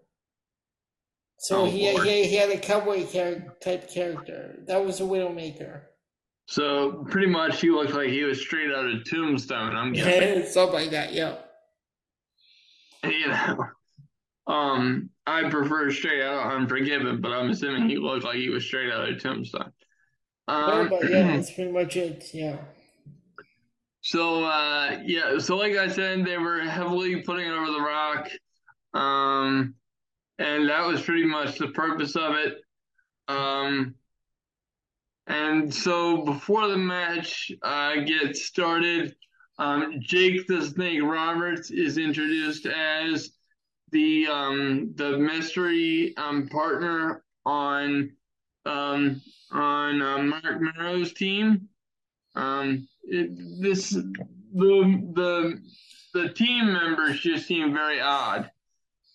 So 1.44 1.64
Oh, 1.64 1.66
he, 1.66 1.92
Lord. 1.92 2.08
he 2.08 2.24
he 2.26 2.36
had 2.38 2.50
a 2.52 2.58
cowboy 2.58 3.06
char- 3.06 3.56
type 3.62 3.90
character. 3.90 4.64
That 4.68 4.84
was 4.86 5.02
a 5.02 5.04
Widowmaker. 5.04 5.82
So 6.48 7.06
pretty 7.10 7.28
much, 7.28 7.60
he 7.60 7.70
looked 7.70 7.94
like 7.94 8.10
he 8.10 8.24
was 8.24 8.40
straight 8.40 8.72
out 8.72 8.86
of 8.86 9.04
Tombstone. 9.10 9.76
I'm 9.76 9.92
guessing. 9.92 10.46
Something 10.52 10.74
like 10.80 10.92
that. 10.92 11.12
Yeah. 11.14 11.36
you 13.04 13.28
know. 13.28 13.58
Um, 14.48 15.10
I 15.28 15.50
prefer 15.50 15.92
straight 15.92 16.22
out 16.22 16.54
Unforgiven, 16.54 17.20
but 17.22 17.32
I'm 17.32 17.50
assuming 17.50 17.90
he 17.90 17.98
looked 17.98 18.24
like 18.26 18.36
he 18.38 18.50
was 18.50 18.66
straight 18.66 18.92
out 18.92 19.10
of 19.10 19.22
Tombstone. 19.22 19.72
Um, 20.48 20.90
but 20.90 21.10
yeah, 21.10 21.36
that's 21.36 21.52
pretty 21.52 21.72
much 21.72 21.96
it. 21.98 22.30
Yeah. 22.34 22.58
So 24.06 24.44
uh, 24.44 25.00
yeah, 25.06 25.38
so 25.40 25.56
like 25.56 25.78
I 25.78 25.88
said, 25.88 26.26
they 26.26 26.38
were 26.38 26.60
heavily 26.60 27.22
putting 27.22 27.48
it 27.48 27.54
over 27.54 27.72
the 27.72 27.80
Rock, 27.80 28.30
um, 28.94 29.76
and 30.40 30.70
that 30.70 30.86
was 30.86 31.02
pretty 31.02 31.26
much 31.26 31.58
the 31.58 31.70
purpose 31.70 32.16
of 32.16 32.36
it. 32.36 32.58
Um, 33.28 33.96
and 35.28 35.74
so 35.74 36.24
before 36.26 36.68
the 36.68 36.78
match 36.78 37.52
uh, 37.62 37.96
gets 38.02 38.46
started, 38.46 39.16
um, 39.60 40.00
Jake 40.00 40.48
the 40.48 40.66
Snake 40.66 41.02
Roberts 41.02 41.72
is 41.72 41.98
introduced 41.98 42.66
as 42.66 43.32
the 43.92 44.28
um, 44.28 44.92
the 44.96 45.18
mystery 45.18 46.14
um, 46.18 46.50
partner 46.50 47.24
on 47.46 48.12
um, 48.66 49.22
on 49.52 50.02
uh, 50.02 50.18
Marc 50.18 50.60
Mero's 50.60 51.14
team. 51.14 51.70
Um, 52.36 52.88
it, 53.04 53.62
this 53.62 53.92
the 53.92 54.12
the 54.54 55.62
the 56.14 56.30
team 56.30 56.74
members 56.74 57.20
just 57.22 57.48
seem 57.48 57.74
very 57.74 58.02
odd. 58.02 58.50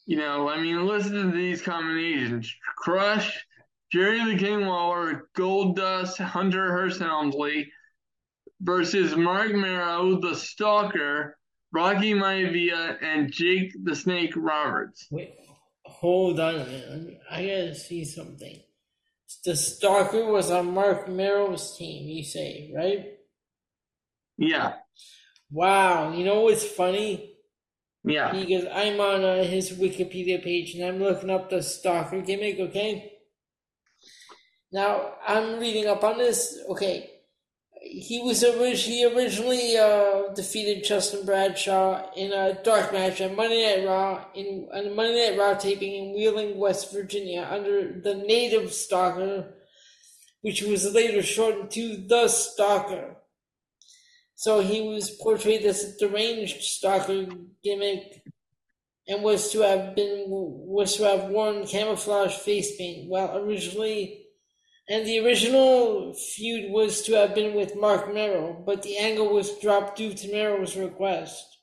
You 0.09 0.17
know, 0.17 0.49
I 0.49 0.59
mean, 0.59 0.87
listen 0.87 1.13
to 1.13 1.37
these 1.37 1.61
combinations: 1.61 2.51
Crush, 2.79 3.45
Jerry 3.93 4.25
the 4.25 4.39
King 4.39 4.63
Lawler, 4.63 5.29
Goldust, 5.37 6.17
Hunter 6.17 6.73
Hearst 6.73 6.99
Helmsley 6.99 7.71
versus 8.59 9.15
Marc 9.15 9.53
Mero, 9.53 10.19
the 10.19 10.35
Stalker, 10.35 11.37
Rocky 11.73 12.15
Maivia, 12.15 12.97
and 13.03 13.31
Jake 13.31 13.73
the 13.85 13.95
Snake 13.95 14.33
Roberts. 14.35 15.07
Wait, 15.11 15.35
hold 15.85 16.41
on 16.41 16.55
a 16.55 16.65
minute. 16.65 17.21
I 17.31 17.43
gotta 17.43 17.75
see 17.75 18.07
something. 18.07 18.63
The 19.45 19.57
Stalker 19.57 20.25
was 20.25 20.51
on 20.51 20.73
Marc 20.73 21.07
Mero's 21.07 21.77
team, 21.77 22.09
you 22.09 22.25
say, 22.25 22.73
right? 22.75 23.09
Yeah. 24.39 24.77
Wow. 25.51 26.13
You 26.15 26.25
know 26.25 26.41
what's 26.41 26.65
funny? 26.65 27.35
Yeah. 28.05 28.33
Because 28.33 28.65
I'm 28.73 29.01
on 29.01 29.25
uh, 29.25 29.45
his 29.45 29.73
Wikipedia 29.73 30.43
page 30.43 30.75
and 30.75 30.85
I'm 30.85 30.99
looking 30.99 31.31
up 31.31 31.51
the 31.51 31.63
Stalker 31.63 32.21
gimmick, 32.21 32.59
okay? 32.59 33.13
Now, 34.73 35.15
I'm 35.27 35.59
reading 35.59 35.87
up 35.87 36.05
on 36.05 36.19
this. 36.19 36.59
Okay, 36.69 37.11
he 37.81 38.21
was 38.23 38.43
he 38.85 39.05
originally 39.05 39.77
uh, 39.77 40.33
defeated 40.35 40.85
Justin 40.85 41.25
Bradshaw 41.25 42.13
in 42.15 42.33
a 42.33 42.63
dark 42.63 42.93
match 42.93 43.21
on 43.21 43.35
Monday 43.37 43.77
Night 43.77 43.87
Raw 43.87 44.25
in 44.35 44.69
on 44.73 44.95
Monday 44.95 45.31
Night 45.31 45.39
Raw 45.39 45.55
taping 45.55 45.95
in 45.95 46.15
Wheeling, 46.15 46.59
West 46.59 46.93
Virginia, 46.93 47.49
under 47.51 47.99
the 48.01 48.15
Native 48.15 48.73
Stalker, 48.73 49.55
which 50.43 50.63
was 50.63 50.93
later 50.93 51.23
shortened 51.23 51.71
to 51.73 51.97
the 51.97 52.29
Stalker. 52.29 53.17
So 54.39 54.61
he 54.61 54.83
was 54.83 55.11
portrayed 55.11 55.65
as 55.65 55.83
a 55.83 55.99
deranged 55.99 56.63
stalker 56.63 57.27
gimmick, 57.65 58.23
and 59.09 59.25
was 59.25 59.51
to 59.51 59.63
have 59.63 59.97
been 59.97 60.27
was 60.29 60.95
to 60.95 61.03
have 61.03 61.31
worn 61.31 61.67
camouflage 61.67 62.37
face 62.37 62.77
paint. 62.77 63.09
While 63.09 63.37
originally 63.37 64.27
and 64.89 65.05
the 65.05 65.19
original 65.19 66.15
feud 66.15 66.71
was 66.71 67.03
to 67.03 67.15
have 67.15 67.35
been 67.35 67.57
with 67.57 67.75
Mark 67.75 68.15
Merrill, 68.15 68.63
but 68.65 68.85
the 68.85 68.97
angle 68.97 69.35
was 69.35 69.59
dropped 69.59 69.99
due 69.99 70.15
to 70.15 70.31
Merrill's 70.31 70.77
request. 70.77 71.59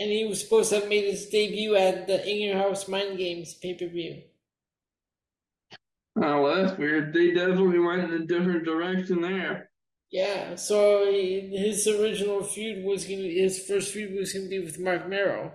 And 0.00 0.10
he 0.10 0.24
was 0.24 0.40
supposed 0.40 0.70
to 0.70 0.80
have 0.80 0.88
made 0.88 1.04
his 1.04 1.28
debut 1.28 1.76
at 1.76 2.06
the 2.06 2.26
In 2.26 2.40
Your 2.40 2.56
House 2.56 2.88
Mind 2.88 3.18
Games 3.18 3.52
pay 3.52 3.74
per 3.74 3.86
view. 3.86 4.22
Oh, 6.16 6.42
well, 6.42 6.64
that's 6.64 6.78
weird. 6.78 7.12
They 7.12 7.32
definitely 7.32 7.80
went 7.80 8.04
in 8.04 8.22
a 8.22 8.26
different 8.26 8.64
direction 8.64 9.20
there. 9.20 9.67
Yeah, 10.10 10.54
so 10.54 11.04
his 11.12 11.86
original 11.86 12.42
feud 12.42 12.84
was 12.84 13.04
to, 13.04 13.14
his 13.14 13.66
first 13.66 13.92
feud 13.92 14.18
was 14.18 14.32
to 14.32 14.48
be 14.48 14.58
with 14.58 14.80
Marc 14.80 15.06
Mero. 15.08 15.52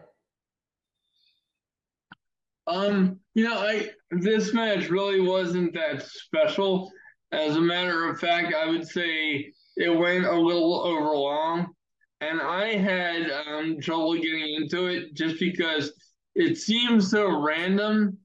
Um, 2.68 3.20
you 3.34 3.44
know, 3.44 3.58
I 3.58 3.90
this 4.12 4.54
match 4.54 4.90
really 4.90 5.20
wasn't 5.20 5.74
that 5.74 6.04
special. 6.04 6.92
As 7.32 7.56
a 7.56 7.62
matter 7.62 8.08
of 8.08 8.20
fact, 8.20 8.54
I 8.54 8.68
would 8.68 8.88
say 8.88 9.52
it 9.76 9.90
went 9.90 10.26
a 10.26 10.36
little 10.36 10.82
over 10.82 11.16
long, 11.18 11.74
and 12.22 12.40
I 12.40 12.76
had 12.76 13.32
um, 13.48 13.80
trouble 13.82 14.14
getting 14.16 14.54
into 14.62 14.86
it 14.86 15.16
just 15.16 15.40
because 15.40 15.92
it 16.36 16.58
seems 16.58 17.10
so 17.10 17.42
random. 17.42 18.18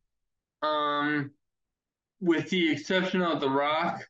Um, 0.63 1.31
with 2.21 2.51
the 2.51 2.73
exception 2.73 3.23
of 3.23 3.41
The 3.41 3.49
Rock. 3.49 4.08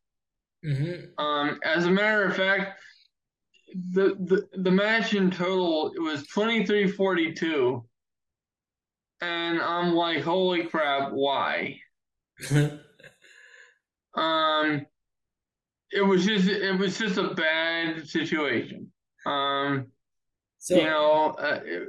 Mm-hmm. 0.68 1.24
Um, 1.24 1.58
as 1.64 1.86
a 1.86 1.90
matter 1.90 2.24
of 2.24 2.36
fact, 2.36 2.80
the, 3.92 4.16
the 4.20 4.48
the 4.62 4.70
match 4.70 5.14
in 5.14 5.30
total 5.30 5.92
it 5.94 6.00
was 6.00 6.26
twenty 6.26 6.64
three 6.64 6.88
forty 6.88 7.32
two 7.32 7.84
and 9.20 9.60
I'm 9.60 9.94
like, 9.94 10.22
holy 10.22 10.64
crap, 10.64 11.12
why? 11.12 11.80
um, 14.14 14.86
it 15.90 16.02
was 16.02 16.24
just 16.24 16.48
it 16.48 16.78
was 16.78 16.98
just 16.98 17.18
a 17.18 17.34
bad 17.34 18.06
situation. 18.06 18.92
Um, 19.26 19.88
so, 20.58 20.76
you 20.76 20.84
know, 20.84 21.36
uh, 21.38 21.60
it, 21.64 21.88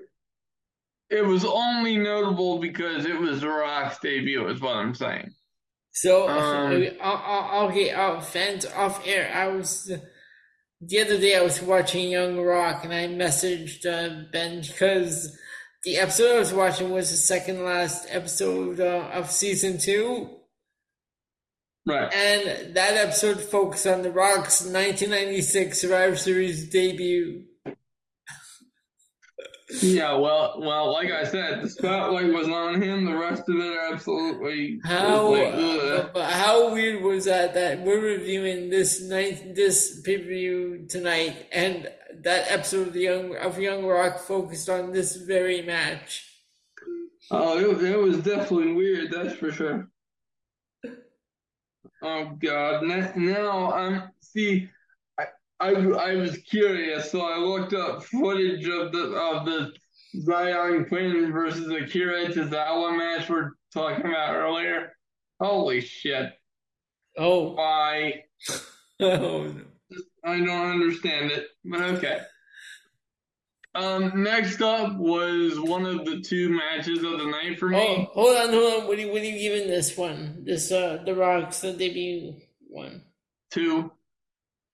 it 1.10 1.26
was 1.26 1.46
only 1.46 1.98
notable 1.98 2.60
because 2.60 3.06
it 3.06 3.20
was 3.20 3.42
The 3.42 3.50
Rock's 3.50 4.00
debut, 4.00 4.48
is 4.48 4.62
what 4.62 4.76
I'm 4.76 4.94
saying. 4.94 5.32
So 5.92 6.30
um, 6.30 6.88
I'll, 7.02 7.50
I'll, 7.52 7.72
get 7.72 7.98
off 7.98 8.32
fans 8.32 8.66
off 8.66 9.06
air. 9.06 9.32
I 9.34 9.48
was 9.48 9.92
the 10.82 11.02
other 11.02 11.20
day 11.20 11.36
I 11.36 11.42
was 11.42 11.62
watching 11.62 12.12
Young 12.12 12.40
Rock 12.40 12.86
and 12.86 12.94
I 12.94 13.08
messaged 13.08 13.86
uh, 13.86 14.30
Ben 14.32 14.62
because 14.62 15.38
the 15.84 15.98
episode 15.98 16.36
I 16.36 16.40
was 16.40 16.54
watching 16.54 16.92
was 16.92 17.10
the 17.10 17.18
second 17.18 17.64
last 17.64 18.06
episode 18.10 18.80
uh, 18.80 19.10
of 19.14 19.32
season 19.32 19.78
two. 19.78 20.30
Right. 21.86 22.14
And 22.14 22.76
that 22.76 22.94
episode 22.94 23.42
focused 23.42 23.88
on 23.88 24.04
The 24.04 24.12
Rock's 24.12 24.62
1996 24.62 25.82
Survivor 25.82 26.16
Series 26.16 26.70
debut. 26.70 27.46
Yeah, 29.82 30.16
well, 30.16 30.56
well, 30.60 30.92
like 30.94 31.12
I 31.12 31.24
said, 31.24 31.62
the 31.62 31.70
spotlight 31.70 32.34
was 32.34 32.48
on 32.48 32.82
him. 32.82 33.06
The 33.06 33.16
rest 33.16 33.44
of 33.48 33.56
it, 33.56 33.78
absolutely. 33.92 34.80
How 34.84 35.32
like, 35.32 35.54
uh, 36.16 36.30
how 36.30 36.74
weird 36.74 37.04
was 37.04 37.26
that? 37.26 37.54
That 37.54 37.82
we're 37.82 38.02
reviewing 38.02 38.70
this 38.70 39.02
night, 39.02 39.56
this 39.56 40.02
pay 40.02 40.18
per 40.18 40.24
view 40.24 40.88
tonight, 40.90 41.48
and 41.52 41.88
that 42.22 42.52
episode 42.52 42.88
of 42.88 42.94
the 42.94 43.02
Young 43.02 43.36
of 43.38 43.60
Young 43.60 43.86
Rock 43.86 44.20
focused 44.20 44.70
on 44.70 44.92
this 44.92 45.16
very 45.16 45.62
match. 45.62 46.26
Oh, 47.30 47.60
it, 47.60 47.84
it 47.84 47.98
was 47.98 48.18
definitely 48.18 48.74
weird. 48.74 49.12
That's 49.12 49.36
for 49.36 49.52
sure. 49.52 49.88
Oh 52.02 52.32
God! 52.42 52.84
Now, 52.84 53.12
now 53.16 53.72
I'm 53.74 54.04
see. 54.20 54.70
I, 55.60 55.72
I 55.72 56.16
was 56.16 56.38
curious, 56.38 57.12
so 57.12 57.22
I 57.22 57.38
looked 57.38 57.74
up 57.74 58.04
footage 58.04 58.68
of 58.68 58.92
the 58.92 59.14
of 59.16 59.46
the 59.46 59.74
Xyon 60.16 60.88
Quinn 60.88 61.32
versus 61.32 61.70
Akira 61.70 62.28
Tozawa 62.28 62.98
match 62.98 63.30
we're 63.30 63.52
talking 63.74 64.06
about 64.06 64.36
earlier. 64.36 64.94
Holy 65.40 65.82
shit! 65.82 66.32
Oh, 67.18 67.54
why? 67.54 68.24
oh. 69.02 69.54
I 70.24 70.38
don't 70.38 70.72
understand 70.72 71.32
it, 71.32 71.48
but 71.66 71.82
okay. 71.82 72.20
Um, 73.76 74.24
next 74.24 74.62
up 74.62 74.98
was 74.98 75.60
one 75.60 75.86
of 75.86 76.06
the 76.06 76.22
two 76.22 76.50
matches 76.50 77.04
of 77.04 77.20
the 77.20 77.26
night 77.26 77.60
for 77.60 77.70
me. 77.70 77.78
Oh, 77.78 78.06
hold 78.14 78.38
on, 78.38 78.50
hold 78.50 78.82
on. 78.82 78.88
What 78.88 78.98
are 78.98 79.02
you, 79.02 79.12
what 79.12 79.22
are 79.22 79.26
you 79.26 79.40
giving 79.40 79.70
this 79.70 79.96
one? 79.96 80.44
This 80.44 80.72
uh, 80.72 81.02
The 81.06 81.16
Rock's 81.16 81.62
the 81.62 81.74
debut 81.74 82.36
one. 82.68 83.04
Two. 83.52 83.92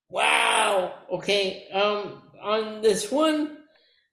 Wow. 0.09 0.93
Okay. 1.11 1.67
Um, 1.73 2.21
on 2.41 2.81
this 2.81 3.11
one, 3.11 3.57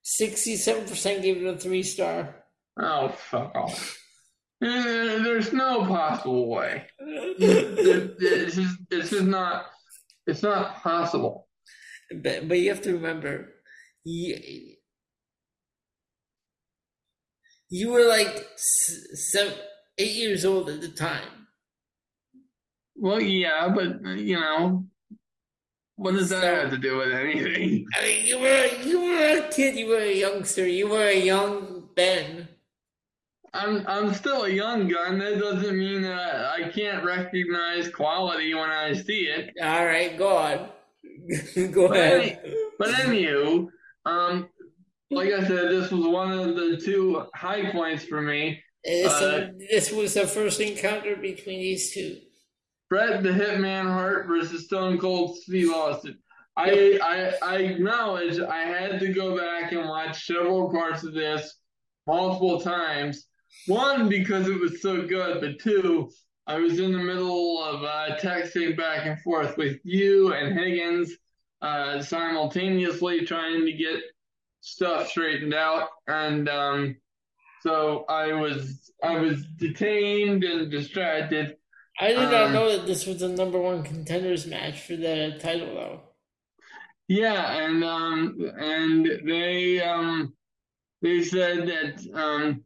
sixty-seven 0.03 0.87
percent 0.87 1.23
gave 1.23 1.37
it 1.39 1.47
a 1.47 1.59
three 1.59 1.83
star. 1.83 2.37
Oh, 2.81 3.09
fuck 3.09 3.55
off. 3.55 3.99
There's 4.61 5.53
no 5.53 5.85
possible 5.85 6.49
way. 6.49 6.87
it's 6.99 8.55
just, 8.57 8.79
it's 8.91 9.11
just 9.11 9.25
not. 9.25 9.67
It's 10.27 10.43
not 10.43 10.83
possible. 10.83 11.49
But 12.15 12.49
but 12.49 12.59
you 12.59 12.69
have 12.71 12.83
to 12.83 12.93
remember, 12.93 13.49
you, 14.05 14.39
you 17.71 17.91
were 17.91 18.07
like 18.07 18.47
seven, 18.57 19.55
eight 19.99 20.13
years 20.13 20.45
old 20.45 20.69
at 20.71 20.81
the 20.81 20.89
time. 20.89 21.49
Well, 22.95 23.21
yeah, 23.21 23.69
but 23.75 24.19
you 24.19 24.39
know, 24.39 24.87
what 25.97 26.13
does 26.13 26.31
that 26.31 26.43
so, 26.43 26.55
have 26.55 26.71
to 26.71 26.79
do 26.79 26.97
with 26.97 27.13
anything? 27.13 27.87
I 27.97 28.03
mean, 28.03 28.27
you 28.27 28.39
were 28.39 28.67
you 28.85 29.01
were 29.01 29.45
a 29.47 29.49
kid. 29.51 29.77
You 29.77 29.89
were 29.89 29.99
a 29.99 30.15
youngster. 30.15 30.67
You 30.67 30.89
were 30.89 31.07
a 31.07 31.19
young 31.19 31.89
Ben. 31.95 32.49
I'm 33.55 33.85
I'm 33.87 34.15
still 34.15 34.45
a 34.45 34.49
young 34.51 34.89
gun. 34.89 35.19
That 35.19 35.39
doesn't 35.39 35.79
mean 35.79 36.03
that 36.03 36.47
I 36.47 36.69
can't 36.71 37.05
recognize 37.05 37.89
quality 37.89 38.55
when 38.55 38.71
I 38.71 38.95
see 38.95 39.25
it. 39.27 39.51
All 39.63 39.85
right, 39.85 40.17
go 40.17 40.37
on. 40.37 40.69
go 41.73 41.89
But, 41.89 41.97
ahead. 41.97 42.41
any, 42.45 42.55
but 42.79 42.89
anywho, 42.95 43.69
um, 44.07 44.49
like 45.11 45.33
I 45.33 45.41
said, 45.47 45.69
this 45.71 45.91
was 45.91 46.07
one 46.07 46.33
of 46.33 46.57
the 46.57 46.81
two 46.83 47.27
high 47.35 47.71
points 47.71 48.05
for 48.05 48.23
me. 48.23 48.63
Uh, 48.89 49.07
uh, 49.07 49.49
this 49.71 49.93
was 49.93 50.15
the 50.15 50.27
first 50.27 50.59
encounter 50.61 51.15
between 51.17 51.61
these 51.61 51.93
two. 51.93 52.17
Bret 52.93 53.23
the 53.23 53.31
Hitman 53.31 53.85
Hart 53.85 54.27
versus 54.27 54.67
Stone 54.67 54.99
Cold 54.99 55.39
Steve 55.39 55.73
Austin. 55.73 56.19
I, 56.59 56.99
I 57.03 57.33
I 57.43 57.57
acknowledge 57.57 58.39
I 58.39 58.65
had 58.65 59.01
to 59.01 59.15
go 59.15 59.35
back 59.35 59.73
and 59.73 59.89
watch 59.89 60.27
several 60.27 60.71
parts 60.71 61.03
of 61.03 61.15
this 61.15 61.59
multiple 62.07 62.61
times. 62.61 63.29
One 63.67 64.11
because 64.11 64.47
it 64.47 64.61
was 64.61 64.83
so 64.83 65.07
good, 65.07 65.41
but 65.41 65.59
two, 65.59 66.11
I 66.47 66.59
was 66.59 66.79
in 66.81 66.93
the 66.93 66.99
middle 66.99 67.65
of 67.65 67.83
uh, 67.83 68.19
texting 68.19 68.77
back 68.77 69.07
and 69.07 69.19
forth 69.23 69.57
with 69.57 69.79
you 69.85 70.35
and 70.35 70.59
Higgins 70.59 71.17
uh, 71.63 72.03
simultaneously 72.03 73.25
trying 73.25 73.65
to 73.65 73.73
get 73.73 74.03
stuff 74.61 75.09
straightened 75.09 75.55
out, 75.55 75.89
and 76.09 76.47
um, 76.47 76.97
so 77.63 78.05
I 78.11 78.35
was 78.35 78.93
I 79.03 79.19
was 79.19 79.47
detained 79.57 80.45
and 80.45 80.71
distracted. 80.71 81.57
I 82.01 82.09
did 82.09 82.31
not 82.31 82.47
Um, 82.47 82.53
know 82.53 82.77
that 82.77 82.87
this 82.87 83.07
was 83.07 83.21
the 83.21 83.29
number 83.29 83.61
one 83.61 83.83
contenders 83.83 84.47
match 84.47 84.81
for 84.81 84.97
the 84.97 85.39
title, 85.41 85.75
though. 85.75 86.01
Yeah, 87.09 87.65
and 87.65 87.85
um 87.85 88.53
and 88.59 89.07
they 89.25 89.81
um 89.81 90.35
they 91.03 91.23
said 91.23 91.67
that 91.69 92.07
um 92.15 92.65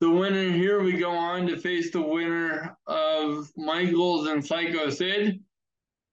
the 0.00 0.10
winner 0.10 0.50
here 0.50 0.82
we 0.82 0.92
go 0.98 1.10
on 1.10 1.46
to 1.46 1.56
face 1.56 1.90
the 1.90 2.02
winner 2.02 2.76
of 2.86 3.50
Michaels 3.56 4.26
and 4.28 4.44
Psycho 4.44 4.90
Sid 4.90 5.42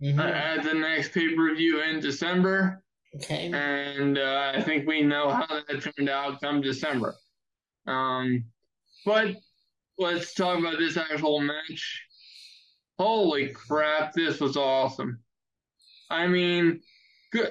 Mhm. 0.02 0.20
uh, 0.20 0.24
at 0.24 0.64
the 0.64 0.74
next 0.74 1.14
pay 1.14 1.34
per 1.36 1.56
view 1.56 1.82
in 1.82 2.00
December, 2.00 2.84
Okay. 3.16 3.52
and 3.54 4.18
uh, 4.18 4.52
I 4.56 4.62
think 4.62 4.86
we 4.88 5.02
know 5.02 5.30
how 5.30 5.48
that 5.68 5.82
turned 5.82 6.10
out 6.10 6.42
come 6.42 6.62
December. 6.62 7.16
Um, 7.88 8.46
but 9.06 9.36
let's 9.98 10.34
talk 10.34 10.60
about 10.60 10.78
this 10.80 10.98
actual 10.98 11.40
match. 11.40 12.06
Holy 13.00 13.50
crap, 13.50 14.14
this 14.14 14.40
was 14.40 14.56
awesome! 14.56 15.20
I 16.10 16.28
mean, 16.28 16.82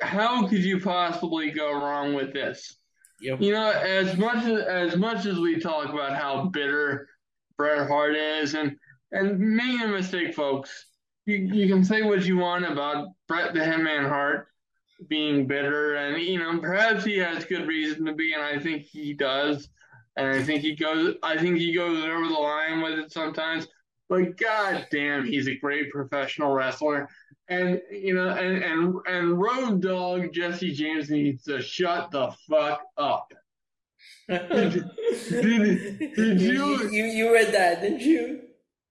how 0.00 0.46
could 0.46 0.62
you 0.64 0.80
possibly 0.80 1.50
go 1.50 1.72
wrong 1.72 2.14
with 2.14 2.32
this? 2.32 2.76
Yep. 3.20 3.40
You 3.40 3.52
know, 3.52 3.70
as 3.70 4.16
much 4.16 4.44
as 4.44 4.64
as 4.64 4.96
much 4.96 5.26
as 5.26 5.38
we 5.38 5.58
talk 5.60 5.88
about 5.88 6.16
how 6.16 6.46
bitter 6.46 7.08
Bret 7.56 7.88
Hart 7.88 8.14
is, 8.14 8.54
and 8.54 8.76
and 9.12 9.38
make 9.38 9.78
no 9.78 9.88
mistake, 9.88 10.34
folks, 10.34 10.86
you 11.26 11.36
you 11.36 11.72
can 11.72 11.84
say 11.84 12.02
what 12.02 12.24
you 12.24 12.36
want 12.36 12.64
about 12.64 13.08
Bret 13.28 13.54
the 13.54 13.60
Hitman 13.60 14.08
Hart 14.08 14.48
being 15.08 15.46
bitter, 15.46 15.94
and 15.96 16.20
you 16.20 16.38
know 16.38 16.58
perhaps 16.58 17.04
he 17.04 17.18
has 17.18 17.44
good 17.44 17.66
reason 17.66 18.04
to 18.06 18.12
be, 18.12 18.32
and 18.32 18.42
I 18.42 18.58
think 18.58 18.82
he 18.82 19.12
does, 19.12 19.68
and 20.16 20.26
I 20.26 20.42
think 20.42 20.62
he 20.62 20.74
goes, 20.74 21.16
I 21.22 21.36
think 21.38 21.58
he 21.58 21.74
goes 21.74 22.04
over 22.04 22.26
the 22.26 22.34
line 22.34 22.82
with 22.82 22.98
it 22.98 23.12
sometimes. 23.12 23.66
But 24.12 24.36
god 24.36 24.88
damn, 24.90 25.24
he's 25.24 25.48
a 25.48 25.54
great 25.56 25.90
professional 25.90 26.52
wrestler. 26.52 27.08
And 27.48 27.80
you 27.90 28.12
know, 28.12 28.28
and 28.28 28.62
and 28.62 28.94
and 29.06 29.40
Road 29.40 29.80
Dog 29.80 30.34
Jesse 30.34 30.74
James 30.74 31.08
needs 31.08 31.44
to 31.44 31.62
shut 31.62 32.10
the 32.10 32.30
fuck 32.46 32.82
up. 32.98 33.32
did, 34.28 34.84
did 35.30 36.40
you- 36.42 36.90
you 36.90 37.04
you 37.04 37.32
read 37.32 37.54
that, 37.54 37.80
didn't 37.80 38.00
you? 38.00 38.42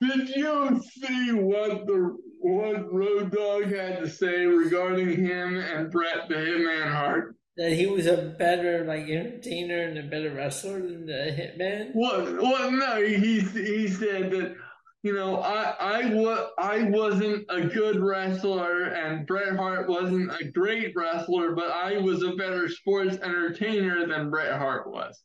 Did 0.02 0.30
you 0.30 0.82
see 0.90 1.32
what 1.34 1.86
the 1.86 2.18
what 2.40 2.92
Road 2.92 3.32
Dog 3.32 3.72
had 3.72 4.00
to 4.00 4.10
say 4.10 4.48
regarding 4.48 5.24
him 5.24 5.60
and 5.60 5.92
Bret 5.92 6.30
the 6.30 6.34
Hitman 6.36 6.92
Hart? 6.92 7.36
That 7.58 7.74
he 7.74 7.86
was 7.86 8.08
a 8.08 8.34
better 8.40 8.86
like 8.86 9.08
entertainer 9.08 9.84
and 9.84 10.00
a 10.00 10.04
better 10.04 10.34
wrestler 10.34 10.80
than 10.82 11.06
the 11.06 11.14
Hitman. 11.14 11.92
What? 11.94 12.42
What? 12.42 12.74
No, 12.74 12.96
he 13.06 13.42
he 13.42 13.88
said 13.88 14.32
that 14.32 14.56
you 15.04 15.14
know 15.14 15.38
I 15.42 15.76
I 15.80 16.14
wa- 16.14 16.50
I 16.58 16.84
wasn't 16.84 17.46
a 17.50 17.62
good 17.62 18.00
wrestler 18.00 18.84
and 18.86 19.26
Bret 19.26 19.56
Hart 19.56 19.90
wasn't 19.90 20.32
a 20.40 20.46
great 20.52 20.94
wrestler, 20.96 21.54
but 21.56 21.72
I 21.72 21.98
was 21.98 22.24
a 22.24 22.36
better 22.36 22.70
sports 22.70 23.18
entertainer 23.18 24.06
than 24.08 24.30
Bret 24.30 24.58
Hart 24.58 24.90
was. 24.92 25.22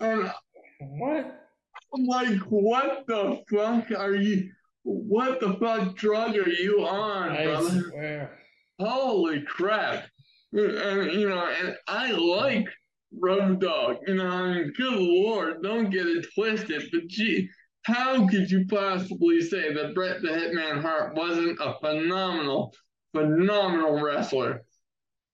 And 0.00 0.30
What? 0.80 1.36
I'm 1.94 2.04
like, 2.06 2.38
what 2.48 3.04
the 3.08 3.42
fuck 3.52 3.90
are 3.98 4.14
you? 4.14 4.48
What 4.84 5.40
the 5.40 5.54
fuck 5.54 5.96
drug 5.96 6.36
are 6.36 6.48
you 6.48 6.86
on, 6.86 7.30
I 7.32 7.44
brother? 7.46 7.80
swear. 7.90 8.38
Holy 8.78 9.42
crap! 9.42 10.04
And 10.52 11.12
you 11.12 11.28
know, 11.28 11.46
and 11.62 11.76
I 11.86 12.12
like 12.12 12.66
Road 13.12 13.60
Dog. 13.60 13.98
You 14.06 14.14
know, 14.14 14.26
I 14.26 14.54
mean, 14.54 14.72
good 14.76 14.94
lord, 14.94 15.62
don't 15.62 15.90
get 15.90 16.06
it 16.06 16.26
twisted. 16.34 16.88
But 16.92 17.08
gee, 17.08 17.48
how 17.82 18.26
could 18.28 18.50
you 18.50 18.66
possibly 18.66 19.40
say 19.40 19.72
that 19.72 19.94
Bret 19.94 20.22
the 20.22 20.28
Hitman 20.28 20.82
Hart 20.82 21.14
wasn't 21.14 21.58
a 21.60 21.74
phenomenal, 21.80 22.74
phenomenal 23.14 24.00
wrestler? 24.00 24.64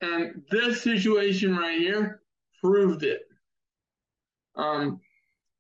And 0.01 0.43
this 0.51 0.83
situation 0.83 1.57
right 1.57 1.79
here 1.79 2.21
proved 2.63 3.03
it. 3.03 3.23
Um, 4.55 5.01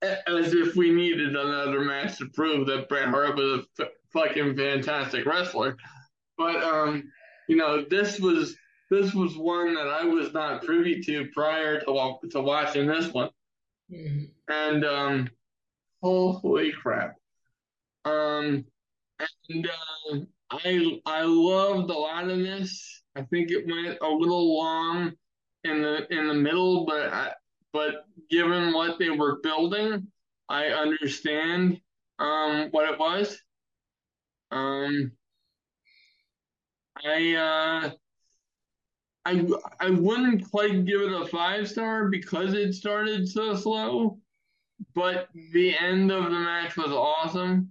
as 0.02 0.52
if 0.54 0.76
we 0.76 0.90
needed 0.90 1.34
another 1.34 1.80
match 1.80 2.18
to 2.18 2.26
prove 2.34 2.66
that 2.66 2.88
Bret 2.88 3.08
Hart 3.08 3.36
was 3.36 3.66
a 3.78 3.82
f- 3.82 3.88
fucking 4.12 4.56
fantastic 4.56 5.26
wrestler. 5.26 5.76
But 6.38 6.62
um, 6.62 7.10
you 7.48 7.56
know, 7.56 7.84
this 7.88 8.20
was 8.20 8.56
this 8.90 9.14
was 9.14 9.36
one 9.36 9.74
that 9.74 9.88
I 9.88 10.04
was 10.04 10.32
not 10.32 10.64
privy 10.64 11.00
to 11.02 11.26
prior 11.34 11.80
to 11.80 12.16
to 12.30 12.40
watching 12.40 12.86
this 12.86 13.12
one, 13.12 13.30
Mhm. 13.90 14.30
and 14.48 14.84
um, 14.84 15.28
holy 16.02 16.72
crap! 16.72 17.16
Um, 18.04 18.64
and 19.48 19.68
uh, 19.68 20.18
I 20.50 21.00
I 21.06 21.22
loved 21.22 21.90
a 21.90 21.94
lot 21.94 22.28
of 22.28 22.38
this. 22.38 23.02
I 23.16 23.22
think 23.22 23.50
it 23.50 23.66
went 23.66 23.98
a 24.00 24.08
little 24.08 24.56
long 24.56 25.12
in 25.64 25.82
the 25.82 26.06
in 26.12 26.28
the 26.28 26.34
middle, 26.34 26.84
but 26.86 27.12
I, 27.12 27.32
but 27.72 28.06
given 28.30 28.72
what 28.72 28.98
they 28.98 29.10
were 29.10 29.40
building, 29.42 30.06
I 30.48 30.66
understand 30.68 31.80
um 32.18 32.68
what 32.70 32.90
it 32.92 32.98
was. 32.98 33.38
Um, 34.50 35.12
I 37.04 37.34
uh, 37.34 37.90
I 39.24 39.46
I 39.80 39.90
wouldn't 39.90 40.50
quite 40.50 40.84
give 40.84 41.00
it 41.02 41.12
a 41.12 41.26
five 41.26 41.68
star 41.68 42.08
because 42.08 42.54
it 42.54 42.74
started 42.74 43.28
so 43.28 43.54
slow, 43.56 44.20
but 44.96 45.28
the 45.52 45.78
end 45.78 46.10
of 46.10 46.24
the 46.24 46.30
match 46.30 46.76
was 46.76 46.90
awesome, 46.90 47.70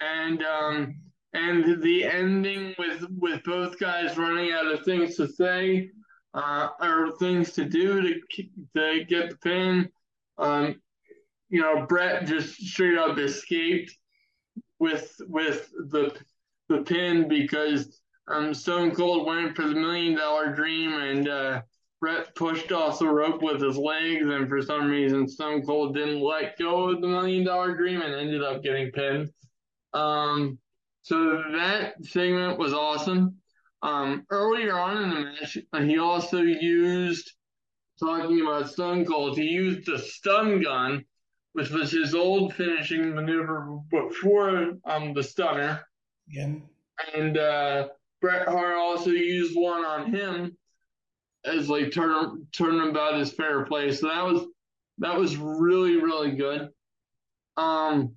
and 0.00 0.42
um 0.42 0.94
and 1.34 1.82
the 1.82 2.04
ending 2.04 2.74
with 2.78 3.04
with 3.18 3.42
both 3.44 3.78
guys 3.78 4.16
running 4.16 4.52
out 4.52 4.66
of 4.66 4.84
things 4.84 5.16
to 5.16 5.26
say, 5.28 5.90
uh, 6.34 6.68
or 6.80 7.16
things 7.18 7.52
to 7.52 7.64
do 7.64 8.00
to 8.00 8.44
to 8.76 9.04
get 9.04 9.30
the 9.30 9.36
pin, 9.38 9.90
um, 10.38 10.80
you 11.48 11.60
know, 11.60 11.84
Bret 11.84 12.26
just 12.26 12.54
straight 12.54 12.96
up 12.96 13.18
escaped 13.18 13.92
with 14.78 15.14
with 15.28 15.68
the 15.90 16.16
the 16.68 16.82
pin 16.82 17.26
because 17.28 18.00
um, 18.28 18.54
Stone 18.54 18.94
Cold 18.94 19.26
went 19.26 19.56
for 19.56 19.62
the 19.62 19.74
million 19.74 20.14
dollar 20.14 20.54
dream 20.54 20.92
and 20.94 21.28
uh, 21.28 21.62
Bret 22.00 22.34
pushed 22.34 22.72
off 22.72 22.98
the 22.98 23.08
rope 23.08 23.42
with 23.42 23.60
his 23.60 23.76
legs 23.78 24.22
and 24.22 24.48
for 24.48 24.60
some 24.60 24.88
reason 24.88 25.26
Stone 25.26 25.62
Cold 25.62 25.94
didn't 25.94 26.20
let 26.20 26.58
go 26.58 26.90
of 26.90 27.00
the 27.00 27.08
million 27.08 27.44
dollar 27.44 27.74
dream 27.74 28.02
and 28.02 28.14
ended 28.14 28.42
up 28.42 28.62
getting 28.62 28.90
pinned. 28.92 29.30
Um, 29.94 30.58
so 31.02 31.42
that 31.52 31.94
segment 32.04 32.58
was 32.58 32.74
awesome. 32.74 33.36
Um, 33.82 34.26
earlier 34.30 34.78
on 34.78 35.02
in 35.02 35.10
the 35.10 35.16
match, 35.16 35.58
he 35.88 35.98
also 35.98 36.40
used 36.40 37.32
talking 37.98 38.42
about 38.42 38.68
Stone 38.70 39.06
Cold. 39.06 39.38
He 39.38 39.44
used 39.44 39.86
the 39.86 39.98
stun 39.98 40.60
gun, 40.62 41.04
which 41.52 41.70
was 41.70 41.92
his 41.92 42.14
old 42.14 42.54
finishing 42.54 43.14
maneuver 43.14 43.78
before 43.90 44.72
um, 44.84 45.14
the 45.14 45.22
stunner 45.22 45.80
Again. 46.30 46.64
and 47.14 47.38
uh, 47.38 47.88
Bret 48.20 48.48
Hart 48.48 48.76
also 48.76 49.10
used 49.10 49.56
one 49.56 49.84
on 49.84 50.12
him 50.12 50.56
as 51.46 51.68
like 51.68 51.92
turn 51.92 52.46
turn 52.52 52.76
him 52.76 52.88
about 52.88 53.18
his 53.18 53.32
fair 53.32 53.64
play. 53.64 53.92
So 53.92 54.08
that 54.08 54.24
was 54.24 54.46
that 54.98 55.16
was 55.18 55.36
really 55.36 55.96
really 55.96 56.32
good. 56.32 56.70
Um, 57.56 58.16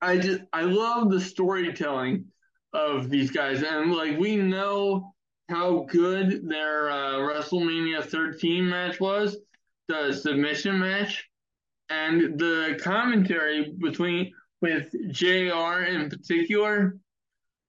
I 0.00 0.18
just 0.18 0.42
I 0.52 0.62
love 0.62 1.10
the 1.10 1.20
storytelling 1.20 2.26
of 2.72 3.10
these 3.10 3.30
guys, 3.30 3.62
and 3.62 3.92
like 3.92 4.18
we 4.18 4.36
know 4.36 5.14
how 5.48 5.86
good 5.88 6.48
their 6.48 6.90
uh, 6.90 7.14
WrestleMania 7.18 8.04
13 8.04 8.68
match 8.68 8.98
was, 9.00 9.36
the 9.88 10.12
submission 10.12 10.78
match, 10.78 11.28
and 11.90 12.38
the 12.38 12.80
commentary 12.82 13.74
between 13.78 14.32
with 14.60 14.92
JR 15.12 15.84
in 15.84 16.08
particular 16.08 16.96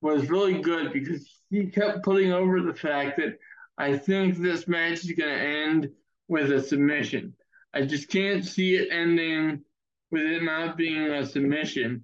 was 0.01 0.29
really 0.29 0.61
good 0.61 0.93
because 0.93 1.27
he 1.49 1.67
kept 1.67 2.03
putting 2.03 2.31
over 2.31 2.61
the 2.61 2.73
fact 2.73 3.17
that 3.17 3.37
I 3.77 3.97
think 3.97 4.37
this 4.37 4.67
match 4.67 5.03
is 5.03 5.11
going 5.11 5.35
to 5.35 5.43
end 5.43 5.89
with 6.27 6.51
a 6.51 6.61
submission. 6.61 7.33
I 7.73 7.85
just 7.85 8.09
can't 8.09 8.45
see 8.45 8.75
it 8.75 8.89
ending 8.91 9.63
with 10.11 10.23
it 10.23 10.43
not 10.43 10.77
being 10.77 11.07
a 11.09 11.25
submission. 11.25 12.03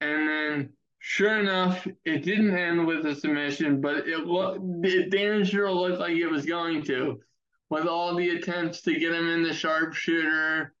And 0.00 0.28
then, 0.28 0.72
sure 0.98 1.38
enough, 1.38 1.86
it 2.04 2.24
didn't 2.24 2.56
end 2.56 2.86
with 2.86 3.04
a 3.04 3.14
submission, 3.14 3.80
but 3.80 4.08
it 4.08 4.26
looked, 4.26 4.60
damn 5.10 5.44
sure 5.44 5.70
looked 5.70 6.00
like 6.00 6.16
it 6.16 6.28
was 6.28 6.46
going 6.46 6.82
to, 6.84 7.20
with 7.68 7.86
all 7.86 8.14
the 8.14 8.30
attempts 8.30 8.80
to 8.82 8.98
get 8.98 9.12
him 9.12 9.28
in 9.28 9.42
the 9.42 9.52
sharpshooter, 9.52 10.74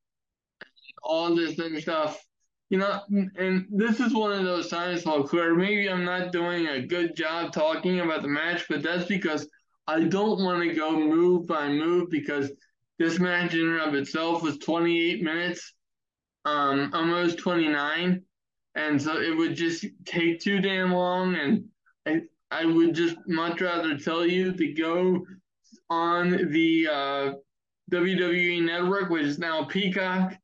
all 1.02 1.34
this 1.34 1.58
and 1.58 1.78
stuff. 1.80 2.22
You 2.68 2.78
know, 2.78 3.00
and 3.36 3.66
this 3.70 4.00
is 4.00 4.12
one 4.12 4.32
of 4.32 4.44
those 4.44 4.68
times, 4.68 5.04
where 5.04 5.54
maybe 5.54 5.88
I'm 5.88 6.04
not 6.04 6.32
doing 6.32 6.66
a 6.66 6.84
good 6.84 7.14
job 7.14 7.52
talking 7.52 8.00
about 8.00 8.22
the 8.22 8.28
match, 8.28 8.66
but 8.68 8.82
that's 8.82 9.04
because 9.04 9.48
I 9.88 10.00
don't 10.00 10.42
want 10.42 10.62
to 10.62 10.74
go 10.74 10.98
move 10.98 11.46
by 11.46 11.68
move 11.68 12.10
because 12.10 12.50
this 12.98 13.18
match 13.18 13.54
in 13.54 13.60
and 13.60 13.80
of 13.80 13.94
itself 13.94 14.42
was 14.42 14.58
28 14.58 15.22
minutes, 15.22 15.74
um, 16.44 16.90
almost 16.92 17.38
29, 17.38 18.22
and 18.74 19.02
so 19.02 19.20
it 19.20 19.36
would 19.36 19.54
just 19.54 19.84
take 20.04 20.40
too 20.40 20.60
damn 20.60 20.92
long. 20.92 21.36
And 21.36 21.64
I, 22.06 22.22
I 22.50 22.64
would 22.64 22.94
just 22.94 23.16
much 23.26 23.60
rather 23.60 23.96
tell 23.96 24.26
you 24.26 24.52
to 24.52 24.72
go 24.72 25.24
on 25.88 26.50
the 26.50 26.88
uh, 26.90 27.32
WWE 27.92 28.62
network, 28.62 29.10
which 29.10 29.24
is 29.24 29.38
now 29.38 29.64
Peacock, 29.64 30.36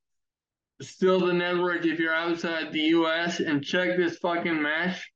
still 0.80 1.20
the 1.20 1.32
network 1.32 1.84
if 1.84 1.98
you're 1.98 2.14
outside 2.14 2.72
the 2.72 2.80
U.S. 2.80 3.40
and 3.40 3.64
check 3.64 3.96
this 3.96 4.18
fucking 4.18 4.60
match 4.60 5.10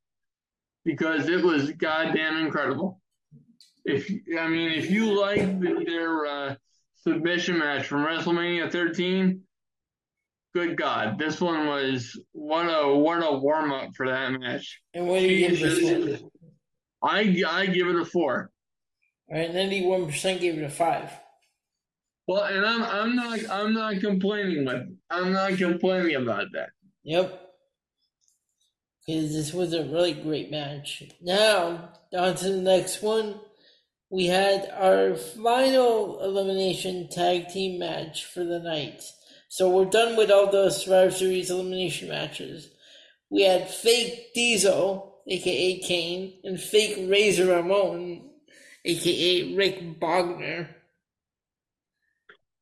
because 0.84 1.28
it 1.28 1.42
was 1.44 1.72
goddamn 1.72 2.38
incredible. 2.38 3.00
If 3.86 4.10
I 4.38 4.48
mean, 4.48 4.72
if 4.72 4.90
you 4.90 5.18
like 5.18 5.60
their 5.60 6.26
uh, 6.26 6.54
submission 6.96 7.58
match 7.58 7.86
from 7.86 8.04
WrestleMania 8.04 8.70
13, 8.70 9.42
good 10.52 10.76
God, 10.76 11.18
this 11.18 11.40
one 11.40 11.66
was 11.66 12.18
what 12.32 12.64
a 12.64 12.94
what 12.94 13.18
a 13.18 13.38
warm 13.38 13.72
up 13.72 13.94
for 13.94 14.08
that 14.08 14.32
match. 14.32 14.80
And 14.92 15.06
what 15.06 15.20
do 15.20 15.26
you 15.26 15.48
give 15.48 15.60
this 15.60 15.82
one? 16.20 16.30
I 17.02 17.42
I 17.48 17.66
give 17.66 17.86
it 17.86 17.96
a 17.96 18.04
four. 18.04 18.50
All 19.30 19.38
right, 19.38 19.54
ninety-one 19.54 20.06
percent 20.06 20.40
gave 20.40 20.58
it 20.58 20.64
a 20.64 20.70
five. 20.70 21.10
Well, 22.26 22.42
and 22.42 22.66
I'm 22.66 22.82
I'm 22.82 23.14
not 23.14 23.38
I'm 23.50 23.72
not 23.72 24.00
complaining 24.00 24.64
with 24.64 24.82
I'm 25.10 25.32
not 25.32 25.56
complaining 25.56 26.16
about 26.16 26.46
that. 26.54 26.70
Yep. 27.04 27.42
Because 29.06 29.32
this 29.32 29.52
was 29.52 29.72
a 29.72 29.84
really 29.84 30.14
great 30.14 30.50
match. 30.50 31.04
Now, 31.22 31.90
on 32.12 32.34
to 32.34 32.48
the 32.48 32.60
next 32.60 33.00
one. 33.00 33.38
We 34.10 34.26
had 34.26 34.70
our 34.72 35.16
final 35.16 36.20
elimination 36.22 37.08
tag 37.08 37.48
team 37.48 37.78
match 37.78 38.24
for 38.26 38.44
the 38.44 38.60
night. 38.60 39.02
So 39.48 39.70
we're 39.70 39.86
done 39.86 40.16
with 40.16 40.30
all 40.30 40.50
the 40.50 40.70
Survivor 40.70 41.10
Series 41.10 41.50
elimination 41.50 42.08
matches. 42.08 42.68
We 43.30 43.42
had 43.42 43.68
fake 43.68 44.32
Diesel, 44.34 45.16
aka 45.26 45.78
Kane, 45.80 46.34
and 46.44 46.60
fake 46.60 47.08
Razor 47.10 47.46
Ramon, 47.46 48.30
aka 48.84 49.54
Rick 49.54 49.98
Bogner. 49.98 50.68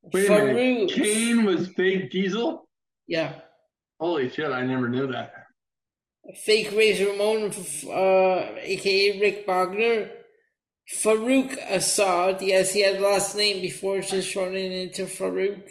Wait 0.01 0.29
a 0.29 0.45
minute. 0.53 0.91
Kane 0.91 1.45
was 1.45 1.67
fake 1.69 2.09
Diesel? 2.11 2.67
Yeah. 3.07 3.33
Holy 3.99 4.29
shit, 4.29 4.51
I 4.51 4.65
never 4.65 4.89
knew 4.89 5.07
that. 5.11 5.31
Fake 6.43 6.71
Razor 6.71 7.11
Ramon, 7.11 7.51
uh, 7.87 8.55
aka 8.61 9.19
Rick 9.19 9.45
Bogner. 9.45 10.09
Faarooq 10.91 11.57
Asad, 11.57 12.41
yes, 12.41 12.73
he 12.73 12.81
had 12.81 13.01
last 13.01 13.35
name 13.35 13.61
before 13.61 14.01
just 14.01 14.29
shortening 14.29 14.71
into 14.71 15.05
Farouk. 15.05 15.69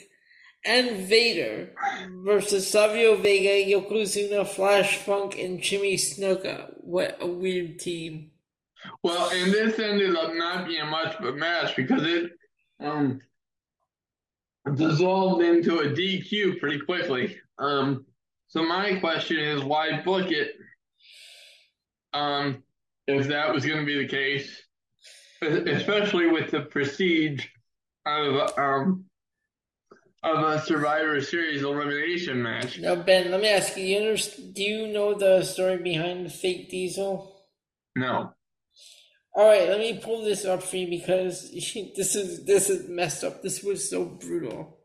And 0.67 1.07
Vader 1.07 1.75
versus 2.25 2.71
Savio 2.71 3.17
Vega, 3.17 3.71
Yokozuna, 3.71 4.47
Flash 4.47 4.97
Funk, 4.97 5.39
and 5.39 5.61
Jimmy 5.61 5.97
Snuka. 5.97 6.73
What 6.79 7.19
a 7.21 7.27
weird 7.27 7.79
team. 7.79 8.31
Well, 9.03 9.31
and 9.31 9.53
this 9.53 9.79
ended 9.79 10.17
up 10.17 10.33
not 10.35 10.67
being 10.67 10.87
much 10.89 11.17
of 11.17 11.27
a 11.27 11.33
match 11.33 11.77
because 11.77 12.03
it 12.03 12.33
um 12.81 13.21
dissolved 14.75 15.43
into 15.43 15.81
a 15.81 15.89
DQ 15.89 16.59
pretty 16.59 16.81
quickly. 16.81 17.37
Um, 17.59 18.07
so 18.49 18.63
my 18.63 18.95
question 19.01 19.39
is, 19.39 19.63
why 19.63 20.01
book 20.01 20.31
it? 20.31 20.55
Um, 22.15 22.63
if 23.07 23.29
that 23.29 23.53
was 23.53 23.67
going 23.67 23.81
to 23.81 23.87
be 23.87 23.99
the 23.99 24.09
case, 24.09 24.64
especially 25.43 26.29
with 26.29 26.51
the 26.51 26.61
prestige 26.61 27.47
of 28.07 28.59
um 28.59 29.05
of 30.23 30.43
a 30.43 30.61
Survivor 30.63 31.21
Series 31.21 31.63
elimination 31.63 32.43
match. 32.43 32.79
Now, 32.79 32.97
Ben, 32.97 33.31
let 33.31 33.41
me 33.41 33.49
ask 33.49 33.77
you: 33.77 33.85
you 33.85 34.17
do 34.53 34.63
you 34.63 34.89
know 34.89 35.15
the 35.15 35.43
story 35.43 35.79
behind 35.79 36.27
the 36.27 36.31
fake 36.31 36.71
Diesel? 36.71 37.31
No. 37.95 38.33
All 39.37 39.49
right, 39.49 39.69
let 39.69 39.81
me 39.81 39.99
pull 39.99 40.25
this 40.25 40.45
up 40.45 40.63
for 40.63 40.77
you 40.77 40.89
because 40.89 41.51
this 41.97 42.15
is 42.15 42.45
this 42.45 42.71
is 42.71 42.89
messed 42.89 43.25
up. 43.25 43.43
This 43.43 43.63
was 43.63 43.89
so 43.89 44.05
brutal. 44.05 44.79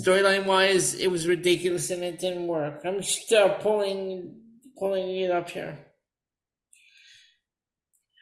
Storyline 0.00 0.46
wise, 0.46 0.94
it 0.94 1.08
was 1.08 1.28
ridiculous 1.28 1.90
and 1.90 2.02
it 2.02 2.18
didn't 2.18 2.48
work. 2.48 2.80
I'm 2.84 3.02
still 3.02 3.50
pulling 3.60 4.40
pulling 4.78 5.16
it 5.16 5.30
up 5.30 5.50
here. 5.50 5.78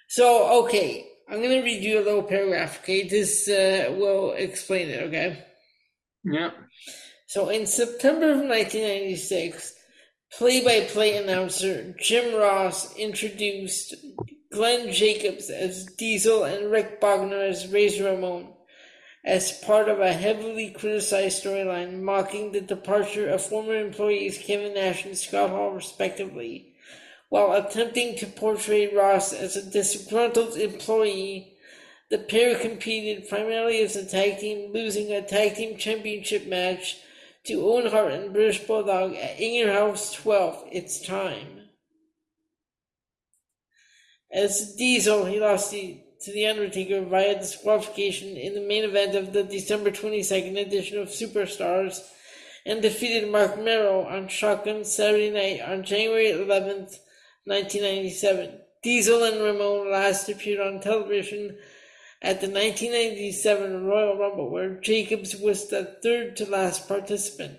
So 0.08 0.64
okay, 0.64 1.06
I'm 1.28 1.42
gonna 1.42 1.62
read 1.62 1.82
you 1.82 1.98
a 2.00 2.04
little 2.04 2.22
paragraph. 2.22 2.80
Okay, 2.82 3.08
this 3.08 3.48
uh, 3.48 3.94
will 3.96 4.32
explain 4.32 4.88
it. 4.90 5.02
Okay. 5.04 5.44
Yeah. 6.24 6.50
So 7.26 7.48
in 7.48 7.66
September 7.66 8.30
of 8.30 8.38
1996, 8.38 9.74
play-by-play 10.32 11.16
announcer 11.16 11.94
Jim 12.00 12.34
Ross 12.34 12.94
introduced 12.96 13.94
Glenn 14.52 14.92
Jacobs 14.92 15.50
as 15.50 15.86
Diesel 15.86 16.44
and 16.44 16.70
Rick 16.70 17.00
Bogner 17.00 17.48
as 17.48 17.66
Razor 17.68 18.04
Ramon 18.04 18.54
as 19.24 19.58
part 19.64 19.88
of 19.88 20.00
a 20.00 20.12
heavily 20.12 20.70
criticized 20.70 21.42
storyline 21.42 22.02
mocking 22.02 22.52
the 22.52 22.60
departure 22.60 23.28
of 23.28 23.42
former 23.42 23.74
employees 23.74 24.38
Kevin 24.38 24.74
Nash 24.74 25.04
and 25.04 25.16
Scott 25.16 25.50
Hall, 25.50 25.70
respectively, 25.70 26.73
while 27.34 27.54
attempting 27.54 28.14
to 28.14 28.26
portray 28.26 28.94
Ross 28.94 29.32
as 29.32 29.56
a 29.56 29.68
disgruntled 29.68 30.56
employee. 30.56 31.56
The 32.08 32.18
pair 32.18 32.56
competed 32.56 33.28
primarily 33.28 33.82
as 33.82 33.96
a 33.96 34.06
tag 34.06 34.38
team, 34.38 34.72
losing 34.72 35.10
a 35.10 35.20
tag 35.20 35.56
team 35.56 35.76
championship 35.76 36.46
match 36.46 36.98
to 37.46 37.54
Owen 37.54 37.90
Hart 37.90 38.12
and 38.12 38.32
British 38.32 38.60
Bulldog 38.60 39.16
at 39.16 39.40
In 39.40 39.66
House 39.66 40.12
12. 40.12 40.68
It's 40.70 41.04
time. 41.04 41.70
As 44.30 44.76
Diesel, 44.76 45.24
he 45.24 45.40
lost 45.40 45.72
the, 45.72 46.04
to 46.20 46.32
The 46.32 46.46
Undertaker 46.46 47.02
via 47.02 47.36
disqualification 47.36 48.36
in 48.36 48.54
the 48.54 48.60
main 48.60 48.84
event 48.84 49.16
of 49.16 49.32
the 49.32 49.42
December 49.42 49.90
22nd 49.90 50.56
edition 50.56 51.00
of 51.00 51.08
Superstars 51.08 51.98
and 52.64 52.80
defeated 52.80 53.28
Marc 53.28 53.58
Mero 53.58 54.04
on 54.04 54.28
Shotgun 54.28 54.84
Saturday 54.84 55.30
night 55.30 55.68
on 55.68 55.82
January 55.82 56.26
11th, 56.26 57.00
1997. 57.46 58.60
Diesel 58.82 59.24
and 59.24 59.42
Ramon 59.42 59.90
last 59.90 60.28
appeared 60.28 60.60
on 60.60 60.80
television 60.80 61.56
at 62.22 62.40
the 62.40 62.48
1997 62.48 63.84
Royal 63.84 64.16
Rumble, 64.16 64.50
where 64.50 64.80
Jacobs 64.80 65.36
was 65.36 65.68
the 65.68 65.96
third 66.02 66.36
to 66.36 66.50
last 66.50 66.88
participant. 66.88 67.58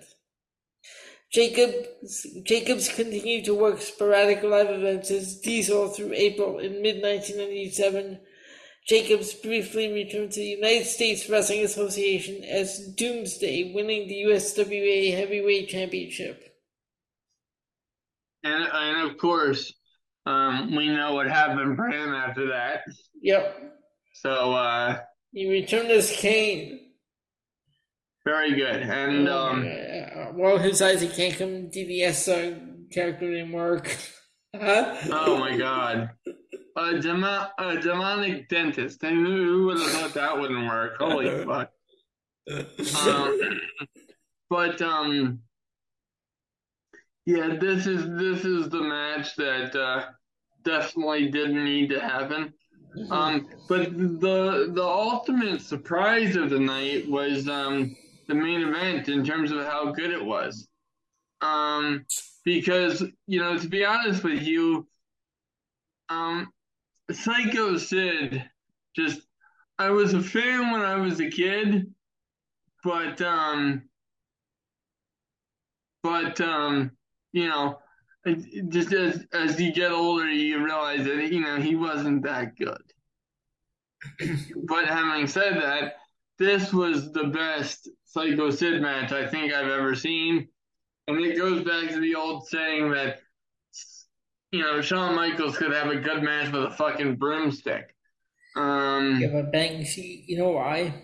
Jacobs, 1.32 2.26
Jacobs 2.44 2.88
continued 2.88 3.44
to 3.44 3.54
work 3.54 3.80
sporadic 3.80 4.42
live 4.42 4.70
events 4.70 5.10
as 5.10 5.40
Diesel 5.40 5.88
through 5.88 6.12
April 6.14 6.58
in 6.58 6.82
mid 6.82 7.02
1997. 7.02 8.18
Jacobs 8.86 9.34
briefly 9.34 9.92
returned 9.92 10.32
to 10.32 10.40
the 10.40 10.46
United 10.46 10.86
States 10.86 11.28
Wrestling 11.28 11.64
Association 11.64 12.44
as 12.44 12.78
Doomsday, 12.94 13.72
winning 13.74 14.06
the 14.06 14.22
USWA 14.22 15.16
Heavyweight 15.16 15.68
Championship. 15.68 16.55
And, 18.44 18.68
and 18.72 19.10
of 19.10 19.18
course, 19.18 19.72
um, 20.26 20.74
we 20.74 20.88
know 20.88 21.14
what 21.14 21.28
happened 21.28 21.76
for 21.76 21.86
him 21.88 22.14
after 22.14 22.48
that. 22.48 22.82
Yep. 23.22 23.72
So 24.14 24.54
uh, 24.54 24.98
he 25.32 25.50
returned 25.50 25.90
as 25.90 26.10
Kane. 26.10 26.80
Very 28.24 28.54
good. 28.54 28.82
And 28.82 29.28
um, 29.28 29.64
well, 30.34 30.58
Isaac 30.58 31.10
Yankem 31.10 31.72
DDS 31.72 32.28
uh, 32.28 32.58
character 32.92 33.30
didn't 33.30 33.52
work. 33.52 33.96
oh 34.54 35.38
my 35.38 35.56
god. 35.56 36.10
A, 36.76 36.98
demo- 36.98 37.48
a 37.58 37.80
demonic 37.80 38.48
dentist. 38.48 39.00
Who 39.02 39.66
would 39.66 39.78
have 39.78 39.90
thought 39.90 40.14
that 40.14 40.38
wouldn't 40.40 40.66
work? 40.66 40.96
Holy 40.98 41.44
fuck. 41.44 41.70
Um, 43.06 43.60
but 44.50 44.82
um, 44.82 45.40
yeah, 47.26 47.56
this 47.60 47.88
is 47.88 48.06
this 48.06 48.44
is 48.44 48.68
the 48.68 48.80
match 48.80 49.34
that 49.34 49.74
uh, 49.74 50.06
definitely 50.64 51.28
didn't 51.28 51.64
need 51.64 51.90
to 51.90 52.00
happen. 52.00 52.54
Mm-hmm. 52.96 53.12
Um, 53.12 53.48
but 53.68 53.92
the 53.92 54.70
the 54.72 54.84
ultimate 54.84 55.60
surprise 55.60 56.36
of 56.36 56.50
the 56.50 56.60
night 56.60 57.10
was 57.10 57.48
um, 57.48 57.96
the 58.28 58.34
main 58.34 58.62
event 58.62 59.08
in 59.08 59.24
terms 59.24 59.50
of 59.50 59.64
how 59.64 59.92
good 59.92 60.10
it 60.10 60.24
was. 60.24 60.68
Um, 61.40 62.06
because 62.44 63.02
you 63.26 63.40
know, 63.40 63.58
to 63.58 63.68
be 63.68 63.84
honest 63.84 64.22
with 64.22 64.42
you, 64.42 64.86
um, 66.08 66.48
Psycho 67.10 67.76
Sid 67.76 68.44
just 68.94 69.20
I 69.80 69.90
was 69.90 70.14
a 70.14 70.22
fan 70.22 70.70
when 70.70 70.82
I 70.82 70.94
was 70.94 71.20
a 71.20 71.28
kid, 71.28 71.92
but 72.84 73.20
um, 73.20 73.82
but 76.04 76.40
um, 76.40 76.92
you 77.36 77.48
know, 77.48 77.78
just 78.70 78.94
as 78.94 79.26
as 79.34 79.60
you 79.60 79.70
get 79.70 79.92
older, 79.92 80.26
you 80.26 80.64
realize 80.64 81.04
that 81.04 81.30
you 81.30 81.40
know 81.40 81.60
he 81.60 81.76
wasn't 81.76 82.22
that 82.22 82.56
good. 82.56 82.82
but 84.64 84.86
having 84.86 85.26
said 85.26 85.56
that, 85.56 85.96
this 86.38 86.72
was 86.72 87.12
the 87.12 87.24
best 87.24 87.90
Psycho 88.06 88.50
Sid 88.50 88.80
match 88.80 89.12
I 89.12 89.26
think 89.26 89.52
I've 89.52 89.68
ever 89.68 89.94
seen, 89.94 90.48
and 91.08 91.20
it 91.20 91.36
goes 91.36 91.62
back 91.62 91.90
to 91.90 92.00
the 92.00 92.14
old 92.14 92.48
saying 92.48 92.90
that 92.92 93.18
you 94.50 94.62
know 94.62 94.80
Shawn 94.80 95.14
Michaels 95.14 95.58
could 95.58 95.74
have 95.74 95.90
a 95.90 95.96
good 95.96 96.22
match 96.22 96.50
with 96.50 96.64
a 96.64 96.70
fucking 96.70 97.16
broomstick. 97.16 97.94
Um, 98.56 99.18
yeah, 99.20 99.28
but 99.30 99.52
bang, 99.52 99.84
see, 99.84 100.24
you 100.26 100.38
know 100.38 100.52
why? 100.52 101.02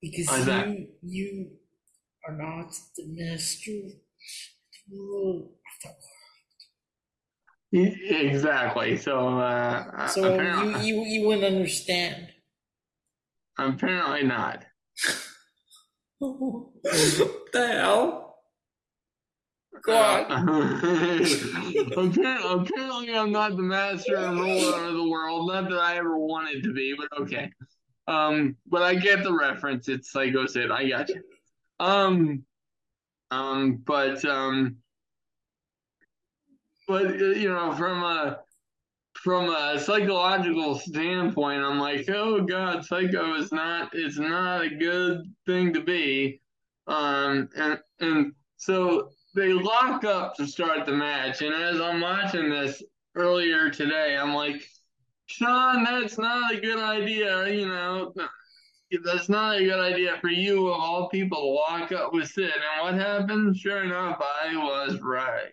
Because 0.00 0.38
you 0.38 0.44
that? 0.44 0.86
you 1.02 1.50
are 2.28 2.36
not 2.36 2.72
the 2.96 3.04
master 3.08 3.98
Exactly. 7.72 8.96
So, 8.96 9.38
uh, 9.38 10.06
so 10.06 10.40
you, 10.40 10.78
you 10.78 11.04
you 11.04 11.26
wouldn't 11.26 11.44
understand. 11.44 12.28
Apparently 13.58 14.22
not. 14.22 14.64
what 16.18 16.66
the 17.52 17.66
hell? 17.66 18.24
God. 19.82 20.26
apparently, 20.30 21.34
apparently, 21.96 23.16
I'm 23.16 23.32
not 23.32 23.56
the 23.56 23.62
master 23.62 24.16
and 24.16 24.38
ruler 24.38 24.84
of 24.84 24.94
the 24.94 25.08
world. 25.08 25.48
Not 25.48 25.68
that 25.68 25.78
I 25.78 25.96
ever 25.96 26.16
wanted 26.16 26.62
to 26.62 26.72
be, 26.72 26.94
but 26.96 27.08
okay. 27.20 27.50
Um, 28.06 28.56
but 28.66 28.82
I 28.82 28.94
get 28.94 29.22
the 29.22 29.32
reference. 29.32 29.88
It's 29.88 30.10
Psycho 30.10 30.46
Sid. 30.46 30.70
I 30.70 30.88
got 30.88 31.08
you. 31.08 31.22
Um, 31.80 32.44
um, 33.30 33.82
but 33.84 34.24
um, 34.24 34.76
but 36.86 37.06
uh, 37.06 37.10
you 37.14 37.48
know, 37.48 37.72
from 37.72 38.02
a 38.02 38.40
from 39.14 39.48
a 39.48 39.78
psychological 39.78 40.78
standpoint, 40.78 41.62
I'm 41.62 41.78
like, 41.78 42.08
oh 42.10 42.42
god, 42.42 42.84
psycho 42.84 43.34
is 43.34 43.52
not 43.52 43.90
it's 43.92 44.18
not 44.18 44.64
a 44.64 44.70
good 44.70 45.22
thing 45.46 45.72
to 45.72 45.80
be. 45.80 46.40
Um, 46.86 47.48
and 47.56 47.78
and 48.00 48.32
so 48.56 49.10
they 49.34 49.52
lock 49.52 50.04
up 50.04 50.36
to 50.36 50.46
start 50.46 50.86
the 50.86 50.92
match, 50.92 51.42
and 51.42 51.54
as 51.54 51.80
I'm 51.80 52.00
watching 52.00 52.50
this 52.50 52.82
earlier 53.14 53.70
today, 53.70 54.16
I'm 54.16 54.34
like, 54.34 54.62
Shawn, 55.26 55.84
that's 55.84 56.18
not 56.18 56.54
a 56.54 56.60
good 56.60 56.78
idea. 56.78 57.48
You 57.48 57.68
know, 57.68 58.12
that's 59.04 59.28
not 59.28 59.56
a 59.56 59.64
good 59.64 59.80
idea 59.80 60.16
for 60.20 60.28
you 60.28 60.68
of 60.68 60.80
all 60.80 61.08
people 61.08 61.38
to 61.38 61.46
lock 61.46 61.92
up 61.92 62.12
with 62.12 62.28
Sid. 62.28 62.44
And 62.44 62.82
what 62.82 62.94
happened? 62.94 63.56
Sure 63.56 63.82
enough, 63.82 64.20
I 64.20 64.56
was 64.56 65.00
right. 65.00 65.50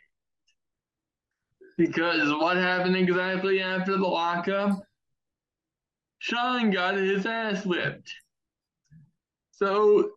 Because 1.78 2.30
what 2.34 2.58
happened 2.58 2.96
exactly 2.96 3.62
after 3.62 3.94
the 3.94 4.08
lockup? 4.08 4.84
Shawn 6.20 6.70
got 6.70 6.96
his 6.96 7.26
ass 7.26 7.66
whipped. 7.66 8.14
So, 9.52 10.12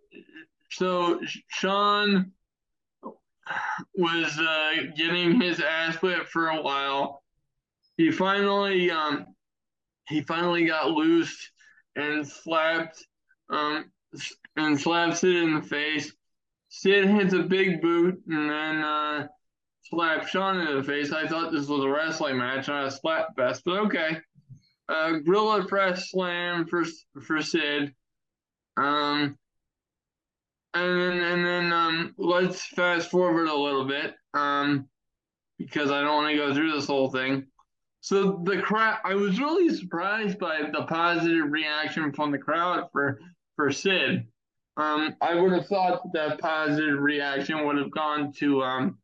so 0.71 1.21
Shawn 1.49 2.33
was 3.95 4.39
uh, 4.39 4.73
getting 4.97 5.41
his 5.41 5.61
ass 5.61 5.97
whipped 5.97 6.29
for 6.29 6.49
a 6.49 6.61
while. 6.61 7.23
He 7.97 8.11
finally, 8.11 8.91
um, 8.91 9.27
he 10.09 10.21
finally 10.23 10.67
got 10.67 10.91
loose 10.91 11.51
and 11.97 12.27
slapped 12.27 13.05
um, 13.51 13.91
and 14.57 14.81
slaps 14.81 15.21
Sid 15.21 15.37
in 15.37 15.55
the 15.55 15.63
face. 15.63 16.13
Sid 16.69 17.09
hits 17.09 17.35
a 17.35 17.43
big 17.43 17.81
boot 17.81 18.21
and 18.29 18.51
then 18.51 18.83
uh, 18.83 19.27
slaps 19.85 20.31
Shawn 20.31 20.61
in 20.61 20.77
the 20.77 20.83
face. 20.83 21.13
I 21.13 21.27
thought 21.27 21.53
this 21.53 21.69
was 21.69 21.85
a 21.85 21.89
wrestling 21.89 22.39
match, 22.39 22.69
not 22.69 22.87
a 22.87 22.91
slap 22.91 23.37
fest, 23.37 23.63
but 23.65 23.79
okay. 23.81 24.19
Uh, 24.89 25.13
gorilla 25.25 25.65
press 25.67 26.11
slam 26.11 26.67
for 26.67 26.85
for 27.23 27.41
Sid. 27.41 27.95
Um, 28.77 29.39
and 30.75 31.01
then 31.01 31.19
and 31.21 31.47
then 31.47 31.73
um, 31.73 32.15
let's 32.19 32.67
fast 32.67 33.11
forward 33.11 33.49
a 33.49 33.55
little 33.55 33.87
bit. 33.87 34.15
Um, 34.35 34.89
because 35.59 35.91
I 35.91 36.01
don't 36.01 36.17
want 36.17 36.31
to 36.31 36.37
go 36.37 36.55
through 36.55 36.73
this 36.73 36.87
whole 36.87 37.11
thing. 37.11 37.47
So 38.05 38.43
the 38.45 38.61
crowd, 38.61 38.99
I 39.03 39.15
was 39.15 39.41
really 39.41 39.75
surprised 39.75 40.39
by 40.39 40.69
the 40.71 40.83
positive 40.83 41.51
reaction 41.51 42.13
from 42.13 42.33
the 42.33 42.39
crowd 42.39 42.91
for 42.93 43.19
for 43.57 43.73
Sid. 43.73 44.27
Um, 44.77 45.17
I 45.23 45.35
would 45.35 45.53
have 45.53 45.67
thought 45.69 46.13
that 46.13 46.39
positive 46.39 47.01
reaction 47.01 47.65
would 47.65 47.79
have 47.79 47.91
gone 47.91 48.31
to 48.41 48.63
um, 48.63 48.99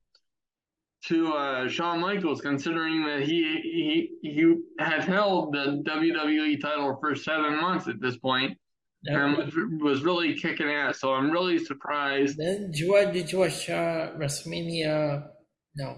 to 1.06 1.32
uh, 1.32 1.68
Shawn 1.70 2.00
Michaels, 2.02 2.42
considering 2.42 3.06
that 3.06 3.22
he 3.22 4.10
he 4.22 4.28
he 4.28 4.54
had 4.78 5.04
held 5.04 5.54
the 5.54 5.82
WWE 5.82 6.60
title 6.60 6.98
for 7.00 7.16
seven 7.16 7.58
months 7.58 7.88
at 7.88 8.02
this 8.02 8.18
point, 8.18 8.58
and 9.06 9.34
was, 9.34 9.54
was 9.80 10.02
really 10.02 10.34
kicking 10.34 10.68
ass. 10.68 11.00
So 11.00 11.14
I'm 11.14 11.30
really 11.30 11.58
surprised. 11.58 12.36
Then 12.36 12.70
did 12.70 12.76
you 12.78 12.92
watch, 12.92 13.14
did 13.14 13.32
you 13.32 13.38
watch 13.38 13.70
uh, 13.70 14.10
WrestleMania? 14.18 15.26
No, 15.74 15.96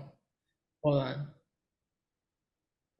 hold 0.85 1.03
on. 1.03 1.27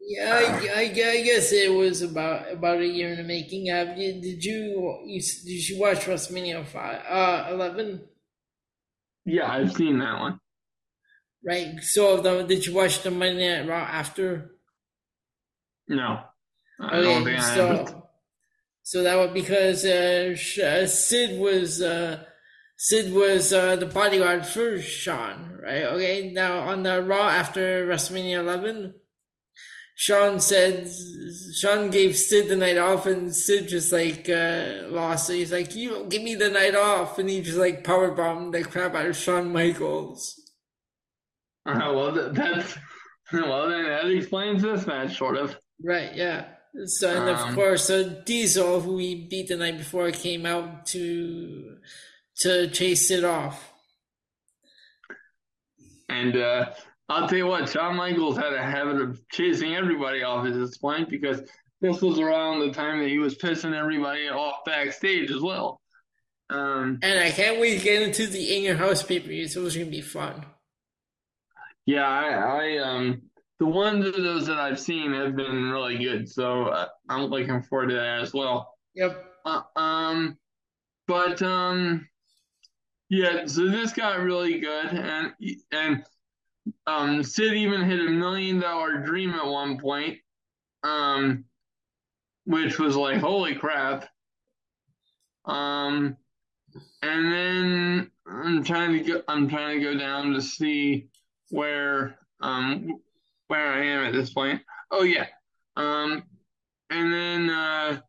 Yeah, 0.05 0.35
I, 0.35 0.67
I, 0.67 0.81
I, 0.81 0.89
guess 1.23 1.53
it 1.53 1.73
was 1.73 2.03
about 2.03 2.51
about 2.51 2.81
a 2.81 2.87
year 2.87 3.13
in 3.13 3.19
the 3.19 3.23
making. 3.23 3.67
Have 3.67 3.97
you, 3.97 4.21
did 4.21 4.45
you, 4.45 4.99
you 5.07 5.21
did 5.21 5.69
you 5.69 5.81
watch 5.81 6.01
WrestleMania 6.01 6.67
five 6.67 7.03
uh 7.09 7.49
eleven? 7.53 8.03
Yeah, 9.25 9.51
I've 9.51 9.73
seen 9.73 9.99
that 10.01 10.19
one. 10.19 10.41
Right. 11.45 11.81
So, 11.83 12.21
the, 12.21 12.43
did 12.43 12.67
you 12.67 12.75
watch 12.75 13.03
the 13.03 13.11
Monday 13.11 13.61
Night 13.61 13.69
Raw 13.69 13.79
after? 13.79 14.53
No. 15.89 16.21
I 16.81 16.97
okay, 16.97 17.39
so 17.39 18.09
so 18.83 19.03
that 19.05 19.15
was 19.17 19.31
because 19.33 19.85
uh, 19.85 20.35
uh, 20.65 20.87
Sid 20.87 21.39
was 21.39 21.81
uh, 21.81 22.25
Sid 22.77 23.13
was 23.13 23.53
uh, 23.53 23.77
the 23.77 23.87
bodyguard 23.87 24.45
for 24.47 24.81
Shawn, 24.81 25.59
right? 25.63 25.85
Okay. 25.85 26.33
Now 26.33 26.61
on 26.61 26.83
the 26.83 27.03
Raw 27.03 27.29
after 27.29 27.87
WrestleMania 27.87 28.39
11, 28.39 28.95
Shawn 30.03 30.41
said 30.41 30.91
Shawn 31.55 31.89
gave 31.89 32.17
Sid 32.17 32.49
the 32.49 32.57
night 32.57 32.77
off, 32.77 33.07
and 33.07 33.33
Sid 33.33 33.69
just 33.69 33.93
like 33.93 34.29
uh, 34.29 34.89
lost 34.89 35.31
it. 35.31 35.35
He's 35.35 35.53
like, 35.53 35.77
"You 35.77 36.07
give 36.09 36.25
me 36.25 36.35
the 36.35 36.51
night 36.51 36.75
off," 36.75 37.21
and 37.21 37.31
he 37.31 37.41
just 37.41 37.57
like 37.57 37.85
power 37.85 38.11
bombed 38.11 38.53
the 38.53 38.65
crap 38.65 38.97
out 38.97 39.07
of 39.07 39.17
Shawn 39.17 39.53
Michaels. 39.53 40.41
Uh, 41.65 41.79
well, 41.95 42.33
that's 42.33 42.77
well, 43.33 43.69
then 43.69 43.85
that 43.85 44.07
explains 44.07 44.63
this 44.63 44.89
match, 44.89 45.17
sort 45.17 45.37
of. 45.37 45.57
Right. 45.81 46.13
Yeah. 46.17 46.47
So 46.87 47.09
and 47.09 47.31
um, 47.31 47.51
of 47.51 47.55
course, 47.55 47.85
so 47.85 48.23
Diesel, 48.25 48.81
who 48.81 48.95
we 48.95 49.29
beat 49.29 49.47
the 49.47 49.57
night 49.57 49.79
before, 49.79 50.11
came 50.11 50.47
out 50.47 50.85
to 50.87 51.77
to 52.39 52.67
chase 52.71 53.09
it 53.13 53.23
off. 53.23 53.73
And 56.09 56.37
uh, 56.37 56.71
I'll 57.13 57.29
tell 57.29 57.39
you 57.39 57.47
what, 57.47 57.69
Shawn 57.69 57.97
Michaels 57.97 58.39
had 58.39 58.55
a 58.55 58.63
habit 58.63 58.97
of 58.97 59.21
chasing 59.31 59.75
everybody 59.75 60.23
off 60.23 60.47
at 60.47 60.55
this 60.55 60.79
point 60.79 61.11
because 61.11 61.43
this 61.83 62.01
was 62.01 62.19
around 62.19 62.61
the 62.61 62.73
time 62.73 63.01
that 63.01 63.09
he 63.09 63.19
was 63.19 63.37
pissing 63.37 63.75
everybody 63.75 64.29
off 64.29 64.65
backstage 64.65 65.31
as 65.31 65.43
well. 65.43 65.81
Um, 66.49 66.99
and 67.03 67.19
I 67.19 67.31
can't 67.31 67.61
wait 67.61 67.79
to 67.79 67.85
get 67.85 68.03
into 68.03 68.27
the 68.27 68.57
In 68.57 68.63
Your 68.63 68.77
House 68.77 69.03
pay 69.03 69.21
per 69.21 69.29
views. 69.29 69.55
It 69.57 69.61
was 69.61 69.75
going 69.75 69.89
to 69.89 69.91
be 69.91 70.01
fun. 70.01 70.47
Yeah, 71.85 72.09
I, 72.09 72.29
I 72.31 72.79
um, 72.79 73.23
the 73.59 73.67
ones 73.67 74.07
of 74.07 74.15
those 74.15 74.47
that 74.47 74.59
I've 74.59 74.81
seen 74.81 75.13
have 75.13 75.37
been 75.37 75.71
really 75.71 75.99
good, 75.99 76.29
so 76.29 76.65
uh, 76.65 76.87
I'm 77.11 77.27
looking 77.27 77.63
forward 77.63 77.89
to 77.89 77.95
that 77.97 78.21
as 78.21 78.33
well. 78.33 78.75
Yep. 78.95 79.23
Uh, 79.45 79.63
um, 79.77 80.39
but 81.07 81.43
um, 81.43 82.09
yeah, 83.11 83.45
so 83.47 83.69
this 83.69 83.93
got 83.93 84.21
really 84.21 84.61
good, 84.61 84.87
and 84.87 85.33
and 85.73 86.05
um, 86.87 87.23
Sid 87.23 87.55
even 87.55 87.83
hit 87.83 88.01
a 88.01 88.11
million 88.11 88.61
dollar 88.61 88.99
dream 88.99 89.31
at 89.31 89.47
one 89.47 89.79
point, 89.79 90.19
um, 90.83 91.45
which 92.45 92.79
was 92.79 92.97
like, 92.97 93.19
holy 93.21 93.55
crap. 93.55 94.09
Um, 95.45 96.17
and 97.03 97.33
then 97.33 98.11
I'm 98.27 98.65
trying 98.65 98.93
to 98.93 99.01
go. 99.01 99.23
I'm 99.29 99.49
trying 99.49 99.79
to 99.79 99.85
go 99.85 99.99
down 99.99 100.33
to 100.33 100.41
see 100.41 101.09
where 101.51 102.19
um 102.41 103.01
where 103.49 103.73
I 103.73 103.87
am 103.87 104.05
at 104.05 104.13
this 104.13 104.33
point. 104.33 104.63
Oh 104.91 105.03
yeah, 105.03 105.27
um, 105.77 106.23
and 106.91 107.13
then 107.13 107.51
uh, 107.51 108.01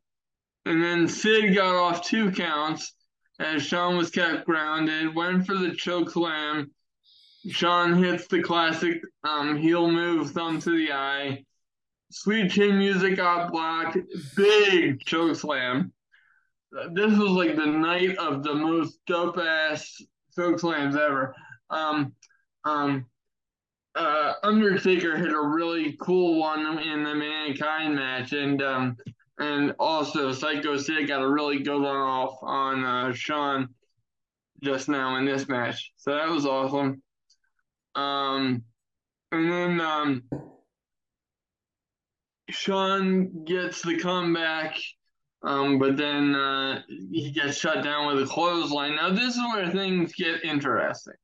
and 0.66 0.84
then 0.84 1.08
Sid 1.08 1.56
got 1.56 1.76
off 1.76 2.08
two 2.08 2.32
counts 2.32 2.94
as 3.40 3.64
Shawn 3.64 3.98
was 3.98 4.12
kept 4.12 4.46
grounded. 4.46 5.16
Went 5.16 5.46
for 5.46 5.56
the 5.56 5.72
choke 5.72 6.12
slam. 6.12 6.72
Shawn 7.50 8.02
hits 8.02 8.28
the 8.28 8.42
classic 8.42 9.02
um, 9.24 9.58
heel 9.58 9.90
move, 9.90 10.32
thumb 10.32 10.60
to 10.62 10.72
the 10.72 10.94
eye. 10.94 11.44
Sweet 12.12 12.52
Chin 12.52 12.78
Music 12.78 13.18
got 13.18 13.52
blocked. 13.52 13.98
Big 14.36 15.00
choke 15.02 15.36
slam 15.36 15.92
this 16.92 17.18
was 17.18 17.32
like 17.32 17.56
the 17.56 17.66
night 17.66 18.18
of 18.18 18.44
the 18.44 18.54
most 18.54 19.00
dope 19.06 19.38
ass 19.38 20.02
choke 20.36 20.60
slams 20.60 20.96
ever. 20.96 21.36
Um, 21.70 22.14
um, 22.66 23.06
uh, 23.96 24.34
Undertaker 24.44 25.18
hit 25.18 25.32
a 25.32 25.42
really 25.42 25.96
cool 26.02 26.40
one 26.40 26.80
in 26.80 27.04
the 27.04 27.14
Mankind 27.14 27.96
match, 27.96 28.34
and 28.34 28.62
um, 28.62 28.98
and 29.38 29.76
also 29.80 30.32
Psycho 30.32 30.78
Sid 30.78 31.08
got 31.08 31.22
a 31.22 31.30
really 31.30 31.60
good 31.60 31.82
one 31.82 31.96
off 31.96 32.38
on 32.42 32.84
uh, 32.84 33.14
Shawn 33.14 33.70
just 34.64 34.90
now 34.90 35.18
in 35.18 35.26
this 35.26 35.48
match. 35.48 35.92
So 35.98 36.16
that 36.16 36.30
was 36.30 36.46
awesome. 36.46 37.04
Um, 37.96 38.64
and 39.32 39.52
then 39.52 39.82
um, 39.82 40.24
Shawn 42.50 43.46
gets 43.46 43.82
the 43.82 43.98
comeback 43.98 44.78
um, 45.44 45.78
but 45.78 45.98
then 45.98 46.36
uh, 46.36 46.82
he 46.88 47.32
gets 47.32 47.58
shut 47.58 47.84
down 47.84 48.08
with 48.08 48.24
a 48.24 48.26
clothesline. 48.26 48.96
Now 48.96 49.10
this 49.10 49.36
is 49.36 49.42
where 49.54 49.70
things 49.70 50.14
get 50.14 50.44
interesting. 50.44 51.16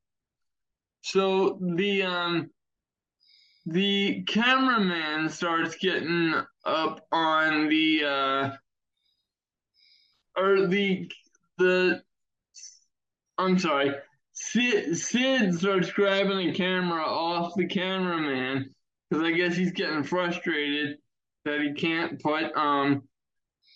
So 1.00 1.58
the 1.76 2.02
um, 2.02 2.50
the 3.64 4.22
cameraman 4.24 5.30
starts 5.30 5.76
getting 5.76 6.34
up 6.66 7.06
on 7.10 7.68
the 7.68 8.04
uh, 8.04 8.50
or 10.36 10.66
the 10.66 11.10
the 11.56 12.02
I'm 13.38 13.58
sorry. 13.58 13.94
Sid, 14.42 15.54
starts 15.54 15.92
grabbing 15.92 16.38
the 16.38 16.52
camera 16.54 17.02
off 17.02 17.52
the 17.56 17.66
cameraman 17.66 18.74
because 19.08 19.22
I 19.24 19.32
guess 19.32 19.54
he's 19.54 19.72
getting 19.72 20.02
frustrated 20.02 20.96
that 21.44 21.60
he 21.60 21.74
can't 21.74 22.20
put 22.22 22.56
um 22.56 23.02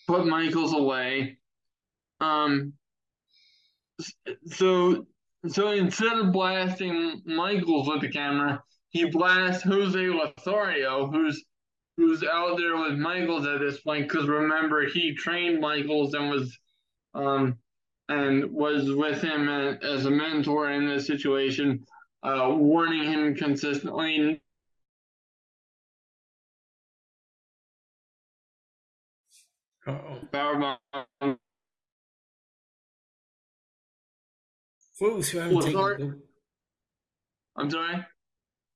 put 0.07 0.25
Michaels 0.25 0.73
away. 0.73 1.37
Um, 2.19 2.73
so 4.47 5.05
so 5.47 5.71
instead 5.71 6.17
of 6.17 6.33
blasting 6.33 7.21
Michaels 7.25 7.87
with 7.87 8.01
the 8.01 8.09
camera, 8.09 8.63
he 8.89 9.05
blasts 9.05 9.63
Jose 9.63 9.99
Lothario, 9.99 11.07
who's 11.11 11.45
who's 11.95 12.23
out 12.23 12.57
there 12.57 12.75
with 12.75 12.97
Michaels 12.97 13.45
at 13.45 13.59
this 13.59 13.79
point. 13.81 14.09
Because 14.09 14.27
remember, 14.27 14.87
he 14.87 15.13
trained 15.13 15.61
Michaels 15.61 16.15
and 16.15 16.31
was 16.31 16.57
um 17.13 17.59
and 18.09 18.51
was 18.51 18.91
with 18.91 19.21
him 19.21 19.49
as 19.49 20.05
a 20.05 20.11
mentor 20.11 20.71
in 20.71 20.87
this 20.87 21.07
situation, 21.07 21.85
uh, 22.23 22.47
warning 22.51 23.03
him 23.03 23.35
consistently 23.35 24.41
Uh-oh. 29.87 30.19
Power 30.31 30.77
bomb. 31.21 31.37
Folks, 34.97 35.35
I'm, 35.35 35.61
sorry? 35.61 36.13
I'm 37.55 37.69
sorry? 37.69 37.95
Uh, 37.95 38.01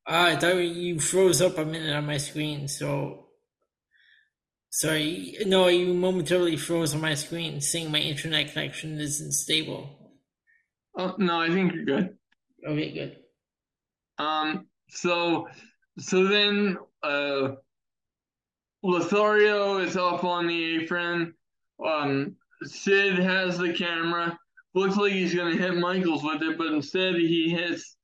I 0.05 0.35
thought 0.35 0.57
you 0.57 0.99
froze 0.99 1.41
up 1.41 1.57
a 1.57 1.65
minute 1.65 1.95
on 1.95 2.05
my 2.05 2.17
screen, 2.17 2.67
so. 2.67 3.28
Sorry, 4.71 5.35
no, 5.45 5.67
you 5.67 5.93
momentarily 5.93 6.55
froze 6.55 6.93
on 6.93 7.01
my 7.01 7.15
screen, 7.15 7.59
saying 7.59 7.91
my 7.91 7.99
internet 7.99 8.53
connection 8.53 8.99
isn't 8.99 9.33
stable. 9.33 10.13
Oh, 10.97 11.15
no, 11.17 11.41
I 11.41 11.49
think 11.49 11.73
you're 11.73 11.85
good. 11.85 12.17
Okay, 12.67 12.91
good. 12.91 13.17
Um, 14.17 14.67
so, 14.89 15.47
so 15.97 16.27
then, 16.27 16.77
uh, 17.01 17.55
Lothario 18.83 19.79
is 19.79 19.97
up 19.97 20.23
on 20.23 20.47
the 20.47 20.75
apron. 20.77 21.33
Um, 21.83 22.35
Sid 22.63 23.17
has 23.19 23.57
the 23.57 23.73
camera. 23.73 24.37
Looks 24.75 24.97
like 24.97 25.13
he's 25.13 25.33
to 25.33 25.57
hit 25.57 25.75
Michaels 25.75 26.23
with 26.23 26.41
it, 26.43 26.57
but 26.57 26.67
instead 26.67 27.15
he 27.15 27.49
hits 27.49 27.97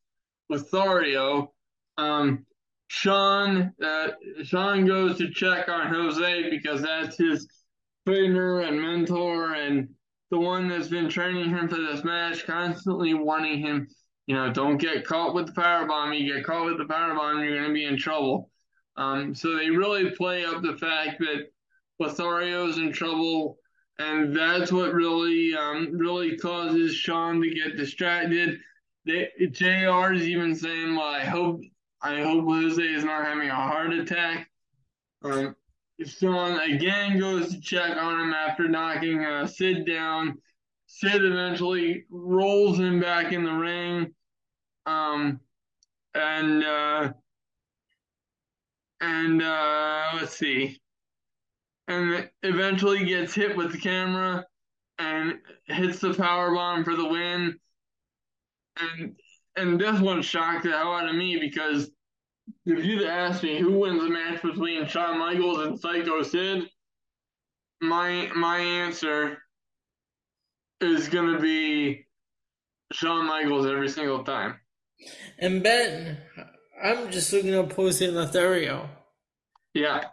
Lothario. 0.50 1.54
Um, 1.98 2.46
Shawn 2.88 3.74
uh, 3.84 4.10
Shawn 4.44 4.86
goes 4.86 5.18
to 5.18 5.32
check 5.32 5.70
on 5.70 5.94
Jose 5.94 6.50
because 6.50 6.82
that's 6.82 7.18
his 7.18 7.48
trainer 8.06 8.62
and 8.62 8.80
mentor 8.80 9.54
and 9.54 9.90
the 10.32 10.40
one 10.40 10.68
that's 10.68 10.88
been 10.88 11.10
training 11.10 11.50
him 11.50 11.68
for 11.68 11.78
this 11.78 12.04
match, 12.04 12.46
constantly 12.46 13.14
warning 13.14 13.60
him, 13.60 13.88
you 14.28 14.36
know, 14.36 14.52
don't 14.52 14.78
get 14.78 15.06
caught 15.06 15.34
with 15.34 15.48
the 15.48 15.54
power 15.54 15.86
bomb. 15.86 16.14
You 16.14 16.34
get 16.34 16.46
caught 16.46 16.66
with 16.66 16.78
the 16.78 16.86
power 16.86 17.14
bomb, 17.14 17.40
you're 17.40 17.56
going 17.56 17.68
to 17.68 17.74
be 17.74 17.86
in 17.86 17.98
trouble. 17.98 18.50
Um, 18.98 19.36
so 19.36 19.56
they 19.56 19.70
really 19.70 20.12
play 20.12 20.46
up 20.46 20.62
the 20.62 20.78
fact 20.78 21.20
that 21.20 21.52
Lothario's 22.02 22.78
in 22.78 22.92
trouble, 22.92 23.58
and 24.00 24.36
that's 24.36 24.72
what 24.72 24.94
really 24.94 25.56
um, 25.56 25.98
really 25.98 26.38
causes 26.38 26.96
Shawn 26.96 27.42
to 27.42 27.50
get 27.54 27.78
distracted. 27.78 28.60
They, 29.06 29.30
JR 29.52 30.14
is 30.14 30.28
even 30.28 30.56
saying, 30.56 30.96
"Well, 30.96 31.08
I 31.08 31.22
hope 31.22 31.62
I 32.06 32.22
hope 32.22 32.46
Jose 32.46 32.82
is 32.82 33.04
not 33.04 33.26
having 33.26 33.50
a 33.50 33.56
heart 33.56 33.94
attack." 33.94 34.50
Um, 35.24 35.56
Shawn 36.06 36.60
again 36.60 37.20
goes 37.20 37.54
to 37.54 37.60
check 37.60 37.98
on 37.98 38.20
him 38.20 38.34
after 38.34 38.68
knocking 38.68 39.24
uh, 39.24 39.48
Sid 39.48 39.86
down. 39.88 40.38
Sid 40.88 41.24
eventually 41.24 42.06
rolls 42.10 42.80
him 42.80 43.00
back 43.00 43.32
in 43.32 43.44
the 43.44 43.54
ring. 43.54 44.14
Um, 44.86 45.40
and 46.14 46.64
uh, 46.64 47.14
and 49.02 49.42
uh, 49.42 50.12
let's 50.16 50.38
see, 50.38 50.80
and 51.88 52.30
eventually 52.44 53.06
gets 53.06 53.34
hit 53.34 53.56
with 53.56 53.72
the 53.72 53.78
camera 53.78 54.46
and 55.00 55.40
hits 55.66 56.00
the 56.00 56.14
power 56.14 56.54
bomb 56.54 56.84
for 56.84 56.96
the 56.96 57.08
win. 57.08 57.60
And 58.78 59.16
and 59.56 59.80
this 59.80 60.00
one 60.00 60.22
shocked 60.22 60.64
the 60.64 60.72
hell 60.72 60.94
out 60.94 61.10
of 61.10 61.16
me 61.16 61.38
because 61.40 61.90
if 62.66 62.84
you'd 62.84 63.08
asked 63.08 63.44
me 63.44 63.60
who 63.60 63.80
wins 63.80 64.02
the 64.02 64.10
match 64.10 64.42
between 64.42 64.88
Shawn 64.88 65.20
Michaels 65.20 65.66
and 65.66 65.80
Psycho 65.80 66.24
Sid, 66.24 66.64
my 67.82 68.30
my 68.36 68.60
answer 68.60 69.38
is 70.82 71.08
gonna 71.10 71.40
be 71.40 72.06
Shawn 72.92 73.28
Michaels 73.28 73.66
every 73.66 73.90
single 73.90 74.24
time. 74.24 74.60
And 75.40 75.62
Ben, 75.64 76.18
I'm 76.84 77.12
just 77.12 77.32
looking 77.34 77.56
up 77.56 77.74
Jose 77.74 78.08
Lothario. 78.10 78.90
Yeah. 79.74 80.06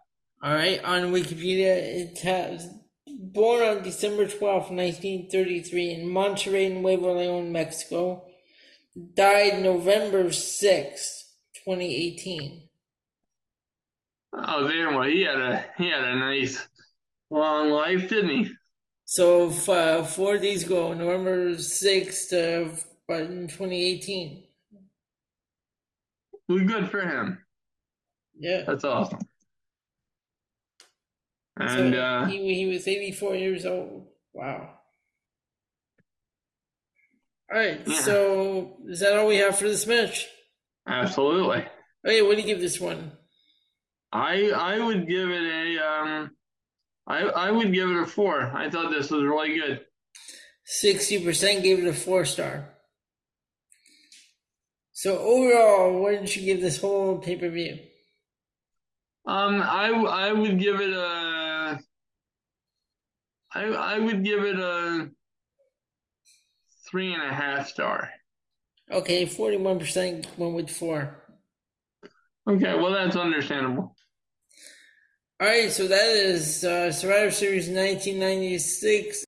All 0.43 0.55
right. 0.55 0.83
On 0.85 1.12
Wikipedia, 1.12 1.77
it 1.77 2.19
has 2.20 2.69
born 3.07 3.62
on 3.62 3.83
December 3.83 4.27
12, 4.27 4.70
1933, 4.70 5.91
in 5.93 6.09
Monterrey, 6.09 6.73
Nuevo 6.73 7.16
Leon, 7.16 7.53
Mexico. 7.53 8.24
Died 9.15 9.62
November 9.62 10.33
6, 10.33 11.22
2018. 11.64 12.68
Oh, 14.34 14.68
damn! 14.68 14.94
Well, 14.94 15.09
he 15.09 15.22
had 15.22 15.39
a 15.39 15.64
he 15.76 15.90
had 15.90 16.05
a 16.05 16.16
nice 16.16 16.66
long 17.30 17.70
life, 17.70 18.09
didn't 18.09 18.30
he? 18.30 18.51
So 19.05 19.51
uh, 19.68 20.05
four 20.05 20.39
days 20.39 20.64
ago, 20.64 20.94
November 20.94 21.51
6th 21.51 22.32
of 22.32 22.84
uh, 23.10 23.18
2018. 23.18 24.43
Well, 26.48 26.64
good 26.64 26.90
for 26.90 27.02
him. 27.02 27.44
Yeah. 28.39 28.62
That's 28.66 28.84
awesome. 28.84 29.20
And 31.59 31.94
so 31.94 32.01
uh, 32.01 32.26
he, 32.26 32.55
he 32.55 32.66
was 32.66 32.89
84 32.89 33.36
years 33.36 33.66
old. 33.66 34.06
Wow. 34.32 34.70
All 37.52 37.59
right. 37.59 37.82
Yeah. 37.86 38.01
So 38.01 38.76
is 38.86 39.01
that 39.01 39.18
all 39.18 39.26
we 39.26 39.36
have 39.36 39.59
for 39.59 39.68
this 39.68 39.86
match? 39.86 40.26
Absolutely. 40.87 41.65
Okay. 42.07 42.23
What 42.23 42.37
do 42.37 42.41
you 42.43 42.47
give 42.47 42.61
this 42.61 42.81
one? 42.81 43.13
I 44.13 44.51
I 44.51 44.79
would 44.79 45.09
give 45.09 45.31
it 45.31 45.43
a 45.43 45.79
um, 45.79 46.31
I 47.07 47.21
I 47.21 47.51
would 47.51 47.73
give 47.73 47.91
it 47.91 47.97
a 47.97 48.07
four. 48.07 48.41
I 48.55 48.69
thought 48.69 48.91
this 48.91 49.11
was 49.11 49.23
really 49.23 49.59
good. 49.59 49.81
Sixty 50.65 51.25
percent 51.25 51.63
gave 51.63 51.79
it 51.79 51.89
a 51.89 51.93
four 51.93 52.25
star. 52.25 52.69
So 54.93 55.19
overall, 55.19 56.01
what 56.01 56.21
did 56.21 56.37
you 56.37 56.45
give 56.45 56.61
this 56.61 56.81
whole 56.81 57.19
pay 57.19 57.37
per 57.37 57.49
view? 57.49 57.79
Um, 59.27 59.63
I 59.63 59.89
I 59.89 60.33
would 60.33 60.59
give 60.59 60.81
it 60.81 60.93
a. 60.93 61.79
I 63.55 63.63
I 63.65 63.99
would 63.99 64.25
give 64.25 64.45
it 64.45 64.59
a 64.59 65.11
three 66.91 67.15
and 67.15 67.23
a 67.23 67.33
half 67.33 67.69
star. 67.69 68.11
Okay, 68.93 69.24
41% 69.24 70.27
went 70.36 70.55
with 70.55 70.70
four. 70.70 71.16
Okay, 72.47 72.74
well, 72.74 72.93
that's 72.93 73.16
understandable. 73.16 73.97
All 75.40 75.48
right, 75.48 75.70
so 75.70 75.89
that 75.89 76.09
is 76.10 76.62
uh, 76.62 76.93
Survivor 76.93 77.31
Series 77.31 77.69
1996. 77.69 79.24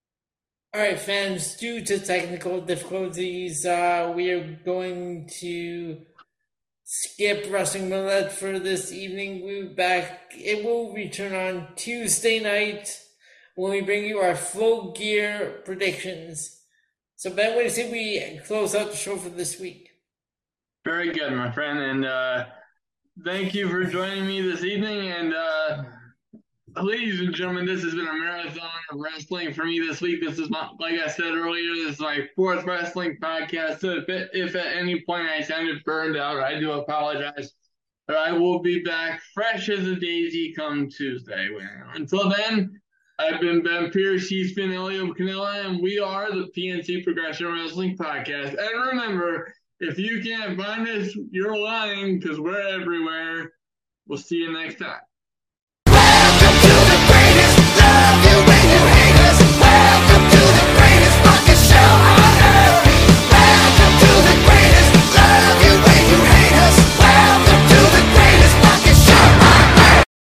All 0.74 0.80
right, 0.82 0.98
fans, 0.98 1.56
due 1.56 1.82
to 1.82 1.98
technical 1.98 2.60
difficulties, 2.60 3.64
uh, 3.64 4.12
we 4.14 4.30
are 4.32 4.60
going 4.66 5.30
to 5.40 6.02
skip 6.84 7.46
Wrestling 7.50 7.90
Roulette 7.90 8.32
for 8.32 8.58
this 8.58 8.92
evening. 8.92 9.44
We'll 9.46 9.68
be 9.68 9.74
back. 9.74 10.32
It 10.32 10.62
will 10.62 10.92
return 10.92 11.34
on 11.34 11.68
Tuesday 11.74 12.38
night 12.38 13.00
when 13.54 13.72
we 13.72 13.80
bring 13.80 14.04
you 14.04 14.18
our 14.18 14.36
full 14.36 14.92
gear 14.92 15.62
predictions. 15.64 16.63
So, 17.16 17.30
Ben, 17.30 17.54
what 17.54 17.72
do 17.72 17.82
you 17.82 17.90
we 17.90 18.40
close 18.44 18.74
out 18.74 18.90
the 18.90 18.96
show 18.96 19.16
for 19.16 19.28
this 19.28 19.60
week? 19.60 19.90
Very 20.84 21.12
good, 21.12 21.32
my 21.32 21.50
friend. 21.50 21.78
And 21.78 22.04
uh, 22.04 22.46
thank 23.24 23.54
you 23.54 23.68
for 23.68 23.84
joining 23.84 24.26
me 24.26 24.42
this 24.42 24.64
evening. 24.64 25.10
And 25.12 25.32
uh, 25.32 25.84
ladies 26.82 27.20
and 27.20 27.32
gentlemen, 27.32 27.66
this 27.66 27.84
has 27.84 27.94
been 27.94 28.06
a 28.06 28.12
marathon 28.12 28.68
of 28.90 28.98
wrestling 28.98 29.54
for 29.54 29.64
me 29.64 29.78
this 29.78 30.00
week. 30.00 30.20
This 30.22 30.38
is 30.38 30.50
my, 30.50 30.68
like 30.80 30.98
I 30.98 31.06
said 31.06 31.34
earlier, 31.34 31.72
this 31.74 31.94
is 31.94 32.00
my 32.00 32.28
fourth 32.34 32.64
wrestling 32.64 33.16
podcast. 33.22 33.80
So 33.80 33.90
if, 33.90 34.04
if 34.08 34.56
at 34.56 34.76
any 34.76 35.02
point 35.06 35.28
I 35.28 35.40
sounded 35.42 35.84
burned 35.84 36.16
out, 36.16 36.42
I 36.42 36.58
do 36.58 36.72
apologize. 36.72 37.52
But 38.06 38.16
I 38.16 38.32
will 38.32 38.58
be 38.58 38.82
back 38.82 39.22
fresh 39.32 39.70
as 39.70 39.86
a 39.86 39.96
daisy 39.96 40.52
come 40.52 40.90
Tuesday. 40.90 41.48
Until 41.94 42.28
then, 42.28 42.78
I've 43.18 43.40
been 43.40 43.62
Ben 43.62 43.90
Pierce. 43.90 44.28
He's 44.28 44.54
been 44.54 44.72
Elio 44.72 45.12
Canella, 45.14 45.66
and 45.66 45.80
we 45.80 46.00
are 46.00 46.32
the 46.32 46.48
PNC 46.56 47.04
Progression 47.04 47.46
Wrestling 47.46 47.96
Podcast. 47.96 48.56
And 48.58 48.86
remember, 48.86 49.54
if 49.78 49.98
you 49.98 50.20
can't 50.22 50.58
find 50.58 50.88
us, 50.88 51.16
you're 51.30 51.56
lying 51.56 52.18
because 52.18 52.40
we're 52.40 52.80
everywhere. 52.80 53.52
We'll 54.08 54.18
see 54.18 54.38
you 54.38 54.52
next 54.52 54.80
time. 54.80 55.00